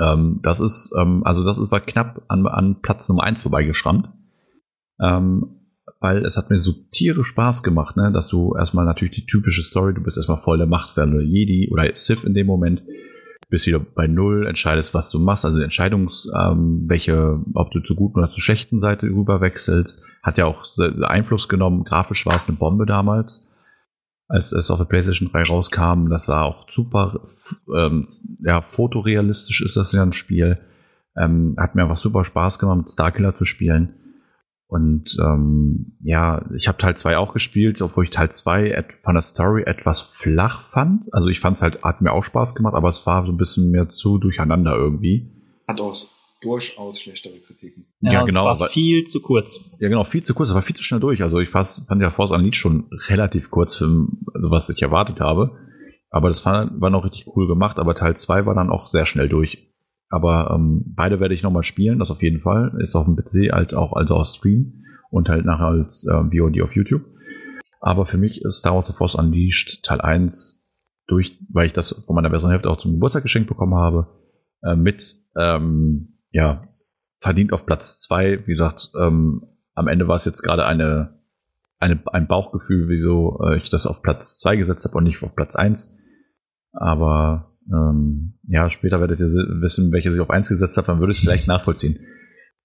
Ähm, 0.00 0.40
das 0.42 0.60
ist, 0.60 0.92
ähm, 0.98 1.22
also 1.24 1.44
das 1.44 1.58
ist 1.58 1.72
war 1.72 1.80
knapp 1.80 2.22
an, 2.28 2.46
an 2.46 2.80
Platz 2.80 3.08
Nummer 3.08 3.24
1 3.24 3.42
vorbeigeschrammt. 3.42 4.10
Ähm, 5.00 5.56
weil 6.00 6.24
es 6.24 6.36
hat 6.36 6.50
mir 6.50 6.60
so 6.60 6.72
tierisch 6.90 7.28
Spaß 7.28 7.62
gemacht, 7.62 7.96
ne, 7.96 8.10
dass 8.12 8.28
du 8.28 8.54
erstmal 8.56 8.86
natürlich 8.86 9.14
die 9.14 9.26
typische 9.26 9.62
Story, 9.62 9.94
du 9.94 10.02
bist 10.02 10.16
erstmal 10.16 10.38
voll 10.38 10.58
der 10.58 10.66
Machtwerdende 10.66 11.22
Jedi 11.22 11.68
oder 11.70 11.90
Sith 11.94 12.24
in 12.24 12.34
dem 12.34 12.46
Moment, 12.46 12.82
bist 13.50 13.66
wieder 13.66 13.80
bei 13.80 14.06
Null, 14.06 14.46
entscheidest, 14.46 14.94
was 14.94 15.10
du 15.10 15.18
machst, 15.18 15.44
also 15.44 15.58
Entscheidungs, 15.58 16.30
ähm, 16.38 16.84
welche, 16.86 17.40
ob 17.54 17.70
du 17.72 17.80
zur 17.80 17.96
guten 17.96 18.18
oder 18.18 18.30
zur 18.30 18.42
schlechten 18.42 18.80
Seite 18.80 19.06
rüber 19.06 19.40
wechselst, 19.40 20.02
hat 20.22 20.38
ja 20.38 20.46
auch 20.46 20.64
Einfluss 21.02 21.48
genommen, 21.48 21.84
grafisch 21.84 22.26
war 22.26 22.36
es 22.36 22.48
eine 22.48 22.56
Bombe 22.56 22.86
damals 22.86 23.50
als 24.30 24.52
es 24.52 24.70
auf 24.70 24.78
der 24.78 24.84
PlayStation 24.84 25.30
3 25.30 25.42
rauskam. 25.42 26.08
Das 26.08 26.26
sah 26.26 26.42
auch 26.42 26.68
super, 26.68 27.20
ähm, 27.76 28.06
ja, 28.40 28.60
fotorealistisch 28.60 29.60
ist 29.60 29.76
das 29.76 29.92
ja 29.92 30.02
ein 30.02 30.12
Spiel. 30.12 30.60
Ähm, 31.16 31.56
hat 31.58 31.74
mir 31.74 31.82
einfach 31.82 31.96
super 31.96 32.22
Spaß 32.22 32.60
gemacht, 32.60 32.78
mit 32.78 32.88
Starkiller 32.88 33.34
zu 33.34 33.44
spielen. 33.44 33.96
Und 34.68 35.16
ähm, 35.20 35.96
ja, 36.00 36.48
ich 36.54 36.68
habe 36.68 36.78
Teil 36.78 36.96
2 36.96 37.18
auch 37.18 37.32
gespielt, 37.32 37.82
obwohl 37.82 38.04
ich 38.04 38.10
Teil 38.10 38.30
2 38.30 38.84
von 39.02 39.14
der 39.14 39.22
Story 39.22 39.64
etwas 39.64 40.00
flach 40.00 40.60
fand. 40.60 41.12
Also 41.12 41.26
ich 41.26 41.40
fand 41.40 41.56
es 41.56 41.62
halt, 41.62 41.82
hat 41.82 42.00
mir 42.00 42.12
auch 42.12 42.22
Spaß 42.22 42.54
gemacht, 42.54 42.74
aber 42.74 42.88
es 42.88 43.04
war 43.08 43.26
so 43.26 43.32
ein 43.32 43.36
bisschen 43.36 43.72
mehr 43.72 43.88
zu 43.88 44.18
durcheinander 44.18 44.76
irgendwie. 44.76 45.28
Hat 45.66 45.80
auch 45.80 45.96
durchaus 46.40 47.00
schlechtere 47.00 47.38
Kritiken. 47.40 47.86
Ja, 48.00 48.12
ja 48.12 48.24
genau. 48.24 48.52
Es 48.52 48.60
war 48.60 48.68
viel 48.68 49.04
zu 49.04 49.20
kurz. 49.20 49.76
Ja, 49.78 49.88
genau, 49.88 50.04
viel 50.04 50.22
zu 50.22 50.34
kurz. 50.34 50.48
Es 50.48 50.54
war 50.54 50.62
viel 50.62 50.76
zu 50.76 50.82
schnell 50.82 51.00
durch. 51.00 51.22
Also 51.22 51.38
ich 51.38 51.48
fand, 51.48 51.68
fand 51.86 52.02
ja 52.02 52.10
Force 52.10 52.30
Unleashed 52.30 52.60
schon 52.60 52.88
relativ 53.08 53.50
kurz, 53.50 53.82
also 53.82 54.50
was 54.50 54.70
ich 54.70 54.82
erwartet 54.82 55.20
habe. 55.20 55.56
Aber 56.10 56.28
das 56.28 56.44
war, 56.44 56.70
war 56.80 56.90
noch 56.90 57.04
richtig 57.04 57.26
cool 57.36 57.46
gemacht. 57.46 57.78
Aber 57.78 57.94
Teil 57.94 58.16
2 58.16 58.46
war 58.46 58.54
dann 58.54 58.70
auch 58.70 58.86
sehr 58.86 59.06
schnell 59.06 59.28
durch. 59.28 59.70
Aber 60.08 60.52
ähm, 60.54 60.82
beide 60.96 61.20
werde 61.20 61.34
ich 61.34 61.42
nochmal 61.42 61.62
spielen, 61.62 61.98
das 61.98 62.10
auf 62.10 62.22
jeden 62.22 62.40
Fall. 62.40 62.76
Ist 62.80 62.96
auf 62.96 63.04
dem 63.04 63.16
PC 63.16 63.52
halt 63.52 63.74
auch 63.74 63.92
also 63.92 64.16
auf 64.16 64.26
Stream 64.26 64.84
und 65.10 65.28
halt 65.28 65.44
nachher 65.44 65.66
als 65.66 66.06
äh, 66.06 66.12
VOD 66.12 66.62
auf 66.62 66.74
YouTube. 66.74 67.02
Aber 67.80 68.06
für 68.06 68.18
mich 68.18 68.42
ist 68.42 68.58
Star 68.58 68.74
Wars 68.74 68.88
The 68.88 68.92
Force 68.92 69.14
Unleashed 69.14 69.84
Teil 69.84 70.00
1 70.00 70.66
durch, 71.06 71.38
weil 71.52 71.66
ich 71.66 71.72
das 71.72 72.04
von 72.06 72.14
meiner 72.14 72.30
besseren 72.30 72.50
Hälfte 72.50 72.70
auch 72.70 72.76
zum 72.76 72.92
Geburtstag 72.92 73.22
geschenkt 73.22 73.48
bekommen 73.48 73.74
habe, 73.74 74.08
äh, 74.62 74.76
mit 74.76 75.14
ähm, 75.36 76.19
ja, 76.30 76.68
verdient 77.18 77.52
auf 77.52 77.66
Platz 77.66 78.00
zwei. 78.00 78.40
Wie 78.46 78.52
gesagt, 78.52 78.90
ähm, 79.00 79.42
am 79.74 79.88
Ende 79.88 80.08
war 80.08 80.16
es 80.16 80.24
jetzt 80.24 80.42
gerade 80.42 80.64
eine, 80.64 81.20
eine, 81.78 82.02
ein 82.06 82.26
Bauchgefühl, 82.26 82.88
wieso 82.88 83.40
äh, 83.44 83.56
ich 83.58 83.70
das 83.70 83.86
auf 83.86 84.02
Platz 84.02 84.38
zwei 84.38 84.56
gesetzt 84.56 84.84
habe 84.84 84.96
und 84.98 85.04
nicht 85.04 85.22
auf 85.22 85.36
Platz 85.36 85.56
eins. 85.56 85.94
Aber 86.72 87.56
ähm, 87.72 88.38
ja, 88.46 88.70
später 88.70 89.00
werdet 89.00 89.20
ihr 89.20 89.26
wissen, 89.26 89.92
welche 89.92 90.10
ich 90.10 90.20
auf 90.20 90.30
eins 90.30 90.48
gesetzt 90.48 90.76
habe, 90.76 90.88
dann 90.88 91.00
würde 91.00 91.12
ich 91.12 91.18
es 91.18 91.24
vielleicht 91.24 91.48
nachvollziehen. 91.48 91.98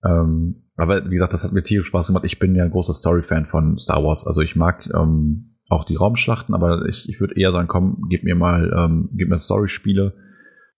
Ähm, 0.04 0.64
aber 0.76 1.06
wie 1.10 1.16
gesagt, 1.16 1.34
das 1.34 1.44
hat 1.44 1.54
mir 1.54 1.64
tierisch 1.64 1.88
Spaß 1.88 2.08
gemacht. 2.08 2.26
Ich 2.26 2.40
bin 2.40 2.56
ja 2.56 2.64
ein 2.64 2.72
großer 2.72 2.94
Story-Fan 2.94 3.46
von 3.46 3.78
Star 3.78 4.04
Wars. 4.04 4.28
Also 4.28 4.42
ich 4.42 4.56
mag 4.56 4.86
ähm, 4.94 5.58
auch 5.70 5.86
die 5.86 5.96
Raumschlachten, 5.96 6.54
aber 6.54 6.86
ich, 6.88 7.08
ich 7.10 7.20
würde 7.20 7.40
eher 7.40 7.52
sagen, 7.52 7.68
komm, 7.68 8.06
gib 8.10 8.24
mir 8.24 8.36
mal, 8.36 8.72
ähm, 8.76 9.10
gib 9.14 9.30
mir 9.30 9.40
Story-Spiele 9.40 10.14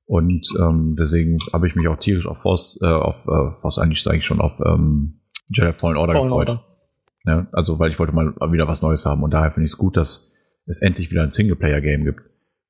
und 0.07 0.47
ähm, 0.57 0.95
deswegen 0.97 1.37
habe 1.51 1.67
ich 1.67 1.75
mich 1.75 1.87
auch 1.87 1.97
tierisch 1.97 2.27
auf 2.27 2.41
Force, 2.41 2.79
äh, 2.81 2.87
auf 2.87 3.27
äh, 3.27 3.59
Force 3.59 3.77
eigentlich 3.77 4.01
sage 4.01 4.17
ich 4.17 4.25
schon 4.25 4.39
auf 4.39 4.59
ähm, 4.65 5.19
Jedi 5.49 5.73
Fallen 5.73 5.97
Order 5.97 6.13
Fallen 6.13 6.23
gefreut. 6.25 6.49
Order. 6.49 6.63
Ja, 7.25 7.47
also 7.51 7.77
weil 7.77 7.91
ich 7.91 7.99
wollte 7.99 8.13
mal 8.13 8.33
wieder 8.51 8.69
was 8.69 8.81
Neues 8.81 9.05
haben 9.05 9.21
und 9.21 9.31
daher 9.31 9.51
finde 9.51 9.65
ich 9.67 9.73
es 9.73 9.77
gut, 9.77 9.97
dass 9.97 10.33
es 10.65 10.81
endlich 10.81 11.11
wieder 11.11 11.23
ein 11.23 11.29
Singleplayer-Game 11.29 12.05
gibt. 12.05 12.21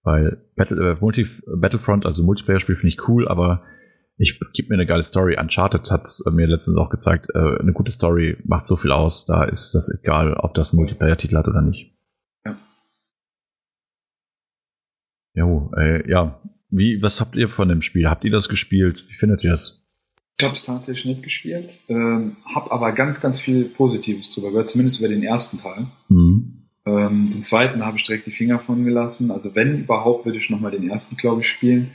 Weil 0.01 0.41
Battle, 0.55 0.93
äh, 0.93 0.97
Multi, 0.99 1.27
Battlefront, 1.45 2.07
also 2.07 2.23
Multiplayer-Spiel 2.23 2.75
finde 2.75 2.95
ich 2.95 3.07
cool, 3.07 3.27
aber 3.27 3.63
ich 4.17 4.39
gebe 4.53 4.69
mir 4.69 4.75
eine 4.75 4.87
geile 4.87 5.03
Story. 5.03 5.37
Uncharted 5.39 5.91
hat 5.91 6.07
mir 6.31 6.47
letztens 6.47 6.77
auch 6.77 6.89
gezeigt, 6.89 7.27
äh, 7.35 7.59
eine 7.59 7.73
gute 7.73 7.91
Story 7.91 8.37
macht 8.45 8.65
so 8.65 8.77
viel 8.77 8.91
aus, 8.91 9.25
da 9.25 9.43
ist 9.43 9.75
das 9.75 9.95
egal, 10.01 10.33
ob 10.33 10.55
das 10.55 10.73
Multiplayer-Titel 10.73 11.37
hat 11.37 11.47
oder 11.47 11.61
nicht. 11.61 11.95
Ja. 12.45 12.57
Jo, 15.35 15.71
äh, 15.77 16.09
ja, 16.09 16.41
wie, 16.69 17.01
was 17.01 17.21
habt 17.21 17.35
ihr 17.35 17.49
von 17.49 17.69
dem 17.69 17.81
Spiel? 17.81 18.09
Habt 18.09 18.23
ihr 18.23 18.31
das 18.31 18.49
gespielt? 18.49 19.05
Wie 19.07 19.13
findet 19.13 19.43
ihr 19.43 19.51
das? 19.51 19.83
Ich 20.39 20.45
habe 20.45 20.53
es 20.53 20.65
tatsächlich 20.65 21.05
nicht 21.05 21.23
gespielt, 21.23 21.79
ähm, 21.87 22.37
habe 22.45 22.71
aber 22.71 22.91
ganz, 22.91 23.21
ganz 23.21 23.39
viel 23.39 23.65
Positives 23.65 24.31
drüber 24.31 24.51
gehört, 24.51 24.69
zumindest 24.69 24.99
über 24.99 25.09
den 25.09 25.23
ersten 25.23 25.57
Teil. 25.57 25.87
Mhm. 26.09 26.67
Ähm, 26.85 27.27
den 27.27 27.43
zweiten 27.43 27.83
habe 27.83 27.97
ich 27.97 28.03
direkt 28.03 28.27
die 28.27 28.31
Finger 28.31 28.59
von 28.59 28.85
gelassen. 28.85 29.31
Also 29.31 29.55
wenn 29.55 29.79
überhaupt, 29.79 30.25
würde 30.25 30.37
ich 30.37 30.49
nochmal 30.49 30.71
den 30.71 30.89
ersten, 30.89 31.17
glaube 31.17 31.41
ich, 31.41 31.49
spielen. 31.49 31.91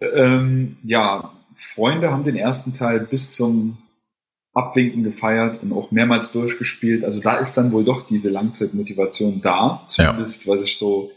Ähm, 0.00 0.78
ja, 0.82 1.32
Freunde 1.54 2.10
haben 2.10 2.24
den 2.24 2.36
ersten 2.36 2.72
Teil 2.72 3.00
bis 3.00 3.32
zum 3.32 3.78
Abwinken 4.52 5.04
gefeiert 5.04 5.62
und 5.62 5.72
auch 5.72 5.90
mehrmals 5.90 6.32
durchgespielt. 6.32 7.04
Also 7.04 7.20
da 7.20 7.36
ist 7.36 7.54
dann 7.54 7.72
wohl 7.72 7.84
doch 7.84 8.06
diese 8.06 8.30
Langzeitmotivation 8.30 9.40
da, 9.42 9.84
zumindest 9.86 10.46
ja. 10.46 10.54
was 10.54 10.62
ich 10.64 10.76
so 10.76 11.12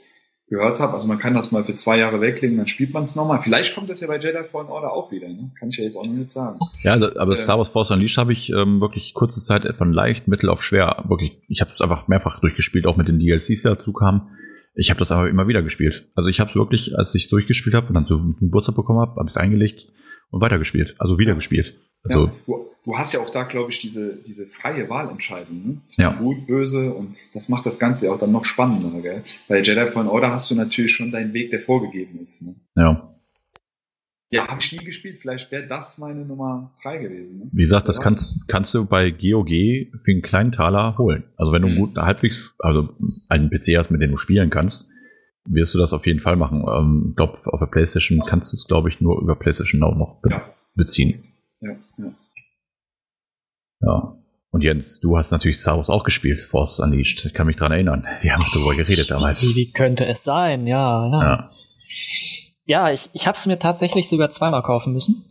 gehört 0.50 0.80
habe. 0.80 0.94
Also 0.94 1.08
man 1.08 1.20
kann 1.20 1.34
das 1.34 1.52
mal 1.52 1.64
für 1.64 1.76
zwei 1.76 1.98
Jahre 1.98 2.22
weglegen, 2.22 2.58
dann 2.58 2.68
spielt 2.68 2.94
man 2.94 3.04
es 3.04 3.16
nochmal. 3.16 3.42
Vielleicht 3.42 3.76
kommt 3.76 3.90
das 3.90 4.00
ja 4.00 4.08
bei 4.08 4.18
Jedi 4.18 4.44
Fallen 4.44 4.68
Order 4.68 4.92
auch 4.92 5.12
wieder. 5.12 5.28
Ne? 5.28 5.52
Kann 5.60 5.70
ich 5.70 5.78
ja 5.78 5.84
jetzt 5.84 5.96
auch 5.96 6.06
noch 6.06 6.14
nicht 6.14 6.32
sagen. 6.32 6.60
Ja, 6.82 6.94
aber 6.94 7.34
äh, 7.34 7.38
Star 7.38 7.58
Wars 7.58 7.70
Force 7.70 7.92
Unleashed 7.92 8.18
habe 8.18 8.34
ich 8.34 8.50
ähm, 8.50 8.82
wirklich 8.82 9.14
kurze 9.14 9.44
Zeit 9.44 9.64
von 9.78 9.94
leicht, 9.94 10.28
mittel 10.28 10.50
auf 10.50 10.64
schwer. 10.64 11.04
Wirklich, 11.08 11.38
ich 11.48 11.62
habe 11.62 11.70
es 11.72 11.82
einfach 11.82 12.08
mehrfach 12.08 12.40
durchgespielt, 12.40 12.88
auch 12.88 12.98
mit 12.98 13.08
den 13.08 13.20
DLCs, 13.20 13.46
die 13.46 13.60
dazu 13.64 13.94
kamen. 13.94 14.30
Ich 14.74 14.90
habe 14.90 15.00
das 15.00 15.12
aber 15.12 15.30
immer 15.30 15.48
wieder 15.48 15.62
gespielt. 15.62 16.08
Also 16.16 16.30
ich 16.30 16.40
habe 16.40 16.50
es 16.50 16.56
wirklich, 16.56 16.98
als 16.98 17.14
ich 17.14 17.26
es 17.26 17.30
durchgespielt 17.30 17.76
habe 17.76 17.88
und 17.88 17.94
dann 17.94 18.06
so 18.06 18.18
einen 18.18 18.38
Geburtstag 18.40 18.76
bekommen 18.76 19.00
habe, 19.00 19.16
habe 19.18 19.28
ich 19.28 19.36
es 19.36 19.38
eingelegt 19.38 19.88
und 20.32 20.42
weitergespielt. 20.42 20.96
Also 21.00 21.18
wieder 21.18 21.36
gespielt. 21.36 21.76
Also, 22.04 22.28
ja, 22.28 22.34
du, 22.46 22.66
du, 22.86 22.98
hast 22.98 23.14
ja 23.14 23.20
auch 23.20 23.30
da, 23.30 23.44
glaube 23.44 23.72
ich, 23.72 23.80
diese, 23.80 24.16
diese 24.16 24.48
freie 24.48 24.90
Wahlentscheidung. 24.90 25.68
Ne? 25.68 25.82
Ja. 25.98 26.14
Gut, 26.14 26.48
böse 26.48 26.94
und 26.94 27.16
das 27.34 27.50
macht 27.50 27.66
das 27.66 27.80
Ganze 27.80 28.08
ja 28.08 28.14
auch 28.14 28.20
dann 28.20 28.32
noch 28.32 28.46
spannender. 28.46 29.02
Gell? 29.02 29.24
Bei 29.48 29.62
Jedi 29.62 29.88
Fallen 29.88 30.08
Order 30.08 30.32
hast 30.32 30.50
du 30.50 30.56
natürlich 30.56 30.94
schon 30.94 31.12
deinen 31.12 31.34
Weg, 31.34 31.52
der 31.52 31.60
vorgegeben 31.60 32.20
ist. 32.22 32.42
Ne? 32.42 32.56
Ja. 32.76 33.16
Ja, 34.32 34.48
habe 34.48 34.62
ich 34.62 34.72
nie 34.72 34.86
gespielt. 34.86 35.18
Vielleicht 35.20 35.52
wäre 35.52 35.66
das 35.66 35.98
meine 35.98 36.24
Nummer 36.24 36.72
3 36.84 37.00
gewesen. 37.00 37.40
Ne? 37.40 37.50
Wie 37.52 37.64
gesagt, 37.64 37.90
das 37.90 38.00
kannst, 38.00 38.48
kannst 38.48 38.74
du 38.76 38.86
bei 38.86 39.10
GOG 39.10 39.50
für 39.50 40.12
einen 40.12 40.22
kleinen 40.22 40.52
Taler 40.52 40.98
holen. 41.00 41.24
Also 41.36 41.52
wenn 41.52 41.64
du 41.64 41.70
mhm. 41.70 41.78
gut 41.78 41.98
halbwegs, 41.98 42.56
also 42.60 42.90
einen 43.28 43.50
PC 43.50 43.78
hast, 43.78 43.90
mit 43.90 44.02
dem 44.02 44.12
du 44.12 44.18
spielen 44.18 44.52
kannst, 44.52 44.92
wirst 45.46 45.74
du 45.74 45.80
das 45.80 45.94
auf 45.94 46.06
jeden 46.06 46.20
Fall 46.20 46.36
machen. 46.36 46.64
Ähm, 46.72 47.08
ich 47.10 47.16
glaube, 47.16 47.34
auf 47.34 47.60
der 47.60 47.66
PlayStation 47.66 48.22
kannst 48.26 48.54
du 48.54 48.56
es, 48.56 48.68
glaube 48.68 48.90
ich, 48.90 49.02
nur 49.02 49.20
über 49.20 49.36
PlayStation 49.36 49.80
Now 49.80 49.96
noch 49.96 50.22
be 50.22 50.30
ja. 50.30 50.54
beziehen. 50.76 51.24
Ja, 51.62 51.76
ja. 51.98 52.14
Ja. 53.82 54.16
Und 54.52 54.64
Jens, 54.64 55.00
du 55.00 55.18
hast 55.18 55.32
natürlich 55.32 55.60
Star 55.60 55.78
Wars 55.78 55.90
auch 55.90 56.04
gespielt, 56.04 56.40
Force 56.40 56.80
Unleashed. 56.80 57.24
Ich 57.26 57.34
kann 57.34 57.46
mich 57.46 57.56
dran 57.56 57.72
erinnern. 57.72 58.08
Wir 58.22 58.34
haben 58.34 58.44
darüber 58.54 58.76
geredet 58.76 59.12
damals. 59.12 59.44
Wie, 59.44 59.56
wie 59.56 59.72
könnte 59.72 60.06
es 60.06 60.24
sein? 60.24 60.66
Ja, 60.66 61.08
ja. 61.08 61.22
Ja, 61.22 61.52
ja 62.66 62.92
ich, 62.92 63.10
ich 63.14 63.28
habe 63.28 63.38
es 63.38 63.46
mir 63.46 63.60
tatsächlich 63.60 64.10
sogar 64.10 64.32
zweimal 64.32 64.64
kaufen 64.64 64.94
müssen. 64.94 65.24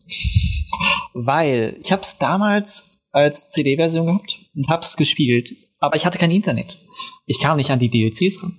Weil 1.14 1.76
ich 1.83 1.91
habe 1.91 2.03
es 2.03 2.18
damals 2.18 3.03
als 3.11 3.49
CD-Version 3.49 4.07
gehabt 4.07 4.39
und 4.55 4.68
habe 4.68 4.83
es 4.83 4.97
gespielt. 4.97 5.53
Aber 5.81 5.97
ich 5.97 6.07
hatte 6.07 6.18
kein 6.18 6.31
Internet. 6.31 6.79
Ich 7.26 7.41
kam 7.41 7.57
nicht 7.57 7.70
an 7.70 7.81
die 7.81 7.91
DLCs 7.91 8.43
ran. 8.43 8.57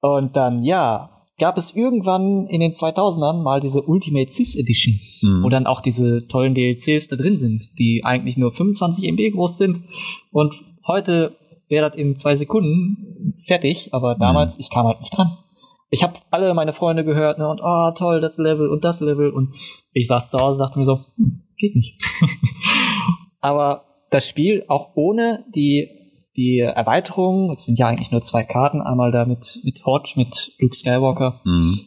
Und 0.00 0.36
dann, 0.36 0.62
ja, 0.62 1.13
gab 1.38 1.58
es 1.58 1.74
irgendwann 1.74 2.46
in 2.46 2.60
den 2.60 2.72
2000ern 2.72 3.42
mal 3.42 3.60
diese 3.60 3.82
Ultimate 3.82 4.30
Cis 4.30 4.54
Edition, 4.56 5.00
mhm. 5.22 5.42
wo 5.42 5.48
dann 5.48 5.66
auch 5.66 5.80
diese 5.80 6.26
tollen 6.28 6.54
DLCs 6.54 7.08
da 7.08 7.16
drin 7.16 7.36
sind, 7.36 7.78
die 7.78 8.02
eigentlich 8.04 8.36
nur 8.36 8.52
25 8.52 9.08
MB 9.08 9.32
groß 9.32 9.58
sind. 9.58 9.84
Und 10.30 10.54
heute 10.86 11.36
wäre 11.68 11.90
das 11.90 11.98
in 11.98 12.16
zwei 12.16 12.36
Sekunden 12.36 13.34
fertig, 13.44 13.92
aber 13.92 14.14
damals, 14.14 14.56
mhm. 14.56 14.60
ich 14.60 14.70
kam 14.70 14.86
halt 14.86 15.00
nicht 15.00 15.16
dran. 15.16 15.36
Ich 15.90 16.02
habe 16.02 16.14
alle 16.30 16.54
meine 16.54 16.72
Freunde 16.72 17.04
gehört 17.04 17.38
ne, 17.38 17.48
und 17.48 17.60
oh 17.62 17.90
toll, 17.96 18.20
das 18.20 18.36
Level 18.38 18.68
und 18.68 18.84
das 18.84 19.00
Level 19.00 19.30
und 19.30 19.54
ich 19.92 20.08
saß 20.08 20.30
zu 20.30 20.38
Hause 20.38 20.60
und 20.60 20.66
dachte 20.66 20.78
mir 20.78 20.86
so, 20.86 21.04
hm, 21.16 21.42
geht 21.56 21.76
nicht. 21.76 22.00
aber 23.40 23.84
das 24.10 24.26
Spiel 24.28 24.64
auch 24.68 24.90
ohne 24.94 25.44
die 25.54 26.03
die 26.36 26.58
Erweiterung, 26.58 27.52
es 27.52 27.64
sind 27.64 27.78
ja 27.78 27.88
eigentlich 27.88 28.10
nur 28.10 28.22
zwei 28.22 28.42
Karten, 28.42 28.82
einmal 28.82 29.12
da 29.12 29.24
mit, 29.24 29.60
mit 29.64 29.84
Hot, 29.86 30.14
mit 30.16 30.52
Luke 30.58 30.74
Skywalker. 30.74 31.40
Mhm. 31.44 31.80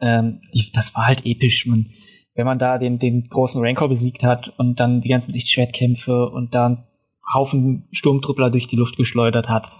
Ähm, 0.00 0.40
das 0.74 0.94
war 0.94 1.06
halt 1.06 1.24
episch. 1.24 1.66
Man, 1.66 1.90
wenn 2.34 2.46
man 2.46 2.58
da 2.58 2.78
den, 2.78 2.98
den 2.98 3.28
großen 3.28 3.62
Rancor 3.62 3.88
besiegt 3.88 4.24
hat 4.24 4.52
und 4.58 4.80
dann 4.80 5.00
die 5.00 5.08
ganzen 5.08 5.32
Lichtschwertkämpfe 5.32 6.28
und 6.28 6.54
dann 6.54 6.84
Haufen 7.32 7.86
Sturmtruppler 7.92 8.50
durch 8.50 8.66
die 8.66 8.76
Luft 8.76 8.96
geschleudert 8.96 9.48
hat, 9.48 9.70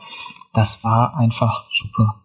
das 0.54 0.84
war 0.84 1.16
einfach 1.16 1.68
super. 1.72 2.22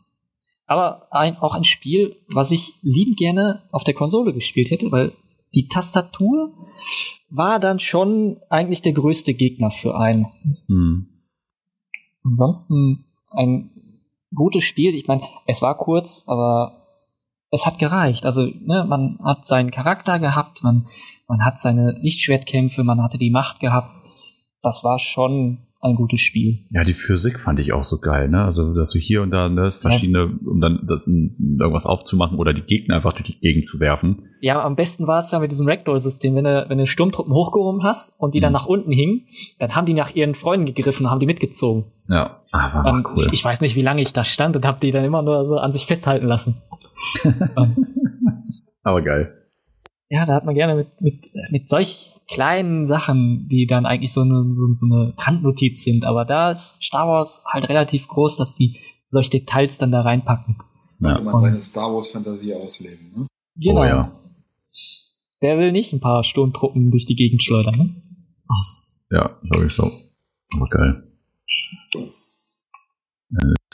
Aber 0.68 1.08
ein, 1.12 1.38
auch 1.38 1.56
ein 1.56 1.64
Spiel, 1.64 2.18
was 2.28 2.52
ich 2.52 2.74
liebend 2.82 3.18
gerne 3.18 3.64
auf 3.72 3.84
der 3.84 3.94
Konsole 3.94 4.34
gespielt 4.34 4.70
hätte, 4.70 4.92
weil 4.92 5.14
die 5.56 5.70
Tastatur 5.70 6.54
war 7.30 7.60
dann 7.60 7.80
schon 7.80 8.38
eigentlich 8.50 8.82
der 8.82 8.92
größte 8.92 9.34
Gegner 9.34 9.72
für 9.72 9.98
einen. 9.98 10.28
Hm. 10.68 11.17
Ansonsten 12.28 13.06
ein 13.32 13.72
gutes 14.34 14.64
Spiel. 14.64 14.94
Ich 14.96 15.08
meine, 15.08 15.24
es 15.46 15.62
war 15.62 15.76
kurz, 15.76 16.24
aber 16.28 16.88
es 17.52 17.66
hat 17.66 17.80
gereicht. 17.80 18.26
Also, 18.26 18.42
ne, 18.42 18.86
man 18.88 19.20
hat 19.24 19.46
seinen 19.46 19.72
Charakter 19.72 20.20
gehabt, 20.20 20.64
man, 20.64 20.88
man 21.28 21.44
hat 21.46 21.60
seine 21.60 21.92
Lichtschwertkämpfe, 21.92 22.84
man 22.84 23.02
hatte 23.02 23.18
die 23.18 23.32
Macht 23.32 23.60
gehabt. 23.60 23.92
Das 24.62 24.84
war 24.84 25.00
schon 25.00 25.67
ein 25.80 25.96
gutes 25.96 26.22
Spiel. 26.22 26.66
Ja, 26.72 26.84
die 26.84 26.94
Physik 26.94 27.40
fand 27.40 27.60
ich 27.60 27.72
auch 27.72 27.84
so 27.84 28.00
geil, 28.00 28.30
ne? 28.30 28.44
Also, 28.44 28.74
dass 28.74 28.92
du 28.92 29.00
hier 29.00 29.22
und 29.22 29.32
da 29.32 29.48
ne, 29.48 29.72
verschiedene, 29.72 30.20
ja. 30.20 30.50
um 30.50 30.60
dann 30.60 30.88
das, 30.88 31.06
irgendwas 31.06 31.86
aufzumachen 31.86 32.38
oder 32.38 32.54
die 32.54 32.64
Gegner 32.64 32.96
einfach 32.96 33.14
durch 33.14 33.28
die 33.28 33.40
Gegend 33.40 33.68
zu 33.68 33.80
werfen. 33.80 34.30
Ja, 34.42 34.64
am 34.64 34.76
besten 34.76 35.06
war 35.06 35.20
es 35.20 35.32
ja 35.32 35.40
mit 35.40 35.52
diesem 35.52 35.68
Ragdoll-System, 35.68 36.36
wenn 36.36 36.46
du, 36.46 36.66
wenn 36.68 36.78
du 36.80 36.88
Sturmtruppen 36.88 37.34
hochgehoben 37.34 37.84
hast 37.84 38.20
und 38.20 38.34
die 38.34 38.40
mhm. 38.40 38.44
dann 38.44 38.54
nach 38.54 38.66
unten 38.66 38.92
hingen, 38.92 39.28
dann 39.60 39.76
haben 39.76 39.86
die 39.86 39.94
nach 39.94 40.16
ihren 40.16 40.34
Freunden 40.34 40.66
gegriffen 40.66 41.06
und 41.06 41.12
haben 41.12 41.20
die 41.20 41.28
mitgezogen. 41.28 41.92
Ja, 42.10 42.42
aber 42.52 42.86
ah, 42.86 42.90
um, 42.90 43.06
cool. 43.06 43.26
Ich, 43.28 43.34
ich, 43.34 43.46
weiß 43.46 43.62
nicht, 43.62 43.76
wie 43.76 43.82
lange 43.82 44.02
ich 44.02 44.14
da 44.14 44.24
stand 44.24 44.56
und 44.56 44.66
habe 44.66 44.80
die 44.82 44.92
dann 44.92 45.06
immer 45.06 45.22
nur 45.22 45.46
so 45.46 45.58
an 45.58 45.72
sich 45.72 45.86
festhalten 45.86 46.26
lassen. 46.26 46.62
aber 48.84 49.02
geil. 49.04 49.34
Ja, 50.10 50.26
da 50.26 50.34
hat 50.34 50.46
man 50.46 50.56
gerne 50.56 50.76
mit, 50.76 51.02
mit, 51.02 51.26
mit 51.52 51.70
solch 51.70 52.17
kleinen 52.28 52.86
Sachen, 52.86 53.48
die 53.48 53.68
dann 53.68 53.86
eigentlich 53.86 54.14
so 54.14 54.22
eine, 54.22 54.54
so, 54.54 54.72
so 54.74 54.86
eine 54.86 55.14
Randnotiz 55.18 55.84
sind. 55.84 56.06
Aber 56.06 56.26
da 56.26 56.52
ist 56.52 56.84
Star 56.84 57.08
Wars 57.08 57.44
halt 57.48 57.70
relativ 57.70 58.08
groß, 58.08 58.38
dass 58.38 58.54
die 58.54 58.80
solche 59.08 59.32
Details 59.32 59.78
dann 59.78 59.92
da 59.92 60.02
reinpacken. 60.02 60.58
Ja. 61.00 61.16
Könnte 61.16 61.24
man 61.24 61.38
seine 61.38 61.62
Star 61.62 61.94
Wars 61.94 62.10
Fantasie 62.10 62.54
ausleben, 62.54 63.12
ne? 63.16 63.28
Genau. 63.56 63.82
Oh, 63.82 63.86
ja. 63.86 64.20
Wer 65.40 65.58
will 65.60 65.72
nicht 65.72 65.94
ein 65.94 66.00
paar 66.00 66.24
Sturmtruppen 66.24 66.92
durch 66.92 67.06
die 67.06 67.16
Gegend 67.16 67.44
schleudern, 67.44 67.78
ne? 67.78 67.96
Also. 68.48 68.74
Ja, 69.12 69.40
glaube 69.50 69.68
ich 69.68 69.74
so. 69.74 69.92
Aber 70.54 70.68
geil. 70.70 71.04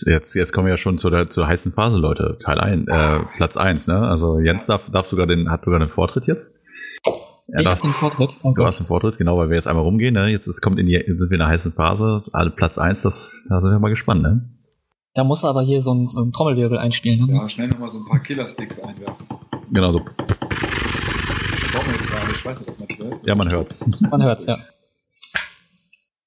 Jetzt, 0.05 0.33
jetzt 0.33 0.51
kommen 0.51 0.65
wir 0.65 0.73
ja 0.73 0.77
schon 0.77 0.97
zu 0.97 1.09
der, 1.09 1.29
zur 1.29 1.47
heißen 1.47 1.71
Phase, 1.71 1.97
Leute. 1.97 2.37
Teil 2.39 2.59
1, 2.59 2.87
äh, 2.87 3.19
Platz 3.37 3.57
1, 3.57 3.87
ne? 3.87 3.99
Also 3.99 4.39
Jens 4.39 4.65
darf, 4.65 4.89
darf 4.91 5.05
sogar 5.05 5.27
den, 5.27 5.49
hat 5.49 5.63
sogar 5.63 5.79
den 5.79 5.89
Vortritt 5.89 6.27
jetzt. 6.27 6.53
Ja, 7.47 7.59
ich 7.59 7.67
hast 7.67 7.83
den 7.83 7.91
Vortritt. 7.91 8.37
Okay. 8.41 8.53
Du 8.55 8.65
hast 8.65 8.79
den 8.79 8.87
Vortritt, 8.87 9.17
genau, 9.17 9.37
weil 9.37 9.49
wir 9.49 9.55
jetzt 9.55 9.67
einmal 9.67 9.83
rumgehen. 9.83 10.13
Ne? 10.13 10.29
Jetzt, 10.29 10.47
jetzt 10.47 10.61
kommt 10.61 10.79
in 10.79 10.85
die, 10.87 11.03
sind 11.05 11.29
wir 11.29 11.35
in 11.35 11.39
der 11.39 11.47
heißen 11.49 11.73
Phase. 11.73 12.23
Alle 12.31 12.51
Platz 12.51 12.77
1, 12.77 13.01
das, 13.01 13.43
da 13.49 13.59
sind 13.59 13.69
wir 13.69 13.79
mal 13.79 13.89
gespannt. 13.89 14.23
Ne? 14.23 14.49
Da 15.13 15.23
muss 15.23 15.43
aber 15.43 15.61
hier 15.61 15.81
so 15.81 15.93
ein, 15.93 16.07
so 16.07 16.21
ein 16.21 16.31
Trommelwirbel 16.31 16.77
einspielen. 16.77 17.27
Ne? 17.27 17.35
Ja, 17.35 17.49
schnell 17.49 17.67
nochmal 17.67 17.89
so 17.89 17.99
ein 17.99 18.05
paar 18.05 18.19
Killersticks 18.19 18.79
einwerfen. 18.79 19.27
Genau 19.71 19.91
so. 19.91 20.01
Ich 22.31 22.45
weiß 22.45 22.59
nicht, 22.59 22.69
ob 22.69 22.79
man 22.79 22.97
hört. 22.97 23.27
Ja, 23.27 23.35
man 23.35 23.51
hört's. 23.51 23.85
Man 24.09 24.23
hört's, 24.23 24.45
ja. 24.45 24.57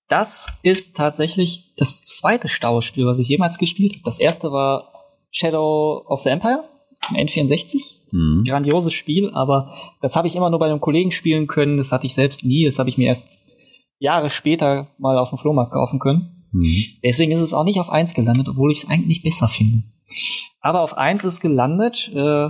Das 0.08 0.48
ist 0.62 0.96
tatsächlich 0.96 1.74
das 1.76 2.04
zweite 2.04 2.48
Stauspiel, 2.48 3.06
was 3.06 3.18
ich 3.18 3.28
jemals 3.28 3.58
gespielt 3.58 3.94
habe. 3.94 4.02
Das 4.04 4.20
erste 4.20 4.52
war 4.52 4.92
Shadow 5.32 6.04
of 6.06 6.20
the 6.20 6.28
Empire, 6.28 6.64
N64. 7.10 7.95
Mhm. 8.11 8.44
Grandioses 8.44 8.92
Spiel, 8.92 9.30
aber 9.30 9.72
das 10.00 10.16
habe 10.16 10.28
ich 10.28 10.36
immer 10.36 10.50
nur 10.50 10.59
bei 10.59 10.66
einem 10.66 10.80
Kollegen 10.80 11.11
spielen 11.11 11.46
können. 11.46 11.76
Das 11.76 11.92
hatte 11.92 12.07
ich 12.07 12.14
selbst 12.14 12.44
nie. 12.44 12.64
Das 12.64 12.78
habe 12.78 12.88
ich 12.88 12.98
mir 12.98 13.09
erst 13.09 13.28
Jahre 13.98 14.30
später 14.30 14.88
mal 14.98 15.18
auf 15.18 15.30
dem 15.30 15.38
Flohmarkt 15.38 15.72
kaufen 15.72 15.98
können. 15.98 16.46
Mhm. 16.52 16.84
Deswegen 17.02 17.32
ist 17.32 17.40
es 17.40 17.54
auch 17.54 17.64
nicht 17.64 17.80
auf 17.80 17.90
1 17.90 18.14
gelandet, 18.14 18.48
obwohl 18.48 18.72
ich 18.72 18.84
es 18.84 18.90
eigentlich 18.90 19.22
besser 19.22 19.48
finde. 19.48 19.84
Aber 20.61 20.82
auf 20.82 20.96
1 20.96 21.24
ist 21.24 21.40
gelandet. 21.40 22.11
Äh, 22.14 22.48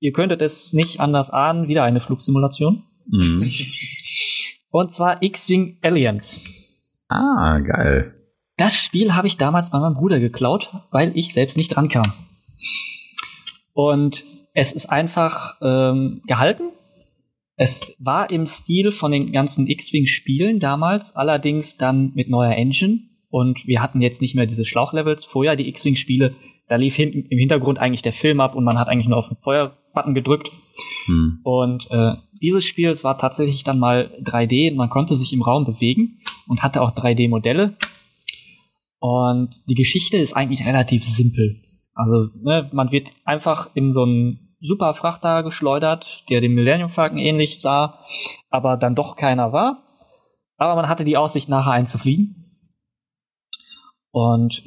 ihr 0.00 0.12
könntet 0.12 0.42
es 0.42 0.72
nicht 0.72 1.00
anders 1.00 1.30
ahnen. 1.30 1.68
Wieder 1.68 1.84
eine 1.84 2.00
Flugsimulation. 2.00 2.84
Mhm. 3.10 3.52
Und 4.70 4.92
zwar 4.92 5.22
X-Wing 5.22 5.78
Alliance. 5.82 6.40
Ah, 7.08 7.58
geil. 7.58 8.14
Das 8.56 8.74
Spiel 8.74 9.14
habe 9.14 9.26
ich 9.26 9.36
damals 9.36 9.70
bei 9.70 9.78
meinem 9.78 9.94
Bruder 9.94 10.20
geklaut, 10.20 10.70
weil 10.90 11.16
ich 11.16 11.32
selbst 11.32 11.56
nicht 11.56 11.74
dran 11.74 11.88
kam. 11.88 12.12
Und 13.72 14.24
es 14.54 14.72
ist 14.72 14.86
einfach 14.86 15.56
ähm, 15.62 16.22
gehalten. 16.26 16.64
Es 17.56 17.94
war 17.98 18.30
im 18.30 18.46
Stil 18.46 18.92
von 18.92 19.12
den 19.12 19.32
ganzen 19.32 19.66
X-Wing-Spielen 19.66 20.58
damals, 20.58 21.14
allerdings 21.14 21.76
dann 21.76 22.12
mit 22.14 22.28
neuer 22.28 22.52
Engine. 22.52 23.00
Und 23.30 23.66
wir 23.66 23.80
hatten 23.80 24.02
jetzt 24.02 24.20
nicht 24.20 24.34
mehr 24.34 24.46
diese 24.46 24.64
Schlauchlevels. 24.64 25.24
Vorher 25.24 25.56
die 25.56 25.68
X-Wing-Spiele, 25.68 26.34
da 26.68 26.76
lief 26.76 26.96
hinten 26.96 27.26
im 27.28 27.38
Hintergrund 27.38 27.78
eigentlich 27.78 28.02
der 28.02 28.12
Film 28.12 28.40
ab 28.40 28.54
und 28.54 28.64
man 28.64 28.78
hat 28.78 28.88
eigentlich 28.88 29.08
nur 29.08 29.18
auf 29.18 29.28
den 29.28 29.36
Feuerbutton 29.38 30.14
gedrückt. 30.14 30.50
Hm. 31.06 31.40
Und 31.42 31.90
äh, 31.90 32.14
dieses 32.40 32.64
Spiel, 32.64 32.90
es 32.90 33.04
war 33.04 33.16
tatsächlich 33.18 33.64
dann 33.64 33.78
mal 33.78 34.10
3D 34.22 34.70
und 34.70 34.76
man 34.76 34.90
konnte 34.90 35.16
sich 35.16 35.32
im 35.32 35.42
Raum 35.42 35.64
bewegen 35.64 36.20
und 36.48 36.62
hatte 36.62 36.82
auch 36.82 36.92
3D-Modelle. 36.94 37.76
Und 38.98 39.68
die 39.68 39.74
Geschichte 39.74 40.16
ist 40.16 40.34
eigentlich 40.34 40.66
relativ 40.66 41.04
simpel. 41.04 41.60
Also, 41.94 42.30
ne, 42.42 42.70
man 42.72 42.90
wird 42.90 43.12
einfach 43.24 43.70
in 43.74 43.92
so 43.92 44.02
einen 44.02 44.41
Superfrachter 44.62 45.42
geschleudert, 45.42 46.24
der 46.30 46.40
dem 46.40 46.54
Millennium 46.54 46.90
Falcon 46.90 47.18
ähnlich 47.18 47.60
sah, 47.60 47.98
aber 48.48 48.76
dann 48.76 48.94
doch 48.94 49.16
keiner 49.16 49.52
war. 49.52 49.82
Aber 50.56 50.76
man 50.76 50.88
hatte 50.88 51.04
die 51.04 51.16
Aussicht, 51.16 51.48
nachher 51.48 51.72
einzufliegen. 51.72 52.42
Und 54.12 54.62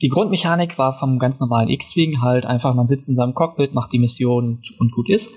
die 0.00 0.08
Grundmechanik 0.08 0.78
war 0.78 0.96
vom 0.96 1.18
ganz 1.18 1.40
normalen 1.40 1.68
X-Wing 1.68 2.20
halt 2.20 2.46
einfach, 2.46 2.74
man 2.74 2.86
sitzt 2.86 3.08
in 3.08 3.16
seinem 3.16 3.34
Cockpit, 3.34 3.74
macht 3.74 3.92
die 3.92 3.98
Mission 3.98 4.62
und 4.78 4.92
gut 4.92 5.10
ist. 5.10 5.30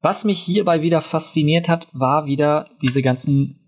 Was 0.00 0.24
mich 0.24 0.40
hierbei 0.40 0.80
wieder 0.80 1.02
fasziniert 1.02 1.68
hat, 1.68 1.86
war 1.92 2.24
wieder 2.24 2.70
diese 2.80 3.02
ganzen 3.02 3.60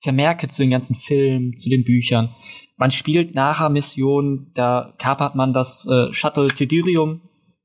Vermerke 0.00 0.48
zu 0.48 0.62
den 0.62 0.70
ganzen 0.70 0.94
Filmen, 0.94 1.56
zu 1.56 1.68
den 1.68 1.84
Büchern. 1.84 2.34
Man 2.76 2.92
spielt 2.92 3.34
nachher 3.34 3.68
Missionen, 3.68 4.52
da 4.54 4.94
kapert 4.98 5.34
man 5.34 5.52
das 5.52 5.86
äh, 5.86 6.12
Shuttle 6.12 6.48
Tidirium, 6.48 7.20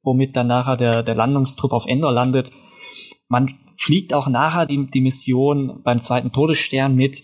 womit 0.07 0.35
dann 0.35 0.47
nachher 0.47 0.77
der, 0.77 1.03
der 1.03 1.13
Landungstrupp 1.13 1.73
auf 1.73 1.85
Endor 1.85 2.11
landet. 2.11 2.49
Man 3.27 3.53
fliegt 3.77 4.13
auch 4.13 4.27
nachher 4.27 4.65
die, 4.65 4.89
die 4.89 5.01
Mission 5.01 5.83
beim 5.83 6.01
zweiten 6.01 6.31
Todesstern 6.31 6.95
mit. 6.95 7.21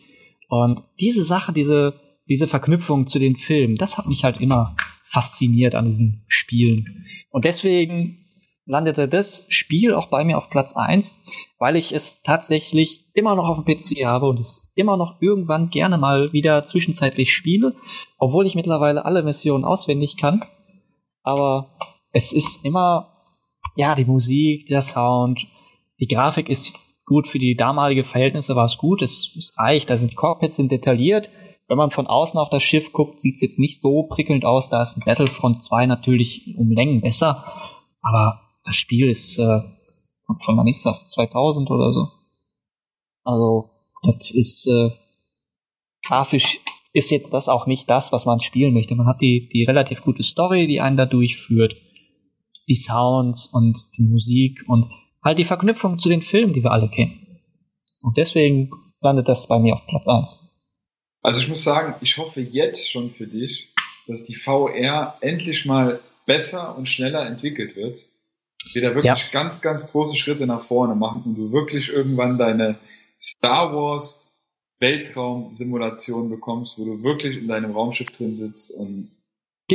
Und 0.50 0.84
diese 1.00 1.24
Sache, 1.24 1.52
diese, 1.52 2.00
diese 2.30 2.48
Verknüpfung 2.48 3.08
zu 3.08 3.18
den 3.18 3.36
Filmen, 3.36 3.78
das 3.78 3.98
hat 3.98 4.06
mich 4.06 4.24
halt 4.24 4.40
immer 4.40 4.76
fasziniert 5.04 5.74
an 5.74 5.86
diesen 5.86 6.26
Spielen. 6.28 7.06
Und 7.32 7.46
deswegen 7.46 8.20
landete 8.66 9.08
das 9.08 9.46
Spiel 9.50 9.94
auch 9.94 10.08
bei 10.08 10.24
mir 10.24 10.38
auf 10.38 10.50
Platz 10.50 10.76
1, 10.76 11.24
weil 11.60 11.76
ich 11.76 11.94
es 11.94 12.22
tatsächlich 12.24 13.10
immer 13.14 13.36
noch 13.36 13.48
auf 13.48 13.64
dem 13.64 13.66
PC 13.66 14.06
habe 14.06 14.28
und 14.28 14.40
es 14.40 14.72
immer 14.76 14.96
noch 14.96 15.22
irgendwann 15.22 15.70
gerne 15.70 15.98
mal 15.98 16.32
wieder 16.34 16.66
zwischenzeitlich 16.66 17.34
spiele, 17.34 17.76
obwohl 18.18 18.46
ich 18.46 18.56
mittlerweile 18.56 19.06
alle 19.06 19.24
Missionen 19.24 19.66
auswendig 19.66 20.18
kann. 20.18 20.46
Aber 21.24 21.78
es 22.14 22.32
ist 22.32 22.64
immer, 22.64 23.12
ja, 23.76 23.96
die 23.96 24.06
Musik, 24.06 24.68
der 24.68 24.82
Sound, 24.82 25.46
die 26.00 26.08
Grafik 26.08 26.48
ist 26.48 26.76
gut 27.06 27.28
für 27.28 27.40
die 27.40 27.56
damalige 27.56 28.06
Verhältnisse, 28.06 28.56
war 28.56 28.66
es 28.66 28.78
gut, 28.78 29.02
es, 29.02 29.36
es 29.36 29.58
reicht, 29.58 29.92
also 29.92 30.08
die 30.08 30.16
Cockpits 30.16 30.56
sind 30.56 30.72
detailliert. 30.72 31.30
Wenn 31.68 31.78
man 31.78 31.92
von 31.92 32.08
außen 32.08 32.40
auf 32.40 32.50
das 32.50 32.62
Schiff 32.62 32.94
guckt, 32.94 33.20
sieht 33.20 33.36
es 33.36 33.42
jetzt 33.42 33.60
nicht 33.60 33.82
so 33.82 34.04
prickelnd 34.04 34.46
aus, 34.46 34.70
da 34.70 34.82
ist 34.82 35.04
Battlefront 35.04 35.64
2 35.64 35.88
natürlich 35.88 36.56
um 36.58 36.72
Längen 36.72 37.02
besser. 37.02 37.46
Aber 38.02 38.42
das 38.64 38.76
Spiel 38.76 39.10
ist, 39.10 39.40
äh, 39.40 39.62
von 40.40 40.58
wann 40.58 40.68
ist 40.68 40.86
das? 40.86 41.10
2000 41.10 41.72
oder 41.72 41.92
so? 41.92 42.10
Also, 43.24 43.70
das 44.04 44.32
ist, 44.32 44.68
äh, 44.68 44.92
grafisch 46.06 46.60
ist 46.92 47.10
jetzt 47.10 47.34
das 47.34 47.50
auch 47.50 47.66
nicht 47.66 47.90
das, 47.90 48.12
was 48.12 48.26
man 48.26 48.40
spielen 48.40 48.74
möchte. 48.74 48.96
Man 48.96 49.08
hat 49.08 49.22
die, 49.22 49.50
die 49.52 49.64
relativ 49.64 50.02
gute 50.02 50.22
Story, 50.22 50.68
die 50.68 50.80
einen 50.80 50.98
da 50.98 51.06
durchführt. 51.06 51.76
Die 52.68 52.76
Sounds 52.76 53.48
und 53.48 53.78
die 53.98 54.04
Musik 54.04 54.64
und 54.68 54.90
halt 55.24 55.38
die 55.38 55.46
Verknüpfung 55.46 56.00
zu 56.00 56.10
den 56.10 56.22
Filmen, 56.22 56.54
die 56.54 56.64
wir 56.64 56.72
alle 56.72 56.90
kennen. 56.90 57.40
Und 58.02 58.18
deswegen 58.18 58.72
landet 59.02 59.28
das 59.28 59.48
bei 59.48 59.60
mir 59.60 59.76
auf 59.76 59.86
Platz 59.88 60.08
1. 60.08 60.50
Also 61.22 61.42
ich 61.42 61.48
muss 61.48 61.64
sagen, 61.64 61.96
ich 62.02 62.18
hoffe 62.18 62.42
jetzt 62.42 62.90
schon 62.90 63.12
für 63.12 63.28
dich, 63.28 63.74
dass 64.08 64.24
die 64.24 64.36
VR 64.36 65.18
endlich 65.22 65.66
mal 65.66 66.02
besser 66.26 66.78
und 66.78 66.90
schneller 66.90 67.26
entwickelt 67.26 67.76
wird. 67.76 68.06
Wir 68.74 68.82
da 68.82 68.90
wirklich 68.90 69.06
ja. 69.06 69.32
ganz, 69.32 69.62
ganz 69.62 69.90
große 69.92 70.16
Schritte 70.16 70.46
nach 70.46 70.66
vorne 70.66 70.96
machen 70.96 71.24
und 71.26 71.36
du 71.36 71.52
wirklich 71.52 71.90
irgendwann 71.90 72.38
deine 72.38 72.80
Star 73.22 73.74
Wars 73.74 74.30
Weltraum-Simulation 74.80 76.30
bekommst, 76.30 76.78
wo 76.78 76.86
du 76.86 77.04
wirklich 77.04 77.38
in 77.38 77.48
deinem 77.48 77.72
Raumschiff 77.72 78.12
drin 78.12 78.36
sitzt 78.36 78.72
und 78.72 79.12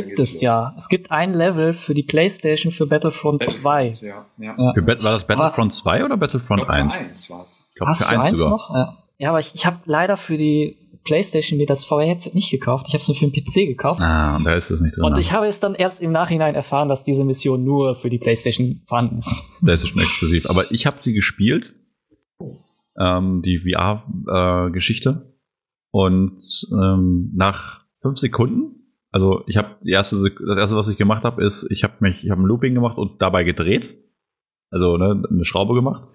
Gibt 0.06 0.18
es 0.18 0.34
los. 0.34 0.40
ja. 0.40 0.74
Es 0.76 0.88
gibt 0.88 1.10
ein 1.10 1.34
Level 1.34 1.74
für 1.74 1.94
die 1.94 2.02
PlayStation 2.02 2.72
für 2.72 2.86
Battlefront, 2.86 3.40
Battlefront 3.40 3.96
2. 3.96 4.06
Ja, 4.06 4.26
ja. 4.38 4.54
ja. 4.58 4.72
Für, 4.72 4.86
war 4.86 4.94
das 4.94 5.26
Battlefront 5.26 5.72
aber 5.72 5.98
2 5.98 6.04
oder 6.04 6.16
Battlefront 6.16 6.62
glaub, 6.62 6.70
1? 6.70 6.94
Für 6.94 7.04
1 7.06 7.30
war's. 7.30 7.64
Ich 7.70 7.74
glaube, 7.76 7.94
für 7.94 8.08
1 8.08 8.30
sogar. 8.30 8.50
Noch? 8.50 8.74
Ja. 8.74 8.98
ja, 9.18 9.28
aber 9.30 9.38
ich, 9.38 9.54
ich 9.54 9.66
habe 9.66 9.78
leider 9.84 10.16
für 10.16 10.38
die 10.38 10.76
PlayStation 11.04 11.58
mir 11.58 11.66
das 11.66 11.84
VR-Headset 11.84 12.32
nicht 12.34 12.50
gekauft. 12.50 12.86
Ich 12.88 12.94
habe 12.94 13.02
es 13.02 13.08
nur 13.08 13.16
für 13.16 13.26
den 13.26 13.32
PC 13.32 13.66
gekauft. 13.66 14.00
Ah, 14.00 14.36
und 14.36 14.44
da 14.44 14.54
ist 14.54 14.70
es 14.70 14.80
nicht 14.80 14.96
drin. 14.96 15.04
Und 15.04 15.18
ich 15.18 15.32
habe 15.32 15.46
es 15.46 15.58
dann 15.58 15.74
erst 15.74 16.02
im 16.02 16.12
Nachhinein 16.12 16.54
erfahren, 16.54 16.88
dass 16.88 17.02
diese 17.02 17.24
Mission 17.24 17.64
nur 17.64 17.96
für 17.96 18.10
die 18.10 18.18
PlayStation 18.18 18.82
vorhanden 18.86 19.18
ist. 19.18 19.42
Das 19.62 19.82
ist 19.82 19.88
schon 19.88 20.00
exklusiv. 20.00 20.48
Aber 20.50 20.70
ich 20.70 20.86
habe 20.86 20.98
sie 21.00 21.14
gespielt. 21.14 21.74
Ähm, 22.98 23.42
die 23.42 23.60
VR-Geschichte. 23.60 25.24
Äh, 25.24 25.38
und 25.90 26.42
ähm, 26.72 27.32
nach 27.34 27.80
fünf 28.02 28.18
Sekunden 28.18 28.77
also 29.10 29.44
ich 29.46 29.56
habe 29.56 29.76
erste, 29.86 30.16
das 30.16 30.58
erste, 30.58 30.76
was 30.76 30.88
ich 30.88 30.96
gemacht 30.96 31.24
habe, 31.24 31.44
ist, 31.44 31.70
ich 31.70 31.84
habe 31.84 31.94
mich, 32.00 32.24
ich 32.24 32.30
habe 32.30 32.42
ein 32.42 32.46
Looping 32.46 32.74
gemacht 32.74 32.98
und 32.98 33.22
dabei 33.22 33.44
gedreht. 33.44 34.04
Also 34.70 34.96
ne, 34.96 35.22
eine 35.30 35.44
Schraube 35.44 35.74
gemacht. 35.74 36.08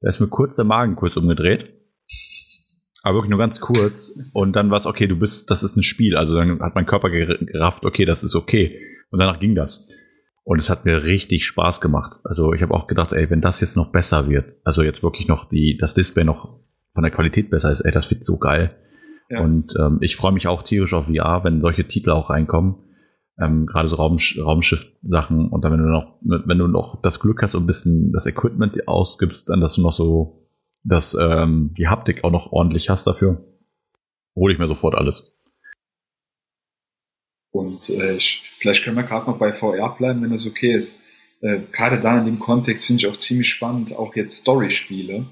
Da 0.00 0.10
ist 0.10 0.20
mir 0.20 0.28
kurz 0.28 0.56
der 0.56 0.66
Magen 0.66 0.96
kurz 0.96 1.16
umgedreht. 1.16 1.72
Aber 3.02 3.16
wirklich 3.16 3.30
nur 3.30 3.38
ganz 3.38 3.60
kurz. 3.60 4.18
Und 4.32 4.54
dann 4.56 4.70
war 4.70 4.78
es, 4.78 4.86
okay, 4.86 5.06
du 5.06 5.16
bist, 5.16 5.50
das 5.50 5.62
ist 5.62 5.76
ein 5.76 5.82
Spiel. 5.82 6.16
Also 6.16 6.34
dann 6.34 6.60
hat 6.60 6.74
mein 6.74 6.86
Körper 6.86 7.10
gerafft, 7.10 7.84
okay, 7.84 8.04
das 8.04 8.22
ist 8.22 8.34
okay. 8.34 8.78
Und 9.10 9.20
danach 9.20 9.40
ging 9.40 9.54
das. 9.54 9.88
Und 10.42 10.58
es 10.58 10.68
hat 10.68 10.84
mir 10.84 11.04
richtig 11.04 11.46
Spaß 11.46 11.80
gemacht. 11.80 12.20
Also 12.24 12.52
ich 12.52 12.60
habe 12.60 12.74
auch 12.74 12.86
gedacht, 12.86 13.12
ey, 13.12 13.30
wenn 13.30 13.40
das 13.40 13.62
jetzt 13.62 13.76
noch 13.76 13.92
besser 13.92 14.28
wird, 14.28 14.56
also 14.64 14.82
jetzt 14.82 15.02
wirklich 15.02 15.26
noch 15.26 15.48
die, 15.48 15.78
das 15.80 15.94
Display 15.94 16.24
noch 16.24 16.60
von 16.92 17.02
der 17.02 17.12
Qualität 17.12 17.48
besser 17.48 17.72
ist, 17.72 17.80
ey, 17.80 17.92
das 17.92 18.10
wird 18.10 18.24
so 18.24 18.38
geil. 18.38 18.76
Ja. 19.34 19.40
Und 19.40 19.74
ähm, 19.78 19.98
ich 20.00 20.16
freue 20.16 20.32
mich 20.32 20.46
auch 20.46 20.62
tierisch 20.62 20.94
auf 20.94 21.06
VR, 21.06 21.42
wenn 21.44 21.60
solche 21.60 21.86
Titel 21.86 22.10
auch 22.10 22.30
reinkommen. 22.30 22.76
Ähm, 23.38 23.66
Gerade 23.66 23.88
so 23.88 23.96
Raum, 23.96 24.18
Raumschiff-Sachen. 24.38 25.48
Und 25.48 25.64
dann, 25.64 25.72
wenn 25.72 25.80
du 25.80 25.90
noch, 25.90 26.18
wenn 26.22 26.58
du 26.58 26.68
noch 26.68 27.02
das 27.02 27.18
Glück 27.18 27.42
hast 27.42 27.54
und 27.54 27.64
ein 27.64 27.66
bisschen 27.66 28.12
das 28.12 28.26
Equipment 28.26 28.86
ausgibst, 28.86 29.48
dann, 29.48 29.60
dass 29.60 29.74
du 29.74 29.82
noch 29.82 29.92
so, 29.92 30.46
dass 30.84 31.16
ähm, 31.20 31.74
die 31.76 31.88
Haptik 31.88 32.22
auch 32.22 32.30
noch 32.30 32.52
ordentlich 32.52 32.88
hast 32.88 33.06
dafür, 33.06 33.44
hole 34.36 34.52
ich 34.52 34.58
mir 34.58 34.68
sofort 34.68 34.94
alles. 34.94 35.36
Und 37.50 37.90
äh, 37.90 38.16
ich, 38.16 38.42
vielleicht 38.58 38.84
können 38.84 38.96
wir 38.96 39.04
gerade 39.04 39.30
noch 39.30 39.38
bei 39.38 39.52
VR 39.52 39.96
bleiben, 39.96 40.22
wenn 40.22 40.30
das 40.30 40.46
okay 40.46 40.74
ist. 40.74 41.00
Äh, 41.40 41.60
gerade 41.72 42.00
da 42.00 42.18
in 42.18 42.26
dem 42.26 42.38
Kontext 42.38 42.84
finde 42.84 43.00
ich 43.00 43.12
auch 43.12 43.16
ziemlich 43.16 43.48
spannend, 43.48 43.96
auch 43.96 44.14
jetzt 44.14 44.38
Story-Spiele, 44.40 45.26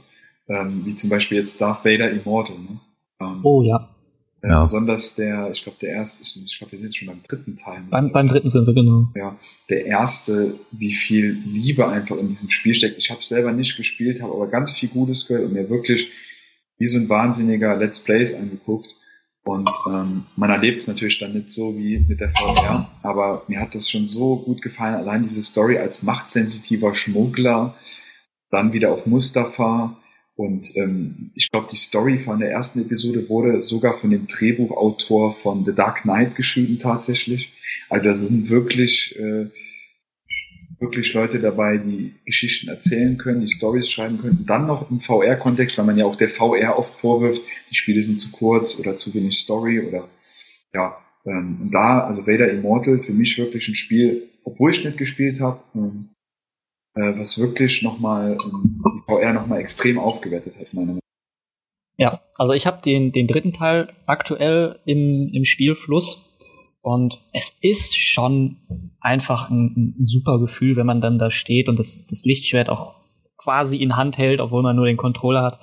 ähm, 0.49 0.83
wie 0.85 0.95
zum 0.95 1.11
Beispiel 1.11 1.39
jetzt 1.39 1.61
Darth 1.61 1.85
Vader 1.85 2.11
Immortal. 2.11 2.59
Ne? 2.59 2.81
Ähm, 3.23 3.41
oh 3.45 3.63
ja. 3.63 3.89
Äh, 4.43 4.49
ja. 4.49 4.63
Besonders 4.63 5.15
der, 5.15 5.51
ich 5.53 5.63
glaube, 5.63 5.79
der 5.81 5.91
erste, 5.91 6.23
ich 6.23 6.59
glaube, 6.59 6.73
wir 6.73 6.79
sind 6.79 6.89
jetzt 6.89 6.97
schon 6.97 7.09
beim 7.09 7.23
dritten 7.23 7.57
Teil. 7.57 7.83
Beim, 7.91 8.11
beim 8.11 8.29
dritten 8.29 8.51
sind 8.51 8.67
wir, 8.67 8.75
genau. 8.75 9.09
Ja, 9.15 9.39
der 9.71 9.87
erste, 9.87 10.55
wie 10.73 10.95
viel 10.95 11.39
Liebe 11.47 11.87
einfach 11.87 12.17
in 12.17 12.29
diesem 12.29 12.51
Spiel 12.51 12.75
steckt. 12.75 12.99
Ich 12.99 13.11
habe 13.11 13.21
es 13.21 13.29
selber 13.29 13.53
nicht 13.53 13.77
gespielt, 13.77 14.21
habe 14.21 14.33
aber 14.33 14.49
ganz 14.49 14.73
viel 14.73 14.89
Gutes 14.89 15.27
gehört 15.27 15.47
und 15.47 15.53
mir 15.53 15.71
wirklich 15.71 16.09
wie 16.79 16.89
so 16.89 16.99
ein 16.99 17.09
wahnsinniger 17.09 17.77
Let's 17.77 18.01
Plays 18.01 18.35
angeguckt. 18.35 18.89
Und 19.45 19.71
ähm, 19.89 20.27
man 20.37 20.51
erlebt 20.51 20.81
es 20.81 20.89
natürlich 20.89 21.19
dann 21.19 21.33
nicht 21.33 21.51
so 21.51 21.77
wie 21.77 21.99
mit 22.09 22.21
der 22.21 22.31
VR, 22.31 22.89
aber 23.03 23.43
mir 23.49 23.61
hat 23.61 23.75
das 23.75 23.91
schon 23.91 24.07
so 24.07 24.37
gut 24.37 24.63
gefallen, 24.63 24.95
allein 24.95 25.23
diese 25.23 25.43
Story 25.43 25.79
als 25.79 26.05
machtsensitiver 26.05 26.95
Schmuggler, 26.95 27.75
dann 28.51 28.73
wieder 28.73 28.93
auf 28.93 29.05
Mustafa, 29.07 29.97
und 30.35 30.75
ähm, 30.77 31.31
ich 31.35 31.51
glaube, 31.51 31.69
die 31.71 31.77
Story 31.77 32.19
von 32.19 32.41
der 32.41 32.51
ersten 32.51 32.81
Episode 32.81 33.29
wurde 33.29 33.63
sogar 33.63 33.99
von 33.99 34.11
dem 34.11 34.27
Drehbuchautor 34.27 35.35
von 35.35 35.65
The 35.65 35.75
Dark 35.75 36.03
Knight 36.03 36.37
geschrieben 36.37 36.79
tatsächlich. 36.79 37.53
Also 37.91 38.05
da 38.05 38.15
sind 38.15 38.49
wirklich, 38.49 39.15
äh, 39.19 39.47
wirklich 40.81 41.13
Leute 41.13 41.39
dabei, 41.39 41.77
die 41.77 42.15
Geschichten 42.25 42.69
erzählen 42.69 43.19
können, 43.19 43.43
die 43.43 43.49
Stories 43.49 43.91
schreiben 43.91 44.19
können. 44.19 44.39
Und 44.39 44.51
dann 44.51 44.67
noch 44.67 44.91
im 44.91 45.01
VR-Kontext, 45.01 45.77
weil 45.77 45.85
man 45.85 45.99
ja 45.99 46.07
auch 46.07 46.17
der 46.17 46.31
VR 46.31 46.79
oft 46.79 46.95
vorwirft, 46.99 47.43
die 47.71 47.75
Spiele 47.75 48.03
sind 48.03 48.19
zu 48.19 48.33
kurz 48.33 48.81
oder 48.81 48.97
zu 48.97 49.13
wenig 49.15 49.39
Story 49.39 49.81
oder 49.81 50.09
ja. 50.73 50.97
Ähm, 51.25 51.59
und 51.61 51.71
da, 51.73 52.01
also 52.01 52.27
Vader 52.27 52.51
Immortal, 52.51 53.01
für 53.01 53.13
mich 53.13 53.39
wirklich 53.39 53.69
ein 53.69 53.75
Spiel, 53.75 54.31
obwohl 54.45 54.71
ich 54.71 54.85
nicht 54.85 54.99
gespielt 54.99 55.41
habe, 55.41 55.63
ähm, 55.75 56.09
äh, 56.95 57.19
was 57.19 57.39
wirklich 57.39 57.83
nochmal 57.83 58.37
ähm, 58.45 58.83
VR 59.07 59.33
nochmal 59.33 59.61
extrem 59.61 59.99
aufgewertet 59.99 60.55
hat, 60.59 60.73
meiner 60.73 60.87
Meinung 60.87 60.97
nach. 60.97 61.03
Ja, 61.99 62.21
also 62.37 62.53
ich 62.53 62.67
habe 62.67 62.83
den, 62.83 63.13
den 63.13 63.27
dritten 63.27 63.53
Teil 63.53 63.93
aktuell 64.07 64.81
im, 64.85 65.31
im 65.33 65.45
Spielfluss 65.45 66.37
und 66.83 67.21
es 67.33 67.57
ist 67.61 67.97
schon 67.97 68.57
einfach 69.01 69.51
ein, 69.51 69.97
ein, 69.99 70.05
super 70.05 70.39
Gefühl, 70.39 70.77
wenn 70.77 70.87
man 70.87 71.01
dann 71.01 71.19
da 71.19 71.31
steht 71.31 71.69
und 71.69 71.79
das, 71.79 72.07
das 72.09 72.25
Lichtschwert 72.25 72.69
auch 72.69 72.97
quasi 73.37 73.77
in 73.77 73.97
Hand 73.97 74.19
hält, 74.19 74.41
obwohl 74.41 74.63
man 74.63 74.77
nur 74.77 74.87
den 74.87 74.97
Controller 74.97 75.43
hat. 75.43 75.61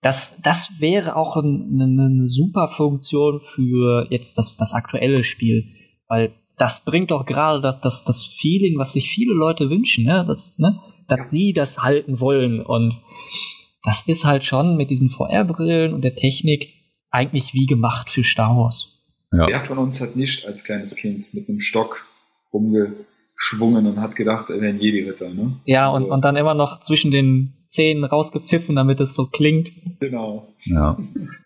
Das, 0.00 0.40
das 0.42 0.80
wäre 0.80 1.16
auch 1.16 1.36
ein, 1.36 1.78
eine, 1.80 2.04
eine 2.04 2.28
super 2.28 2.68
Funktion 2.68 3.40
für 3.40 4.06
jetzt 4.10 4.38
das, 4.38 4.56
das 4.56 4.72
aktuelle 4.72 5.22
Spiel, 5.22 5.68
weil 6.08 6.32
das 6.58 6.84
bringt 6.84 7.10
doch 7.10 7.26
gerade 7.26 7.60
das, 7.60 7.80
das, 7.80 8.04
das 8.04 8.24
Feeling, 8.24 8.78
was 8.78 8.92
sich 8.92 9.10
viele 9.10 9.34
Leute 9.34 9.70
wünschen, 9.70 10.04
ne? 10.04 10.24
dass, 10.26 10.58
ne? 10.58 10.78
dass 11.08 11.18
ja. 11.18 11.24
sie 11.24 11.52
das 11.52 11.78
halten 11.78 12.20
wollen. 12.20 12.60
Und 12.60 13.00
das 13.84 14.06
ist 14.06 14.24
halt 14.24 14.44
schon 14.44 14.76
mit 14.76 14.90
diesen 14.90 15.10
VR-Brillen 15.10 15.92
und 15.92 16.02
der 16.02 16.14
Technik 16.14 16.74
eigentlich 17.10 17.54
wie 17.54 17.66
gemacht 17.66 18.10
für 18.10 18.22
Star 18.22 18.56
Wars. 18.56 18.98
Ja. 19.32 19.46
Wer 19.48 19.64
von 19.64 19.78
uns 19.78 20.00
hat 20.00 20.14
nicht 20.16 20.46
als 20.46 20.64
kleines 20.64 20.96
Kind 20.96 21.32
mit 21.34 21.48
einem 21.48 21.60
Stock 21.60 22.04
rumgeschwungen 22.52 23.86
und 23.86 23.98
hat 23.98 24.14
gedacht, 24.14 24.50
er 24.50 24.60
wäre 24.60 24.74
ein 24.74 24.80
Jedi-Ritter, 24.80 25.30
ne? 25.30 25.58
Ja, 25.64 25.88
und, 25.88 26.02
also, 26.02 26.14
und 26.14 26.24
dann 26.24 26.36
immer 26.36 26.54
noch 26.54 26.80
zwischen 26.80 27.10
den 27.10 27.54
Zähnen 27.66 28.04
rausgepfiffen, 28.04 28.76
damit 28.76 29.00
es 29.00 29.14
so 29.14 29.26
klingt. 29.26 29.72
Genau. 30.00 30.54
Ja. 30.64 30.98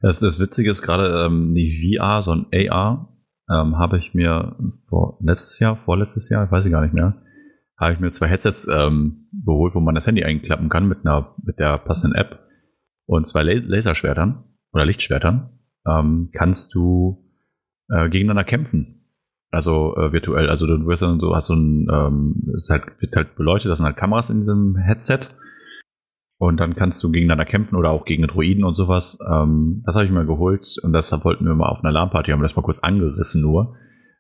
Das, 0.02 0.18
das 0.18 0.40
Witzige 0.40 0.70
ist 0.70 0.82
gerade 0.82 1.26
ähm, 1.26 1.52
nicht 1.52 1.80
VR, 1.80 2.22
sondern 2.22 2.50
AR 2.68 3.08
ähm, 3.50 3.78
habe 3.78 3.98
ich 3.98 4.14
mir 4.14 4.56
vor 4.88 5.18
letztes 5.20 5.58
Jahr, 5.58 5.76
vorletztes 5.76 6.28
Jahr, 6.28 6.44
ich 6.44 6.50
weiß 6.50 6.64
ich 6.64 6.72
gar 6.72 6.82
nicht 6.82 6.94
mehr, 6.94 7.22
habe 7.78 7.92
ich 7.92 8.00
mir 8.00 8.10
zwei 8.10 8.28
Headsets 8.28 8.66
ähm, 8.68 9.28
geholt, 9.44 9.74
wo 9.74 9.80
man 9.80 9.94
das 9.94 10.06
Handy 10.06 10.24
einklappen 10.24 10.68
kann 10.68 10.88
mit 10.88 11.04
einer 11.04 11.34
mit 11.42 11.58
der 11.58 11.78
passenden 11.78 12.16
App 12.16 12.40
und 13.06 13.28
zwei 13.28 13.42
Laserschwertern 13.42 14.44
oder 14.72 14.86
Lichtschwertern 14.86 15.58
ähm, 15.86 16.30
kannst 16.32 16.74
du 16.74 17.24
äh, 17.88 18.08
gegeneinander 18.08 18.44
kämpfen. 18.44 18.96
Also 19.50 19.96
äh, 19.96 20.12
virtuell. 20.12 20.50
Also 20.50 20.66
du 20.66 20.86
wirst 20.86 21.02
dann 21.02 21.20
so, 21.20 21.34
hast 21.34 21.46
so 21.46 21.54
ein, 21.54 21.86
ähm, 21.90 22.52
es 22.56 22.68
halt, 22.68 23.00
wird 23.00 23.14
halt 23.14 23.36
beleuchtet, 23.36 23.70
das 23.70 23.78
sind 23.78 23.86
halt 23.86 23.96
Kameras 23.96 24.28
in 24.28 24.40
diesem 24.40 24.76
Headset 24.76 25.20
und 26.38 26.60
dann 26.60 26.76
kannst 26.76 27.02
du 27.02 27.10
gegeneinander 27.10 27.44
kämpfen 27.44 27.76
oder 27.76 27.90
auch 27.90 28.04
gegen 28.04 28.26
Droiden 28.26 28.64
und 28.64 28.74
sowas. 28.74 29.18
Ähm, 29.30 29.82
das 29.86 29.94
habe 29.94 30.04
ich 30.04 30.10
mir 30.10 30.26
geholt 30.26 30.76
und 30.82 30.92
deshalb 30.92 31.24
wollten 31.24 31.44
wir 31.44 31.54
mal 31.54 31.68
auf 31.68 31.82
einer 31.82 31.92
LAN-Party, 31.92 32.30
haben 32.30 32.40
wir 32.40 32.48
das 32.48 32.56
mal 32.56 32.62
kurz 32.62 32.78
angerissen 32.80 33.42
nur. 33.42 33.76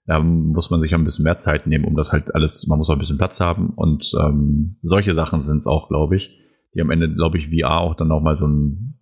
Da 0.06 0.20
muss 0.20 0.70
man 0.70 0.80
sich 0.80 0.94
ein 0.94 1.04
bisschen 1.04 1.24
mehr 1.24 1.38
Zeit 1.38 1.66
nehmen, 1.66 1.84
um 1.84 1.96
das 1.96 2.12
halt 2.12 2.32
alles, 2.34 2.66
man 2.68 2.78
muss 2.78 2.88
auch 2.88 2.94
ein 2.94 3.00
bisschen 3.00 3.18
Platz 3.18 3.40
haben 3.40 3.70
und 3.70 4.12
ähm, 4.20 4.76
solche 4.82 5.14
Sachen 5.14 5.42
sind 5.42 5.58
es 5.58 5.66
auch, 5.66 5.88
glaube 5.88 6.16
ich, 6.16 6.38
die 6.74 6.80
am 6.80 6.90
Ende, 6.90 7.12
glaube 7.12 7.38
ich, 7.38 7.48
VR 7.48 7.80
auch 7.80 7.96
dann 7.96 8.08
nochmal 8.08 8.38
so 8.38 8.46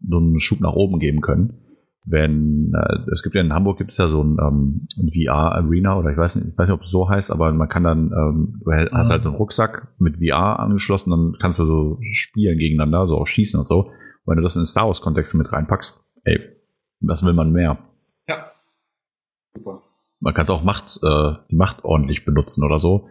so 0.06 0.16
einen 0.18 0.40
Schub 0.40 0.60
nach 0.60 0.72
oben 0.72 0.98
geben 0.98 1.20
können 1.20 1.63
wenn 2.06 2.72
äh, 2.74 3.10
es 3.10 3.22
gibt 3.22 3.34
ja 3.34 3.40
in 3.40 3.52
Hamburg 3.52 3.78
gibt 3.78 3.92
es 3.92 3.98
ja 3.98 4.08
so 4.08 4.22
ein, 4.22 4.36
ähm, 4.40 4.86
ein 4.98 5.10
VR 5.10 5.52
Arena 5.52 5.98
oder 5.98 6.10
ich 6.10 6.18
weiß 6.18 6.36
nicht, 6.36 6.48
ich 6.48 6.58
weiß 6.58 6.68
nicht, 6.68 6.74
ob 6.74 6.82
es 6.82 6.90
so 6.90 7.08
heißt, 7.08 7.30
aber 7.30 7.50
man 7.52 7.68
kann 7.68 7.82
dann, 7.82 8.12
ähm, 8.12 8.60
du 8.62 8.72
hast 8.92 9.10
halt 9.10 9.24
einen 9.24 9.34
Rucksack 9.34 9.94
mit 9.98 10.18
VR 10.18 10.60
angeschlossen, 10.60 11.10
dann 11.10 11.36
kannst 11.40 11.58
du 11.60 11.64
so 11.64 11.98
spielen 12.02 12.58
gegeneinander, 12.58 13.08
so 13.08 13.16
auch 13.16 13.26
schießen 13.26 13.58
und 13.58 13.66
so. 13.66 13.86
Und 13.86 14.26
wenn 14.26 14.36
du 14.36 14.42
das 14.42 14.56
in 14.56 14.66
Star 14.66 14.86
Wars 14.86 15.00
Kontext 15.00 15.34
mit 15.34 15.50
reinpackst, 15.50 16.04
ey, 16.24 16.40
was 17.00 17.24
will 17.24 17.32
man 17.32 17.52
mehr? 17.52 17.78
Ja. 18.28 18.52
Super. 19.56 19.82
Man 20.20 20.34
kann 20.34 20.42
es 20.42 20.50
auch 20.50 20.62
Macht, 20.62 20.98
äh, 21.02 21.32
die 21.50 21.56
Macht 21.56 21.84
ordentlich 21.84 22.24
benutzen 22.24 22.64
oder 22.64 22.80
so. 22.80 23.08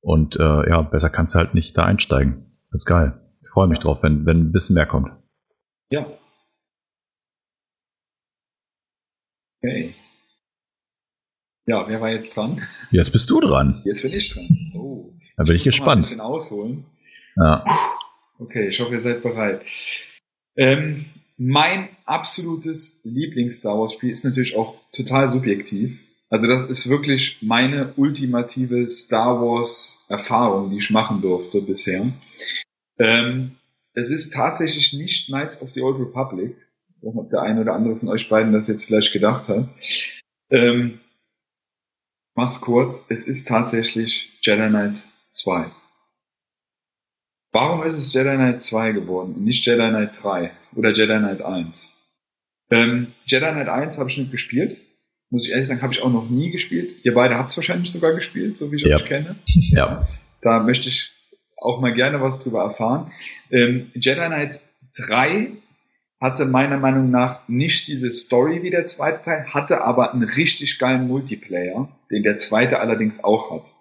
Und 0.00 0.36
äh, 0.36 0.68
ja, 0.68 0.82
besser 0.82 1.10
kannst 1.10 1.34
du 1.34 1.38
halt 1.38 1.54
nicht 1.54 1.76
da 1.76 1.84
einsteigen. 1.84 2.46
Das 2.70 2.82
ist 2.82 2.86
geil. 2.86 3.20
Ich 3.42 3.48
freue 3.48 3.68
mich 3.68 3.78
drauf, 3.78 4.02
wenn, 4.02 4.26
wenn 4.26 4.48
ein 4.48 4.52
bisschen 4.52 4.74
mehr 4.74 4.86
kommt. 4.86 5.10
Ja, 5.90 6.06
Okay. 9.62 9.94
Ja, 11.66 11.86
wer 11.86 12.00
war 12.00 12.10
jetzt 12.10 12.34
dran? 12.34 12.66
Jetzt 12.90 13.12
bist 13.12 13.28
du 13.28 13.40
dran. 13.40 13.82
Jetzt 13.84 14.02
bin 14.02 14.12
ich 14.12 14.32
dran. 14.32 14.48
Oh. 14.74 15.12
Da 15.36 15.44
bin 15.44 15.56
ich, 15.56 15.62
ich 15.62 15.64
gespannt. 15.64 15.86
Mal 15.86 15.94
ein 15.94 15.98
bisschen 16.00 16.20
ausholen. 16.20 16.84
Ja. 17.36 17.64
Okay, 18.38 18.68
ich 18.68 18.80
hoffe, 18.80 18.94
ihr 18.94 19.00
seid 19.00 19.22
bereit. 19.22 19.62
Ähm, 20.56 21.06
mein 21.36 21.88
absolutes 22.04 23.00
Lieblings-Star 23.04 23.78
Wars-Spiel 23.78 24.10
ist 24.10 24.24
natürlich 24.24 24.56
auch 24.56 24.76
total 24.92 25.28
subjektiv. 25.28 25.98
Also 26.30 26.46
das 26.46 26.68
ist 26.68 26.88
wirklich 26.88 27.38
meine 27.42 27.94
ultimative 27.96 28.88
Star 28.88 29.40
Wars-Erfahrung, 29.40 30.70
die 30.70 30.78
ich 30.78 30.90
machen 30.90 31.20
durfte 31.22 31.62
bisher. 31.62 32.12
Ähm, 32.98 33.56
es 33.94 34.10
ist 34.10 34.32
tatsächlich 34.32 34.92
nicht 34.92 35.26
Knights 35.26 35.62
of 35.62 35.72
the 35.72 35.80
Old 35.80 35.98
Republic. 35.98 36.56
Ich 37.00 37.06
weiß 37.06 37.14
nicht, 37.14 37.24
ob 37.24 37.30
der 37.30 37.42
eine 37.42 37.60
oder 37.60 37.74
andere 37.74 37.96
von 37.96 38.08
euch 38.08 38.28
beiden 38.28 38.52
das 38.52 38.66
jetzt 38.66 38.84
vielleicht 38.84 39.12
gedacht 39.12 39.48
hat. 39.48 39.68
Ähm, 40.50 41.00
mach's 42.34 42.60
kurz. 42.60 43.06
Es 43.08 43.28
ist 43.28 43.46
tatsächlich 43.46 44.38
Jedi 44.42 44.68
Knight 44.68 45.04
2. 45.30 45.66
Warum 47.52 47.84
ist 47.84 47.98
es 47.98 48.12
Jedi 48.12 48.34
Knight 48.34 48.62
2 48.62 48.92
geworden 48.92 49.34
und 49.34 49.44
nicht 49.44 49.64
Jedi 49.64 49.88
Knight 49.88 50.22
3 50.22 50.50
oder 50.74 50.92
Jedi 50.92 51.18
Knight 51.18 51.42
1? 51.42 51.94
Ähm, 52.70 53.12
Jedi 53.26 53.46
Knight 53.46 53.68
1 53.68 53.98
habe 53.98 54.10
ich 54.10 54.18
nicht 54.18 54.32
gespielt. 54.32 54.78
Muss 55.30 55.44
ich 55.44 55.52
ehrlich 55.52 55.68
sagen, 55.68 55.82
habe 55.82 55.92
ich 55.92 56.02
auch 56.02 56.10
noch 56.10 56.28
nie 56.28 56.50
gespielt. 56.50 57.04
Ihr 57.04 57.14
beide 57.14 57.36
habt 57.36 57.50
es 57.50 57.56
wahrscheinlich 57.56 57.92
sogar 57.92 58.12
gespielt, 58.12 58.58
so 58.58 58.72
wie 58.72 58.76
ich 58.76 58.82
ja. 58.82 58.96
euch 58.96 59.04
kenne. 59.04 59.36
Ja. 59.46 60.08
Da 60.40 60.60
möchte 60.60 60.88
ich 60.88 61.10
auch 61.56 61.80
mal 61.80 61.92
gerne 61.92 62.20
was 62.20 62.42
drüber 62.42 62.62
erfahren. 62.62 63.12
Ähm, 63.50 63.90
Jedi 63.94 64.26
Knight 64.26 64.60
3 64.96 65.52
hatte 66.20 66.46
meiner 66.46 66.78
Meinung 66.78 67.10
nach 67.10 67.48
nicht 67.48 67.86
diese 67.86 68.10
Story 68.12 68.62
wie 68.62 68.70
der 68.70 68.86
zweite 68.86 69.22
Teil, 69.22 69.46
hatte 69.46 69.82
aber 69.82 70.12
einen 70.12 70.24
richtig 70.24 70.78
geilen 70.78 71.06
Multiplayer, 71.06 71.88
den 72.10 72.22
der 72.22 72.36
zweite 72.36 72.80
allerdings 72.80 73.22
auch 73.22 73.50
hat. 73.52 73.72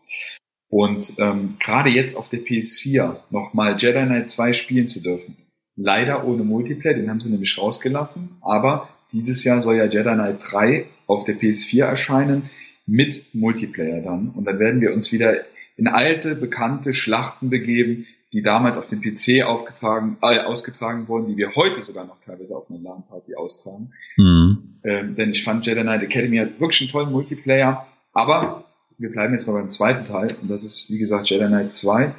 Und 0.70 1.14
ähm, 1.18 1.58
gerade 1.60 1.90
jetzt 1.90 2.16
auf 2.16 2.30
der 2.30 2.42
PS4 2.42 3.18
nochmal 3.30 3.78
Jedi 3.78 4.06
Knight 4.06 4.30
2 4.30 4.54
spielen 4.54 4.88
zu 4.88 5.02
dürfen. 5.02 5.38
Leider 5.76 6.28
ohne 6.28 6.44
Multiplayer, 6.44 6.96
den 6.96 7.10
haben 7.10 7.22
sie 7.22 7.30
nämlich 7.30 7.58
rausgelassen. 7.58 8.38
Aber 8.42 8.90
dieses 9.14 9.44
Jahr 9.44 9.62
soll 9.62 9.78
ja 9.78 9.86
Jedi 9.86 10.14
Knight 10.14 10.40
3 10.42 10.86
auf 11.08 11.24
der 11.24 11.36
PS4 11.36 11.86
erscheinen 11.86 12.50
mit 12.86 13.34
Multiplayer 13.34 14.02
dann. 14.02 14.30
Und 14.32 14.46
dann 14.46 14.60
werden 14.60 14.82
wir 14.82 14.94
uns 14.94 15.12
wieder 15.12 15.38
in 15.78 15.88
alte, 15.88 16.36
bekannte 16.36 16.94
Schlachten 16.94 17.50
begeben, 17.50 18.08
die 18.34 18.42
damals 18.42 18.78
auf 18.78 18.88
dem 18.88 19.02
PC 19.02 19.44
aufgetragen, 19.46 20.18
äh, 20.22 20.40
ausgetragen 20.40 21.08
wurden, 21.08 21.28
die 21.28 21.38
wir 21.38 21.56
heute 21.56 21.82
sogar 21.82 22.06
noch 22.06 22.20
teilweise 22.26 22.56
auf 22.56 22.70
einer 22.70 22.80
LAN-Party 22.80 23.36
austragen. 23.36 23.94
Mhm. 24.18 24.74
Ähm, 24.84 25.16
denn 25.16 25.32
ich 25.32 25.44
fand 25.44 25.66
Jedi 25.66 25.82
Knight 25.82 26.04
Academy 26.04 26.38
hat 26.38 26.60
wirklich 26.60 26.82
einen 26.82 26.92
tollen 26.92 27.12
Multiplayer, 27.12 27.88
aber 28.14 28.66
wir 28.98 29.12
bleiben 29.12 29.34
jetzt 29.34 29.48
mal 29.48 29.54
beim 29.54 29.70
zweiten 29.70 30.06
Teil 30.06 30.36
und 30.42 30.50
das 30.50 30.64
ist, 30.64 30.92
wie 30.92 30.98
gesagt, 30.98 31.30
Jedi 31.30 31.46
Knight 31.48 31.74
2. 31.74 32.14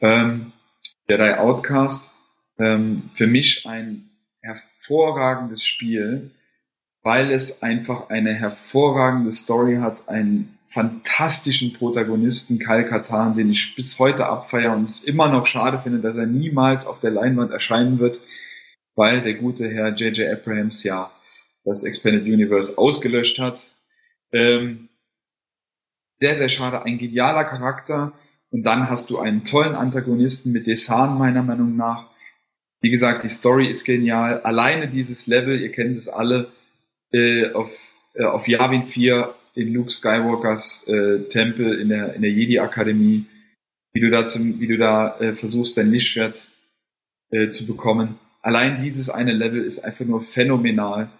Ähm, 0.00 0.52
Jedi 1.08 1.34
Outcast, 1.34 2.10
ähm, 2.58 3.10
für 3.14 3.26
mich 3.26 3.66
ein 3.66 4.10
hervorragendes 4.40 5.64
Spiel, 5.64 6.30
weil 7.02 7.30
es 7.30 7.62
einfach 7.62 8.10
eine 8.10 8.32
hervorragende 8.34 9.32
Story 9.32 9.76
hat, 9.76 10.08
einen 10.08 10.58
fantastischen 10.72 11.74
Protagonisten, 11.74 12.58
Kyle 12.58 12.84
Katan, 12.84 13.36
den 13.36 13.50
ich 13.50 13.76
bis 13.76 13.98
heute 13.98 14.26
abfeiere 14.26 14.72
und 14.72 14.84
es 14.84 15.04
immer 15.04 15.28
noch 15.28 15.46
schade 15.46 15.78
finde, 15.78 16.00
dass 16.00 16.16
er 16.16 16.26
niemals 16.26 16.86
auf 16.86 17.00
der 17.00 17.10
Leinwand 17.10 17.52
erscheinen 17.52 17.98
wird, 17.98 18.20
weil 18.94 19.20
der 19.22 19.34
gute 19.34 19.68
Herr 19.68 19.90
J.J. 19.94 20.32
Abrahams 20.32 20.82
ja 20.82 21.12
das 21.64 21.84
Expanded 21.84 22.24
Universe 22.24 22.76
ausgelöscht 22.78 23.38
hat. 23.38 23.68
Ähm, 24.32 24.88
sehr, 26.20 26.36
sehr 26.36 26.48
schade. 26.48 26.84
Ein 26.84 26.98
genialer 26.98 27.44
Charakter. 27.44 28.12
Und 28.50 28.64
dann 28.64 28.88
hast 28.88 29.10
du 29.10 29.18
einen 29.18 29.44
tollen 29.44 29.74
Antagonisten 29.74 30.52
mit 30.52 30.66
Desan, 30.66 31.18
meiner 31.18 31.42
Meinung 31.42 31.76
nach. 31.76 32.10
Wie 32.80 32.90
gesagt, 32.90 33.24
die 33.24 33.28
Story 33.28 33.68
ist 33.68 33.84
genial. 33.84 34.40
Alleine 34.40 34.88
dieses 34.88 35.26
Level, 35.26 35.60
ihr 35.60 35.70
kennt 35.70 35.96
es 35.96 36.08
alle, 36.08 36.50
äh, 37.12 37.52
auf, 37.52 37.70
äh, 38.14 38.24
auf 38.24 38.48
Yavin 38.48 38.84
4 38.84 39.34
in 39.54 39.72
Luke 39.72 39.90
Skywalkers 39.90 40.86
äh, 40.88 41.28
Tempel 41.28 41.78
in 41.78 41.88
der, 41.88 42.14
in 42.14 42.22
der 42.22 42.30
Jedi-Akademie, 42.30 43.26
wie 43.92 44.00
du 44.00 44.10
da, 44.10 44.26
zum, 44.26 44.60
wie 44.60 44.66
du 44.66 44.78
da 44.78 45.18
äh, 45.18 45.34
versuchst, 45.34 45.76
dein 45.76 45.90
Lichtschwert 45.90 46.46
äh, 47.30 47.50
zu 47.50 47.66
bekommen. 47.66 48.18
Allein 48.40 48.82
dieses 48.82 49.10
eine 49.10 49.32
Level 49.32 49.62
ist 49.62 49.80
einfach 49.80 50.04
nur 50.04 50.20
phänomenal. 50.20 51.10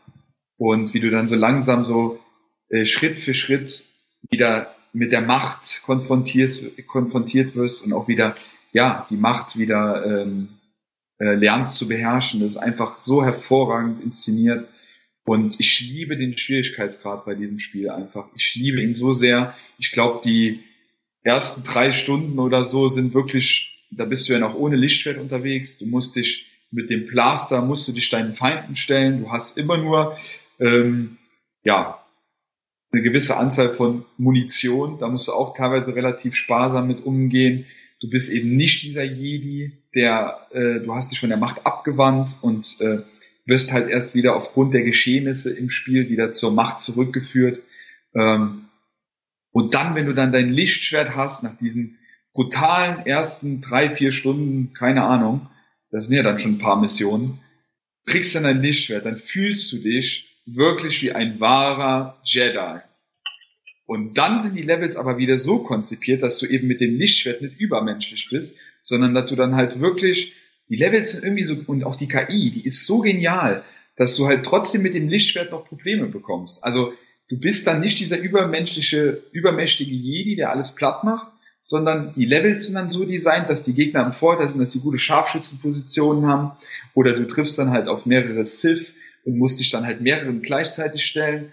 Und 0.56 0.94
wie 0.94 1.00
du 1.00 1.10
dann 1.10 1.28
so 1.28 1.36
langsam 1.36 1.84
so 1.84 2.20
äh, 2.68 2.86
Schritt 2.86 3.18
für 3.18 3.34
Schritt 3.34 3.84
wieder 4.30 4.74
mit 4.92 5.12
der 5.12 5.20
Macht 5.20 5.82
konfrontiert, 5.84 6.86
konfrontiert 6.86 7.56
wirst 7.56 7.84
und 7.84 7.92
auch 7.92 8.08
wieder, 8.08 8.36
ja, 8.72 9.06
die 9.10 9.16
Macht 9.16 9.56
wieder 9.56 10.04
ähm, 10.04 10.48
äh, 11.18 11.34
lernst 11.34 11.78
zu 11.78 11.88
beherrschen. 11.88 12.40
Das 12.40 12.52
ist 12.52 12.58
einfach 12.58 12.96
so 12.96 13.24
hervorragend 13.24 14.02
inszeniert. 14.02 14.68
Und 15.24 15.60
ich 15.60 15.80
liebe 15.80 16.16
den 16.16 16.36
Schwierigkeitsgrad 16.36 17.24
bei 17.24 17.34
diesem 17.34 17.60
Spiel 17.60 17.90
einfach. 17.90 18.26
Ich 18.36 18.54
liebe 18.54 18.82
ihn 18.82 18.94
so 18.94 19.12
sehr. 19.12 19.54
Ich 19.78 19.92
glaube, 19.92 20.20
die 20.24 20.60
ersten 21.22 21.62
drei 21.62 21.92
Stunden 21.92 22.38
oder 22.38 22.64
so 22.64 22.88
sind 22.88 23.14
wirklich, 23.14 23.86
da 23.90 24.04
bist 24.04 24.28
du 24.28 24.32
ja 24.32 24.40
noch 24.40 24.54
ohne 24.54 24.76
Lichtschwert 24.76 25.18
unterwegs. 25.18 25.78
Du 25.78 25.86
musst 25.86 26.16
dich 26.16 26.46
mit 26.72 26.90
dem 26.90 27.06
Plaster, 27.06 27.62
musst 27.62 27.86
du 27.86 27.92
dich 27.92 28.10
deinen 28.10 28.34
Feinden 28.34 28.74
stellen. 28.76 29.20
Du 29.20 29.30
hast 29.30 29.58
immer 29.58 29.76
nur, 29.76 30.16
ähm, 30.58 31.18
ja, 31.64 32.04
eine 32.92 33.02
gewisse 33.02 33.36
Anzahl 33.36 33.74
von 33.74 34.04
Munition. 34.18 34.98
Da 34.98 35.08
musst 35.08 35.28
du 35.28 35.32
auch 35.32 35.56
teilweise 35.56 35.94
relativ 35.94 36.34
sparsam 36.34 36.88
mit 36.88 37.04
umgehen. 37.04 37.66
Du 38.00 38.10
bist 38.10 38.32
eben 38.32 38.56
nicht 38.56 38.82
dieser 38.82 39.04
Jedi, 39.04 39.72
der, 39.94 40.46
äh, 40.50 40.80
du 40.80 40.92
hast 40.94 41.12
dich 41.12 41.20
von 41.20 41.28
der 41.28 41.38
Macht 41.38 41.64
abgewandt 41.64 42.38
und 42.42 42.80
äh, 42.80 43.02
wirst 43.44 43.72
halt 43.72 43.88
erst 43.88 44.14
wieder 44.14 44.36
aufgrund 44.36 44.74
der 44.74 44.82
Geschehnisse 44.82 45.52
im 45.52 45.70
Spiel 45.70 46.08
wieder 46.08 46.32
zur 46.32 46.52
Macht 46.52 46.80
zurückgeführt. 46.80 47.60
Ähm, 48.14 48.68
und 49.50 49.74
dann, 49.74 49.94
wenn 49.94 50.06
du 50.06 50.14
dann 50.14 50.32
dein 50.32 50.50
Lichtschwert 50.50 51.14
hast, 51.14 51.42
nach 51.42 51.56
diesen 51.56 51.98
brutalen 52.32 53.04
ersten 53.04 53.60
drei, 53.60 53.90
vier 53.90 54.12
Stunden, 54.12 54.72
keine 54.72 55.02
Ahnung, 55.04 55.48
das 55.90 56.06
sind 56.06 56.16
ja 56.16 56.22
dann 56.22 56.38
schon 56.38 56.52
ein 56.52 56.58
paar 56.58 56.80
Missionen, 56.80 57.40
kriegst 58.06 58.34
dann 58.34 58.44
dein 58.44 58.62
Lichtschwert, 58.62 59.04
dann 59.04 59.18
fühlst 59.18 59.72
du 59.72 59.78
dich 59.78 60.40
wirklich 60.46 61.02
wie 61.02 61.12
ein 61.12 61.38
wahrer 61.40 62.20
Jedi. 62.24 62.80
Und 63.84 64.16
dann 64.16 64.40
sind 64.40 64.54
die 64.56 64.62
Levels 64.62 64.96
aber 64.96 65.18
wieder 65.18 65.38
so 65.38 65.58
konzipiert, 65.58 66.22
dass 66.22 66.38
du 66.38 66.46
eben 66.46 66.66
mit 66.66 66.80
dem 66.80 66.96
Lichtschwert 66.96 67.42
nicht 67.42 67.60
übermenschlich 67.60 68.28
bist, 68.30 68.56
sondern 68.82 69.14
dass 69.14 69.28
du 69.28 69.36
dann 69.36 69.54
halt 69.54 69.80
wirklich, 69.80 70.32
die 70.72 70.78
Levels 70.78 71.12
sind 71.12 71.24
irgendwie 71.24 71.42
so, 71.42 71.54
und 71.66 71.84
auch 71.84 71.96
die 71.96 72.08
KI, 72.08 72.50
die 72.50 72.64
ist 72.64 72.86
so 72.86 73.00
genial, 73.00 73.62
dass 73.96 74.16
du 74.16 74.26
halt 74.26 74.42
trotzdem 74.42 74.80
mit 74.80 74.94
dem 74.94 75.06
Lichtschwert 75.06 75.50
noch 75.50 75.66
Probleme 75.66 76.06
bekommst. 76.06 76.64
Also 76.64 76.94
du 77.28 77.38
bist 77.38 77.66
dann 77.66 77.80
nicht 77.80 78.00
dieser 78.00 78.18
übermenschliche, 78.18 79.22
übermächtige 79.32 79.92
Jedi, 79.92 80.34
der 80.34 80.50
alles 80.50 80.74
platt 80.74 81.04
macht, 81.04 81.30
sondern 81.60 82.14
die 82.14 82.24
Levels 82.24 82.64
sind 82.64 82.76
dann 82.76 82.88
so 82.88 83.04
designt, 83.04 83.50
dass 83.50 83.64
die 83.64 83.74
Gegner 83.74 84.02
am 84.02 84.14
Vorteil 84.14 84.48
sind, 84.48 84.60
dass 84.60 84.72
sie 84.72 84.80
gute 84.80 84.98
Scharfschützenpositionen 84.98 86.26
haben, 86.26 86.52
oder 86.94 87.12
du 87.12 87.26
triffst 87.26 87.58
dann 87.58 87.70
halt 87.70 87.86
auf 87.86 88.06
mehrere 88.06 88.46
Sith 88.46 88.94
und 89.26 89.36
musst 89.36 89.60
dich 89.60 89.70
dann 89.70 89.84
halt 89.84 90.00
mehreren 90.00 90.40
gleichzeitig 90.40 91.04
stellen 91.04 91.52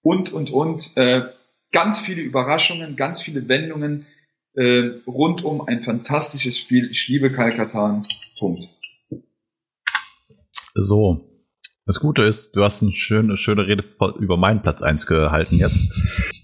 und, 0.00 0.32
und, 0.32 0.50
und. 0.50 0.96
Äh, 0.96 1.24
ganz 1.70 1.98
viele 1.98 2.22
Überraschungen, 2.22 2.96
ganz 2.96 3.20
viele 3.20 3.46
Wendungen 3.46 4.06
äh, 4.54 4.90
rund 5.06 5.44
um 5.44 5.60
ein 5.60 5.82
fantastisches 5.82 6.56
Spiel. 6.56 6.90
Ich 6.90 7.08
liebe 7.08 7.30
Kalkatan. 7.30 8.06
Punkt. 8.44 8.64
So. 10.74 11.30
Das 11.86 12.00
Gute 12.00 12.24
ist, 12.24 12.56
du 12.56 12.62
hast 12.62 12.82
eine 12.82 12.92
schöne, 12.92 13.36
schöne 13.36 13.66
Rede 13.66 13.84
über 14.18 14.36
meinen 14.36 14.62
Platz 14.62 14.82
1 14.82 15.06
gehalten 15.06 15.56
jetzt. 15.56 16.42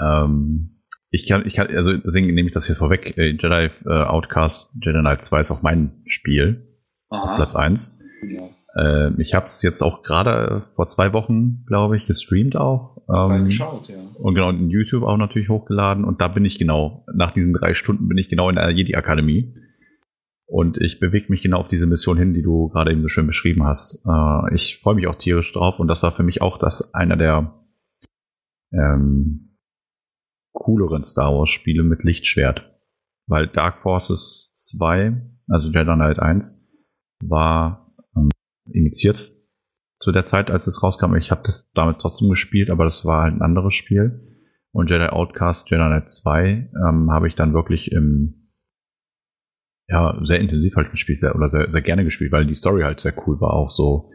ähm, 0.00 0.82
ich 1.10 1.28
kann, 1.28 1.46
ich 1.46 1.54
kann, 1.54 1.68
also 1.68 1.96
deswegen 1.96 2.34
nehme 2.34 2.48
ich 2.48 2.54
das 2.54 2.66
hier 2.66 2.74
vorweg. 2.74 3.16
Äh, 3.16 3.30
Jedi 3.30 3.70
äh, 3.84 3.88
Outcast, 3.88 4.68
Jedi 4.74 4.98
Knight 5.00 5.22
2 5.22 5.40
ist 5.40 5.50
auch 5.52 5.62
mein 5.62 6.02
Spiel. 6.06 6.66
Platz 7.08 7.54
1. 7.54 8.00
Ja. 8.28 8.48
Äh, 8.76 9.12
ich 9.20 9.34
habe 9.34 9.46
es 9.46 9.62
jetzt 9.62 9.82
auch 9.82 10.02
gerade 10.02 10.64
vor 10.70 10.88
zwei 10.88 11.12
Wochen, 11.12 11.64
glaube 11.66 11.96
ich, 11.96 12.06
gestreamt 12.06 12.56
auch. 12.56 12.96
Ähm, 13.08 13.46
geschaut, 13.46 13.88
ja. 13.88 13.96
Und 14.18 14.34
genau 14.34 14.50
in 14.50 14.68
YouTube 14.68 15.04
auch 15.04 15.16
natürlich 15.16 15.48
hochgeladen. 15.48 16.04
Und 16.04 16.20
da 16.20 16.26
bin 16.28 16.44
ich 16.44 16.58
genau, 16.58 17.04
nach 17.14 17.30
diesen 17.30 17.52
drei 17.52 17.74
Stunden 17.74 18.08
bin 18.08 18.18
ich 18.18 18.28
genau 18.28 18.48
in 18.48 18.56
der 18.56 18.68
Jedi-Akademie. 18.70 19.54
Und 20.46 20.78
ich 20.80 21.00
bewege 21.00 21.26
mich 21.28 21.42
genau 21.42 21.58
auf 21.58 21.68
diese 21.68 21.86
Mission 21.86 22.18
hin, 22.18 22.32
die 22.32 22.42
du 22.42 22.68
gerade 22.68 22.92
eben 22.92 23.02
so 23.02 23.08
schön 23.08 23.26
beschrieben 23.26 23.64
hast. 23.64 24.02
Äh, 24.06 24.54
ich 24.54 24.78
freue 24.80 24.94
mich 24.94 25.08
auch 25.08 25.16
tierisch 25.16 25.52
drauf. 25.52 25.80
Und 25.80 25.88
das 25.88 26.02
war 26.02 26.12
für 26.12 26.22
mich 26.22 26.40
auch 26.40 26.58
das 26.58 26.94
einer 26.94 27.16
der 27.16 27.64
ähm, 28.72 29.58
cooleren 30.52 31.02
Star 31.02 31.34
Wars-Spiele 31.34 31.82
mit 31.82 32.04
Lichtschwert. 32.04 32.72
Weil 33.26 33.48
Dark 33.48 33.80
Forces 33.80 34.54
2, 34.54 35.20
also 35.48 35.68
Jedi 35.70 35.84
Knight 35.84 36.20
1, 36.20 36.64
war 37.24 37.92
initiiert 38.72 39.32
zu 39.98 40.12
der 40.12 40.24
Zeit, 40.24 40.50
als 40.50 40.66
es 40.66 40.82
rauskam. 40.82 41.14
Ich 41.16 41.30
habe 41.30 41.42
das 41.44 41.72
damals 41.72 41.98
trotzdem 41.98 42.28
gespielt, 42.28 42.70
aber 42.70 42.84
das 42.84 43.04
war 43.04 43.22
halt 43.22 43.34
ein 43.34 43.42
anderes 43.42 43.74
Spiel. 43.74 44.22
Und 44.72 44.90
Jedi 44.90 45.06
Outcast, 45.06 45.70
Jedi 45.70 45.82
Knight 45.82 46.08
2 46.08 46.70
ähm, 46.88 47.10
habe 47.10 47.28
ich 47.28 47.34
dann 47.34 47.54
wirklich 47.54 47.90
im 47.92 48.45
ja, 49.88 50.18
sehr 50.22 50.40
intensiv 50.40 50.74
halt 50.76 50.90
gespielt 50.90 51.22
oder 51.22 51.48
sehr, 51.48 51.70
sehr 51.70 51.82
gerne 51.82 52.04
gespielt, 52.04 52.32
weil 52.32 52.46
die 52.46 52.54
Story 52.54 52.82
halt 52.82 53.00
sehr 53.00 53.14
cool 53.26 53.40
war, 53.40 53.52
auch 53.52 53.70
so 53.70 54.10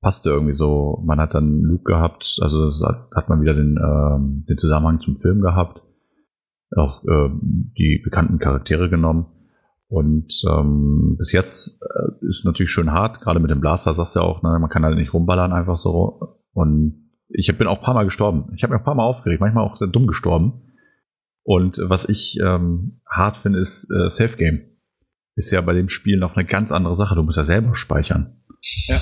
passte 0.00 0.30
irgendwie 0.30 0.54
so. 0.54 1.02
Man 1.04 1.20
hat 1.20 1.34
dann 1.34 1.62
Luke 1.62 1.84
gehabt, 1.84 2.38
also 2.40 2.70
hat, 2.86 3.08
hat 3.14 3.28
man 3.28 3.40
wieder 3.40 3.54
den, 3.54 3.78
ähm, 3.78 4.44
den 4.48 4.58
Zusammenhang 4.58 5.00
zum 5.00 5.16
Film 5.16 5.40
gehabt, 5.40 5.82
auch 6.76 7.02
äh, 7.04 7.30
die 7.78 8.00
bekannten 8.04 8.38
Charaktere 8.38 8.90
genommen. 8.90 9.26
Und 9.88 10.32
ähm, 10.50 11.16
bis 11.18 11.32
jetzt 11.32 11.80
äh, 11.82 12.26
ist 12.26 12.44
natürlich 12.44 12.70
schön 12.70 12.92
hart, 12.92 13.20
gerade 13.20 13.40
mit 13.40 13.50
dem 13.50 13.60
Blaster 13.60 13.92
sagst 13.92 14.16
du 14.16 14.20
ja 14.20 14.26
auch, 14.26 14.42
ne, 14.42 14.58
man 14.58 14.70
kann 14.70 14.84
halt 14.84 14.96
nicht 14.96 15.12
rumballern 15.12 15.52
einfach 15.52 15.76
so. 15.76 16.38
Und 16.52 17.10
ich 17.28 17.56
bin 17.56 17.66
auch 17.66 17.78
ein 17.78 17.84
paar 17.84 17.94
Mal 17.94 18.04
gestorben. 18.04 18.52
Ich 18.56 18.62
habe 18.62 18.72
mir 18.72 18.78
ein 18.78 18.84
paar 18.84 18.94
Mal 18.94 19.04
aufgeregt, 19.04 19.40
manchmal 19.40 19.64
auch 19.64 19.76
sehr 19.76 19.88
dumm 19.88 20.06
gestorben. 20.06 20.62
Und 21.44 21.78
was 21.88 22.08
ich 22.08 22.38
ähm, 22.42 23.00
hart 23.08 23.36
finde, 23.36 23.58
ist 23.58 23.90
äh, 23.92 24.08
Safe 24.08 24.36
Game 24.36 24.71
ist 25.34 25.50
ja 25.50 25.60
bei 25.60 25.72
dem 25.72 25.88
Spiel 25.88 26.18
noch 26.18 26.36
eine 26.36 26.46
ganz 26.46 26.72
andere 26.72 26.96
Sache. 26.96 27.14
Du 27.14 27.22
musst 27.22 27.38
ja 27.38 27.44
selber 27.44 27.74
speichern. 27.74 28.42
Ja. 28.86 29.00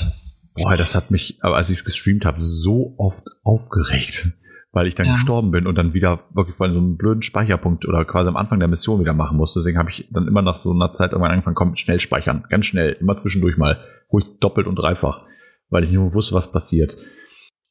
Boah, 0.55 0.77
das 0.77 0.95
hat 0.95 1.11
mich, 1.11 1.39
als 1.43 1.71
ich 1.71 1.79
es 1.79 1.85
gestreamt 1.85 2.25
habe, 2.25 2.39
so 2.43 2.95
oft 2.99 3.27
aufgeregt, 3.45 4.37
weil 4.73 4.87
ich 4.87 4.95
dann 4.95 5.07
ja. 5.07 5.13
gestorben 5.13 5.51
bin 5.51 5.67
und 5.67 5.77
dann 5.77 5.95
wieder 5.95 6.25
wirklich 6.35 6.57
von 6.57 6.73
so 6.73 6.79
einem 6.79 6.97
blöden 6.97 7.23
Speicherpunkt 7.23 7.87
oder 7.87 8.05
quasi 8.05 8.29
am 8.29 8.37
Anfang 8.37 8.59
der 8.59 8.69
Mission 8.69 9.01
wieder 9.01 9.13
machen 9.13 9.37
musste. 9.37 9.61
Deswegen 9.61 9.79
habe 9.79 9.91
ich 9.91 10.09
dann 10.11 10.29
immer 10.29 10.43
nach 10.43 10.59
so 10.59 10.73
einer 10.73 10.93
Zeit 10.93 11.13
irgendwann 11.13 11.33
angefangen, 11.33 11.57
komm, 11.57 11.77
schnell 11.77 12.01
speichern, 12.01 12.45
ganz 12.49 12.67
schnell, 12.67 12.97
immer 13.01 13.17
zwischendurch 13.17 13.57
mal, 13.57 13.85
ruhig 14.13 14.25
doppelt 14.41 14.67
und 14.67 14.77
dreifach, 14.77 15.25
weil 15.69 15.85
ich 15.85 15.91
nicht 15.91 16.01
mehr 16.01 16.15
wusste, 16.15 16.35
was 16.35 16.53
passiert. 16.53 16.97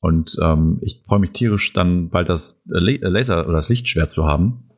Und 0.02 0.38
ähm, 0.42 0.80
ich 0.82 1.04
freue 1.06 1.20
mich 1.20 1.32
tierisch, 1.32 1.74
dann 1.74 2.10
bald 2.10 2.30
das 2.30 2.62
Laser 2.66 3.46
oder 3.46 3.56
das 3.56 3.70
Lichtschwert 3.70 4.14
zu 4.14 4.26
haben, 4.26 4.70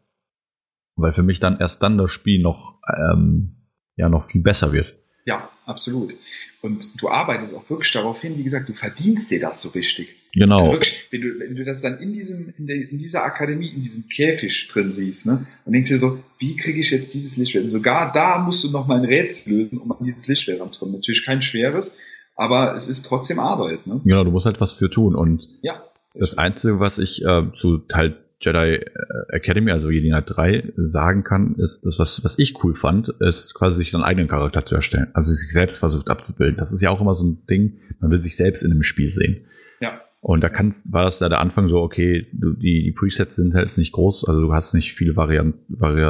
weil 0.96 1.14
für 1.14 1.24
mich 1.24 1.40
dann 1.40 1.60
erst 1.60 1.84
dann 1.84 2.00
das 2.00 2.12
Spiel 2.12 2.42
noch 2.42 2.80
ähm, 2.88 3.61
ja 3.98 4.10
noch 4.10 4.26
viel 4.26 4.42
besser 4.42 4.72
wird. 4.72 4.96
Ja, 5.26 5.50
absolut. 5.66 6.14
Und 6.62 7.02
du 7.02 7.10
arbeitest 7.10 7.54
auch 7.54 7.70
wirklich 7.70 7.92
darauf 7.92 8.22
hin, 8.22 8.38
wie 8.38 8.44
gesagt, 8.44 8.70
du 8.70 8.74
verdienst 8.74 9.30
dir 9.30 9.40
das 9.40 9.62
so 9.62 9.70
richtig. 9.70 10.16
Genau. 10.34 10.60
Also 10.60 10.72
wirklich, 10.72 11.08
wenn, 11.12 11.22
du, 11.22 11.40
wenn 11.40 11.56
du 11.56 11.66
das 11.66 11.82
dann 11.82 12.00
in, 12.00 12.14
diesem, 12.14 12.54
in, 12.58 12.66
der, 12.68 12.78
in 12.78 12.98
dieser 12.98 13.24
Akademie, 13.24 13.68
in 13.68 13.82
diesem 13.82 14.08
Käfig 14.08 14.70
drin 14.72 14.92
siehst, 14.92 15.28
ne, 15.28 15.46
und 15.66 15.74
denkst 15.74 15.90
dir 15.90 15.98
so, 15.98 16.20
wie 16.40 16.56
kriege 16.56 16.80
ich 16.80 16.90
jetzt 16.92 17.14
dieses 17.14 17.38
Lichtschwert? 17.38 17.66
Und 17.66 17.70
sogar 17.70 18.12
da 18.14 18.40
musst 18.40 18.64
du 18.64 18.72
noch 18.72 18.88
mal 18.88 18.98
ein 18.98 19.06
Rätsel 19.06 19.54
lösen, 19.54 19.78
um 19.80 19.92
an 19.92 20.04
dieses 20.04 20.28
Lichtschwert 20.28 20.62
ranzukommen. 20.62 20.96
Natürlich 20.96 21.26
kein 21.26 21.42
schweres, 21.42 21.98
aber 22.36 22.74
es 22.76 22.88
ist 22.88 23.04
trotzdem 23.04 23.40
Arbeit. 23.40 23.86
Ne? 23.86 24.02
Genau, 24.04 24.24
du 24.24 24.32
musst 24.32 24.46
halt 24.46 24.62
was 24.62 24.74
für 24.74 24.90
tun. 24.90 25.16
Und 25.16 25.48
ja, 25.62 25.84
das 26.14 26.38
Einzige, 26.38 26.80
was 26.80 26.98
ich 26.98 27.24
äh, 27.24 27.52
zu 27.54 27.84
halt 27.92 28.18
Jedi 28.42 28.76
äh, 28.76 28.86
Academy, 29.30 29.72
also 29.72 29.90
Jedi 29.90 30.10
Knight 30.10 30.26
3, 30.28 30.74
sagen 30.78 31.24
kann, 31.24 31.56
ist, 31.56 31.86
das, 31.86 32.00
was, 32.00 32.24
was 32.24 32.40
ich 32.40 32.64
cool 32.64 32.74
fand, 32.74 33.10
ist 33.20 33.54
quasi 33.54 33.78
sich 33.78 33.92
seinen 33.92 34.04
eigenen 34.04 34.28
Charakter 34.28 34.66
zu 34.66 34.76
erstellen. 34.76 35.10
Also 35.14 35.32
sich 35.32 35.52
selbst 35.52 35.78
versucht 35.78 36.10
abzubilden. 36.10 36.58
Das 36.58 36.72
ist 36.72 36.82
ja 36.82 36.90
auch 36.90 37.02
immer 37.02 37.14
so 37.14 37.26
ein 37.26 37.46
Ding, 37.48 37.78
man 38.00 38.12
will 38.12 38.20
sich 38.20 38.36
selbst 38.36 38.64
in 38.64 38.72
einem 38.72 38.84
Spiel 38.84 39.10
sehen. 39.10 39.46
Ja. 39.80 40.02
Und 40.22 40.42
da 40.42 40.50
kannst, 40.50 40.94
war 40.94 41.04
das 41.04 41.20
da 41.20 41.30
der 41.30 41.40
Anfang 41.40 41.68
so, 41.68 41.82
okay, 41.82 42.28
du, 42.32 42.54
die, 42.54 42.84
die 42.84 42.92
Presets 42.92 43.36
sind 43.36 43.54
halt 43.54 43.76
nicht 43.78 43.92
groß, 43.92 44.28
also 44.28 44.42
du 44.42 44.54
hast 44.54 44.74
nicht 44.74 44.94
viele 44.94 45.16
Varian, 45.16 45.56
Vari 45.68 46.02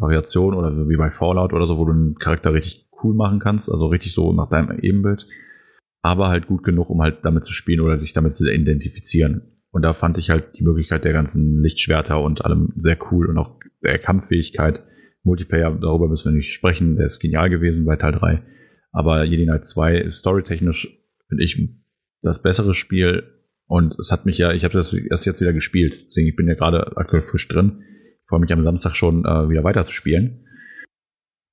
Variationen 0.00 0.58
oder 0.58 0.74
so 0.74 0.88
wie 0.88 0.96
bei 0.96 1.10
Fallout 1.10 1.52
oder 1.52 1.66
so, 1.66 1.78
wo 1.78 1.84
du 1.84 1.92
einen 1.92 2.14
Charakter 2.16 2.52
richtig 2.52 2.88
cool 3.02 3.14
machen 3.14 3.38
kannst, 3.38 3.70
also 3.70 3.86
richtig 3.86 4.14
so 4.14 4.32
nach 4.32 4.48
deinem 4.48 4.78
Ebenbild, 4.80 5.28
aber 6.02 6.28
halt 6.28 6.48
gut 6.48 6.64
genug, 6.64 6.90
um 6.90 7.00
halt 7.02 7.18
damit 7.22 7.44
zu 7.44 7.52
spielen 7.52 7.80
oder 7.80 7.98
dich 7.98 8.12
damit 8.12 8.36
zu 8.36 8.50
identifizieren. 8.50 9.51
Und 9.72 9.82
da 9.82 9.94
fand 9.94 10.18
ich 10.18 10.30
halt 10.30 10.58
die 10.58 10.62
Möglichkeit 10.62 11.04
der 11.04 11.14
ganzen 11.14 11.62
Lichtschwerter 11.62 12.22
und 12.22 12.44
allem 12.44 12.68
sehr 12.76 12.98
cool 13.10 13.28
und 13.28 13.38
auch 13.38 13.58
der 13.82 13.98
Kampffähigkeit. 13.98 14.84
Multiplayer, 15.24 15.76
darüber 15.80 16.08
müssen 16.08 16.32
wir 16.32 16.36
nicht 16.36 16.52
sprechen, 16.52 16.96
der 16.96 17.06
ist 17.06 17.20
genial 17.20 17.48
gewesen 17.48 17.84
bei 17.84 17.96
Teil 17.96 18.12
3. 18.12 18.42
Aber 18.92 19.24
Jedi 19.24 19.44
Knight 19.44 19.64
2 19.64 19.98
ist 19.98 20.18
storytechnisch, 20.18 21.00
finde 21.28 21.44
ich, 21.44 21.58
das 22.20 22.42
bessere 22.42 22.74
Spiel. 22.74 23.22
Und 23.66 23.98
es 23.98 24.12
hat 24.12 24.26
mich 24.26 24.36
ja, 24.36 24.52
ich 24.52 24.64
habe 24.64 24.74
das 24.74 24.92
erst 24.92 25.24
jetzt 25.24 25.40
wieder 25.40 25.54
gespielt. 25.54 26.06
Deswegen, 26.08 26.28
ich 26.28 26.36
bin 26.36 26.48
ja 26.48 26.54
gerade 26.54 26.96
aktuell 26.96 27.22
frisch 27.22 27.48
drin. 27.48 27.82
Ich 28.22 28.28
freue 28.28 28.40
mich 28.40 28.52
am 28.52 28.64
Samstag 28.64 28.94
schon 28.94 29.24
äh, 29.24 29.48
wieder 29.48 29.64
weiter 29.64 29.84
zu 29.84 29.94
spielen. 29.94 30.46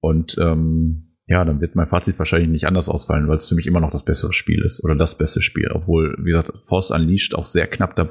Und 0.01 0.37
ähm, 0.39 1.08
ja, 1.29 1.45
dann 1.45 1.61
wird 1.61 1.75
mein 1.75 1.87
Fazit 1.87 2.17
wahrscheinlich 2.17 2.49
nicht 2.49 2.65
anders 2.65 2.89
ausfallen, 2.89 3.27
weil 3.27 3.35
es 3.35 3.47
für 3.47 3.53
mich 3.53 3.67
immer 3.67 3.79
noch 3.79 3.91
das 3.91 4.03
bessere 4.03 4.33
Spiel 4.33 4.63
ist 4.65 4.83
oder 4.83 4.95
das 4.95 5.15
beste 5.15 5.41
Spiel, 5.41 5.69
obwohl, 5.71 6.17
wie 6.19 6.31
gesagt, 6.31 6.51
Force 6.67 6.89
Unleashed 6.89 7.35
auch 7.35 7.45
sehr 7.45 7.67
knapp 7.67 7.95
da, 7.95 8.09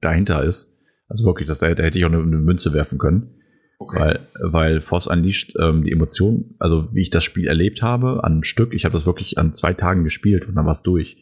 dahinter 0.00 0.42
ist. 0.42 0.76
Also 1.08 1.24
wirklich, 1.24 1.46
das, 1.46 1.60
da 1.60 1.68
hätte 1.68 1.96
ich 1.96 2.04
auch 2.04 2.10
eine, 2.10 2.20
eine 2.20 2.38
Münze 2.38 2.74
werfen 2.74 2.98
können. 2.98 3.36
Okay. 3.78 4.00
Weil, 4.00 4.28
weil 4.40 4.80
Force 4.80 5.06
Unleashed 5.06 5.54
ähm, 5.60 5.84
die 5.84 5.92
Emotionen, 5.92 6.56
also 6.58 6.88
wie 6.92 7.02
ich 7.02 7.10
das 7.10 7.22
Spiel 7.22 7.46
erlebt 7.46 7.82
habe, 7.82 8.24
an 8.24 8.32
einem 8.32 8.42
Stück, 8.42 8.74
ich 8.74 8.84
habe 8.84 8.94
das 8.94 9.06
wirklich 9.06 9.38
an 9.38 9.52
zwei 9.54 9.72
Tagen 9.72 10.02
gespielt 10.02 10.48
und 10.48 10.56
dann 10.56 10.64
war 10.64 10.72
es 10.72 10.82
durch. 10.82 11.18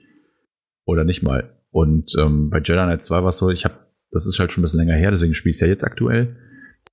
Oder 0.86 1.04
nicht 1.04 1.22
mal. 1.22 1.60
Und 1.70 2.12
ähm, 2.18 2.48
bei 2.48 2.58
Jedi 2.58 2.72
Knight 2.84 3.02
2 3.02 3.22
war 3.22 3.28
es 3.28 3.38
so, 3.38 3.50
ich 3.50 3.66
habe, 3.66 3.74
das 4.12 4.26
ist 4.26 4.38
halt 4.38 4.52
schon 4.52 4.62
ein 4.62 4.64
bisschen 4.64 4.80
länger 4.80 4.94
her, 4.94 5.10
deswegen 5.10 5.34
spiele 5.34 5.50
ich 5.50 5.56
es 5.56 5.60
ja 5.60 5.66
jetzt 5.66 5.84
aktuell. 5.84 6.36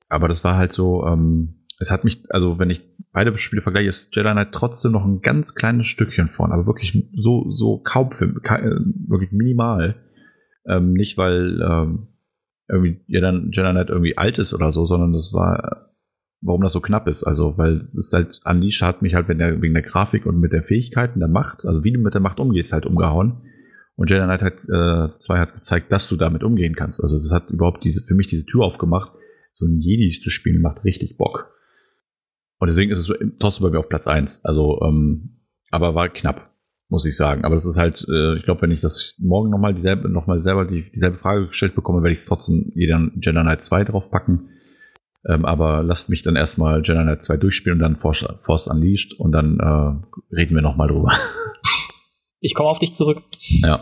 Aber 0.09 0.27
das 0.27 0.43
war 0.43 0.57
halt 0.57 0.73
so, 0.73 1.05
ähm, 1.05 1.60
es 1.81 1.89
hat 1.89 2.03
mich, 2.03 2.21
also 2.29 2.59
wenn 2.59 2.69
ich 2.69 2.83
beide 3.11 3.35
Spiele 3.39 3.63
vergleiche, 3.63 3.89
ist 3.89 4.15
Jedi 4.15 4.31
Knight 4.31 4.51
trotzdem 4.51 4.91
noch 4.91 5.03
ein 5.03 5.21
ganz 5.21 5.55
kleines 5.55 5.87
Stückchen 5.87 6.29
vorn, 6.29 6.51
aber 6.51 6.67
wirklich 6.67 7.09
so, 7.11 7.49
so 7.49 7.79
kaum, 7.79 8.11
für, 8.11 8.35
wirklich 8.35 9.31
minimal. 9.31 9.95
Ähm, 10.67 10.93
nicht, 10.93 11.17
weil 11.17 11.59
ähm, 11.59 12.07
irgendwie 12.69 13.01
Jedi, 13.07 13.49
Jedi 13.51 13.71
Knight 13.71 13.89
irgendwie 13.89 14.15
alt 14.15 14.37
ist 14.37 14.53
oder 14.53 14.71
so, 14.71 14.85
sondern 14.85 15.13
das 15.13 15.33
war, 15.33 15.91
warum 16.41 16.61
das 16.61 16.73
so 16.73 16.81
knapp 16.81 17.07
ist. 17.07 17.23
Also, 17.23 17.57
weil 17.57 17.77
es 17.77 17.97
ist 17.97 18.13
halt, 18.13 18.39
Unleashed 18.45 18.83
hat 18.83 19.01
mich 19.01 19.15
halt 19.15 19.27
wegen 19.27 19.39
der, 19.39 19.59
wegen 19.59 19.73
der 19.73 19.81
Grafik 19.81 20.27
und 20.27 20.39
mit 20.39 20.53
der 20.53 20.61
Fähigkeiten 20.61 21.19
der 21.19 21.29
Macht, 21.29 21.65
also 21.65 21.83
wie 21.83 21.91
du 21.91 21.99
mit 21.99 22.13
der 22.13 22.21
Macht 22.21 22.39
umgehst, 22.39 22.73
halt 22.73 22.85
umgehauen. 22.85 23.41
Und 23.95 24.11
Jedi 24.11 24.23
Knight 24.23 24.43
hat, 24.43 24.53
äh, 24.69 25.17
zwei 25.17 25.39
hat 25.39 25.55
gezeigt, 25.55 25.91
dass 25.91 26.07
du 26.09 26.15
damit 26.15 26.43
umgehen 26.43 26.75
kannst. 26.75 27.01
Also 27.01 27.17
das 27.17 27.31
hat 27.31 27.49
überhaupt 27.49 27.83
diese, 27.83 28.03
für 28.03 28.13
mich 28.13 28.27
diese 28.27 28.45
Tür 28.45 28.65
aufgemacht. 28.65 29.13
So 29.55 29.65
ein 29.65 29.79
Jedi 29.79 30.19
zu 30.19 30.29
spielen 30.29 30.61
macht 30.61 30.83
richtig 30.85 31.17
Bock. 31.17 31.50
Und 32.61 32.67
deswegen 32.67 32.91
ist 32.91 32.99
es 32.99 33.11
trotzdem 33.39 33.65
bei 33.65 33.71
mir 33.71 33.79
auf 33.79 33.89
Platz 33.89 34.05
eins. 34.05 34.39
Also, 34.45 34.79
ähm, 34.83 35.39
aber 35.71 35.95
war 35.95 36.09
knapp, 36.09 36.53
muss 36.89 37.07
ich 37.07 37.17
sagen. 37.17 37.43
Aber 37.43 37.55
das 37.55 37.65
ist 37.65 37.77
halt, 37.77 38.05
äh, 38.07 38.37
ich 38.37 38.43
glaube, 38.43 38.61
wenn 38.61 38.69
ich 38.69 38.81
das 38.81 39.15
morgen 39.17 39.49
nochmal 39.49 39.73
dieselbe, 39.73 40.07
noch 40.09 40.27
mal 40.27 40.39
selber 40.39 40.65
die, 40.65 40.91
dieselbe 40.91 41.17
Frage 41.17 41.47
gestellt 41.47 41.73
bekomme, 41.73 42.03
werde 42.03 42.13
ich 42.13 42.19
es 42.19 42.27
trotzdem 42.27 42.71
jeder 42.75 42.99
Jedi 43.15 43.31
Knight 43.31 43.63
2 43.63 43.85
draufpacken. 43.85 44.49
Ähm, 45.27 45.43
aber 45.43 45.81
lasst 45.81 46.09
mich 46.09 46.21
dann 46.21 46.35
erstmal 46.35 46.83
Jedi 46.83 47.01
Knight 47.01 47.23
2 47.23 47.37
durchspielen 47.37 47.79
und 47.79 47.81
dann 47.81 47.97
Force, 47.97 48.27
Force 48.41 48.67
Unleashed 48.67 49.19
und 49.19 49.31
dann 49.31 49.59
äh, 49.59 50.35
reden 50.35 50.53
wir 50.53 50.61
nochmal 50.61 50.87
drüber. 50.87 51.11
Ich 52.43 52.55
komme 52.55 52.69
auf 52.69 52.79
dich 52.79 52.95
zurück. 52.95 53.21
Ja. 53.37 53.79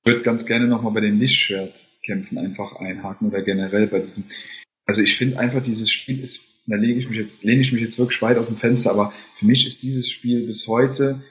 Ich 0.00 0.06
würde 0.06 0.22
ganz 0.22 0.46
gerne 0.46 0.66
nochmal 0.66 0.94
bei 0.94 1.00
den 1.02 1.18
Lichtschwertkämpfen 1.18 2.38
einfach 2.38 2.76
einhaken 2.76 3.28
oder 3.28 3.42
generell 3.42 3.88
bei 3.88 3.98
diesem 3.98 4.24
also 4.86 5.02
ich 5.02 5.16
finde 5.16 5.38
einfach, 5.38 5.62
dieses 5.62 5.90
Spiel 5.90 6.20
ist, 6.20 6.44
da 6.66 6.76
lege 6.76 6.98
ich 6.98 7.08
mich 7.08 7.18
jetzt, 7.18 7.44
lehne 7.44 7.62
ich 7.62 7.72
mich 7.72 7.82
jetzt 7.82 7.98
wirklich 7.98 8.22
weit 8.22 8.38
aus 8.38 8.48
dem 8.48 8.56
Fenster, 8.56 8.90
aber 8.90 9.12
für 9.38 9.46
mich 9.46 9.66
ist 9.66 9.82
dieses 9.82 10.10
Spiel 10.10 10.46
bis 10.46 10.66
heute 10.68 11.22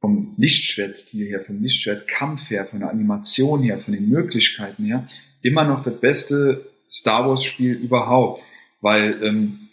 vom 0.00 0.34
Lichtschwertstil 0.36 1.26
her, 1.28 1.40
vom 1.40 1.62
Lichtschwertkampf 1.62 2.50
her, 2.50 2.66
von 2.66 2.80
der 2.80 2.90
Animation 2.90 3.62
her, 3.62 3.78
von 3.78 3.94
den 3.94 4.08
Möglichkeiten 4.08 4.84
her, 4.84 5.08
immer 5.42 5.64
noch 5.64 5.82
das 5.82 5.98
beste 5.98 6.66
Star 6.90 7.28
Wars 7.28 7.44
Spiel 7.44 7.74
überhaupt. 7.74 8.42
Weil, 8.80 9.22
ähm, 9.22 9.70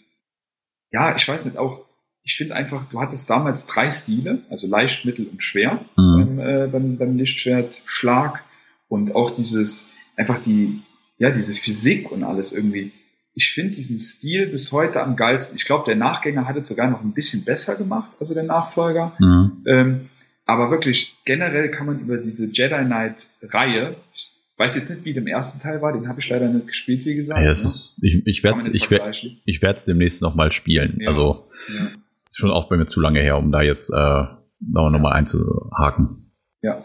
ja, 0.90 1.14
ich 1.14 1.28
weiß 1.28 1.44
nicht, 1.44 1.58
auch, 1.58 1.84
ich 2.22 2.36
finde 2.36 2.54
einfach, 2.54 2.88
du 2.88 3.00
hattest 3.00 3.28
damals 3.28 3.66
drei 3.66 3.90
Stile, 3.90 4.42
also 4.48 4.66
leicht, 4.66 5.04
mittel 5.04 5.26
und 5.26 5.42
schwer 5.42 5.84
mhm. 5.96 6.36
beim, 6.36 6.38
äh, 6.38 6.66
beim, 6.68 6.96
beim 6.96 7.16
Lichtschwertschlag 7.18 8.42
und 8.88 9.14
auch 9.14 9.36
dieses, 9.36 9.86
einfach 10.16 10.42
die, 10.42 10.80
ja, 11.18 11.30
diese 11.30 11.52
Physik 11.52 12.10
und 12.10 12.22
alles 12.24 12.52
irgendwie 12.52 12.92
ich 13.34 13.52
finde 13.52 13.74
diesen 13.74 13.98
Stil 13.98 14.46
bis 14.48 14.72
heute 14.72 15.02
am 15.02 15.16
geilsten. 15.16 15.56
Ich 15.56 15.64
glaube, 15.64 15.84
der 15.86 15.96
Nachgänger 15.96 16.46
hat 16.46 16.56
es 16.56 16.68
sogar 16.68 16.90
noch 16.90 17.02
ein 17.02 17.12
bisschen 17.12 17.44
besser 17.44 17.76
gemacht, 17.76 18.10
also 18.20 18.34
der 18.34 18.42
Nachfolger. 18.42 19.16
Mhm. 19.18 19.64
Ähm, 19.66 20.08
aber 20.44 20.70
wirklich, 20.70 21.14
generell 21.24 21.70
kann 21.70 21.86
man 21.86 22.00
über 22.00 22.18
diese 22.18 22.46
Jedi 22.46 22.84
Knight-Reihe, 22.84 23.96
ich 24.14 24.32
weiß 24.58 24.76
jetzt 24.76 24.90
nicht, 24.90 25.04
wie 25.04 25.12
dem 25.12 25.26
ersten 25.26 25.60
Teil 25.60 25.80
war, 25.80 25.92
den 25.92 26.08
habe 26.08 26.20
ich 26.20 26.28
leider 26.28 26.48
nicht 26.48 26.66
gespielt, 26.66 27.04
wie 27.06 27.14
gesagt. 27.14 27.40
Ja, 27.40 27.46
ne? 27.46 27.52
ist, 27.52 27.98
ich 28.02 28.26
ich 28.26 28.44
werde 28.44 28.58
es 28.58 28.68
ich 28.68 28.90
werd, 28.90 29.24
ich 29.44 29.62
werd's 29.62 29.84
demnächst 29.84 30.20
nochmal 30.20 30.52
spielen. 30.52 30.98
Ja. 31.00 31.10
Also 31.10 31.46
ja. 31.68 31.84
schon 32.32 32.50
auch 32.50 32.68
bei 32.68 32.76
mir 32.76 32.86
zu 32.86 33.00
lange 33.00 33.20
her, 33.20 33.38
um 33.38 33.50
da 33.50 33.62
jetzt 33.62 33.90
äh, 33.90 34.24
nochmal 34.60 35.14
einzuhaken. 35.14 36.32
Ja, 36.60 36.84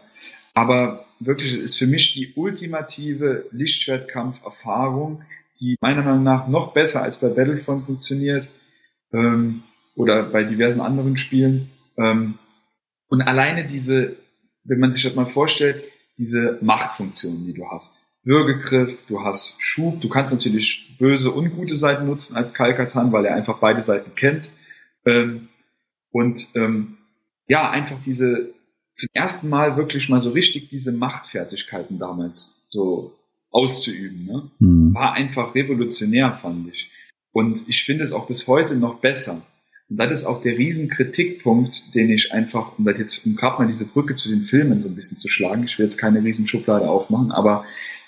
aber 0.53 1.05
wirklich 1.19 1.53
ist 1.53 1.77
für 1.77 1.87
mich 1.87 2.13
die 2.13 2.33
ultimative 2.35 3.45
Lichtschwertkampf-Erfahrung, 3.51 5.23
die 5.59 5.77
meiner 5.81 6.03
Meinung 6.03 6.23
nach 6.23 6.47
noch 6.47 6.73
besser 6.73 7.03
als 7.03 7.19
bei 7.19 7.29
Battlefront 7.29 7.85
funktioniert 7.85 8.49
ähm, 9.13 9.63
oder 9.95 10.23
bei 10.23 10.43
diversen 10.43 10.81
anderen 10.81 11.17
Spielen. 11.17 11.69
Ähm, 11.97 12.37
und 13.07 13.21
alleine 13.21 13.65
diese, 13.65 14.17
wenn 14.63 14.79
man 14.79 14.91
sich 14.91 15.03
das 15.03 15.15
mal 15.15 15.25
vorstellt, 15.25 15.83
diese 16.17 16.57
Machtfunktion, 16.61 17.45
die 17.45 17.53
du 17.53 17.69
hast. 17.69 17.95
Würgegriff, 18.23 19.05
du 19.07 19.23
hast 19.23 19.61
Schub, 19.61 20.01
du 20.01 20.09
kannst 20.09 20.33
natürlich 20.33 20.97
böse 20.97 21.31
und 21.31 21.55
gute 21.55 21.77
Seiten 21.77 22.05
nutzen 22.05 22.35
als 22.35 22.53
Kalkatan, 22.53 23.11
weil 23.11 23.25
er 23.25 23.35
einfach 23.35 23.59
beide 23.59 23.79
Seiten 23.79 24.15
kennt. 24.15 24.51
Ähm, 25.05 25.47
und 26.11 26.51
ähm, 26.55 26.97
ja, 27.47 27.69
einfach 27.69 27.97
diese 28.03 28.53
zum 28.95 29.09
ersten 29.13 29.47
Mal 29.47 29.77
wirklich 29.77 30.09
mal 30.09 30.19
so 30.19 30.31
richtig 30.31 30.69
diese 30.69 30.91
Machtfertigkeiten 30.91 31.99
damals 31.99 32.65
so 32.67 33.15
auszuüben. 33.51 34.25
Ne? 34.25 34.51
Mhm. 34.59 34.93
War 34.93 35.13
einfach 35.13 35.55
revolutionär, 35.55 36.37
fand 36.41 36.69
ich. 36.73 36.91
Und 37.31 37.67
ich 37.69 37.83
finde 37.83 38.03
es 38.03 38.13
auch 38.13 38.27
bis 38.27 38.47
heute 38.47 38.75
noch 38.75 38.99
besser. 38.99 39.41
Und 39.89 39.97
das 39.97 40.11
ist 40.11 40.25
auch 40.25 40.41
der 40.41 40.57
Riesenkritikpunkt, 40.57 41.95
den 41.95 42.09
ich 42.09 42.33
einfach, 42.33 42.77
um 42.77 42.85
das 42.85 42.97
jetzt, 42.97 43.25
um 43.25 43.35
gerade 43.35 43.61
mal 43.61 43.67
diese 43.67 43.87
Brücke 43.87 44.15
zu 44.15 44.29
den 44.29 44.41
Filmen 44.41 44.81
so 44.81 44.89
ein 44.89 44.95
bisschen 44.95 45.17
zu 45.17 45.29
schlagen, 45.29 45.63
ich 45.63 45.77
will 45.77 45.85
jetzt 45.85 45.97
keine 45.97 46.23
Riesenschublade 46.23 46.89
aufmachen, 46.89 47.31
aber 47.31 47.65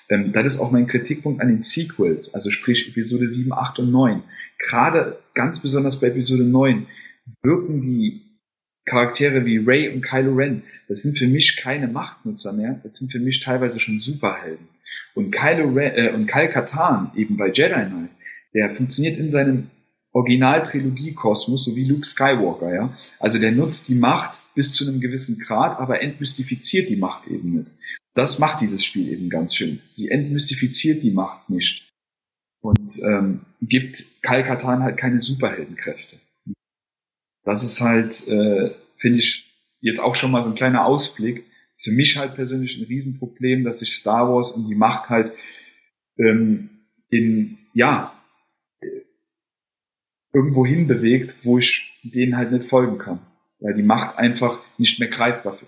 ähm, 0.10 0.34
das 0.34 0.54
ist 0.54 0.60
auch 0.60 0.72
mein 0.72 0.88
Kritikpunkt 0.88 1.42
an 1.42 1.48
den 1.48 1.62
Sequels, 1.62 2.34
also 2.34 2.50
sprich 2.52 2.90
Episode 2.90 3.30
7, 3.30 3.54
8 3.54 3.80
und 3.80 3.92
9. 3.92 4.24
Gerade 4.58 5.20
ganz 5.34 5.62
besonders 5.62 6.00
bei 6.00 6.08
Episode 6.08 6.44
9 6.44 6.88
wirken 7.42 7.82
die 7.82 8.24
Charaktere 8.86 9.46
wie 9.46 9.58
Ray 9.58 9.90
und 9.90 10.02
Kylo 10.02 10.34
Ren, 10.34 10.64
das 10.88 11.04
sind 11.04 11.18
für 11.18 11.28
mich 11.28 11.58
keine 11.58 11.88
Machtnutzer 11.88 12.52
mehr, 12.52 12.82
das 12.84 12.98
sind 12.98 13.12
für 13.12 13.20
mich 13.20 13.40
teilweise 13.40 13.80
schon 13.80 14.00
Superhelden. 14.00 14.68
Und 15.14 15.32
Kylo 15.32 15.70
Ren, 15.70 15.96
äh, 15.96 16.12
und 16.14 16.28
Kyle 16.28 16.50
Katan 16.50 17.12
eben 17.16 17.38
bei 17.38 17.48
Jedi 17.48 17.74
Knight, 17.74 18.10
der 18.54 18.76
funktioniert 18.76 19.18
in 19.18 19.30
seinem 19.30 19.70
Original-Trilogie-Kosmos, 20.12 21.66
so 21.66 21.76
wie 21.76 21.86
Luke 21.86 22.06
Skywalker, 22.06 22.74
ja. 22.74 22.98
Also 23.20 23.40
der 23.40 23.52
nutzt 23.52 23.90
die 23.90 23.96
Macht 23.96 24.40
bis 24.56 24.74
zu 24.74 24.88
einem 24.88 25.00
gewissen 25.00 25.40
Grad, 25.40 25.80
aber 25.80 26.02
entmystifiziert 26.02 26.90
die 26.90 26.96
Macht 26.96 27.28
eben 27.28 27.58
nicht. 27.58 27.74
Das 28.16 28.40
macht 28.40 28.62
dieses 28.62 28.84
Spiel 28.84 29.08
eben 29.08 29.30
ganz 29.30 29.56
schön. 29.56 29.82
Sie 29.92 30.10
entmystifiziert 30.10 31.04
die 31.04 31.12
Macht 31.12 31.50
nicht. 31.50 31.88
Und 32.62 33.00
ähm, 33.04 33.42
gibt 33.62 34.22
Kal 34.22 34.44
Katan 34.44 34.84
halt 34.84 34.98
keine 34.98 35.22
Superheldenkräfte. 35.22 36.18
Das 37.44 37.64
ist 37.64 37.80
halt, 37.80 38.28
äh, 38.28 38.72
finde 38.98 39.20
ich, 39.20 39.46
jetzt 39.80 40.00
auch 40.00 40.16
schon 40.16 40.32
mal 40.32 40.44
so 40.44 40.50
ein 40.50 40.56
kleiner 40.56 40.86
Ausblick. 40.86 41.46
Ist 41.80 41.86
für 41.86 41.92
mich 41.92 42.18
halt 42.18 42.36
persönlich 42.36 42.78
ein 42.78 42.84
Riesenproblem, 42.84 43.64
dass 43.64 43.80
sich 43.80 43.96
Star 43.96 44.28
Wars 44.28 44.52
und 44.52 44.68
die 44.68 44.76
Macht 44.76 45.10
halt 45.10 45.32
ähm, 46.18 46.72
in, 47.10 47.58
ja, 47.74 48.14
irgendwo 50.34 50.66
hinbewegt, 50.66 51.38
wo 51.44 51.58
ich 51.58 51.98
denen 52.04 52.36
halt 52.36 52.52
nicht 52.52 52.68
folgen 52.68 52.98
kann. 52.98 53.22
Weil 53.62 53.76
die 53.76 53.84
Macht 53.84 54.18
einfach 54.18 54.60
nicht 54.78 55.00
mehr 55.00 55.08
greifbar 55.08 55.54
für, 55.54 55.68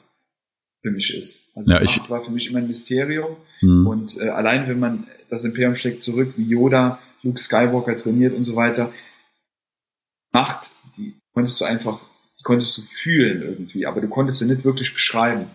für 0.82 0.92
mich 0.92 1.16
ist. 1.16 1.50
Also 1.56 1.72
ja, 1.72 1.80
die 1.80 1.86
Macht 1.86 2.10
war 2.10 2.22
für 2.22 2.32
mich 2.32 2.50
immer 2.50 2.60
ein 2.60 2.68
Mysterium. 2.68 3.38
Mhm. 3.62 3.88
Und 3.88 4.20
äh, 4.20 4.28
allein 4.28 4.68
wenn 4.68 4.80
man 4.82 5.08
das 5.30 5.46
Imperium 5.46 5.78
schlägt 5.78 6.02
zurück, 6.02 6.34
wie 6.36 6.44
Yoda, 6.44 7.00
Luke 7.24 7.40
Skywalker 7.40 7.96
trainiert 7.96 8.36
und 8.36 8.44
so 8.44 8.58
weiter, 8.58 8.92
Macht, 10.34 10.72
die 10.98 11.16
konntest 11.34 11.62
du 11.62 11.66
einfach, 11.66 12.02
die 12.38 12.44
konntest 12.44 12.78
du 12.78 12.82
fühlen 12.82 13.44
irgendwie, 13.44 13.86
aber 13.86 14.02
du 14.02 14.10
konntest 14.10 14.40
sie 14.40 14.46
nicht 14.46 14.66
wirklich 14.66 14.92
beschreiben. 14.92 15.48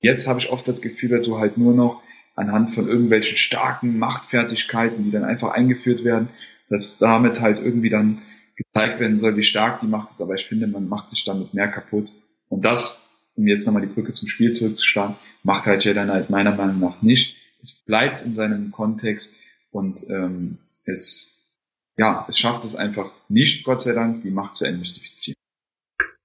Jetzt 0.00 0.26
habe 0.28 0.38
ich 0.38 0.50
oft 0.50 0.66
das 0.68 0.80
Gefühl, 0.80 1.10
dass 1.10 1.26
du 1.26 1.38
halt 1.38 1.58
nur 1.58 1.74
noch 1.74 2.02
anhand 2.34 2.74
von 2.74 2.88
irgendwelchen 2.88 3.36
starken 3.36 3.98
Machtfertigkeiten, 3.98 5.04
die 5.04 5.10
dann 5.10 5.24
einfach 5.24 5.50
eingeführt 5.50 6.04
werden, 6.04 6.28
dass 6.70 6.98
damit 6.98 7.40
halt 7.40 7.58
irgendwie 7.58 7.90
dann 7.90 8.22
gezeigt 8.56 9.00
werden 9.00 9.18
soll, 9.18 9.36
wie 9.36 9.42
stark 9.42 9.80
die 9.80 9.86
Macht 9.86 10.10
ist, 10.10 10.20
aber 10.20 10.34
ich 10.34 10.46
finde, 10.46 10.70
man 10.72 10.88
macht 10.88 11.08
sich 11.08 11.24
damit 11.24 11.54
mehr 11.54 11.68
kaputt. 11.68 12.12
Und 12.48 12.64
das, 12.64 13.08
um 13.34 13.46
jetzt 13.46 13.66
nochmal 13.66 13.82
die 13.82 13.92
Brücke 13.92 14.12
zum 14.12 14.28
Spiel 14.28 14.52
zurückzuschlagen, 14.52 15.16
macht 15.42 15.66
halt 15.66 15.84
Jedi 15.84 16.02
Knight 16.02 16.30
meiner 16.30 16.54
Meinung 16.54 16.80
nach 16.80 17.02
nicht. 17.02 17.36
Es 17.62 17.84
bleibt 17.84 18.24
in 18.24 18.34
seinem 18.34 18.70
Kontext 18.70 19.36
und 19.70 20.04
ähm, 20.10 20.58
es, 20.84 21.48
ja, 21.96 22.26
es 22.28 22.38
schafft 22.38 22.64
es 22.64 22.74
einfach 22.74 23.12
nicht, 23.28 23.64
Gott 23.64 23.82
sei 23.82 23.92
Dank, 23.92 24.22
die 24.22 24.30
Macht 24.30 24.56
zu 24.56 24.64
entmystifizieren. 24.64 25.36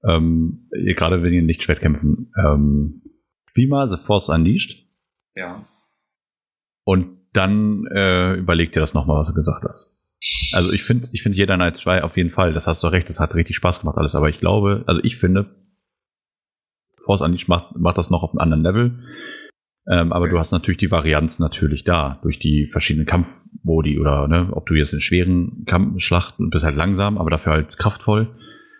Ähm, 0.07 0.69
gerade 0.71 1.23
wenn 1.23 1.33
ihr 1.33 1.41
nicht 1.41 1.63
Schwertkämpfen, 1.63 2.31
ähm, 2.37 3.01
spiel 3.53 3.67
mal 3.67 3.87
The 3.87 3.97
Force 3.97 4.29
Unleashed. 4.29 4.87
Ja. 5.35 5.67
Und 6.85 7.19
dann 7.33 7.85
äh, 7.85 8.33
überleg 8.33 8.71
dir 8.71 8.79
das 8.79 8.95
nochmal, 8.95 9.19
was 9.19 9.27
du 9.27 9.35
gesagt 9.35 9.63
hast. 9.63 9.95
Also 10.53 10.71
ich 10.71 10.83
finde, 10.83 11.09
ich 11.11 11.21
finde 11.21 11.37
jeder 11.37 11.55
Night 11.55 11.77
2 11.77 12.03
auf 12.03 12.17
jeden 12.17 12.31
Fall, 12.31 12.53
das 12.53 12.65
hast 12.65 12.81
du 12.81 12.87
recht, 12.87 13.09
das 13.09 13.19
hat 13.19 13.35
richtig 13.35 13.55
Spaß 13.55 13.81
gemacht 13.81 13.97
alles, 13.97 14.15
aber 14.15 14.29
ich 14.29 14.39
glaube, 14.39 14.83
also 14.87 15.01
ich 15.03 15.17
finde, 15.17 15.55
Force 17.05 17.21
Unleashed 17.21 17.47
macht, 17.47 17.75
macht 17.77 17.97
das 17.97 18.09
noch 18.09 18.23
auf 18.23 18.31
einem 18.31 18.39
anderen 18.39 18.63
Level. 18.63 19.03
Ähm, 19.91 20.13
aber 20.13 20.29
du 20.29 20.39
hast 20.39 20.51
natürlich 20.51 20.77
die 20.77 20.89
Varianz 20.89 21.37
natürlich 21.37 21.83
da, 21.83 22.19
durch 22.23 22.39
die 22.39 22.65
verschiedenen 22.65 23.05
Kampfmodi 23.05 23.99
oder 23.99 24.27
ne, 24.27 24.49
ob 24.51 24.65
du 24.65 24.73
jetzt 24.73 24.93
in 24.93 25.01
schweren 25.01 25.65
Kampfschlachten 25.67 26.49
bist 26.49 26.65
halt 26.65 26.77
langsam, 26.77 27.19
aber 27.19 27.29
dafür 27.29 27.51
halt 27.53 27.77
kraftvoll 27.77 28.35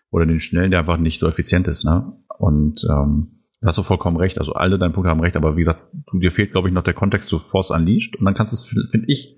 oder 0.09 0.25
den 0.25 0.39
schnellen, 0.39 0.71
der 0.71 0.79
einfach 0.79 0.97
nicht 0.97 1.19
so 1.19 1.27
effizient 1.27 1.67
ist, 1.67 1.83
ne? 1.83 2.13
Und 2.39 2.81
ähm, 2.89 3.42
da 3.63 3.69
hast 3.69 3.77
du 3.77 3.83
vollkommen 3.83 4.17
recht. 4.17 4.37
Also 4.39 4.53
alle 4.53 4.77
deine 4.77 4.93
Punkte 4.93 5.09
haben 5.09 5.21
recht, 5.21 5.37
aber 5.37 5.55
wie 5.55 5.61
gesagt, 5.61 5.81
du, 6.11 6.19
dir 6.19 6.31
fehlt, 6.31 6.51
glaube 6.51 6.67
ich, 6.67 6.73
noch 6.73 6.83
der 6.83 6.93
Kontext 6.93 7.29
zu 7.29 7.39
Force 7.39 7.71
Unleashed 7.71 8.17
und 8.17 8.25
dann 8.25 8.33
kannst 8.33 8.51
du 8.51 8.55
es, 8.55 8.89
finde 8.91 9.07
ich, 9.07 9.37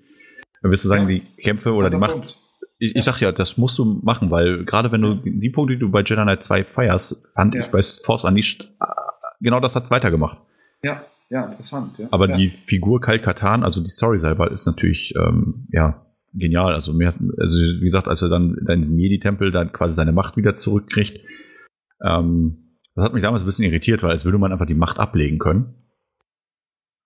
dann 0.62 0.72
wirst 0.72 0.84
du 0.84 0.88
sagen, 0.88 1.06
die 1.06 1.22
Kämpfe 1.40 1.72
oder 1.72 1.90
die 1.90 1.96
Macht. 1.96 2.36
Ich, 2.78 2.96
ich 2.96 3.04
sag 3.04 3.20
ja, 3.20 3.30
das 3.30 3.56
musst 3.56 3.78
du 3.78 4.00
machen, 4.02 4.32
weil 4.32 4.64
gerade 4.64 4.90
wenn 4.90 5.00
du 5.00 5.14
die 5.14 5.50
Punkte, 5.50 5.74
die 5.74 5.78
du 5.78 5.90
bei 5.90 6.00
Jedi 6.00 6.20
Knight 6.20 6.42
2 6.42 6.64
feierst, 6.64 7.34
fand 7.34 7.54
ja. 7.54 7.60
ich 7.60 7.70
bei 7.70 7.80
Force 7.82 8.24
Unleashed 8.24 8.64
äh, 8.80 8.84
genau 9.40 9.60
das 9.60 9.76
hat's 9.76 9.92
weitergemacht. 9.92 10.38
Ja, 10.82 11.04
ja, 11.30 11.46
interessant. 11.46 11.96
Ja. 11.98 12.08
Aber 12.10 12.28
ja. 12.28 12.36
die 12.36 12.50
Figur 12.50 13.00
Kyle 13.00 13.20
Katan, 13.20 13.62
also 13.62 13.80
die 13.80 13.90
Story 13.90 14.18
selber, 14.18 14.50
ist 14.50 14.66
natürlich 14.66 15.14
ähm, 15.16 15.68
ja 15.70 16.04
genial. 16.34 16.74
Also 16.74 16.92
mir, 16.92 17.14
also 17.38 17.56
wie 17.56 17.84
gesagt, 17.84 18.08
als 18.08 18.22
er 18.22 18.28
dann 18.28 18.56
in 18.56 18.66
den 18.66 18.98
Jedi-Tempel 18.98 19.52
dann 19.52 19.72
quasi 19.72 19.94
seine 19.94 20.12
Macht 20.12 20.36
wieder 20.36 20.56
zurückkriegt, 20.56 21.20
ähm, 22.04 22.65
das 22.96 23.04
hat 23.04 23.12
mich 23.12 23.22
damals 23.22 23.42
ein 23.42 23.46
bisschen 23.46 23.66
irritiert, 23.66 24.02
weil 24.02 24.10
als 24.10 24.24
würde 24.24 24.38
man 24.38 24.52
einfach 24.52 24.66
die 24.66 24.74
Macht 24.74 24.98
ablegen 24.98 25.38
können. 25.38 25.74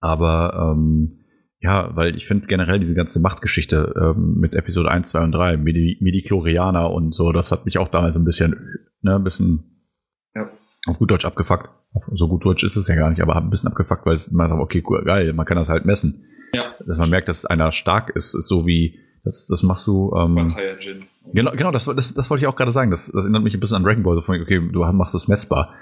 Aber 0.00 0.72
ähm, 0.72 1.18
ja, 1.58 1.94
weil 1.94 2.16
ich 2.16 2.26
finde 2.26 2.46
generell 2.46 2.78
diese 2.78 2.94
ganze 2.94 3.20
Machtgeschichte 3.20 3.92
ähm, 4.00 4.36
mit 4.38 4.54
Episode 4.54 4.90
1, 4.90 5.10
2 5.10 5.24
und 5.24 5.32
3, 5.32 5.56
Medi 5.58 5.98
Medichlorianer 6.00 6.90
und 6.90 7.12
so, 7.12 7.32
das 7.32 7.52
hat 7.52 7.66
mich 7.66 7.76
auch 7.76 7.88
damals 7.88 8.16
ein 8.16 8.24
bisschen, 8.24 8.78
ne, 9.02 9.16
ein 9.16 9.24
bisschen 9.24 9.88
ja. 10.34 10.48
auf 10.86 10.98
gut 10.98 11.10
Deutsch 11.10 11.26
abgefuckt. 11.26 11.68
Auf, 11.92 12.08
so 12.12 12.28
gut 12.28 12.44
Deutsch 12.44 12.62
ist 12.62 12.76
es 12.76 12.86
ja 12.86 12.94
gar 12.94 13.10
nicht, 13.10 13.20
aber 13.20 13.36
ein 13.36 13.50
bisschen 13.50 13.68
abgefuckt, 13.68 14.06
weil 14.06 14.14
es 14.14 14.30
man 14.30 14.52
okay, 14.52 14.82
cool, 14.86 15.04
geil, 15.04 15.32
man 15.32 15.44
kann 15.44 15.58
das 15.58 15.68
halt 15.68 15.84
messen. 15.84 16.24
Ja. 16.54 16.74
Dass 16.86 16.98
man 16.98 17.10
merkt, 17.10 17.28
dass 17.28 17.44
einer 17.44 17.72
stark 17.72 18.10
ist, 18.10 18.34
ist 18.34 18.48
so 18.48 18.64
wie, 18.64 18.98
das, 19.24 19.48
das 19.48 19.62
machst 19.64 19.86
du. 19.86 20.14
Ähm, 20.16 20.36
Was 20.36 20.54
Saiyajin. 20.54 21.04
Genau, 21.32 21.52
genau, 21.52 21.70
das, 21.70 21.84
das, 21.84 22.14
das 22.14 22.30
wollte 22.30 22.44
ich 22.44 22.48
auch 22.48 22.56
gerade 22.56 22.72
sagen. 22.72 22.90
Das, 22.90 23.06
das 23.06 23.24
erinnert 23.24 23.42
mich 23.42 23.54
ein 23.54 23.60
bisschen 23.60 23.76
an 23.76 23.84
Dragon 23.84 24.02
Ball. 24.02 24.16
So 24.16 24.22
von, 24.22 24.40
okay, 24.40 24.60
du 24.72 24.80
machst 24.92 25.14
es 25.14 25.28
messbar. 25.28 25.74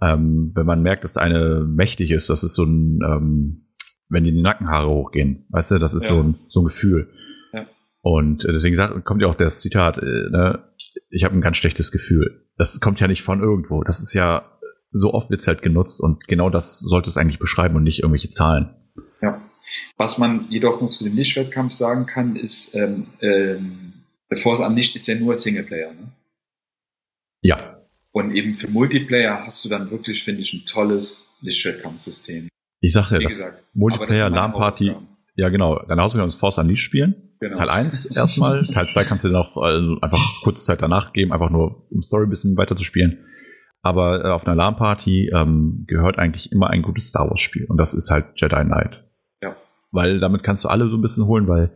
Ähm, 0.00 0.52
wenn 0.54 0.66
man 0.66 0.82
merkt, 0.82 1.04
dass 1.04 1.16
eine 1.16 1.64
mächtig 1.66 2.10
ist, 2.10 2.30
das 2.30 2.44
ist 2.44 2.54
so 2.54 2.64
ein, 2.64 3.00
ähm, 3.02 3.66
wenn 4.08 4.24
die 4.24 4.40
Nackenhaare 4.40 4.88
hochgehen. 4.88 5.46
Weißt 5.50 5.72
du, 5.72 5.78
das 5.78 5.94
ist 5.94 6.08
ja. 6.08 6.14
so, 6.14 6.22
ein, 6.22 6.38
so 6.48 6.60
ein 6.60 6.64
Gefühl. 6.64 7.10
Ja. 7.52 7.66
Und 8.02 8.44
äh, 8.44 8.52
deswegen 8.52 8.76
sagt, 8.76 9.04
kommt 9.04 9.22
ja 9.22 9.28
auch 9.28 9.34
das 9.34 9.60
Zitat, 9.60 9.98
äh, 9.98 10.30
ne, 10.30 10.64
ich 11.10 11.24
habe 11.24 11.34
ein 11.34 11.40
ganz 11.40 11.56
schlechtes 11.56 11.90
Gefühl. 11.90 12.46
Das 12.56 12.80
kommt 12.80 13.00
ja 13.00 13.08
nicht 13.08 13.22
von 13.22 13.40
irgendwo. 13.40 13.82
Das 13.82 14.00
ist 14.00 14.14
ja, 14.14 14.44
so 14.92 15.12
oft 15.12 15.30
wird 15.30 15.40
es 15.40 15.48
halt 15.48 15.62
genutzt 15.62 16.00
und 16.00 16.26
genau 16.28 16.48
das 16.48 16.78
sollte 16.78 17.10
es 17.10 17.16
eigentlich 17.16 17.38
beschreiben 17.38 17.76
und 17.76 17.82
nicht 17.82 18.00
irgendwelche 18.00 18.30
Zahlen. 18.30 18.70
Ja. 19.20 19.40
Was 19.96 20.18
man 20.18 20.46
jedoch 20.48 20.80
noch 20.80 20.90
zu 20.90 21.04
dem 21.04 21.14
Lichtwettkampf 21.14 21.72
sagen 21.72 22.06
kann, 22.06 22.36
ist, 22.36 22.74
ähm, 22.74 23.06
ähm, 23.20 23.87
Force 24.36 24.60
Unleashed 24.60 24.94
ist 24.94 25.06
ja 25.06 25.14
nur 25.14 25.34
Singleplayer. 25.36 25.92
Ne? 25.92 26.12
Ja. 27.42 27.82
Und 28.12 28.34
eben 28.34 28.54
für 28.54 28.68
Multiplayer 28.68 29.44
hast 29.46 29.64
du 29.64 29.68
dann 29.68 29.90
wirklich, 29.90 30.24
finde 30.24 30.42
ich, 30.42 30.52
ein 30.52 30.64
tolles 30.66 31.34
Lichtschwertkampfsystem. 31.40 32.48
Ich 32.80 32.92
sagte 32.92 33.14
ja, 33.14 33.20
das 33.20 33.32
gesagt, 33.32 33.64
Multiplayer, 33.74 34.30
LAN-Party, 34.30 34.94
ja 35.36 35.48
genau, 35.48 35.78
deine 35.86 36.02
Hausaufgabe 36.02 36.28
ist 36.28 36.40
Force 36.40 36.58
Unleashed 36.58 36.84
spielen. 36.84 37.14
Genau. 37.40 37.56
Teil 37.56 37.70
1 37.70 38.06
erstmal, 38.16 38.66
Teil 38.66 38.88
2 38.88 39.04
kannst 39.04 39.24
du 39.24 39.28
dann 39.28 39.36
auch 39.36 39.56
also 39.56 40.00
einfach 40.00 40.42
kurze 40.42 40.64
Zeit 40.64 40.82
danach 40.82 41.12
geben, 41.12 41.32
einfach 41.32 41.50
nur 41.50 41.86
um 41.90 42.02
Story 42.02 42.24
ein 42.24 42.30
bisschen 42.30 42.56
weiter 42.56 42.76
zu 42.76 42.84
spielen. 42.84 43.24
Aber 43.82 44.24
äh, 44.24 44.28
auf 44.28 44.46
einer 44.46 44.56
LAN-Party 44.56 45.30
ähm, 45.34 45.84
gehört 45.86 46.18
eigentlich 46.18 46.50
immer 46.50 46.70
ein 46.70 46.82
gutes 46.82 47.08
Star 47.08 47.28
Wars-Spiel 47.28 47.66
und 47.68 47.76
das 47.76 47.94
ist 47.94 48.10
halt 48.10 48.26
Jedi 48.36 48.64
Knight. 48.64 49.04
Ja. 49.40 49.56
Weil 49.92 50.18
damit 50.18 50.42
kannst 50.42 50.64
du 50.64 50.68
alle 50.68 50.88
so 50.88 50.96
ein 50.96 51.02
bisschen 51.02 51.26
holen, 51.26 51.46
weil 51.46 51.70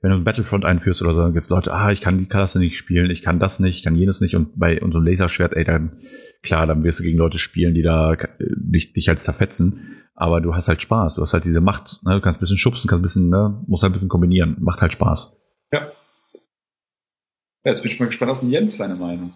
wenn 0.00 0.10
du 0.10 0.16
ein 0.16 0.24
Battlefront 0.24 0.64
einführst 0.64 1.02
oder 1.02 1.14
so, 1.14 1.20
dann 1.20 1.34
gibt 1.34 1.44
es 1.44 1.50
Leute, 1.50 1.72
ah, 1.72 1.90
ich 1.92 2.00
kann 2.00 2.18
die 2.18 2.28
Klasse 2.28 2.58
nicht 2.58 2.78
spielen, 2.78 3.10
ich 3.10 3.22
kann 3.22 3.38
das 3.38 3.60
nicht, 3.60 3.78
ich 3.78 3.82
kann 3.84 3.96
jenes 3.96 4.20
nicht 4.20 4.34
und 4.34 4.58
bei 4.58 4.80
unserem 4.80 5.06
Laserschwert, 5.06 5.54
ey, 5.54 5.64
dann 5.64 5.98
klar, 6.42 6.66
dann 6.66 6.84
wirst 6.84 7.00
du 7.00 7.04
gegen 7.04 7.18
Leute 7.18 7.38
spielen, 7.38 7.74
die 7.74 7.82
da 7.82 8.14
äh, 8.14 8.26
dich, 8.38 8.92
dich 8.92 9.08
halt 9.08 9.20
zerfetzen 9.20 10.00
aber 10.20 10.42
du 10.42 10.54
hast 10.54 10.68
halt 10.68 10.82
Spaß, 10.82 11.14
du 11.14 11.22
hast 11.22 11.32
halt 11.32 11.46
diese 11.46 11.62
Macht, 11.62 12.04
ne? 12.04 12.12
du 12.12 12.20
kannst 12.20 12.38
ein 12.38 12.40
bisschen 12.40 12.58
schubsen, 12.58 12.90
kannst 12.90 13.00
ein 13.00 13.02
bisschen, 13.02 13.30
ne? 13.30 13.64
musst 13.66 13.82
halt 13.82 13.90
ein 13.90 13.94
bisschen 13.94 14.10
kombinieren, 14.10 14.58
macht 14.60 14.82
halt 14.82 14.92
Spaß. 14.92 15.34
Ja. 15.72 15.92
ja 17.64 17.70
jetzt 17.70 17.82
bin 17.82 17.90
ich 17.90 17.98
mal 17.98 18.04
gespannt 18.04 18.30
auf 18.30 18.40
den 18.40 18.50
Jens, 18.50 18.76
seine 18.76 18.96
Meinung. 18.96 19.32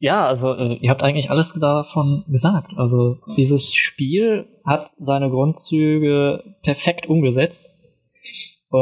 Ja, 0.00 0.26
also 0.26 0.54
äh, 0.54 0.74
ihr 0.74 0.90
habt 0.90 1.04
eigentlich 1.04 1.30
alles 1.30 1.52
davon 1.52 2.24
gesagt. 2.26 2.72
Also 2.76 3.20
dieses 3.36 3.72
Spiel 3.72 4.48
hat 4.64 4.90
seine 4.98 5.30
Grundzüge 5.30 6.56
perfekt 6.64 7.06
umgesetzt. 7.06 7.80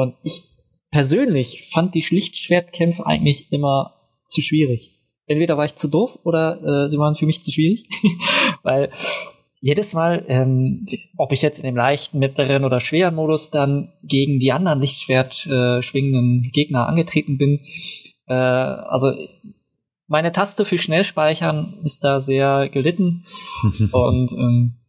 Und 0.01 0.15
ich 0.23 0.43
persönlich 0.91 1.69
fand 1.71 1.95
die 1.95 2.03
Schlichtschwertkämpfe 2.03 3.07
eigentlich 3.07 3.53
immer 3.53 3.95
zu 4.27 4.41
schwierig. 4.41 4.99
Entweder 5.27 5.57
war 5.57 5.65
ich 5.65 5.77
zu 5.77 5.89
doof 5.89 6.19
oder 6.25 6.87
äh, 6.87 6.91
sie 6.91 6.99
waren 6.99 7.15
für 7.15 7.27
mich 7.27 7.43
zu 7.43 7.53
schwierig. 7.53 7.89
Weil 8.63 8.91
jedes 9.61 9.95
Mal, 9.95 10.25
ähm, 10.29 10.87
ob 11.17 11.33
ich 11.33 11.43
jetzt 11.43 11.59
in 11.59 11.65
dem 11.65 11.77
leichten, 11.77 12.19
mittleren 12.19 12.65
oder 12.65 12.81
schweren 12.81 13.15
Modus 13.15 13.51
dann 13.51 13.93
gegen 14.03 14.41
die 14.41 14.51
anderen 14.51 14.81
Lichtschwert 14.81 15.47
äh, 15.47 15.83
schwingenden 15.83 16.51
Gegner 16.53 16.89
angetreten 16.89 17.39
bin, 17.39 17.61
äh, 18.27 18.35
also 18.35 19.13
meine 20.09 20.33
Taste 20.33 20.65
für 20.65 20.79
Schnellspeichern 20.79 21.81
ist 21.85 22.03
da 22.03 22.21
sehr 22.21 22.69
gelitten 22.69 23.25
und 23.93 24.33
ähm, 24.33 24.82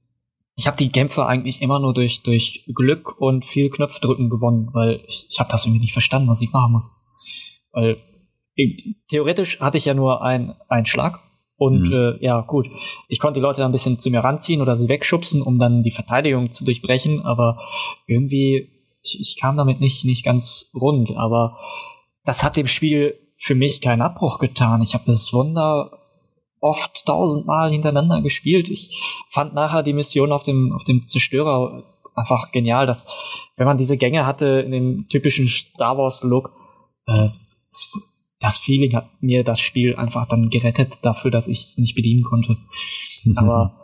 ich 0.56 0.68
habe 0.68 0.78
die 0.78 0.91
Kämpfe 0.91 1.26
eigentlich 1.26 1.62
immer 1.62 1.80
nur 1.80 1.93
durch, 1.93 2.22
durch 2.24 2.66
Glück 2.74 3.20
und 3.20 3.45
viel 3.45 3.70
Knopfdrücken 3.70 4.30
gewonnen, 4.30 4.70
weil 4.74 5.04
ich, 5.08 5.28
ich 5.30 5.39
habe 5.39 5.49
das 5.49 5.66
irgendwie 5.66 5.82
nicht 5.82 5.93
verstanden, 5.93 6.28
was 6.28 6.41
ich 6.41 6.51
machen 6.51 6.74
muss. 6.74 6.91
Weil 7.72 7.97
ich, 8.56 8.95
theoretisch 9.10 9.60
hatte 9.60 9.78
ich 9.78 9.86
ja 9.86 9.93
nur 9.93 10.22
ein, 10.22 10.56
einen 10.68 10.86
Schlag 10.86 11.20
und 11.56 11.89
mhm. 11.89 11.93
äh, 11.93 12.24
ja 12.24 12.41
gut, 12.41 12.68
ich 13.08 13.20
konnte 13.20 13.39
die 13.39 13.43
Leute 13.43 13.62
dann 13.62 13.70
ein 13.70 13.74
bisschen 13.74 13.97
zu 13.97 14.12
mir 14.12 14.24
ranziehen 14.24 14.62
oder 14.62 14.76
sie 14.76 14.89
wegschubsen, 14.89 15.41
um 15.41 15.58
dann 15.58 15.82
die 15.82 15.91
Verteidigung 15.91 16.51
zu 16.51 16.66
durchbrechen, 16.66 17.22
aber 17.22 17.60
irgendwie, 18.06 18.70
ich, 19.01 19.20
ich 19.20 19.39
kam 19.39 19.58
damit 19.58 19.80
nicht, 19.80 20.06
nicht 20.06 20.24
ganz 20.24 20.72
rund, 20.76 21.16
aber 21.18 21.58
das 22.26 22.43
hat 22.43 22.58
dem 22.58 22.68
Spiel 22.68 23.16
für 23.38 23.56
mich 23.56 23.82
keinen 23.82 24.01
Abbruch 24.01 24.39
getan. 24.39 24.82
Ich 24.82 24.93
habe 24.93 25.04
das 25.08 25.34
Wunder 25.34 26.03
oft 26.64 27.05
tausendmal 27.05 27.72
hintereinander 27.72 28.22
gespielt. 28.22 28.70
Ich 28.70 28.97
fand 29.30 29.53
nachher 29.53 29.84
die 29.84 29.93
Mission 29.93 30.32
auf 30.32 30.43
dem, 30.43 30.72
auf 30.72 30.84
dem 30.84 31.05
Zerstörer 31.05 31.84
einfach 32.16 32.51
genial, 32.51 32.88
dass 32.88 33.07
wenn 33.57 33.68
man 33.68 33.78
diese 33.78 33.97
Gänge 33.97 34.26
hatte 34.26 34.45
in 34.45 34.72
dem 34.72 35.09
typischen 35.09 35.47
Star 35.47 35.97
Wars 35.97 36.24
Look, 36.24 36.51
äh, 37.05 37.30
das 38.39 38.57
Feeling 38.57 38.95
hat 38.95 39.09
mir 39.22 39.43
das 39.43 39.59
Spiel 39.59 39.95
einfach 39.95 40.28
dann 40.28 40.49
gerettet 40.49 40.97
dafür, 41.01 41.32
dass 41.32 41.47
ich 41.47 41.61
es 41.61 41.78
nicht 41.78 41.95
bedienen 41.95 42.24
konnte. 42.24 42.57
Mhm. 43.24 43.38
Aber 43.38 43.80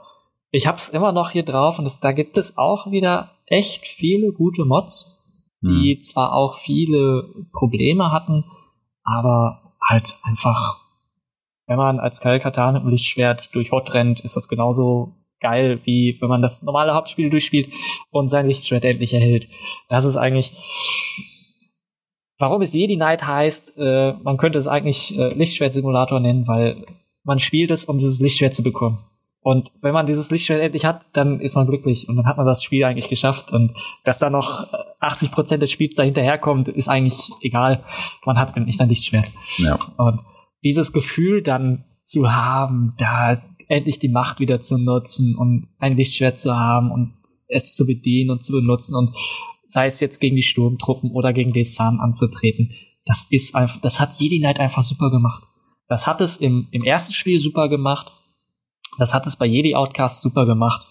ich 0.52 0.68
habe 0.68 0.78
es 0.78 0.90
immer 0.90 1.12
noch 1.12 1.32
hier 1.32 1.44
drauf 1.44 1.80
und 1.80 1.86
es, 1.86 2.00
da 2.00 2.12
gibt 2.12 2.38
es 2.38 2.58
auch 2.58 2.92
wieder 2.92 3.32
echt 3.46 3.86
viele 3.86 4.32
gute 4.32 4.66
Mods, 4.66 5.20
die 5.62 5.96
mhm. 5.98 6.02
zwar 6.02 6.34
auch 6.34 6.58
viele 6.60 7.30
Probleme 7.52 8.12
hatten, 8.12 8.46
aber 9.04 9.76
halt 9.82 10.16
einfach, 10.24 10.80
wenn 11.70 11.78
man 11.78 12.00
als 12.00 12.20
Kalkatan 12.20 12.74
mit 12.74 12.84
dem 12.84 12.90
Lichtschwert 12.90 13.54
durch 13.54 13.72
Hot 13.72 13.94
rennt, 13.94 14.22
ist 14.22 14.36
das 14.36 14.50
genauso 14.50 15.14
geil, 15.40 15.80
wie 15.84 16.18
wenn 16.20 16.28
man 16.28 16.42
das 16.42 16.64
normale 16.64 16.96
Hauptspiel 16.96 17.30
durchspielt 17.30 17.72
und 18.10 18.30
sein 18.30 18.48
Lichtschwert 18.48 18.84
endlich 18.86 19.14
erhält. 19.14 19.48
Das 19.88 20.04
ist 20.04 20.18
eigentlich, 20.18 20.52
warum 22.40 22.64
es 22.64 22.74
Jedi 22.74 22.96
Knight 22.96 23.26
heißt, 23.26 23.78
äh, 23.78 24.14
man 24.14 24.38
könnte 24.38 24.58
es 24.58 24.68
eigentlich 24.68 25.18
äh, 25.18 25.32
Lichtschwert-Simulator 25.32 26.20
nennen, 26.20 26.48
weil 26.48 26.86
man 27.24 27.38
spielt 27.38 27.70
es, 27.70 27.86
um 27.86 28.00
dieses 28.00 28.20
Lichtschwert 28.20 28.56
zu 28.56 28.64
bekommen. 28.64 29.04
Und 29.42 29.72
wenn 29.82 29.94
man 29.94 30.08
dieses 30.08 30.32
Lichtschwert 30.32 30.62
endlich 30.62 30.86
hat, 30.86 31.16
dann 31.16 31.40
ist 31.40 31.56
man 31.56 31.68
glücklich 31.68 32.10
und 32.10 32.16
dann 32.16 32.26
hat 32.26 32.38
man 32.38 32.48
das 32.48 32.64
Spiel 32.64 32.84
eigentlich 32.84 33.10
geschafft. 33.10 33.52
Und 33.54 33.74
dass 34.04 34.18
da 34.18 34.32
noch 34.32 34.74
80 35.02 35.32
Prozent 35.32 35.62
des 35.62 35.70
Spiels 35.70 35.96
dahinterherkommt, 35.96 36.68
ist 36.68 36.90
eigentlich 36.90 37.30
egal. 37.42 37.84
Man 38.26 38.40
hat 38.40 38.58
endlich 38.58 38.76
sein 38.76 38.90
Lichtschwert. 38.90 39.28
Ja. 39.58 39.78
Und 39.98 40.22
dieses 40.64 40.94
Gefühl 40.94 41.42
dann 41.42 41.86
zu 42.06 42.32
haben, 42.32 42.92
da 42.98 43.42
endlich 43.68 44.00
die 44.00 44.10
Macht 44.10 44.40
wieder 44.40 44.62
zu 44.62 44.78
nutzen 44.78 45.36
und 45.36 45.68
ein 45.78 45.96
Lichtschwert 45.96 46.40
zu 46.40 46.58
haben 46.58 46.92
und 46.92 47.14
es 47.48 47.76
zu 47.76 47.86
bedienen 47.86 48.32
und 48.32 48.44
zu 48.44 48.52
benutzen 48.52 48.96
und 48.96 49.16
sei 49.68 49.86
es 49.86 50.00
jetzt 50.00 50.20
gegen 50.20 50.36
die 50.36 50.44
Sturmtruppen 50.44 51.12
oder 51.12 51.34
gegen 51.34 51.54
Desan 51.54 52.00
anzutreten, 52.00 52.74
das 53.06 53.28
ist 53.30 53.56
einfach, 53.56 53.80
das 53.82 54.00
hat 54.00 54.20
Jedi 54.20 54.40
Knight 54.40 54.60
einfach 54.60 54.84
super 54.84 55.12
gemacht. 55.12 55.44
Das 55.88 56.06
hat 56.06 56.22
es 56.22 56.38
im, 56.38 56.68
im 56.72 56.84
ersten 56.84 57.14
Spiel 57.14 57.40
super 57.40 57.70
gemacht 57.70 58.12
das 59.00 59.14
hat 59.14 59.26
es 59.26 59.36
bei 59.36 59.46
Jedi 59.46 59.76
Outcast 59.76 60.22
super 60.22 60.46
gemacht. 60.46 60.86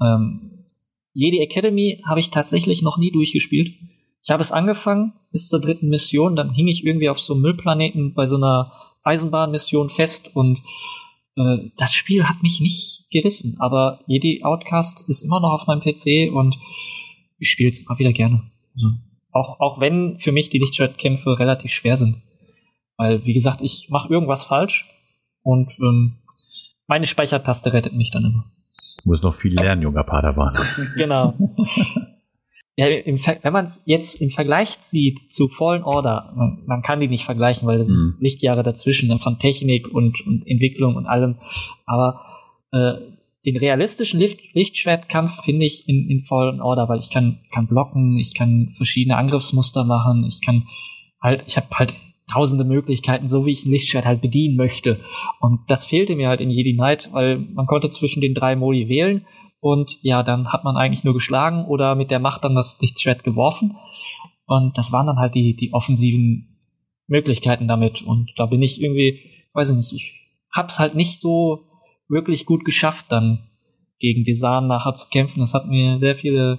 Ähm, 0.00 0.64
Jedi 1.12 1.40
Academy 1.40 2.02
habe 2.06 2.20
ich 2.20 2.30
tatsächlich 2.30 2.82
noch 2.82 2.98
nie 2.98 3.10
durchgespielt. 3.10 3.74
Ich 4.22 4.30
habe 4.30 4.42
es 4.42 4.52
angefangen 4.52 5.12
bis 5.32 5.48
zur 5.48 5.60
dritten 5.60 5.88
Mission, 5.88 6.36
dann 6.36 6.50
hing 6.54 6.68
ich 6.68 6.86
irgendwie 6.86 7.08
auf 7.08 7.20
so 7.20 7.34
einem 7.34 7.42
Müllplaneten 7.42 8.14
bei 8.14 8.26
so 8.26 8.36
einer 8.36 8.72
Eisenbahnmission 9.02 9.90
fest 9.90 10.30
und 10.34 10.58
äh, 11.36 11.70
das 11.76 11.92
Spiel 11.94 12.28
hat 12.28 12.42
mich 12.42 12.60
nicht 12.60 13.10
gerissen. 13.10 13.56
Aber 13.58 14.00
Jedi 14.06 14.42
Outcast 14.44 15.08
ist 15.08 15.22
immer 15.22 15.40
noch 15.40 15.52
auf 15.52 15.66
meinem 15.66 15.80
PC 15.80 16.32
und 16.32 16.56
ich 17.38 17.50
spiele 17.50 17.70
es 17.70 17.80
immer 17.80 17.98
wieder 17.98 18.12
gerne. 18.12 18.42
Also, 18.74 18.88
auch, 19.32 19.60
auch 19.60 19.80
wenn 19.80 20.18
für 20.18 20.32
mich 20.32 20.50
die 20.50 20.58
Lichtschwertkämpfe 20.58 21.38
relativ 21.38 21.72
schwer 21.72 21.96
sind. 21.96 22.18
Weil, 22.96 23.24
wie 23.24 23.32
gesagt, 23.32 23.62
ich 23.62 23.88
mache 23.90 24.12
irgendwas 24.12 24.44
falsch 24.44 24.86
und 25.42 25.72
ähm, 25.78 26.18
meine 26.86 27.06
Speichertaste 27.06 27.72
rettet 27.72 27.94
mich 27.94 28.10
dann 28.10 28.24
immer. 28.24 28.44
Du 29.02 29.08
musst 29.08 29.22
noch 29.22 29.34
viel 29.34 29.54
lernen, 29.54 29.82
junger 29.82 30.04
Padawan. 30.04 30.58
genau. 30.96 31.34
Ja, 32.76 32.86
im, 32.86 33.18
wenn 33.18 33.52
man 33.52 33.66
es 33.66 33.82
jetzt 33.84 34.20
im 34.20 34.30
Vergleich 34.30 34.78
sieht 34.80 35.30
zu 35.30 35.48
Fallen 35.48 35.82
Order, 35.82 36.32
man, 36.34 36.62
man 36.64 36.80
kann 36.80 37.00
die 37.00 37.08
nicht 37.08 37.24
vergleichen, 37.24 37.68
weil 37.68 37.78
das 37.78 37.90
mhm. 37.90 38.06
sind 38.06 38.20
Lichtjahre 38.20 38.62
dazwischen 38.62 39.08
ne, 39.08 39.18
von 39.18 39.38
Technik 39.38 39.88
und, 39.92 40.26
und 40.26 40.46
Entwicklung 40.46 40.96
und 40.96 41.06
allem. 41.06 41.36
Aber 41.84 42.22
äh, 42.72 42.94
den 43.44 43.56
realistischen 43.56 44.20
Licht, 44.20 44.54
Lichtschwertkampf 44.54 45.42
finde 45.42 45.66
ich 45.66 45.86
in, 45.86 46.08
in 46.08 46.22
Fallen 46.22 46.62
Order, 46.62 46.88
weil 46.88 47.00
ich 47.00 47.10
kann, 47.10 47.40
kann 47.52 47.66
blocken, 47.66 48.16
ich 48.16 48.34
kann 48.34 48.70
verschiedene 48.74 49.16
Angriffsmuster 49.18 49.84
machen, 49.84 50.24
ich 50.26 50.40
kann 50.40 50.64
halt, 51.20 51.44
ich 51.46 51.56
habe 51.56 51.66
halt 51.72 51.92
tausende 52.32 52.64
Möglichkeiten, 52.64 53.28
so 53.28 53.44
wie 53.44 53.50
ich 53.50 53.66
ein 53.66 53.70
Lichtschwert 53.70 54.06
halt 54.06 54.22
bedienen 54.22 54.56
möchte. 54.56 55.00
Und 55.40 55.60
das 55.68 55.84
fehlte 55.84 56.16
mir 56.16 56.28
halt 56.28 56.40
in 56.40 56.50
Jedi 56.50 56.72
Knight, 56.72 57.10
weil 57.12 57.38
man 57.38 57.66
konnte 57.66 57.90
zwischen 57.90 58.22
den 58.22 58.32
drei 58.32 58.56
Modi 58.56 58.88
wählen 58.88 59.26
und 59.62 60.02
ja, 60.02 60.24
dann 60.24 60.52
hat 60.52 60.64
man 60.64 60.76
eigentlich 60.76 61.04
nur 61.04 61.14
geschlagen 61.14 61.66
oder 61.66 61.94
mit 61.94 62.10
der 62.10 62.18
Macht 62.18 62.42
dann 62.42 62.56
das 62.56 62.80
Lichtschwert 62.80 63.22
geworfen. 63.22 63.76
Und 64.44 64.76
das 64.76 64.90
waren 64.90 65.06
dann 65.06 65.20
halt 65.20 65.36
die, 65.36 65.54
die 65.54 65.72
offensiven 65.72 66.58
Möglichkeiten 67.06 67.68
damit. 67.68 68.02
Und 68.02 68.32
da 68.36 68.46
bin 68.46 68.60
ich 68.60 68.82
irgendwie, 68.82 69.20
weiß 69.52 69.70
ich 69.70 69.76
nicht, 69.76 69.92
ich 69.92 70.14
hab's 70.50 70.80
halt 70.80 70.96
nicht 70.96 71.20
so 71.20 71.68
wirklich 72.08 72.44
gut 72.44 72.64
geschafft, 72.64 73.06
dann 73.10 73.50
gegen 74.00 74.24
Desan 74.24 74.66
nachher 74.66 74.96
zu 74.96 75.08
kämpfen. 75.10 75.38
Das 75.38 75.54
hat 75.54 75.68
mir 75.68 76.00
sehr 76.00 76.16
viele 76.16 76.58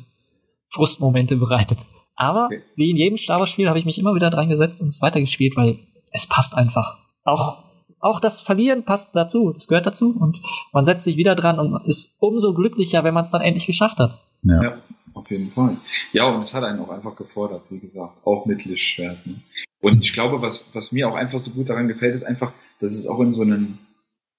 Frustmomente 0.70 1.36
bereitet. 1.36 1.80
Aber 2.16 2.46
okay. 2.46 2.62
wie 2.78 2.90
in 2.90 2.96
jedem 2.96 3.18
Star 3.18 3.42
Wars-Spiel 3.42 3.68
habe 3.68 3.80
ich 3.80 3.86
mich 3.86 4.00
immer 4.00 4.16
wieder 4.16 4.30
dran 4.30 4.48
gesetzt 4.48 4.82
und 4.82 4.88
es 4.88 5.02
weitergespielt, 5.02 5.58
weil 5.58 5.78
es 6.12 6.26
passt 6.26 6.56
einfach. 6.56 7.00
Auch, 7.26 7.63
auch 8.04 8.20
das 8.20 8.42
Verlieren 8.42 8.84
passt 8.84 9.16
dazu, 9.16 9.52
das 9.54 9.68
gehört 9.68 9.86
dazu 9.86 10.16
und 10.20 10.42
man 10.72 10.86
setzt 10.86 11.04
sich 11.04 11.18
wieder 11.18 11.36
dran 11.36 11.60
und 11.60 11.86
ist 11.88 12.16
umso 12.20 12.54
glücklicher, 12.54 13.04
wenn 13.04 13.14
man 13.14 13.24
es 13.24 13.32
dann 13.32 13.42
endlich 13.42 13.66
geschafft 13.66 13.98
hat. 14.00 14.20
Ja. 14.44 14.64
ja. 14.64 14.78
auf 15.14 15.30
jeden 15.32 15.52
Fall. 15.52 15.78
Ja, 16.12 16.26
und 16.26 16.44
es 16.44 16.54
hat 16.54 16.64
einen 16.64 16.80
auch 16.80 16.90
einfach 16.90 17.16
gefordert, 17.16 17.64
wie 17.70 17.80
gesagt, 17.80 18.26
auch 18.26 18.46
mit 18.46 18.66
Lichtschwert. 18.66 19.26
Ne? 19.26 19.42
Und 19.82 20.02
ich 20.02 20.14
glaube, 20.14 20.42
was, 20.42 20.70
was 20.74 20.92
mir 20.92 21.10
auch 21.10 21.16
einfach 21.16 21.40
so 21.40 21.52
gut 21.52 21.70
daran 21.70 21.88
gefällt, 21.88 22.16
ist 22.16 22.24
einfach, 22.24 22.54
dass 22.80 22.92
es 22.92 23.08
auch 23.08 23.20
in 23.20 23.34
so 23.34 23.42
einem, 23.42 23.80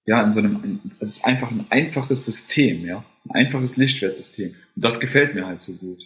ja, 0.06 0.22
in 0.22 0.32
so 0.32 0.40
einem, 0.40 0.80
es 1.00 1.16
ist 1.16 1.24
einfach 1.24 1.50
ein 1.50 1.66
einfaches 1.70 2.26
System, 2.26 2.84
ja, 2.84 3.04
ein 3.28 3.46
einfaches 3.46 3.76
Lichtschwertsystem. 3.76 4.54
Und 4.76 4.84
das 4.84 5.00
gefällt 5.00 5.34
mir 5.34 5.46
halt 5.46 5.60
so 5.60 5.72
gut 5.74 6.02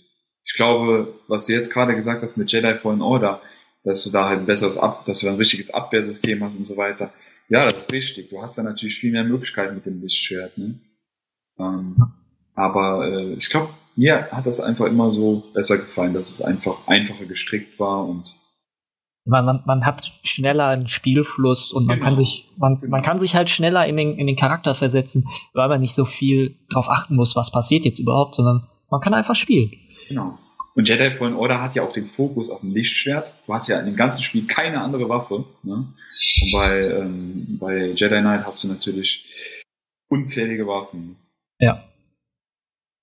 ich 0.48 0.54
glaube, 0.54 1.14
was 1.28 1.46
du 1.46 1.52
jetzt 1.52 1.72
gerade 1.72 1.94
gesagt 1.94 2.22
hast 2.22 2.36
mit 2.36 2.50
Jedi 2.50 2.74
Fallen 2.78 3.02
Order, 3.02 3.42
dass 3.84 4.02
du 4.04 4.10
da 4.10 4.28
halt 4.28 4.40
ein 4.40 4.46
besseres 4.46 4.78
Ab, 4.78 5.04
dass 5.06 5.20
du 5.20 5.26
da 5.26 5.32
ein 5.32 5.38
richtiges 5.38 5.70
Abwehrsystem 5.70 6.42
hast 6.42 6.56
und 6.56 6.66
so 6.66 6.76
weiter. 6.76 7.12
Ja, 7.48 7.64
das 7.64 7.82
ist 7.82 7.92
richtig. 7.92 8.30
Du 8.30 8.42
hast 8.42 8.58
da 8.58 8.62
natürlich 8.62 8.98
viel 8.98 9.12
mehr 9.12 9.24
Möglichkeiten 9.24 9.74
mit 9.74 9.86
dem 9.86 10.00
Lichtschwert. 10.00 10.58
Ne? 10.58 10.80
Ähm, 11.58 11.96
aber 12.54 13.08
äh, 13.08 13.32
ich 13.34 13.48
glaube, 13.48 13.70
mir 13.96 14.30
hat 14.30 14.46
das 14.46 14.60
einfach 14.60 14.86
immer 14.86 15.10
so 15.10 15.44
besser 15.54 15.78
gefallen, 15.78 16.14
dass 16.14 16.30
es 16.30 16.42
einfach 16.42 16.86
einfacher 16.86 17.24
gestrickt 17.24 17.78
war 17.80 18.04
und 18.06 18.34
man, 19.24 19.44
man, 19.44 19.62
man 19.66 19.84
hat 19.84 20.10
schneller 20.22 20.68
einen 20.68 20.88
Spielfluss 20.88 21.72
und 21.72 21.86
man 21.86 21.96
genau. 21.96 22.06
kann 22.06 22.16
sich 22.16 22.48
man, 22.56 22.80
genau. 22.80 22.90
man 22.92 23.02
kann 23.02 23.18
sich 23.18 23.34
halt 23.34 23.50
schneller 23.50 23.86
in 23.86 23.96
den, 23.96 24.16
in 24.16 24.26
den 24.26 24.36
Charakter 24.36 24.74
versetzen, 24.74 25.28
weil 25.52 25.68
man 25.68 25.80
nicht 25.80 25.94
so 25.94 26.06
viel 26.06 26.56
drauf 26.70 26.88
achten 26.88 27.14
muss, 27.14 27.36
was 27.36 27.52
passiert 27.52 27.84
jetzt 27.84 27.98
überhaupt, 27.98 28.36
sondern 28.36 28.66
man 28.90 29.00
kann 29.00 29.12
einfach 29.12 29.34
spielen. 29.34 29.72
Genau. 30.08 30.38
Und 30.78 30.88
Jedi 30.88 31.10
Fallen 31.10 31.34
Order 31.34 31.60
hat 31.60 31.74
ja 31.74 31.82
auch 31.82 31.90
den 31.90 32.06
Fokus 32.06 32.50
auf 32.50 32.60
dem 32.60 32.72
Lichtschwert. 32.72 33.32
Du 33.48 33.52
hast 33.52 33.66
ja 33.66 33.80
in 33.80 33.86
dem 33.86 33.96
ganzen 33.96 34.22
Spiel 34.22 34.46
keine 34.46 34.80
andere 34.80 35.08
Waffe. 35.08 35.44
Ne? 35.64 35.74
Und 35.74 36.52
bei, 36.52 36.80
ähm, 36.82 37.58
bei 37.58 37.86
Jedi 37.88 38.20
Knight 38.20 38.46
hast 38.46 38.62
du 38.62 38.68
natürlich 38.68 39.24
unzählige 40.08 40.68
Waffen. 40.68 41.16
Ja. 41.58 41.82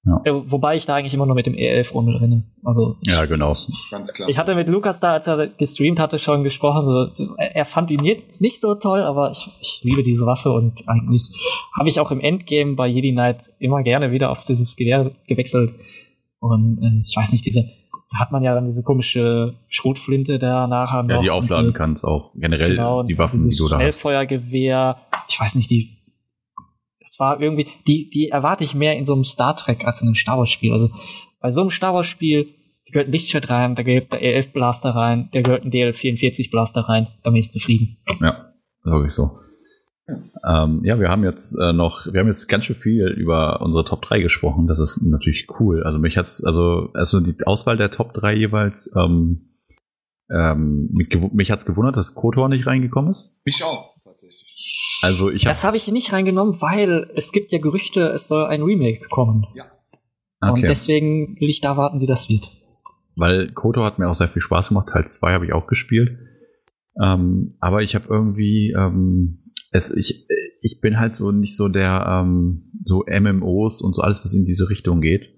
Ja. 0.06 0.22
Wobei 0.26 0.76
ich 0.76 0.86
da 0.86 0.96
eigentlich 0.96 1.16
immer 1.16 1.26
noch 1.26 1.36
mit 1.36 1.48
dem 1.48 1.56
E11 1.56 1.92
rumrenne. 1.92 2.44
Also 2.64 2.96
ja, 3.06 3.26
genau. 3.26 3.54
Ganz 3.92 4.14
klar. 4.14 4.30
Ich 4.30 4.38
hatte 4.38 4.56
mit 4.56 4.70
Lukas 4.70 5.02
da, 5.02 5.12
als 5.12 5.28
er 5.28 5.48
gestreamt 5.48 6.00
hatte, 6.00 6.18
schon 6.18 6.46
gesprochen. 6.46 7.12
So, 7.14 7.36
er 7.36 7.66
fand 7.66 7.92
ihn 7.92 8.06
jetzt 8.06 8.40
nicht 8.40 8.62
so 8.62 8.76
toll, 8.76 9.02
aber 9.02 9.32
ich, 9.32 9.50
ich 9.60 9.82
liebe 9.84 10.02
diese 10.02 10.26
Waffe 10.26 10.52
und 10.54 10.88
eigentlich 10.88 11.30
habe 11.78 11.90
ich 11.90 12.00
auch 12.00 12.12
im 12.12 12.22
Endgame 12.22 12.76
bei 12.76 12.88
Jedi 12.88 13.12
Knight 13.12 13.50
immer 13.60 13.84
gerne 13.84 14.12
wieder 14.12 14.30
auf 14.32 14.46
dieses 14.46 14.78
Gewehr 14.78 15.12
gewechselt. 15.28 15.74
Und 16.46 16.80
äh, 16.82 17.02
ich 17.04 17.16
weiß 17.16 17.32
nicht, 17.32 17.46
diese, 17.46 17.64
da 18.12 18.20
hat 18.20 18.32
man 18.32 18.44
ja 18.44 18.54
dann 18.54 18.66
diese 18.66 18.84
komische 18.84 19.56
Schrotflinte 19.68 20.40
da 20.40 20.68
nachher 20.68 21.04
noch. 21.04 21.16
Ja, 21.16 21.22
die 21.22 21.30
aufladen 21.32 21.74
kannst 21.74 22.04
auch. 22.04 22.32
Generell 22.36 22.72
genau, 22.72 23.04
die 23.04 23.18
Waffen, 23.18 23.40
die 23.40 23.56
du 23.56 23.68
da 23.68 23.76
hast. 23.76 23.82
Schnellfeuergewehr. 23.82 24.98
Ich 25.28 25.40
weiß 25.40 25.56
nicht, 25.56 25.70
die 25.70 25.96
war 27.20 27.40
irgendwie, 27.40 27.68
die, 27.88 28.10
die 28.10 28.30
erwarte 28.30 28.64
ich 28.64 28.76
mehr 28.76 28.98
in 28.98 29.06
so 29.06 29.14
einem 29.14 29.24
Star 29.24 29.56
Trek 29.56 29.86
als 29.86 30.02
in 30.02 30.08
einem 30.08 30.16
Star 30.16 30.38
Wars 30.38 30.50
Spiel. 30.50 30.74
Also 30.74 30.90
bei 31.40 31.52
so 31.52 31.62
einem 31.62 31.70
Star 31.70 31.94
Wars 31.94 32.08
Spiel, 32.08 32.46
da 32.86 32.92
gehört 32.92 33.08
ein 33.08 33.12
Lichtschwert 33.12 33.50
rein, 33.50 33.76
da 33.76 33.84
gehört 33.84 34.12
der 34.12 34.22
E11 34.22 34.52
Blaster 34.52 34.90
rein, 34.92 35.30
da 35.32 35.42
gehört 35.42 35.64
ein 35.64 35.72
DL44 35.72 36.52
Blaster 36.52 36.82
rein, 36.82 37.08
da 37.24 37.30
bin 37.30 37.40
ich 37.40 37.52
zufrieden. 37.52 37.98
Ja, 38.20 38.54
wirklich 38.84 39.14
so. 39.14 39.40
Ja. 40.08 40.64
Ähm, 40.64 40.82
ja, 40.84 41.00
wir 41.00 41.10
haben 41.10 41.24
jetzt 41.24 41.58
äh, 41.60 41.74
noch, 41.74 42.06
wir 42.12 42.20
haben 42.20 42.28
jetzt 42.28 42.48
ganz 42.48 42.66
schön 42.66 42.76
viel 42.76 43.08
über 43.08 43.62
unsere 43.62 43.86
Top 43.86 44.02
3 44.04 44.20
gesprochen. 44.20 44.68
Das 44.68 44.80
ist 44.80 45.02
natürlich 45.02 45.48
cool. 45.60 45.84
Also 45.84 45.98
mich 45.98 46.18
hat's, 46.18 46.44
also, 46.44 46.90
also 46.94 47.20
die 47.20 47.36
Auswahl 47.46 47.78
der 47.78 47.90
Top 47.90 48.14
3 48.14 48.36
jeweils, 48.36 48.92
ähm, 48.96 49.56
ähm, 50.30 50.90
mich, 50.94 51.10
mich 51.34 51.52
hat's 51.52 51.66
gewundert, 51.66 51.98
dass 51.98 52.14
Kotor 52.14 52.50
nicht 52.50 52.68
reingekommen 52.68 53.12
ist. 53.12 53.36
Mich 53.46 53.64
auch. 53.64 53.96
Also 55.02 55.30
ich 55.30 55.46
hab 55.46 55.52
das 55.52 55.64
habe 55.64 55.78
ich 55.78 55.88
nicht 55.92 56.14
reingenommen, 56.14 56.60
weil 56.62 57.12
es 57.16 57.32
gibt 57.32 57.52
ja 57.52 57.60
Gerüchte, 57.60 58.08
es 58.10 58.28
soll 58.28 58.46
ein 58.46 58.64
Remake 58.64 59.08
kommen. 59.10 59.46
Ja. 59.54 59.66
Okay. 60.42 60.52
Und 60.52 60.62
deswegen 60.64 61.40
will 61.40 61.50
ich 61.50 61.62
da 61.62 61.78
warten, 61.78 62.00
wie 62.00 62.08
das 62.08 62.30
wird. 62.30 62.50
Weil 63.16 63.52
Koto 63.52 63.84
hat 63.84 64.00
mir 64.00 64.10
auch 64.10 64.16
sehr 64.16 64.28
viel 64.28 64.42
Spaß 64.42 64.70
gemacht. 64.70 64.90
Teil 64.90 65.06
2 65.06 65.34
habe 65.34 65.46
ich 65.46 65.54
auch 65.54 65.68
gespielt. 65.68 66.18
Ähm, 67.02 67.56
aber 67.60 67.82
ich 67.82 67.96
habe 67.96 68.08
irgendwie, 68.10 68.74
ähm, 68.78 69.45
es, 69.76 69.96
ich, 69.96 70.28
ich 70.62 70.80
bin 70.82 71.00
halt 71.00 71.14
so 71.14 71.32
nicht 71.32 71.56
so 71.56 71.68
der, 71.68 72.06
ähm, 72.08 72.72
so 72.86 73.04
MMOs 73.08 73.82
und 73.82 73.94
so 73.94 74.02
alles, 74.02 74.24
was 74.24 74.34
in 74.34 74.46
diese 74.46 74.70
Richtung 74.70 75.02
geht, 75.02 75.30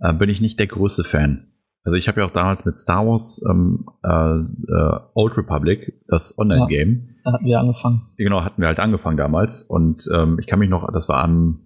äh, 0.00 0.12
bin 0.12 0.28
ich 0.28 0.40
nicht 0.40 0.58
der 0.58 0.66
größte 0.66 1.04
Fan. 1.04 1.48
Also 1.84 1.96
ich 1.96 2.06
habe 2.06 2.20
ja 2.20 2.26
auch 2.26 2.32
damals 2.32 2.64
mit 2.64 2.78
Star 2.78 3.06
Wars 3.06 3.42
ähm, 3.48 3.86
äh, 4.04 4.08
äh, 4.08 5.00
Old 5.14 5.36
Republic, 5.36 6.00
das 6.06 6.38
Online-Game. 6.38 7.08
Ja, 7.08 7.22
da 7.24 7.32
hatten 7.32 7.44
wir 7.44 7.58
angefangen. 7.58 8.02
Genau, 8.16 8.42
hatten 8.42 8.60
wir 8.60 8.68
halt 8.68 8.78
angefangen 8.78 9.16
damals. 9.16 9.62
Und 9.62 10.08
ähm, 10.14 10.38
ich 10.40 10.46
kann 10.46 10.60
mich 10.60 10.70
noch, 10.70 10.88
das 10.92 11.08
war 11.08 11.22
am, 11.24 11.60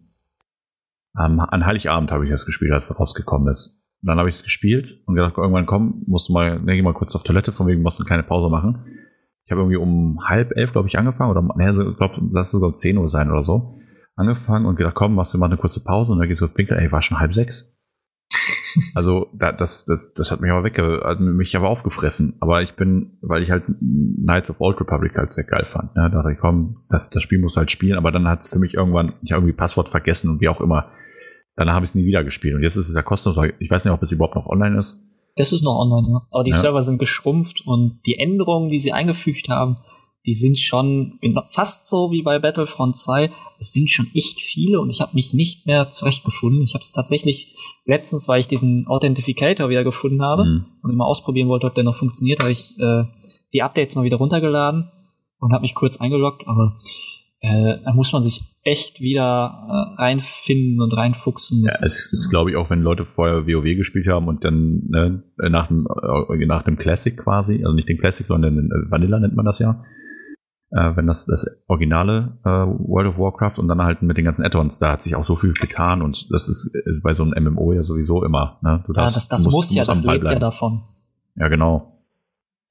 am 1.13 1.41
an 1.41 1.67
Heiligabend 1.67 2.13
habe 2.13 2.25
ich 2.25 2.31
das 2.31 2.47
gespielt, 2.47 2.73
als 2.73 2.91
es 2.91 2.99
rausgekommen 2.99 3.49
ist. 3.49 3.83
Und 4.03 4.09
dann 4.09 4.19
habe 4.19 4.29
ich 4.29 4.37
es 4.37 4.43
gespielt 4.43 5.03
und 5.07 5.17
gedacht, 5.17 5.37
irgendwann 5.37 5.67
komm, 5.67 6.03
musst 6.07 6.29
du 6.29 6.33
mal, 6.33 6.61
ne, 6.61 6.77
geh 6.77 6.83
mal 6.83 6.95
kurz 6.95 7.15
auf 7.15 7.23
Toilette, 7.23 7.53
von 7.53 7.67
wegen 7.67 7.83
musst 7.83 7.99
du 7.99 8.03
eine 8.03 8.09
kleine 8.09 8.23
Pause 8.23 8.51
machen. 8.51 8.87
Ich 9.47 9.53
habe 9.53 9.61
irgendwie 9.61 9.77
um 9.77 10.19
halb 10.29 10.57
elf, 10.57 10.73
glaube 10.73 10.89
ich, 10.89 10.99
angefangen, 10.99 11.31
oder 11.31 11.43
ne, 11.43 11.71
ich 11.71 11.97
glaube, 11.97 12.21
lass 12.33 12.49
es 12.49 12.53
sogar 12.53 12.69
um 12.69 12.75
zehn 12.75 12.99
Uhr 12.99 13.07
sein 13.07 13.31
oder 13.31 13.43
so. 13.43 13.79
Angefangen 14.17 14.67
und 14.67 14.77
gedacht, 14.77 14.97
komm, 14.97 15.15
machst 15.15 15.35
du 15.35 15.39
mal 15.39 15.47
eine 15.47 15.57
kurze 15.57 15.85
Pause 15.85 16.13
und 16.13 16.19
dann 16.19 16.27
gehst 16.27 16.41
du 16.41 16.47
auf 16.47 16.55
Pinkel, 16.55 16.79
ey, 16.79 16.91
war 16.91 17.01
schon 17.01 17.21
halb 17.21 17.33
sechs. 17.33 17.73
Also 18.95 19.29
da, 19.33 19.53
das, 19.53 19.87
das, 19.87 20.13
das 20.13 20.31
hat 20.31 20.43
mich 20.43 20.51
aber 20.51 20.65
wegge, 20.65 21.01
hat 21.03 21.19
mich 21.21 21.57
aber 21.57 21.69
aufgefressen. 21.69 22.37
Aber 22.41 22.61
ich 22.61 22.77
bin, 22.77 23.17
weil 23.23 23.43
ich 23.43 23.51
halt 23.51 23.65
Knights 23.65 24.51
of 24.51 24.61
Old 24.61 24.79
Republic 24.79 25.17
halt 25.17 25.33
sehr 25.33 25.45
geil 25.45 25.65
fand. 25.65 25.97
Ne? 25.97 26.11
Da 26.11 26.19
dachte 26.19 26.33
ich, 26.33 26.39
komm, 26.39 26.85
das, 26.91 27.09
das 27.09 27.23
Spiel 27.23 27.39
muss 27.39 27.57
halt 27.57 27.71
spielen. 27.71 27.97
Aber 27.97 28.13
dann 28.13 28.29
hat 28.29 28.43
es 28.43 28.53
für 28.53 28.59
mich 28.59 28.75
irgendwann, 28.75 29.15
ich 29.23 29.33
habe 29.33 29.41
irgendwie 29.41 29.57
Passwort 29.57 29.89
vergessen 29.89 30.29
und 30.29 30.43
wie 30.43 30.49
auch 30.49 30.61
immer. 30.61 30.93
Danach 31.55 31.73
habe 31.73 31.85
ich 31.85 31.91
es 31.91 31.95
nie 31.95 32.05
wieder 32.05 32.23
gespielt. 32.23 32.55
Und 32.55 32.63
jetzt 32.63 32.77
ist 32.77 32.91
es 32.91 32.95
ja 32.95 33.03
kostenlos. 33.03 33.51
Ich 33.61 33.71
weiß 33.71 33.85
nicht, 33.85 33.95
ob 33.95 34.03
es 34.03 34.13
überhaupt 34.13 34.35
noch 34.35 34.47
online 34.47 34.79
ist. 34.79 35.09
Das 35.37 35.53
ist 35.53 35.63
noch 35.63 35.79
online, 35.79 36.09
ja. 36.11 36.27
Aber 36.33 36.45
die 36.45 36.51
ja. 36.51 36.59
Server 36.59 36.83
sind 36.83 36.99
geschrumpft 36.99 37.67
und 37.67 38.01
die 38.07 38.19
Änderungen, 38.19 38.71
die 38.71 38.81
sie 38.81 38.93
eingefügt 38.93 39.49
haben, 39.49 39.77
die 40.27 40.35
sind 40.35 40.59
schon 40.59 41.21
fast 41.51 41.87
so 41.87 42.11
wie 42.11 42.23
bei 42.23 42.41
Battlefront 42.41 42.97
2. 42.97 43.31
Es 43.61 43.73
sind 43.73 43.91
schon 43.91 44.09
echt 44.13 44.41
viele 44.41 44.81
und 44.81 44.91
ich 44.91 45.01
habe 45.01 45.15
mich 45.15 45.33
nicht 45.33 45.67
mehr 45.67 45.91
zurechtgefunden. 45.91 46.65
Ich 46.65 46.75
habe 46.75 46.83
es 46.83 46.91
tatsächlich 46.91 47.55
letztens, 47.85 48.27
weil 48.27 48.41
ich 48.41 48.49
diesen 48.49 48.89
Authentificator 48.89 49.69
wieder 49.69 49.85
gefunden 49.85 50.23
habe 50.23 50.45
mhm. 50.45 50.65
und 50.83 50.91
immer 50.91 51.07
ausprobieren 51.07 51.49
wollte, 51.49 51.69
ob 51.69 51.75
der 51.75 51.85
noch 51.85 51.95
funktioniert, 51.95 52.41
habe 52.41 52.51
ich 52.51 52.77
äh, 52.81 53.05
die 53.53 53.63
Updates 53.63 53.95
mal 53.95 54.05
wieder 54.05 54.17
runtergeladen 54.17 54.91
und 55.39 55.53
habe 55.53 55.63
mich 55.63 55.77
kurz 55.77 55.99
eingeloggt, 55.99 56.49
aber 56.49 56.77
äh, 57.47 57.79
da 57.85 57.93
muss 57.93 58.13
man 58.13 58.25
sich 58.25 58.41
echt 58.63 59.01
wieder 59.01 59.69
äh, 59.69 60.03
reinfinden 60.03 60.81
und 60.83 60.93
reinfuchsen. 60.93 61.63
Das 61.63 61.81
ja, 61.81 61.87
es 61.87 62.07
ist, 62.07 62.13
ist 62.13 62.31
glaube 62.31 62.51
ich, 62.51 62.57
auch 62.57 62.71
wenn 62.71 62.83
Leute 62.83 63.05
vorher 63.05 63.47
WoW 63.47 63.77
gespielt 63.77 64.09
haben 64.09 64.27
und 64.27 64.45
dann 64.45 64.83
ne, 64.89 65.23
nach, 65.49 65.69
dem, 65.69 65.87
äh, 65.87 66.47
nach 66.47 66.65
dem 66.65 66.77
Classic 66.77 67.17
quasi, 67.17 67.63
also 67.65 67.73
nicht 67.73 67.89
den 67.89 67.99
Classic, 67.99 68.27
sondern 68.27 68.57
den 68.57 68.67
äh, 68.67 68.91
Vanilla 68.91 69.21
nennt 69.21 69.37
man 69.37 69.45
das 69.45 69.61
ja, 69.61 69.85
äh, 70.73 70.97
wenn 70.97 71.07
das 71.07 71.25
das 71.27 71.47
originale 71.69 72.39
äh, 72.45 72.49
World 72.49 73.11
of 73.11 73.19
Warcraft 73.19 73.61
und 73.61 73.69
dann 73.69 73.81
halt 73.81 74.03
mit 74.03 74.17
den 74.17 74.25
ganzen 74.25 74.45
Add-ons, 74.45 74.81
da 74.81 74.93
hat 74.93 75.03
sich 75.03 75.15
auch 75.15 75.25
so 75.25 75.37
viel 75.37 75.53
getan 75.53 76.03
und 76.03 76.27
das 76.33 76.49
ist, 76.49 76.75
ist 76.75 77.03
bei 77.05 77.15
so 77.15 77.23
einem 77.23 77.53
MMO 77.53 77.75
ja 77.75 77.85
sowieso 77.85 78.25
immer. 78.25 78.59
Ne? 78.63 78.83
Du 78.87 78.93
darfst, 78.93 79.15
ja, 79.15 79.21
das, 79.21 79.29
das 79.29 79.45
musst, 79.45 79.71
muss 79.71 79.75
ja, 79.75 79.85
das 79.85 80.03
lebt 80.03 80.23
bleiben. 80.23 80.35
ja 80.35 80.41
davon. 80.41 80.83
Ja, 81.37 81.47
genau. 81.47 82.03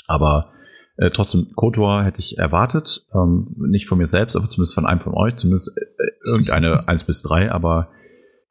Aber 0.08 0.52
äh, 0.98 1.10
trotzdem, 1.12 1.48
KOTOR 1.56 2.04
hätte 2.04 2.20
ich 2.20 2.38
erwartet, 2.38 3.06
ähm, 3.14 3.56
nicht 3.58 3.88
von 3.88 3.98
mir 3.98 4.08
selbst, 4.08 4.36
aber 4.36 4.48
zumindest 4.48 4.76
von 4.76 4.86
einem 4.86 5.02
von 5.02 5.14
euch, 5.14 5.36
zumindest 5.36 5.76
äh, 5.78 6.30
irgendeine 6.30 6.88
1 6.88 7.04
bis 7.04 7.22
3, 7.24 7.52
aber 7.52 7.90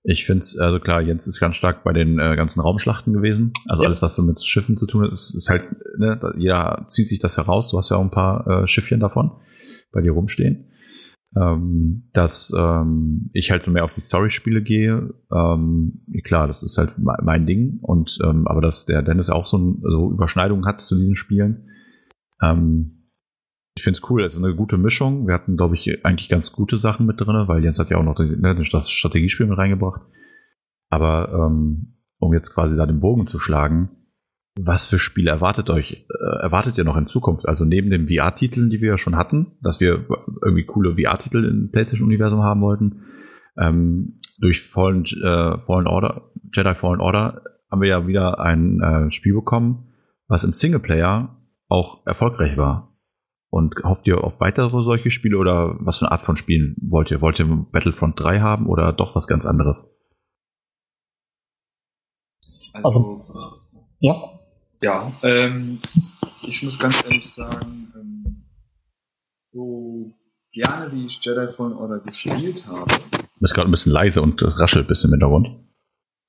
ich 0.07 0.27
finde 0.27 0.41
es, 0.41 0.59
also 0.59 0.79
klar, 0.81 1.01
Jens 1.01 1.27
ist 1.27 1.41
ganz 1.41 1.57
stark 1.57 1.83
bei 1.83 1.95
den 1.95 2.19
äh, 2.19 2.37
ganzen 2.37 2.61
Raumschlachten 2.61 3.15
gewesen. 3.15 3.53
Also 3.69 3.83
ja. 3.83 3.89
alles, 3.89 4.03
was 4.03 4.15
so 4.15 4.23
mit 4.23 4.45
Schiffen 4.45 4.77
zu 4.77 4.87
tun 4.87 5.03
hat, 5.05 5.13
ist, 5.13 5.35
ist 5.35 5.49
halt, 5.49 5.65
ne, 5.99 6.21
jeder 6.37 6.85
zieht 6.89 7.09
sich 7.09 7.21
das 7.21 7.39
heraus. 7.39 7.71
Du 7.71 7.79
hast 7.79 7.91
ja 7.91 7.97
auch 7.97 8.03
ein 8.03 8.11
paar 8.11 8.47
äh, 8.47 8.67
Schiffchen 8.67 9.01
davon 9.01 9.33
bei 9.93 10.03
dir 10.03 10.13
rumstehen. 10.13 10.71
Ähm, 11.37 12.11
dass 12.13 12.53
ähm, 12.57 13.31
ich 13.33 13.51
halt 13.51 13.65
so 13.65 13.71
mehr 13.71 13.85
auf 13.85 13.95
die 13.95 14.03
Story-Spiele 14.03 14.63
gehe. 14.63 15.15
Ähm, 15.35 16.03
klar, 16.23 16.49
das 16.49 16.63
ist 16.63 16.77
halt 16.77 16.93
mein 16.99 17.47
Ding. 17.47 17.79
Und 17.81 18.19
ähm, 18.23 18.47
aber 18.47 18.61
dass 18.61 18.85
der 18.85 19.01
Dennis 19.01 19.31
auch 19.31 19.47
so, 19.47 19.57
ein, 19.57 19.83
so 19.83 20.13
Überschneidungen 20.13 20.67
hat 20.67 20.83
zu 20.83 20.97
diesen 20.97 21.17
Spielen. 21.17 21.71
Ähm, 22.43 23.11
ich 23.77 23.83
finde 23.83 23.99
es 23.99 24.11
cool, 24.11 24.25
es 24.25 24.35
ist 24.35 24.45
eine 24.45 24.55
gute 24.55 24.79
Mischung. 24.79 25.27
Wir 25.27 25.35
hatten, 25.35 25.57
glaube 25.57 25.75
ich, 25.75 26.05
eigentlich 26.05 26.29
ganz 26.29 26.53
gute 26.53 26.79
Sachen 26.79 27.07
mit 27.07 27.21
drin, 27.21 27.49
weil 27.49 27.63
Jens 27.63 27.79
hat 27.79 27.91
ja 27.91 27.97
auch 27.97 28.05
noch 28.05 28.19
ne, 28.19 28.55
das 28.55 28.91
Strategiespiel 28.91 29.47
mit 29.47 29.59
reingebracht. 29.59 30.03
Aber 30.91 31.29
ähm, 31.33 31.97
um 32.19 32.33
jetzt 32.33 32.55
quasi 32.55 32.77
da 32.77 32.87
den 32.87 33.01
Bogen 33.01 33.27
zu 33.27 33.41
schlagen, 33.41 33.91
was 34.57 34.89
für 34.89 35.01
Spiele 35.01 35.31
erwartet 35.31 35.69
euch, 35.71 36.07
äh, 36.09 36.43
erwartet 36.43 36.79
ihr 36.79 36.85
noch 36.85 36.97
in 36.97 37.09
Zukunft? 37.09 37.49
Also 37.49 37.65
neben 37.65 37.91
den 37.91 38.07
VR-Titeln, 38.07 38.71
die 38.71 38.81
wir 38.81 38.91
ja 38.91 38.99
schon 38.99 39.17
hatten, 39.17 39.59
dass 39.61 39.81
wir 39.81 40.07
irgendwie 40.43 40.65
coole 40.65 40.95
VR-Titel 40.95 41.45
im 41.45 41.71
PlayStation-Universum 41.73 42.43
haben 42.43 42.61
wollten, 42.61 43.03
ähm, 43.59 44.21
durch 44.39 44.63
Fallen, 44.63 45.05
äh, 45.05 45.59
Fallen 45.59 45.89
Order, 45.89 46.31
Jedi 46.53 46.75
Fallen 46.75 47.01
Order 47.01 47.43
haben 47.71 47.81
wir 47.81 47.89
ja 47.89 48.07
wieder 48.07 48.39
ein 48.39 48.81
äh, 48.81 49.11
Spiel 49.11 49.35
bekommen, 49.35 49.89
was 50.29 50.45
im 50.45 50.53
Singleplayer 50.53 51.37
auch 51.75 52.07
erfolgreich 52.07 52.57
war. 52.57 52.97
Und 53.51 53.77
hofft 53.85 54.07
ihr 54.09 54.25
auf 54.25 54.41
weitere 54.41 54.69
solche 54.69 55.11
Spiele 55.11 55.39
oder 55.39 55.77
was 55.79 55.99
für 55.99 56.07
eine 56.07 56.13
Art 56.13 56.23
von 56.23 56.37
Spielen 56.37 56.75
wollt 56.81 57.11
ihr? 57.11 57.21
Wollt 57.21 57.39
ihr 57.39 57.47
Battlefront 57.47 58.19
3 58.19 58.41
haben 58.41 58.67
oder 58.67 58.93
doch 58.93 59.15
was 59.15 59.29
ganz 59.29 59.47
anderes? 59.47 59.87
Also, 62.73 63.25
also 63.29 63.61
ja. 64.01 64.41
Ja, 64.83 65.13
ähm, 65.23 65.81
ich 66.43 66.63
muss 66.65 66.79
ganz 66.79 67.05
ehrlich 67.05 67.33
sagen, 67.33 67.93
ähm, 67.95 68.45
so 69.53 70.13
gerne 70.53 70.93
wie 70.93 71.07
ich 71.07 71.21
Jedi 71.23 71.47
Fallen 71.53 71.75
Order 71.75 72.01
gespielt 72.01 72.67
habe. 72.67 72.91
Du 73.13 73.41
bist 73.41 73.55
gerade 73.55 73.69
ein 73.69 73.71
bisschen 73.71 73.93
leise 73.93 74.21
und 74.21 74.43
raschelt 74.43 74.87
ein 74.87 74.89
bisschen 74.89 75.11
im 75.11 75.21
Hintergrund. 75.21 75.49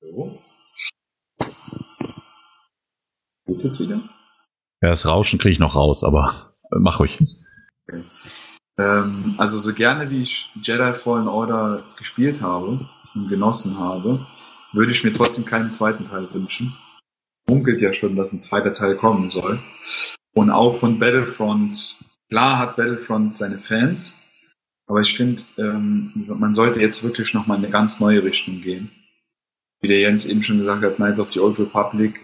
So. 0.00 0.38
Geht's 3.46 3.64
jetzt 3.64 3.80
wieder? 3.80 4.00
Ja, 4.82 4.90
das 4.90 5.06
Rauschen 5.06 5.38
kriege 5.38 5.52
ich 5.52 5.58
noch 5.58 5.74
raus, 5.74 6.04
aber 6.04 6.46
Mach 6.70 7.00
ruhig. 7.00 7.16
Ähm, 8.78 9.34
also 9.38 9.58
so 9.58 9.72
gerne 9.72 10.10
wie 10.10 10.22
ich 10.22 10.50
Jedi 10.60 10.94
Fallen 10.94 11.28
Order 11.28 11.82
gespielt 11.96 12.42
habe 12.42 12.86
und 13.14 13.28
genossen 13.28 13.78
habe, 13.78 14.26
würde 14.72 14.92
ich 14.92 15.04
mir 15.04 15.12
trotzdem 15.12 15.44
keinen 15.44 15.70
zweiten 15.70 16.04
Teil 16.04 16.28
wünschen. 16.32 16.76
Munkelt 17.48 17.80
ja 17.80 17.92
schon, 17.92 18.16
dass 18.16 18.32
ein 18.32 18.40
zweiter 18.40 18.74
Teil 18.74 18.96
kommen 18.96 19.30
soll. 19.30 19.60
Und 20.34 20.50
auch 20.50 20.78
von 20.78 20.98
Battlefront, 20.98 22.04
klar 22.28 22.58
hat 22.58 22.76
Battlefront 22.76 23.34
seine 23.34 23.58
Fans, 23.58 24.14
aber 24.86 25.00
ich 25.00 25.16
finde, 25.16 25.42
ähm, 25.56 26.26
man 26.26 26.54
sollte 26.54 26.80
jetzt 26.80 27.02
wirklich 27.02 27.32
nochmal 27.32 27.58
in 27.58 27.64
eine 27.64 27.72
ganz 27.72 27.98
neue 28.00 28.22
Richtung 28.22 28.60
gehen. 28.60 28.90
Wie 29.80 29.88
der 29.88 30.00
Jens 30.00 30.26
eben 30.26 30.42
schon 30.42 30.58
gesagt 30.58 30.84
hat, 30.84 30.96
Knights 30.96 31.20
of 31.20 31.32
the 31.32 31.40
Old 31.40 31.58
Republic 31.58 32.20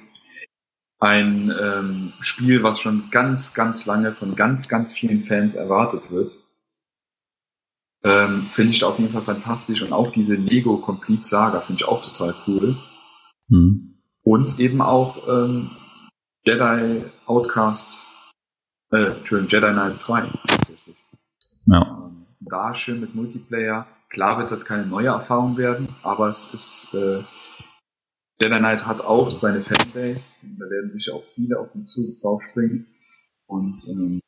ein 1.03 1.53
ähm, 1.61 2.13
Spiel, 2.21 2.63
was 2.63 2.79
schon 2.79 3.11
ganz, 3.11 3.55
ganz 3.55 3.87
lange 3.87 4.15
von 4.15 4.37
ganz, 4.37 4.69
ganz 4.69 4.93
vielen 4.93 5.25
Fans 5.25 5.57
erwartet 5.57 6.13
wird. 6.13 6.31
Ähm, 8.05 8.47
finde 8.53 8.73
ich 8.73 8.79
da 8.81 8.87
auf 8.87 9.01
jeden 9.01 9.13
Fall 9.13 9.23
fantastisch. 9.23 9.83
Und 9.83 9.93
auch 9.93 10.13
diese 10.13 10.37
Lego 10.37 10.77
Complete 10.77 11.25
Saga 11.25 11.61
finde 11.61 11.83
ich 11.83 11.89
auch 11.89 12.05
total 12.05 12.37
cool. 12.47 12.77
Mhm. 13.49 13.99
Und 14.23 14.61
eben 14.61 14.81
auch 14.81 15.27
ähm, 15.29 15.71
Jedi 16.47 17.03
Outcast, 17.27 18.07
äh, 18.93 19.07
Entschuldigung, 19.07 19.51
Jedi 19.51 19.73
Knight 19.73 19.97
3 20.07 20.29
tatsächlich. 20.47 20.97
Ja. 21.67 21.83
Ähm, 21.83 22.27
da 22.39 22.77
schön 22.77 23.01
mit 23.01 23.17
Multiplayer. 23.17 23.89
Klar 24.09 24.39
wird 24.39 24.53
das 24.53 24.65
keine 24.65 24.87
neue 24.87 25.09
Erfahrung 25.09 25.57
werden, 25.57 25.89
aber 26.05 26.29
es 26.29 26.55
ist 26.55 26.95
äh, 26.95 27.25
Jedi 28.41 28.59
Knight 28.59 28.87
hat 28.87 29.01
auch 29.01 29.31
seine 29.31 29.63
Fanbase. 29.63 30.37
Da 30.59 30.71
werden 30.71 30.91
sich 30.91 31.11
auch 31.13 31.23
viele 31.35 31.59
auf 31.59 31.73
den 31.73 31.85
Zug 31.85 32.21
draufspringen. 32.21 32.87
Und 33.47 33.87
ähm, 33.89 34.21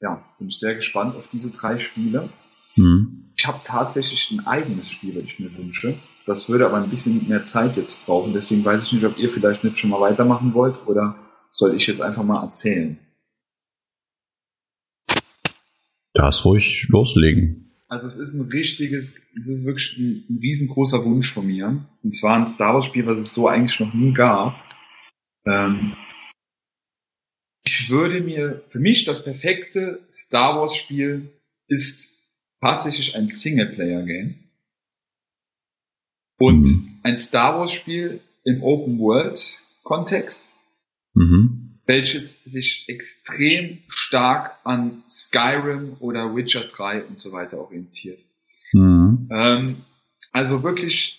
ja, 0.00 0.22
bin 0.38 0.48
ich 0.48 0.58
sehr 0.58 0.74
gespannt 0.74 1.16
auf 1.16 1.28
diese 1.32 1.50
drei 1.50 1.78
Spiele. 1.78 2.28
Mhm. 2.76 3.32
Ich 3.36 3.46
habe 3.46 3.60
tatsächlich 3.64 4.30
ein 4.30 4.46
eigenes 4.46 4.90
Spiel, 4.90 5.14
das 5.14 5.24
ich 5.24 5.38
mir 5.38 5.56
wünsche. 5.56 5.94
Das 6.26 6.48
würde 6.48 6.66
aber 6.66 6.76
ein 6.76 6.90
bisschen 6.90 7.28
mehr 7.28 7.44
Zeit 7.44 7.76
jetzt 7.76 8.04
brauchen. 8.04 8.32
Deswegen 8.32 8.64
weiß 8.64 8.84
ich 8.84 8.92
nicht, 8.92 9.04
ob 9.04 9.18
ihr 9.18 9.30
vielleicht 9.30 9.64
nicht 9.64 9.78
schon 9.78 9.90
mal 9.90 10.00
weitermachen 10.00 10.54
wollt 10.54 10.76
oder 10.86 11.16
soll 11.50 11.74
ich 11.74 11.86
jetzt 11.86 12.00
einfach 12.00 12.22
mal 12.22 12.42
erzählen. 12.42 12.98
Das 16.14 16.44
ruhig 16.44 16.88
loslegen. 16.88 17.61
Also 17.92 18.06
es 18.06 18.16
ist 18.16 18.32
ein 18.32 18.48
richtiges, 18.48 19.14
es 19.38 19.48
ist 19.50 19.66
wirklich 19.66 19.98
ein, 19.98 20.24
ein 20.30 20.38
riesengroßer 20.38 21.04
Wunsch 21.04 21.34
von 21.34 21.46
mir. 21.46 21.86
Und 22.02 22.12
zwar 22.12 22.38
ein 22.38 22.46
Star 22.46 22.72
Wars 22.72 22.86
Spiel, 22.86 23.04
was 23.04 23.20
es 23.20 23.34
so 23.34 23.48
eigentlich 23.48 23.78
noch 23.80 23.92
nie 23.92 24.14
gab. 24.14 24.54
Ähm, 25.44 25.94
ich 27.66 27.90
würde 27.90 28.22
mir, 28.22 28.64
für 28.68 28.78
mich 28.78 29.04
das 29.04 29.22
perfekte 29.22 30.06
Star 30.08 30.58
Wars 30.58 30.74
Spiel 30.74 31.38
ist 31.68 32.14
tatsächlich 32.62 33.14
ein 33.14 33.28
Singleplayer 33.28 34.04
Game. 34.04 34.36
Und 36.38 36.66
ein 37.02 37.16
Star 37.16 37.58
Wars 37.58 37.72
Spiel 37.72 38.22
im 38.44 38.62
Open 38.62 38.98
World 39.00 39.60
Kontext. 39.82 40.48
Mhm 41.12 41.61
welches 41.86 42.42
sich 42.44 42.84
extrem 42.88 43.78
stark 43.88 44.58
an 44.64 45.02
Skyrim 45.08 45.96
oder 46.00 46.34
Witcher 46.34 46.62
3 46.62 47.04
und 47.04 47.18
so 47.18 47.32
weiter 47.32 47.58
orientiert. 47.58 48.24
Mhm. 48.72 49.28
Ähm, 49.30 49.76
also 50.32 50.62
wirklich 50.62 51.18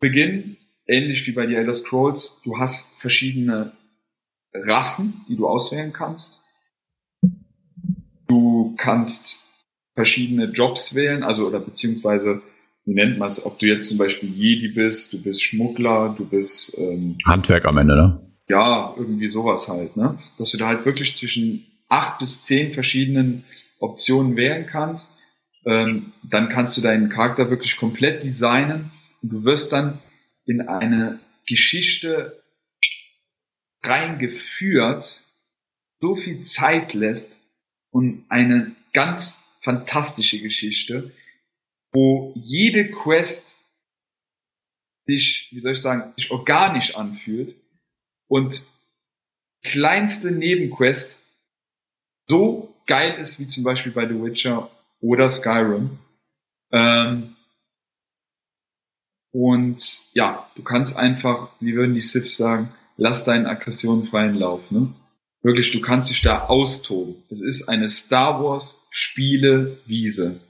Beginn, 0.00 0.56
ähnlich 0.86 1.26
wie 1.26 1.32
bei 1.32 1.46
The 1.46 1.54
Elder 1.54 1.74
Scrolls, 1.74 2.40
du 2.44 2.58
hast 2.58 2.90
verschiedene 2.98 3.72
Rassen, 4.52 5.24
die 5.28 5.36
du 5.36 5.46
auswählen 5.46 5.92
kannst. 5.92 6.40
Du 8.28 8.74
kannst 8.78 9.44
verschiedene 9.94 10.46
Jobs 10.46 10.94
wählen, 10.94 11.22
also 11.22 11.46
oder 11.46 11.60
beziehungsweise 11.60 12.42
wie 12.84 12.94
nennt 12.94 13.18
man 13.18 13.28
es, 13.28 13.44
ob 13.44 13.58
du 13.58 13.66
jetzt 13.66 13.88
zum 13.88 13.98
Beispiel 13.98 14.30
Jedi 14.30 14.68
bist, 14.68 15.12
du 15.12 15.20
bist 15.20 15.42
Schmuggler, 15.42 16.14
du 16.16 16.24
bist 16.24 16.78
ähm, 16.78 17.18
Handwerk 17.26 17.64
am 17.64 17.78
Ende, 17.78 17.96
ne? 17.96 18.25
Ja, 18.48 18.94
irgendwie 18.96 19.28
sowas 19.28 19.68
halt, 19.68 19.96
ne? 19.96 20.18
Dass 20.38 20.50
du 20.52 20.58
da 20.58 20.68
halt 20.68 20.84
wirklich 20.84 21.16
zwischen 21.16 21.66
acht 21.88 22.18
bis 22.18 22.44
zehn 22.44 22.72
verschiedenen 22.72 23.44
Optionen 23.78 24.36
wählen 24.36 24.66
kannst. 24.66 25.16
Ähm, 25.64 26.12
dann 26.22 26.48
kannst 26.48 26.76
du 26.76 26.80
deinen 26.80 27.08
Charakter 27.08 27.50
wirklich 27.50 27.76
komplett 27.76 28.22
designen 28.22 28.92
und 29.22 29.30
du 29.30 29.44
wirst 29.44 29.72
dann 29.72 29.98
in 30.44 30.62
eine 30.62 31.18
Geschichte 31.46 32.42
reingeführt, 33.82 35.24
so 36.00 36.14
viel 36.14 36.40
Zeit 36.42 36.94
lässt 36.94 37.40
und 37.90 38.24
eine 38.28 38.76
ganz 38.92 39.46
fantastische 39.62 40.40
Geschichte, 40.40 41.12
wo 41.92 42.32
jede 42.36 42.90
Quest 42.90 43.64
sich, 45.06 45.48
wie 45.50 45.60
soll 45.60 45.72
ich 45.72 45.80
sagen, 45.80 46.12
sich 46.16 46.30
organisch 46.30 46.96
anfühlt 46.96 47.56
und 48.28 48.68
kleinste 49.62 50.30
Nebenquest 50.30 51.22
so 52.28 52.74
geil 52.86 53.18
ist 53.20 53.38
wie 53.40 53.48
zum 53.48 53.64
Beispiel 53.64 53.92
bei 53.92 54.06
The 54.08 54.20
Witcher 54.20 54.70
oder 55.00 55.28
Skyrim. 55.28 55.98
Ähm, 56.72 57.36
und 59.32 60.06
ja, 60.12 60.50
du 60.54 60.62
kannst 60.62 60.96
einfach, 60.96 61.50
wie 61.60 61.74
würden 61.74 61.94
die 61.94 62.00
Siths 62.00 62.36
sagen, 62.36 62.72
lass 62.96 63.24
deinen 63.24 63.46
Aggressionen 63.46 64.06
freien 64.06 64.34
Lauf. 64.34 64.70
Ne? 64.70 64.94
Wirklich, 65.42 65.70
du 65.72 65.80
kannst 65.80 66.10
dich 66.10 66.22
da 66.22 66.46
austoben. 66.46 67.22
Es 67.30 67.42
ist 67.42 67.68
eine 67.68 67.88
Star 67.88 68.42
Wars 68.42 68.82
Spiele-Wiese. 68.90 70.40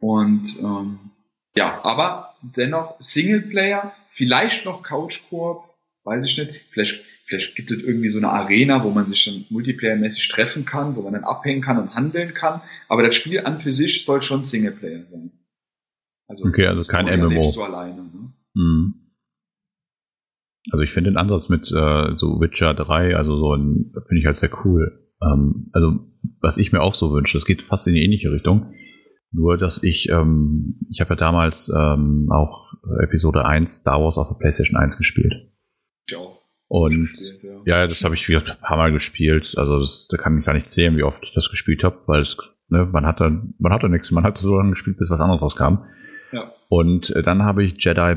Und 0.00 0.60
ähm, 0.60 1.10
ja, 1.56 1.82
aber 1.84 2.34
dennoch 2.42 2.96
Singleplayer, 3.00 3.94
vielleicht 4.10 4.64
noch 4.64 4.82
Couch 4.82 5.22
Koop, 5.28 5.67
weiß 6.08 6.24
ich 6.24 6.38
nicht. 6.38 6.50
Vielleicht, 6.70 7.00
vielleicht 7.24 7.54
gibt 7.56 7.70
es 7.70 7.82
irgendwie 7.82 8.08
so 8.08 8.18
eine 8.18 8.30
Arena, 8.30 8.82
wo 8.84 8.90
man 8.90 9.06
sich 9.06 9.24
dann 9.24 9.44
multiplayermäßig 9.50 10.28
treffen 10.28 10.64
kann, 10.64 10.96
wo 10.96 11.02
man 11.02 11.12
dann 11.12 11.24
abhängen 11.24 11.62
kann 11.62 11.78
und 11.78 11.94
handeln 11.94 12.34
kann. 12.34 12.62
Aber 12.88 13.02
das 13.02 13.14
Spiel 13.14 13.40
an 13.40 13.60
für 13.60 13.72
sich 13.72 14.04
soll 14.04 14.22
schon 14.22 14.44
Singleplayer 14.44 15.04
sein. 15.10 15.32
Also, 16.26 16.46
okay, 16.46 16.66
also 16.66 16.90
kein 16.90 17.06
MMO. 17.06 17.52
Du 17.54 17.62
alleine, 17.62 18.02
ne? 18.02 18.32
mhm. 18.54 18.94
Also 20.70 20.82
ich 20.82 20.90
finde 20.90 21.10
den 21.10 21.16
Ansatz 21.16 21.48
mit 21.48 21.72
äh, 21.72 22.14
so 22.14 22.40
Witcher 22.40 22.74
3, 22.74 23.16
also 23.16 23.36
so 23.38 23.54
ein, 23.54 23.92
finde 24.06 24.20
ich 24.20 24.26
halt 24.26 24.36
sehr 24.36 24.50
cool. 24.64 25.08
Ähm, 25.22 25.70
also 25.72 26.00
was 26.40 26.58
ich 26.58 26.72
mir 26.72 26.82
auch 26.82 26.94
so 26.94 27.12
wünsche, 27.12 27.38
das 27.38 27.46
geht 27.46 27.62
fast 27.62 27.86
in 27.86 27.94
die 27.94 28.04
ähnliche 28.04 28.30
Richtung. 28.30 28.74
Nur, 29.30 29.58
dass 29.58 29.82
ich, 29.82 30.08
ähm, 30.10 30.78
ich 30.90 31.00
habe 31.00 31.10
ja 31.10 31.16
damals 31.16 31.72
ähm, 31.74 32.28
auch 32.30 32.72
Episode 33.02 33.44
1 33.44 33.78
Star 33.78 34.00
Wars 34.00 34.16
auf 34.16 34.28
der 34.28 34.36
PlayStation 34.36 34.80
1 34.80 34.96
gespielt. 34.96 35.34
Ja. 36.10 36.18
Und 36.68 37.16
gespielt, 37.18 37.42
ja. 37.42 37.80
ja. 37.80 37.86
das 37.86 38.04
habe 38.04 38.14
ich 38.14 38.28
wieder 38.28 38.44
ein 38.44 38.60
paar 38.60 38.76
Mal 38.76 38.92
gespielt. 38.92 39.54
Also 39.56 39.80
das, 39.80 40.08
da 40.08 40.18
kann 40.18 40.38
ich 40.38 40.44
gar 40.44 40.52
nicht 40.52 40.68
sehen, 40.68 40.96
wie 40.96 41.02
oft 41.02 41.24
ich 41.24 41.32
das 41.32 41.50
gespielt 41.50 41.82
habe, 41.82 42.00
weil 42.06 42.20
es, 42.20 42.36
ne, 42.68 42.84
man 42.84 43.06
hatte, 43.06 43.42
man 43.58 43.72
hatte 43.72 43.88
nichts, 43.88 44.10
man 44.10 44.24
hatte 44.24 44.42
so 44.42 44.56
lange 44.56 44.70
gespielt, 44.70 44.98
bis 44.98 45.10
was 45.10 45.20
anderes 45.20 45.40
rauskam. 45.40 45.84
Ja. 46.32 46.52
Und 46.68 47.10
äh, 47.10 47.22
dann 47.22 47.42
habe 47.42 47.64
ich 47.64 47.82
Jedi 47.82 48.16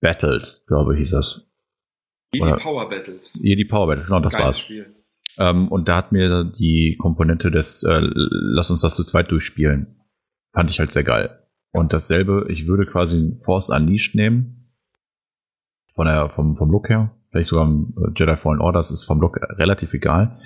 Battles, 0.00 0.64
glaube 0.66 0.94
ich, 0.94 1.02
hieß 1.02 1.10
das. 1.10 1.50
Jedi 2.32 2.46
Oder, 2.46 2.56
Power 2.56 2.88
Battles. 2.88 3.38
Jedi 3.42 3.64
Power 3.64 3.88
Battles, 3.88 4.06
genau, 4.06 4.20
das 4.20 4.32
Geiles 4.32 4.46
war's. 4.46 4.60
Spiel. 4.60 4.94
Ähm, 5.38 5.68
und 5.68 5.88
da 5.88 5.96
hat 5.96 6.12
mir 6.12 6.44
die 6.44 6.96
Komponente 7.00 7.50
des 7.50 7.82
äh, 7.82 8.00
Lass 8.00 8.70
uns 8.70 8.80
das 8.80 8.94
zu 8.94 9.04
zweit 9.04 9.30
durchspielen. 9.30 10.00
Fand 10.52 10.70
ich 10.70 10.78
halt 10.78 10.92
sehr 10.92 11.04
geil. 11.04 11.38
Und 11.72 11.92
dasselbe, 11.92 12.46
ich 12.48 12.66
würde 12.66 12.86
quasi 12.86 13.36
Force 13.44 13.70
Unleashed 13.70 14.14
nehmen, 14.14 14.59
von 15.94 16.06
der, 16.06 16.28
vom, 16.30 16.56
vom 16.56 16.70
Look 16.70 16.88
her. 16.88 17.10
Vielleicht 17.30 17.48
sogar 17.48 17.66
ein 17.66 17.94
äh, 17.96 18.10
Jedi 18.14 18.36
Fallen 18.36 18.60
Order, 18.60 18.80
das 18.80 18.90
ist 18.90 19.04
vom 19.04 19.20
Look 19.20 19.38
relativ 19.58 19.94
egal. 19.94 20.38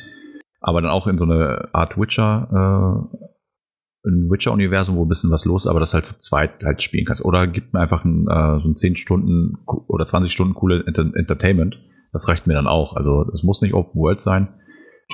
Aber 0.60 0.80
dann 0.80 0.90
auch 0.90 1.06
in 1.06 1.18
so 1.18 1.24
eine 1.24 1.68
Art 1.72 1.98
Witcher, 1.98 2.48
äh, 2.50 4.08
ein 4.08 4.30
Witcher-Universum, 4.30 4.96
wo 4.96 5.04
ein 5.04 5.08
bisschen 5.08 5.30
was 5.30 5.44
los 5.46 5.64
ist, 5.64 5.70
aber 5.70 5.80
das 5.80 5.94
halt 5.94 6.04
zu 6.04 6.18
zweit 6.18 6.62
halt 6.62 6.82
spielen 6.82 7.06
kannst. 7.06 7.24
Oder 7.24 7.46
gibt 7.46 7.72
mir 7.72 7.80
einfach 7.80 8.04
ein, 8.04 8.26
äh, 8.28 8.60
so 8.60 8.68
ein 8.68 8.76
10 8.76 8.96
Stunden 8.96 9.58
oder 9.66 10.06
20 10.06 10.32
Stunden 10.32 10.54
coole 10.54 10.84
Enter 10.86 11.10
Entertainment. 11.14 11.78
Das 12.12 12.28
reicht 12.28 12.46
mir 12.46 12.54
dann 12.54 12.66
auch. 12.66 12.96
Also 12.96 13.30
es 13.32 13.42
muss 13.42 13.62
nicht 13.62 13.74
Open 13.74 14.00
World 14.00 14.20
sein. 14.20 14.48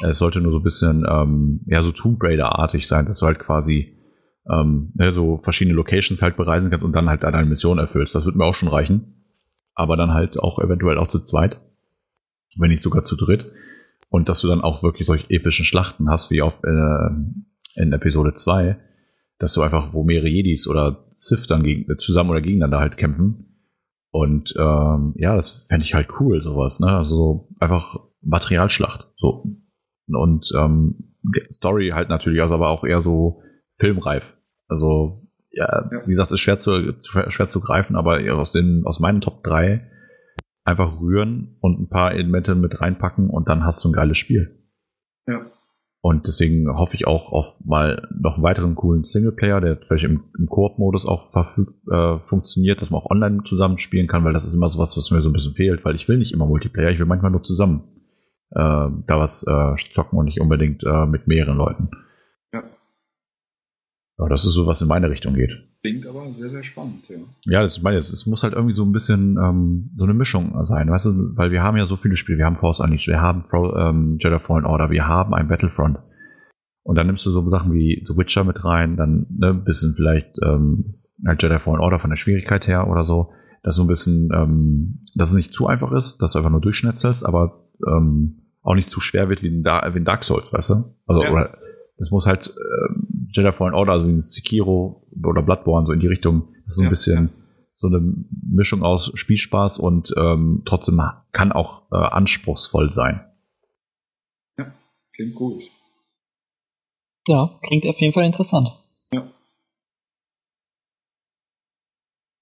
Es 0.02 0.18
sollte 0.18 0.40
nur 0.40 0.52
so 0.52 0.58
ein 0.58 0.64
bisschen, 0.64 1.06
ähm, 1.08 1.60
ja, 1.66 1.82
so 1.82 1.92
Tomb 1.92 2.22
Raider-artig 2.22 2.86
sein, 2.86 3.06
dass 3.06 3.20
du 3.20 3.26
halt 3.26 3.38
quasi 3.38 3.96
ähm, 4.50 4.92
ne, 4.94 5.12
so 5.12 5.36
verschiedene 5.36 5.76
Locations 5.76 6.22
halt 6.22 6.36
bereisen 6.36 6.70
kannst 6.70 6.84
und 6.84 6.94
dann 6.94 7.08
halt 7.08 7.22
deine 7.22 7.44
Mission 7.44 7.78
erfüllst. 7.78 8.14
Das 8.14 8.26
wird 8.26 8.36
mir 8.36 8.44
auch 8.44 8.54
schon 8.54 8.68
reichen 8.68 9.19
aber 9.74 9.96
dann 9.96 10.12
halt 10.12 10.38
auch 10.38 10.58
eventuell 10.58 10.98
auch 10.98 11.08
zu 11.08 11.20
zweit, 11.20 11.60
wenn 12.56 12.70
nicht 12.70 12.82
sogar 12.82 13.02
zu 13.02 13.16
dritt. 13.16 13.50
Und 14.08 14.28
dass 14.28 14.40
du 14.40 14.48
dann 14.48 14.60
auch 14.60 14.82
wirklich 14.82 15.06
solche 15.06 15.30
epischen 15.30 15.64
Schlachten 15.64 16.10
hast, 16.10 16.30
wie 16.30 16.42
auf 16.42 16.54
äh, 16.64 17.10
in 17.76 17.92
Episode 17.92 18.34
2, 18.34 18.76
dass 19.38 19.54
du 19.54 19.62
einfach, 19.62 19.92
wo 19.92 20.02
mehrere 20.02 20.28
Jedis 20.28 20.66
oder 20.66 21.06
Sith 21.14 21.46
dann 21.46 21.62
gegen, 21.62 21.96
zusammen 21.98 22.30
oder 22.30 22.40
gegeneinander 22.40 22.80
halt 22.80 22.96
kämpfen. 22.96 23.46
Und 24.10 24.54
ähm, 24.58 25.14
ja, 25.16 25.36
das 25.36 25.66
fände 25.68 25.84
ich 25.84 25.94
halt 25.94 26.08
cool, 26.18 26.42
sowas, 26.42 26.80
ne? 26.80 26.88
Also 26.88 27.14
so 27.14 27.48
einfach 27.60 28.00
Materialschlacht. 28.22 29.08
So. 29.16 29.44
Und 30.08 30.52
ähm, 30.56 31.14
Story 31.52 31.90
halt 31.94 32.08
natürlich, 32.08 32.42
also 32.42 32.54
aber 32.54 32.70
auch 32.70 32.82
eher 32.82 33.02
so 33.02 33.42
filmreif. 33.76 34.36
Also 34.68 35.19
ja, 35.52 35.88
ja, 35.90 36.06
wie 36.06 36.10
gesagt, 36.10 36.30
ist 36.32 36.40
schwer 36.40 36.58
zu, 36.58 36.94
schwer 37.00 37.48
zu 37.48 37.60
greifen, 37.60 37.96
aber 37.96 38.20
aus, 38.34 38.52
den, 38.52 38.82
aus 38.84 39.00
meinen 39.00 39.20
Top 39.20 39.42
3 39.42 39.86
einfach 40.64 41.00
rühren 41.00 41.56
und 41.60 41.80
ein 41.80 41.88
paar 41.88 42.12
Elemente 42.12 42.54
mit 42.54 42.80
reinpacken 42.80 43.30
und 43.30 43.48
dann 43.48 43.64
hast 43.64 43.84
du 43.84 43.88
ein 43.88 43.92
geiles 43.92 44.18
Spiel. 44.18 44.58
Ja. 45.26 45.46
Und 46.02 46.26
deswegen 46.26 46.66
hoffe 46.78 46.94
ich 46.94 47.06
auch 47.06 47.30
auf 47.30 47.60
mal 47.62 48.08
noch 48.18 48.34
einen 48.34 48.42
weiteren 48.42 48.74
coolen 48.74 49.04
Singleplayer, 49.04 49.60
der 49.60 49.78
vielleicht 49.82 50.04
im, 50.04 50.24
im 50.38 50.46
Koop-Modus 50.46 51.06
auch 51.06 51.28
äh, 51.34 52.20
funktioniert, 52.20 52.80
dass 52.80 52.90
man 52.90 53.02
auch 53.02 53.10
online 53.10 53.42
zusammenspielen 53.44 54.06
kann, 54.06 54.24
weil 54.24 54.32
das 54.32 54.46
ist 54.46 54.54
immer 54.54 54.70
so 54.70 54.78
was, 54.78 54.96
was 54.96 55.10
mir 55.10 55.20
so 55.20 55.28
ein 55.28 55.34
bisschen 55.34 55.52
fehlt, 55.52 55.84
weil 55.84 55.96
ich 55.96 56.08
will 56.08 56.16
nicht 56.16 56.32
immer 56.32 56.46
Multiplayer, 56.46 56.90
ich 56.90 56.98
will 56.98 57.06
manchmal 57.06 57.32
nur 57.32 57.42
zusammen 57.42 57.84
äh, 58.52 58.56
da 58.56 59.18
was 59.18 59.44
äh, 59.46 59.74
zocken 59.90 60.18
und 60.18 60.24
nicht 60.24 60.40
unbedingt 60.40 60.84
äh, 60.84 61.06
mit 61.06 61.26
mehreren 61.26 61.58
Leuten. 61.58 61.90
Ja, 64.20 64.28
das 64.28 64.44
ist 64.44 64.52
so, 64.52 64.66
was 64.66 64.82
in 64.82 64.88
meine 64.88 65.08
Richtung 65.08 65.34
geht. 65.34 65.50
Klingt 65.80 66.06
aber 66.06 66.32
sehr, 66.34 66.50
sehr 66.50 66.62
spannend, 66.62 67.08
ja. 67.08 67.16
Ja, 67.44 67.62
das 67.62 67.80
meine 67.80 67.98
ich, 67.98 68.04
es 68.04 68.26
muss 68.26 68.42
halt 68.42 68.52
irgendwie 68.52 68.74
so 68.74 68.84
ein 68.84 68.92
bisschen 68.92 69.38
ähm, 69.42 69.90
so 69.96 70.04
eine 70.04 70.12
Mischung 70.12 70.54
sein, 70.64 70.90
weißt 70.90 71.06
du, 71.06 71.36
weil 71.36 71.50
wir 71.50 71.62
haben 71.62 71.78
ja 71.78 71.86
so 71.86 71.96
viele 71.96 72.16
Spiele, 72.16 72.36
wir 72.36 72.44
haben 72.44 72.56
Force 72.56 72.80
Unleashed, 72.80 73.08
wir 73.08 73.22
haben 73.22 73.42
Fro 73.42 73.74
ähm, 73.76 74.18
Jedi 74.20 74.38
Fallen 74.38 74.66
Order, 74.66 74.90
wir 74.90 75.06
haben 75.06 75.32
ein 75.32 75.48
Battlefront. 75.48 76.00
Und 76.82 76.96
dann 76.96 77.06
nimmst 77.06 77.24
du 77.24 77.30
so 77.30 77.48
Sachen 77.48 77.72
wie 77.72 78.02
The 78.06 78.16
Witcher 78.16 78.44
mit 78.44 78.62
rein, 78.62 78.96
dann 78.96 79.26
ne, 79.30 79.50
ein 79.50 79.64
bisschen 79.64 79.94
vielleicht 79.94 80.36
ähm, 80.42 80.96
Jedi 81.38 81.58
Fallen 81.58 81.80
Order 81.80 81.98
von 81.98 82.10
der 82.10 82.16
Schwierigkeit 82.16 82.66
her 82.66 82.88
oder 82.88 83.04
so, 83.04 83.32
dass 83.62 83.76
so 83.76 83.84
ein 83.84 83.88
bisschen, 83.88 84.28
ähm, 84.34 85.06
dass 85.14 85.30
es 85.30 85.34
nicht 85.34 85.52
zu 85.52 85.66
einfach 85.66 85.92
ist, 85.92 86.18
dass 86.18 86.32
du 86.32 86.38
einfach 86.38 86.50
nur 86.50 86.60
durchschnetzelst, 86.60 87.24
aber 87.24 87.70
ähm, 87.86 88.42
auch 88.62 88.74
nicht 88.74 88.90
zu 88.90 89.00
schwer 89.00 89.30
wird 89.30 89.42
wie 89.42 89.48
in, 89.48 89.62
da 89.62 89.82
wie 89.94 89.98
in 89.98 90.04
Dark 90.04 90.24
Souls, 90.24 90.52
weißt 90.52 90.70
du? 90.70 90.94
Also 91.06 91.22
ja. 91.22 91.32
oder 91.32 91.58
es 91.96 92.10
muss 92.10 92.26
halt 92.26 92.48
äh, 92.48 92.94
Jedi 93.32 93.52
Fallen 93.52 93.74
Order, 93.74 93.92
also 93.92 94.06
wie 94.06 94.12
ein 94.12 94.20
Sekiro 94.20 95.06
oder 95.22 95.42
Bloodborne, 95.42 95.86
so 95.86 95.92
in 95.92 96.00
die 96.00 96.06
Richtung. 96.06 96.48
Das 96.64 96.74
ist 96.74 96.76
so 96.76 96.82
ein 96.82 96.84
ja, 96.84 96.90
bisschen 96.90 97.26
ja. 97.26 97.32
so 97.74 97.86
eine 97.86 98.00
Mischung 98.42 98.82
aus 98.82 99.12
Spielspaß 99.14 99.78
und 99.78 100.12
ähm, 100.16 100.62
trotzdem 100.64 101.00
kann 101.32 101.52
auch 101.52 101.90
äh, 101.92 101.96
anspruchsvoll 101.96 102.90
sein. 102.90 103.24
Ja, 104.58 104.72
klingt 105.14 105.34
gut. 105.34 105.62
Ja, 107.26 107.58
klingt 107.62 107.86
auf 107.86 107.98
jeden 108.00 108.12
Fall 108.12 108.24
interessant. 108.24 108.68
Ja. 109.12 109.30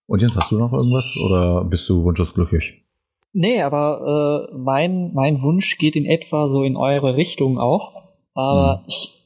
Und 0.06 0.20
Jens, 0.20 0.36
hast 0.36 0.52
du 0.52 0.58
noch 0.58 0.72
irgendwas 0.72 1.16
oder 1.16 1.64
bist 1.64 1.88
du 1.88 2.02
wunschlos 2.04 2.34
glücklich? 2.34 2.84
Nee, 3.32 3.60
aber 3.60 4.48
äh, 4.50 4.56
mein, 4.56 5.12
mein 5.12 5.42
Wunsch 5.42 5.76
geht 5.76 5.96
in 5.96 6.06
etwa 6.06 6.48
so 6.48 6.62
in 6.62 6.76
eure 6.76 7.16
Richtung 7.16 7.58
auch. 7.58 8.08
Aber 8.34 8.78
hm. 8.78 8.84
ich, 8.88 9.22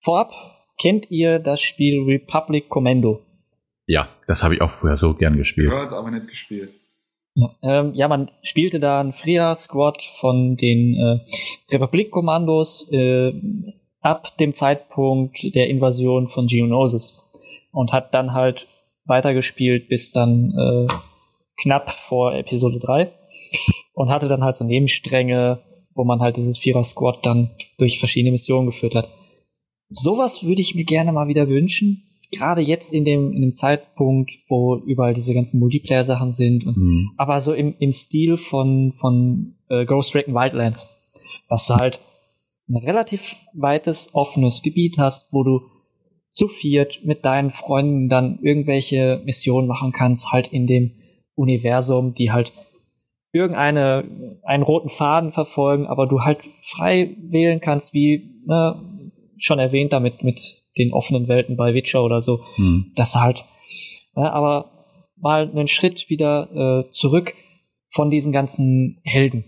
vorab, 0.00 0.32
kennt 0.84 1.10
ihr 1.10 1.38
das 1.38 1.62
Spiel 1.62 2.02
Republic 2.02 2.68
Commando? 2.68 3.22
Ja, 3.86 4.10
das 4.26 4.42
habe 4.42 4.54
ich 4.54 4.60
auch 4.60 4.70
früher 4.70 4.98
so 4.98 5.14
gern 5.14 5.38
gespielt. 5.38 5.70
Gehört, 5.70 5.94
aber 5.94 6.10
nicht 6.10 6.28
gespielt. 6.28 6.74
Ja, 7.34 7.48
ähm, 7.62 7.94
ja, 7.94 8.06
man 8.06 8.30
spielte 8.42 8.80
da 8.80 9.00
ein 9.00 9.14
Freer 9.14 9.54
Squad 9.54 10.02
von 10.02 10.58
den 10.58 10.94
äh, 10.94 11.74
Republik-Kommandos 11.74 12.86
äh, 12.92 13.32
ab 14.02 14.36
dem 14.36 14.52
Zeitpunkt 14.52 15.54
der 15.54 15.70
Invasion 15.70 16.28
von 16.28 16.48
Geonosis 16.48 17.30
und 17.72 17.92
hat 17.92 18.12
dann 18.12 18.34
halt 18.34 18.66
weitergespielt 19.06 19.88
bis 19.88 20.12
dann 20.12 20.52
äh, 20.52 20.86
knapp 21.62 21.92
vor 21.92 22.34
Episode 22.34 22.78
3 22.78 23.10
und 23.94 24.10
hatte 24.10 24.28
dann 24.28 24.44
halt 24.44 24.56
so 24.56 24.66
Nebenstränge, 24.66 25.60
wo 25.94 26.04
man 26.04 26.20
halt 26.20 26.36
dieses 26.36 26.58
Vierer-Squad 26.58 27.24
dann 27.24 27.52
durch 27.78 27.98
verschiedene 27.98 28.32
Missionen 28.32 28.66
geführt 28.66 28.94
hat 28.94 29.08
sowas 29.90 30.44
würde 30.44 30.62
ich 30.62 30.74
mir 30.74 30.84
gerne 30.84 31.12
mal 31.12 31.28
wieder 31.28 31.48
wünschen. 31.48 32.04
Gerade 32.30 32.60
jetzt 32.60 32.92
in 32.92 33.04
dem, 33.04 33.32
in 33.32 33.42
dem 33.42 33.54
Zeitpunkt, 33.54 34.32
wo 34.48 34.76
überall 34.76 35.14
diese 35.14 35.34
ganzen 35.34 35.60
Multiplayer-Sachen 35.60 36.32
sind. 36.32 36.66
Und, 36.66 36.76
mhm. 36.76 37.10
Aber 37.16 37.40
so 37.40 37.52
im, 37.52 37.74
im 37.78 37.92
Stil 37.92 38.36
von, 38.36 38.92
von 38.92 39.54
äh, 39.68 39.84
Ghost 39.84 40.14
Recon 40.14 40.34
Wildlands. 40.34 40.88
Dass 41.48 41.66
du 41.66 41.74
halt 41.74 42.00
ein 42.68 42.76
relativ 42.76 43.36
weites, 43.52 44.14
offenes 44.14 44.62
Gebiet 44.62 44.98
hast, 44.98 45.32
wo 45.32 45.42
du 45.42 45.60
zu 46.30 46.48
viert 46.48 47.04
mit 47.04 47.24
deinen 47.24 47.50
Freunden 47.50 48.08
dann 48.08 48.40
irgendwelche 48.42 49.22
Missionen 49.24 49.68
machen 49.68 49.92
kannst, 49.92 50.32
halt 50.32 50.48
in 50.52 50.66
dem 50.66 50.92
Universum, 51.36 52.14
die 52.14 52.32
halt 52.32 52.52
irgendeine, 53.32 54.38
einen 54.42 54.62
roten 54.62 54.88
Faden 54.88 55.32
verfolgen, 55.32 55.86
aber 55.86 56.06
du 56.06 56.22
halt 56.22 56.38
frei 56.62 57.16
wählen 57.20 57.60
kannst, 57.60 57.94
wie, 57.94 58.40
ne, 58.46 58.80
schon 59.38 59.58
erwähnt 59.58 59.92
damit 59.92 60.22
mit 60.22 60.40
den 60.78 60.92
offenen 60.92 61.28
Welten 61.28 61.56
bei 61.56 61.74
Witcher 61.74 62.04
oder 62.04 62.22
so, 62.22 62.40
mhm. 62.56 62.92
dass 62.96 63.14
halt, 63.14 63.44
ja, 64.16 64.30
aber 64.32 64.86
mal 65.16 65.48
einen 65.48 65.68
Schritt 65.68 66.10
wieder 66.10 66.84
äh, 66.86 66.90
zurück 66.90 67.34
von 67.90 68.10
diesen 68.10 68.32
ganzen 68.32 69.00
Helden. 69.04 69.44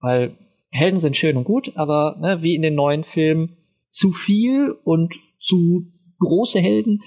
Weil 0.00 0.36
Helden 0.70 0.98
sind 0.98 1.16
schön 1.16 1.36
und 1.36 1.44
gut, 1.44 1.72
aber 1.76 2.16
ne, 2.20 2.42
wie 2.42 2.54
in 2.54 2.62
den 2.62 2.74
neuen 2.74 3.04
Filmen 3.04 3.56
zu 3.90 4.12
viel 4.12 4.76
und 4.84 5.14
zu 5.38 5.92
große 6.18 6.58
Helden, 6.58 7.02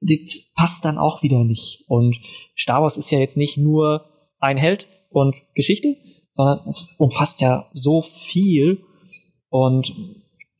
das 0.00 0.50
passt 0.54 0.84
dann 0.84 0.98
auch 0.98 1.22
wieder 1.22 1.44
nicht. 1.44 1.84
Und 1.86 2.16
Star 2.58 2.82
Wars 2.82 2.96
ist 2.96 3.10
ja 3.10 3.18
jetzt 3.18 3.36
nicht 3.36 3.58
nur 3.58 4.06
ein 4.40 4.56
Held 4.56 4.88
und 5.10 5.36
Geschichte, 5.54 5.96
sondern 6.32 6.66
es 6.66 6.94
umfasst 6.98 7.40
ja 7.40 7.70
so 7.74 8.00
viel. 8.00 8.82
Und 9.48 9.94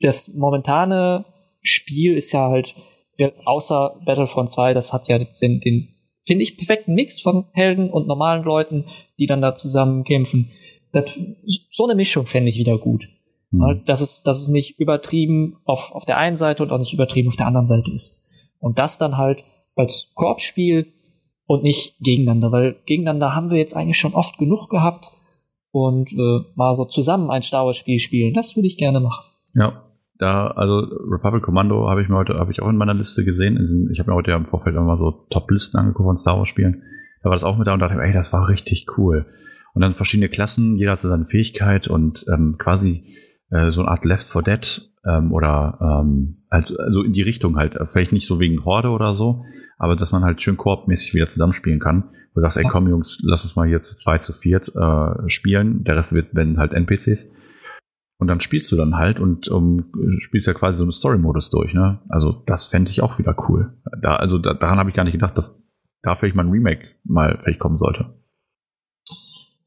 das 0.03 0.29
momentane 0.29 1.25
Spiel 1.61 2.17
ist 2.17 2.33
ja 2.33 2.49
halt, 2.49 2.75
außer 3.45 4.01
Battlefront 4.05 4.51
2, 4.51 4.75
das 4.75 4.93
hat 4.93 5.09
ja 5.09 5.19
den, 5.19 5.61
den 5.61 5.89
finde 6.25 6.43
ich, 6.43 6.57
perfekten 6.57 6.95
Mix 6.95 7.21
von 7.21 7.47
Helden 7.53 7.91
und 7.91 8.07
normalen 8.07 8.45
Leuten, 8.45 8.87
die 9.19 9.27
dann 9.27 9.43
da 9.43 9.55
zusammen 9.55 10.05
kämpfen. 10.05 10.51
Das, 10.93 11.19
so 11.71 11.85
eine 11.85 11.95
Mischung 11.95 12.27
fände 12.27 12.51
ich 12.51 12.59
wieder 12.59 12.79
gut. 12.79 13.09
Mhm. 13.51 13.83
Dass, 13.87 14.01
es, 14.01 14.23
dass 14.23 14.41
es 14.41 14.49
nicht 14.49 14.79
übertrieben 14.79 15.59
auf, 15.65 15.93
auf 15.93 16.05
der 16.05 16.19
einen 16.19 16.37
Seite 16.37 16.63
und 16.63 16.71
auch 16.71 16.79
nicht 16.79 16.93
übertrieben 16.93 17.29
auf 17.29 17.37
der 17.37 17.47
anderen 17.47 17.67
Seite 17.67 17.91
ist. 17.91 18.25
Und 18.59 18.79
das 18.79 18.99
dann 18.99 19.17
halt 19.17 19.45
als 19.75 20.13
Korbspiel 20.15 20.93
und 21.47 21.63
nicht 21.63 21.99
gegeneinander, 22.01 22.53
weil 22.53 22.77
gegeneinander 22.87 23.35
haben 23.35 23.51
wir 23.51 23.59
jetzt 23.59 23.75
eigentlich 23.77 23.99
schon 23.99 24.15
oft 24.15 24.39
genug 24.39 24.69
gehabt 24.69 25.11
und 25.71 26.13
äh, 26.13 26.41
mal 26.55 26.75
so 26.75 26.85
zusammen 26.85 27.31
ein 27.31 27.43
Star 27.43 27.67
Wars 27.67 27.77
Spiel 27.77 27.99
spielen, 27.99 28.35
das 28.35 28.55
würde 28.57 28.69
ich 28.69 28.77
gerne 28.77 29.01
machen. 29.01 29.25
Ja, 29.55 29.83
da, 30.19 30.49
also 30.49 30.79
Republic 31.11 31.43
Commando 31.43 31.89
habe 31.89 32.03
ich 32.03 32.09
mir 32.09 32.17
heute, 32.17 32.35
habe 32.35 32.53
ich 32.53 32.63
auch 32.63 32.69
in 32.69 32.77
meiner 32.77 32.95
Liste 32.95 33.25
gesehen. 33.25 33.89
Ich 33.93 33.99
habe 33.99 34.11
mir 34.11 34.17
heute 34.17 34.31
ja 34.31 34.37
im 34.37 34.45
Vorfeld 34.45 34.77
immer 34.77 34.97
so 34.97 35.27
Top-Listen 35.31 35.79
angeguckt 35.79 36.07
von 36.07 36.19
Star 36.19 36.39
Wars 36.39 36.49
Spielen. 36.49 36.83
Da 37.23 37.31
war 37.31 37.37
das 37.37 37.45
auch 37.45 37.57
mit 37.57 37.67
da 37.67 37.75
und 37.75 37.81
dachte, 37.81 38.01
ey, 38.01 38.13
das 38.13 38.33
war 38.33 38.49
richtig 38.49 38.87
cool. 38.97 39.27
Und 39.75 39.83
dann 39.83 39.95
verschiedene 39.95 40.29
Klassen, 40.29 40.77
jeder 40.77 40.93
hat 40.93 41.01
so 41.01 41.09
seine 41.09 41.25
Fähigkeit 41.25 41.89
und 41.89 42.25
ähm, 42.33 42.57
quasi 42.59 43.17
äh, 43.51 43.71
so 43.71 43.81
eine 43.81 43.91
Art 43.91 44.05
Left 44.05 44.29
4 44.29 44.43
Dead 44.43 44.91
ähm, 45.07 45.33
oder 45.33 45.79
ähm, 45.81 46.43
also, 46.49 46.77
also 46.79 47.03
in 47.03 47.13
die 47.13 47.23
Richtung 47.23 47.57
halt. 47.57 47.77
Vielleicht 47.87 48.13
nicht 48.13 48.27
so 48.27 48.39
wegen 48.39 48.65
Horde 48.65 48.89
oder 48.89 49.15
so, 49.15 49.45
aber 49.79 49.97
dass 49.97 50.13
man 50.13 50.25
halt 50.25 50.43
schön 50.43 50.57
koopmäßig 50.57 51.15
wieder 51.15 51.29
zusammenspielen 51.29 51.81
kann. 51.81 52.11
Wo 52.35 52.41
du 52.41 52.43
sagst, 52.43 52.59
ey 52.59 52.65
komm 52.65 52.89
Jungs, 52.89 53.19
lass 53.23 53.45
uns 53.45 53.57
mal 53.57 53.69
hier 53.69 53.83
zu 53.83 53.97
zweit, 53.97 54.25
zu 54.25 54.33
viert 54.33 54.73
äh, 54.75 55.29
spielen. 55.29 55.85
Der 55.85 55.97
Rest 55.97 56.13
wird, 56.13 56.29
wenn 56.33 56.59
halt 56.59 56.73
NPCs. 56.73 57.31
Und 58.19 58.29
dann 58.29 58.41
spielst 58.41 58.71
du 58.71 58.77
dann 58.77 58.97
halt 58.97 59.19
und 59.19 59.49
um, 59.49 59.93
spielst 60.19 60.47
ja 60.47 60.55
quasi 60.55 60.79
so 60.79 60.85
einen 60.85 60.93
Story-Modus 60.93 61.51
durch, 61.51 61.75
ne? 61.75 62.01
Also 62.09 62.33
das 62.47 62.67
fände 62.67 62.91
ich 62.91 63.03
auch 63.03 63.19
wieder 63.19 63.35
cool. 63.49 63.81
Da, 64.01 64.17
also 64.17 64.39
da, 64.39 64.55
daran 64.55 64.79
habe 64.79 64.91
ich 64.91 64.97
gar 64.97 65.05
nicht 65.05 65.15
gedacht, 65.15 65.37
dass 65.37 65.63
da 66.03 66.15
vielleicht 66.15 66.37
mal 66.37 66.45
ein 66.45 66.51
Remake 66.53 66.87
mal 67.05 67.39
vielleicht 67.41 67.59
kommen 67.59 67.79
sollte. 67.79 68.15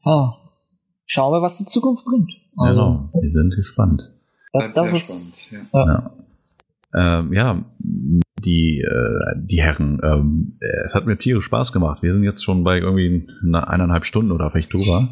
Ah. 0.04 0.34
Schauen 1.06 1.34
wir, 1.34 1.42
was 1.42 1.58
die 1.58 1.66
Zukunft 1.66 2.06
bringt. 2.06 2.32
Also, 2.58 2.82
genau, 2.82 3.10
wir 3.22 3.30
sind 3.30 3.56
gespannt. 3.56 4.14
Das, 4.54 4.74
das 4.74 4.94
ist 4.94 5.42
spannend, 5.44 5.70
ja. 5.74 6.12
Ja. 6.94 7.20
Ähm, 7.20 7.34
ja, 7.34 7.66
die, 7.80 8.80
äh, 8.80 9.36
die 9.38 9.62
Herren, 9.62 10.00
ähm, 10.04 10.58
es 10.86 10.96
hat 10.96 11.06
mir 11.06 11.18
tierisch 11.18 11.46
Spaß 11.46 11.74
gemacht. 11.74 12.02
Wir 12.02 12.14
sind 12.14 12.24
jetzt 12.24 12.44
schon 12.44 12.64
bei 12.64 12.80
irgendwie 12.80 13.28
eineinhalb 13.52 14.06
Stunden 14.06 14.32
oder 14.32 14.50
vielleicht 14.50 14.74
drüber. 14.74 15.10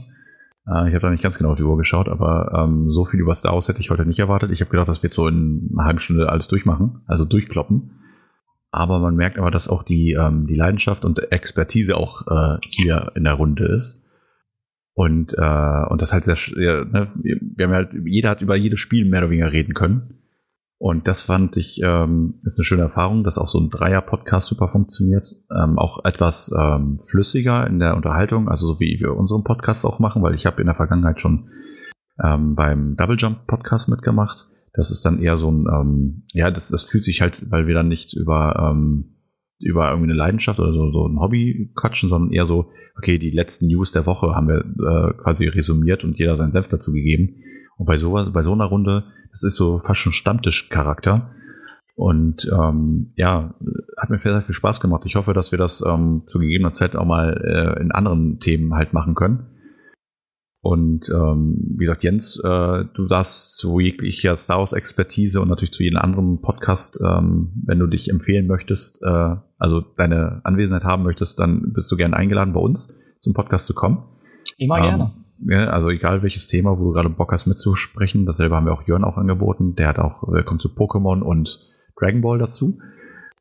Äh, 0.68 0.90
ich 0.90 0.94
habe 0.94 1.02
da 1.02 1.10
nicht 1.10 1.24
ganz 1.24 1.38
genau 1.38 1.52
auf 1.52 1.58
die 1.58 1.64
Uhr 1.64 1.78
geschaut, 1.78 2.08
aber 2.08 2.52
ähm, 2.58 2.92
so 2.92 3.06
viel 3.06 3.20
über 3.20 3.36
Star 3.36 3.54
Wars 3.54 3.68
hätte 3.68 3.82
ich 3.82 3.90
heute 3.90 4.06
nicht 4.06 4.20
erwartet. 4.20 4.52
Ich 4.52 4.62
habe 4.62 4.72
gedacht, 4.72 4.88
das 4.88 5.04
wird 5.04 5.14
so 5.14 5.28
in 5.28 5.70
einer 5.74 5.86
halben 5.86 6.00
Stunde 6.00 6.30
alles 6.30 6.48
durchmachen, 6.48 7.02
also 7.08 7.26
durchkloppen. 7.26 8.00
Aber 8.72 9.00
man 9.00 9.16
merkt 9.16 9.38
aber, 9.38 9.52
dass 9.52 9.68
auch 9.68 9.84
die, 9.84 10.14
ähm, 10.20 10.48
die 10.48 10.56
Leidenschaft 10.56 11.06
und 11.06 11.32
Expertise 11.32 11.96
auch 11.96 12.26
äh, 12.28 12.58
hier 12.70 13.12
in 13.16 13.24
der 13.24 13.34
Runde 13.34 13.66
ist. 13.66 14.04
Und, 14.96 15.34
äh, 15.38 15.86
und 15.90 16.02
das 16.02 16.14
halt 16.14 16.24
sehr, 16.24 16.38
ja, 16.56 16.84
ne, 16.86 17.12
wir 17.16 17.66
haben 17.66 17.74
halt, 17.74 17.92
jeder 18.06 18.30
hat 18.32 18.42
über 18.42 18.56
jedes 18.56 18.80
Spiel 18.80 19.06
mehr 19.06 19.22
oder 19.22 19.30
weniger 19.30 19.52
reden 19.52 19.74
können. 19.74 20.23
Und 20.84 21.08
das 21.08 21.24
fand 21.24 21.56
ich, 21.56 21.80
ähm, 21.82 22.42
ist 22.44 22.60
eine 22.60 22.66
schöne 22.66 22.82
Erfahrung, 22.82 23.24
dass 23.24 23.38
auch 23.38 23.48
so 23.48 23.58
ein 23.58 23.70
Dreier-Podcast 23.70 24.50
super 24.50 24.68
funktioniert. 24.68 25.24
Ähm, 25.50 25.80
auch 25.80 26.04
etwas 26.04 26.54
ähm, 26.60 26.98
flüssiger 27.10 27.66
in 27.68 27.80
der 27.80 27.96
Unterhaltung, 27.96 28.50
also 28.50 28.68
so 28.68 28.82
wie 28.82 29.00
wir 29.00 29.16
unseren 29.16 29.46
Podcast 29.46 29.86
auch 29.86 30.00
machen, 30.00 30.22
weil 30.24 30.36
ich 30.36 30.46
habe 30.46 30.60
in 30.60 30.68
der 30.68 30.76
Vergangenheit 30.76 31.22
schon 31.22 31.48
ähm, 32.22 32.56
beim 32.56 32.98
Double 32.98 33.16
Jump 33.18 33.48
Podcast 33.48 33.88
mitgemacht. 33.88 34.50
Das 34.74 34.92
ist 34.92 35.06
dann 35.06 35.22
eher 35.22 35.38
so 35.38 35.50
ein, 35.50 35.68
ähm, 35.74 36.24
ja, 36.34 36.52
das, 36.52 36.68
das 36.68 36.84
fühlt 36.84 37.06
sich 37.06 37.22
halt, 37.22 37.50
weil 37.50 37.66
wir 37.66 37.76
dann 37.76 37.88
nicht 37.88 38.14
über, 38.14 38.54
ähm, 38.60 39.16
über 39.60 39.90
irgendwie 39.90 40.12
eine 40.12 40.20
Leidenschaft 40.20 40.60
oder 40.60 40.74
so, 40.74 40.92
so 40.92 41.08
ein 41.08 41.18
Hobby 41.18 41.72
quatschen, 41.78 42.10
sondern 42.10 42.34
eher 42.34 42.46
so, 42.46 42.72
okay, 42.98 43.18
die 43.20 43.32
letzten 43.32 43.68
News 43.68 43.94
der 43.94 44.06
Woche 44.06 44.36
haben 44.36 44.50
wir 44.50 44.58
äh, 44.58 45.14
quasi 45.14 45.48
resümiert 45.48 46.04
und 46.04 46.20
jeder 46.20 46.36
seinen 46.36 46.52
Senf 46.52 46.68
dazu 46.68 46.92
gegeben. 46.92 47.38
Und 47.78 47.86
bei 47.86 47.96
sowas, 47.96 48.34
bei 48.34 48.44
so 48.44 48.52
einer 48.52 48.66
Runde 48.66 49.06
das 49.34 49.44
ist 49.44 49.56
so 49.56 49.80
fast 49.80 50.00
schon 50.00 50.14
Stammtischcharakter. 50.14 51.32
Und 51.96 52.50
ähm, 52.52 53.14
ja, 53.16 53.54
hat 53.98 54.10
mir 54.10 54.20
sehr 54.20 54.42
viel 54.42 54.56
Spaß 54.56 54.80
gemacht. 54.80 55.04
Ich 55.06 55.16
hoffe, 55.16 55.34
dass 55.34 55.52
wir 55.52 55.60
das 55.60 55.84
ähm, 55.86 56.24
zu 56.26 56.40
gegebener 56.40 56.72
Zeit 56.72 56.96
auch 56.96 57.06
mal 57.06 57.38
äh, 57.44 57.82
in 57.82 57.92
anderen 57.92 58.40
Themen 58.40 58.74
halt 58.74 58.94
machen 58.94 59.16
können. 59.16 59.50
Und 60.62 61.10
ähm, 61.10 61.76
wie 61.78 61.86
gesagt, 61.86 62.04
Jens, 62.04 62.40
äh, 62.40 62.86
du 62.94 63.06
darfst 63.08 63.58
zu 63.58 63.80
jeglicher 63.80 64.36
Star 64.36 64.60
Wars-Expertise 64.60 65.42
und 65.42 65.50
natürlich 65.50 65.74
zu 65.74 65.84
jedem 65.84 65.98
anderen 65.98 66.42
Podcast, 66.42 67.00
ähm, 67.06 67.52
wenn 67.66 67.80
du 67.80 67.88
dich 67.88 68.10
empfehlen 68.10 68.48
möchtest, 68.48 69.04
äh, 69.04 69.36
also 69.58 69.82
deine 69.98 70.42
Anwesenheit 70.46 70.86
haben 70.86 71.04
möchtest, 71.04 71.38
dann 71.40 71.74
bist 71.74 71.92
du 71.92 71.98
gerne 71.98 72.16
eingeladen, 72.16 72.54
bei 72.54 72.62
uns 72.62 72.98
zum 73.20 73.34
Podcast 73.34 73.68
zu 73.68 73.74
kommen. 73.74 74.06
Immer 74.58 74.78
ähm, 74.78 74.84
gerne. 74.84 75.23
Ja, 75.46 75.70
also 75.70 75.90
egal 75.90 76.24
welches 76.24 76.48
Thema, 76.48 76.78
wo 76.80 76.86
du 76.86 76.92
gerade 76.92 77.10
Bock 77.10 77.32
hast 77.32 77.48
mitzusprechen, 77.48 78.26
dasselbe 78.26 78.56
haben 78.56 78.66
wir 78.66 78.74
auch 78.74 78.88
Jörn 78.88 79.04
auch 79.04 79.18
angeboten. 79.18 79.76
Der 79.76 79.88
hat 79.88 80.00
auch, 80.00 80.34
äh, 80.34 80.44
kommt 80.44 80.62
zu 80.62 80.70
Pokémon 80.70 81.22
und 81.22 81.60
Dragon 82.00 82.22
Ball 82.22 82.40
dazu. 82.40 82.80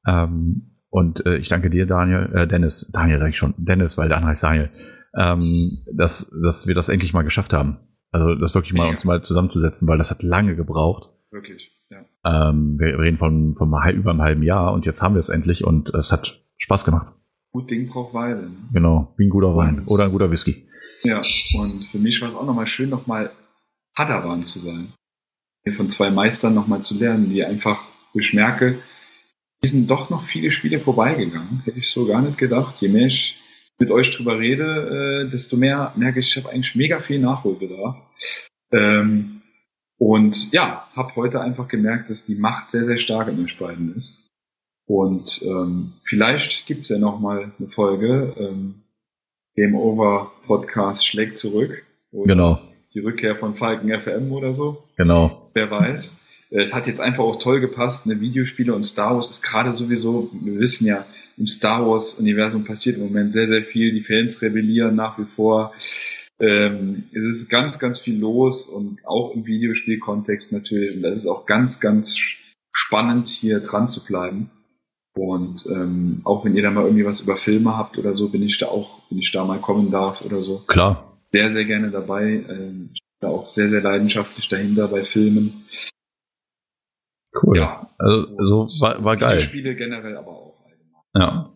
Ähm, 0.06 0.78
und 0.90 1.24
äh, 1.26 1.36
ich 1.36 1.48
danke 1.48 1.70
dir, 1.70 1.86
Daniel, 1.86 2.30
äh, 2.34 2.46
Dennis, 2.46 2.90
Daniel 2.92 3.18
sag 3.18 3.28
ich 3.28 3.38
schon, 3.38 3.54
Dennis, 3.56 3.96
weil 3.96 4.08
der 4.08 4.18
andere 4.18 4.32
heißt 4.32 4.42
Daniel, 4.42 4.70
ähm, 5.16 5.78
dass, 5.94 6.30
dass 6.42 6.66
wir 6.66 6.74
das 6.74 6.88
endlich 6.88 7.14
mal 7.14 7.22
geschafft 7.22 7.52
haben. 7.52 7.78
Also 8.10 8.34
das 8.34 8.54
wirklich 8.54 8.74
mal 8.74 8.84
ja. 8.84 8.90
uns 8.90 9.04
mal 9.04 9.22
zusammenzusetzen, 9.22 9.88
weil 9.88 9.98
das 9.98 10.10
hat 10.10 10.22
lange 10.22 10.54
gebraucht. 10.54 11.10
Wirklich, 11.30 11.72
ja. 11.88 12.04
Ähm, 12.24 12.78
wir 12.78 12.98
reden 12.98 13.16
von, 13.16 13.54
von 13.54 13.68
über 13.94 14.10
einem 14.10 14.22
halben 14.22 14.42
Jahr 14.42 14.72
und 14.74 14.84
jetzt 14.84 15.00
haben 15.00 15.14
wir 15.14 15.20
es 15.20 15.30
endlich 15.30 15.64
und 15.64 15.94
es 15.94 16.12
hat 16.12 16.42
Spaß 16.58 16.84
gemacht. 16.84 17.14
Gut 17.52 17.70
Ding 17.70 17.88
braucht 17.88 18.12
Weile. 18.12 18.42
Ne? 18.42 18.56
Genau, 18.72 19.14
wie 19.16 19.26
ein 19.26 19.30
guter 19.30 19.56
Wein 19.56 19.84
oder 19.86 20.04
ein 20.04 20.12
guter 20.12 20.30
Whisky. 20.30 20.66
Ja, 21.04 21.20
und 21.60 21.84
für 21.90 21.98
mich 21.98 22.20
war 22.20 22.28
es 22.28 22.34
auch 22.34 22.46
nochmal 22.46 22.66
schön, 22.66 22.90
nochmal 22.90 23.32
Padawan 23.94 24.44
zu 24.44 24.58
sein. 24.58 24.92
Hier 25.64 25.74
von 25.74 25.90
zwei 25.90 26.10
Meistern 26.10 26.54
nochmal 26.54 26.82
zu 26.82 26.98
lernen, 26.98 27.28
die 27.28 27.44
einfach, 27.44 27.82
wo 28.12 28.20
ich 28.20 28.32
merke, 28.32 28.82
hier 29.60 29.70
sind 29.70 29.88
doch 29.88 30.10
noch 30.10 30.24
viele 30.24 30.50
Spiele 30.50 30.80
vorbeigegangen. 30.80 31.62
Hätte 31.64 31.78
ich 31.78 31.90
so 31.90 32.06
gar 32.06 32.20
nicht 32.20 32.36
gedacht. 32.36 32.80
Je 32.80 32.88
mehr 32.88 33.06
ich 33.06 33.40
mit 33.78 33.90
euch 33.90 34.10
drüber 34.10 34.38
rede, 34.38 35.24
äh, 35.26 35.30
desto 35.30 35.56
mehr 35.56 35.92
merke 35.96 36.20
ich, 36.20 36.28
ich 36.28 36.36
habe 36.42 36.52
eigentlich 36.52 36.74
mega 36.74 37.00
viel 37.00 37.20
Nachholbedarf. 37.20 37.96
Ähm, 38.72 39.42
und 39.98 40.52
ja, 40.52 40.84
habe 40.96 41.14
heute 41.14 41.40
einfach 41.40 41.68
gemerkt, 41.68 42.10
dass 42.10 42.26
die 42.26 42.34
Macht 42.34 42.70
sehr, 42.70 42.84
sehr 42.84 42.98
stark 42.98 43.28
in 43.28 43.44
euch 43.44 43.56
beiden 43.56 43.94
ist. 43.94 44.28
Und 44.86 45.42
ähm, 45.44 45.92
vielleicht 46.04 46.66
gibt 46.66 46.82
es 46.82 46.88
ja 46.88 46.98
noch 46.98 47.20
mal 47.20 47.52
eine 47.58 47.68
Folge. 47.68 48.34
Ähm, 48.36 48.81
Game 49.56 49.74
Over 49.74 50.32
Podcast 50.46 51.06
schlägt 51.06 51.38
zurück. 51.38 51.84
genau. 52.12 52.60
Die 52.94 53.00
Rückkehr 53.00 53.36
von 53.36 53.54
Falken 53.54 53.90
FM 53.90 54.32
oder 54.32 54.52
so. 54.54 54.84
Genau. 54.96 55.50
Wer 55.54 55.70
weiß. 55.70 56.18
Es 56.50 56.74
hat 56.74 56.86
jetzt 56.86 57.00
einfach 57.00 57.24
auch 57.24 57.38
toll 57.38 57.60
gepasst. 57.60 58.06
Eine 58.06 58.20
Videospiele 58.20 58.74
und 58.74 58.82
Star 58.82 59.14
Wars 59.14 59.30
ist 59.30 59.42
gerade 59.42 59.72
sowieso, 59.72 60.30
wir 60.32 60.58
wissen 60.58 60.86
ja, 60.86 61.06
im 61.38 61.46
Star 61.46 61.86
Wars-Universum 61.86 62.64
passiert 62.64 62.96
im 62.96 63.04
Moment 63.04 63.32
sehr, 63.32 63.46
sehr 63.46 63.62
viel. 63.62 63.92
Die 63.92 64.02
Fans 64.02 64.42
rebellieren 64.42 64.94
nach 64.94 65.18
wie 65.18 65.24
vor. 65.24 65.72
Ähm, 66.38 67.04
es 67.12 67.24
ist 67.24 67.48
ganz, 67.48 67.78
ganz 67.78 68.00
viel 68.00 68.18
los 68.18 68.68
und 68.68 68.98
auch 69.06 69.34
im 69.34 69.46
Videospielkontext 69.46 70.52
natürlich. 70.52 70.96
Und 70.96 71.02
das 71.02 71.20
ist 71.20 71.26
auch 71.26 71.46
ganz, 71.46 71.80
ganz 71.80 72.18
spannend, 72.72 73.28
hier 73.28 73.60
dran 73.60 73.88
zu 73.88 74.04
bleiben. 74.04 74.50
Und 75.14 75.66
ähm, 75.70 76.20
auch 76.24 76.44
wenn 76.44 76.56
ihr 76.56 76.62
da 76.62 76.70
mal 76.70 76.84
irgendwie 76.84 77.04
was 77.04 77.20
über 77.20 77.36
Filme 77.36 77.76
habt 77.76 77.98
oder 77.98 78.16
so, 78.16 78.30
bin 78.30 78.42
ich 78.42 78.58
da 78.58 78.66
auch, 78.66 79.01
wenn 79.12 79.18
ich 79.18 79.30
da 79.30 79.44
mal 79.44 79.60
kommen 79.60 79.90
darf 79.90 80.22
oder 80.22 80.42
so. 80.42 80.60
Klar. 80.66 81.12
Sehr, 81.32 81.52
sehr 81.52 81.64
gerne 81.66 81.90
dabei. 81.90 82.44
Ähm, 82.48 82.90
ich 82.94 83.02
bin 83.02 83.20
da 83.20 83.28
auch 83.28 83.46
sehr, 83.46 83.68
sehr 83.68 83.82
leidenschaftlich 83.82 84.48
dahinter 84.48 84.88
bei 84.88 85.04
Filmen. 85.04 85.64
Cool. 87.42 87.58
Ja. 87.60 87.90
Also 87.98 88.68
so 88.68 88.80
war, 88.80 89.04
war 89.04 89.16
geil. 89.16 89.40
Spiele 89.40 89.74
generell 89.74 90.16
aber 90.16 90.30
auch. 90.30 90.66
Ja. 91.14 91.52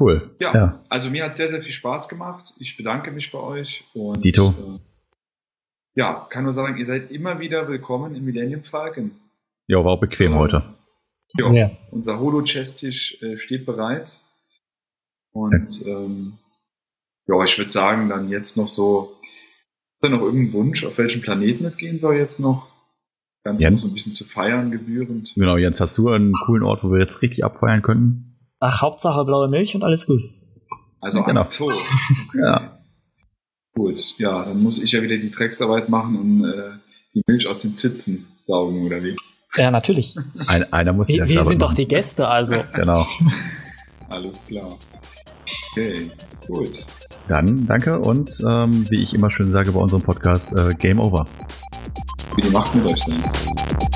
Cool. 0.00 0.34
Ja, 0.40 0.54
ja. 0.54 0.82
also 0.88 1.10
mir 1.10 1.24
hat 1.24 1.34
sehr, 1.34 1.48
sehr 1.48 1.60
viel 1.60 1.72
Spaß 1.72 2.08
gemacht. 2.08 2.54
Ich 2.58 2.76
bedanke 2.76 3.10
mich 3.10 3.30
bei 3.32 3.38
euch. 3.38 3.84
Und, 3.94 4.24
Dito. 4.24 4.48
Äh, 4.50 4.78
ja, 5.94 6.26
kann 6.30 6.44
nur 6.44 6.54
sagen, 6.54 6.78
ihr 6.78 6.86
seid 6.86 7.10
immer 7.10 7.40
wieder 7.40 7.68
willkommen 7.68 8.14
im 8.14 8.24
Millennium 8.24 8.62
Falcon. 8.64 9.10
Ja, 9.66 9.78
war 9.84 9.92
auch 9.92 10.00
bequem 10.00 10.32
ähm, 10.32 10.38
heute. 10.38 10.62
Ja, 11.36 11.52
ja. 11.52 11.70
unser 11.90 12.18
Holo-Chess-Tisch 12.20 13.22
äh, 13.22 13.36
steht 13.36 13.66
bereit. 13.66 14.20
Und 15.32 15.84
ja. 15.84 15.98
Ähm, 15.98 16.38
ja, 17.28 17.44
ich 17.44 17.58
würde 17.58 17.70
sagen, 17.70 18.08
dann 18.08 18.28
jetzt 18.28 18.56
noch 18.56 18.68
so, 18.68 19.16
ist 19.22 20.02
da 20.02 20.08
noch 20.08 20.22
irgendein 20.22 20.52
Wunsch, 20.54 20.84
auf 20.84 20.98
welchen 20.98 21.22
Planeten 21.22 21.64
es 21.66 21.76
gehen 21.76 21.98
soll 21.98 22.16
jetzt 22.16 22.40
noch? 22.40 22.66
Ganz 23.44 23.60
Jens? 23.60 23.82
so 23.82 23.92
ein 23.92 23.94
bisschen 23.94 24.12
zu 24.12 24.24
feiern 24.24 24.70
gebührend. 24.70 25.32
Genau, 25.34 25.56
Jens, 25.56 25.80
hast 25.80 25.96
du 25.98 26.08
einen 26.08 26.32
coolen 26.32 26.62
Ort, 26.64 26.82
wo 26.82 26.90
wir 26.90 27.00
jetzt 27.00 27.22
richtig 27.22 27.44
abfeiern 27.44 27.82
können? 27.82 28.38
Ach, 28.60 28.82
Hauptsache 28.82 29.24
blaue 29.24 29.48
Milch 29.48 29.74
und 29.74 29.84
alles 29.84 30.06
gut. 30.06 30.22
Also 31.00 31.22
genau. 31.22 31.44
Okay. 32.28 32.40
ja. 32.40 32.78
Gut, 33.74 34.18
ja, 34.18 34.44
dann 34.44 34.60
muss 34.60 34.78
ich 34.78 34.90
ja 34.90 35.02
wieder 35.02 35.16
die 35.16 35.30
Drecksarbeit 35.30 35.88
machen 35.88 36.16
und 36.16 36.44
äh, 36.44 36.70
die 37.14 37.22
Milch 37.26 37.46
aus 37.46 37.62
den 37.62 37.76
Zitzen 37.76 38.26
saugen, 38.44 38.84
oder 38.84 39.02
wie? 39.04 39.14
Ja, 39.56 39.70
natürlich. 39.70 40.16
Ein, 40.48 40.72
einer 40.72 40.92
muss 40.92 41.08
Wir, 41.08 41.28
wir 41.28 41.44
sind 41.44 41.58
machen. 41.58 41.58
doch 41.60 41.74
die 41.74 41.86
Gäste, 41.86 42.26
also. 42.26 42.60
genau. 42.74 43.06
Alles 44.08 44.44
klar. 44.44 44.76
Okay, 45.72 46.10
gut. 46.46 46.86
Dann 47.28 47.66
danke 47.66 47.98
und 47.98 48.42
ähm, 48.50 48.86
wie 48.90 49.02
ich 49.02 49.14
immer 49.14 49.30
schön 49.30 49.52
sage 49.52 49.72
bei 49.72 49.80
unserem 49.80 50.02
Podcast, 50.02 50.54
äh, 50.56 50.74
Game 50.74 50.98
Over. 50.98 51.26
Die 52.42 52.50
Macht 52.50 52.74
euch 52.74 53.02
sein. 53.04 53.87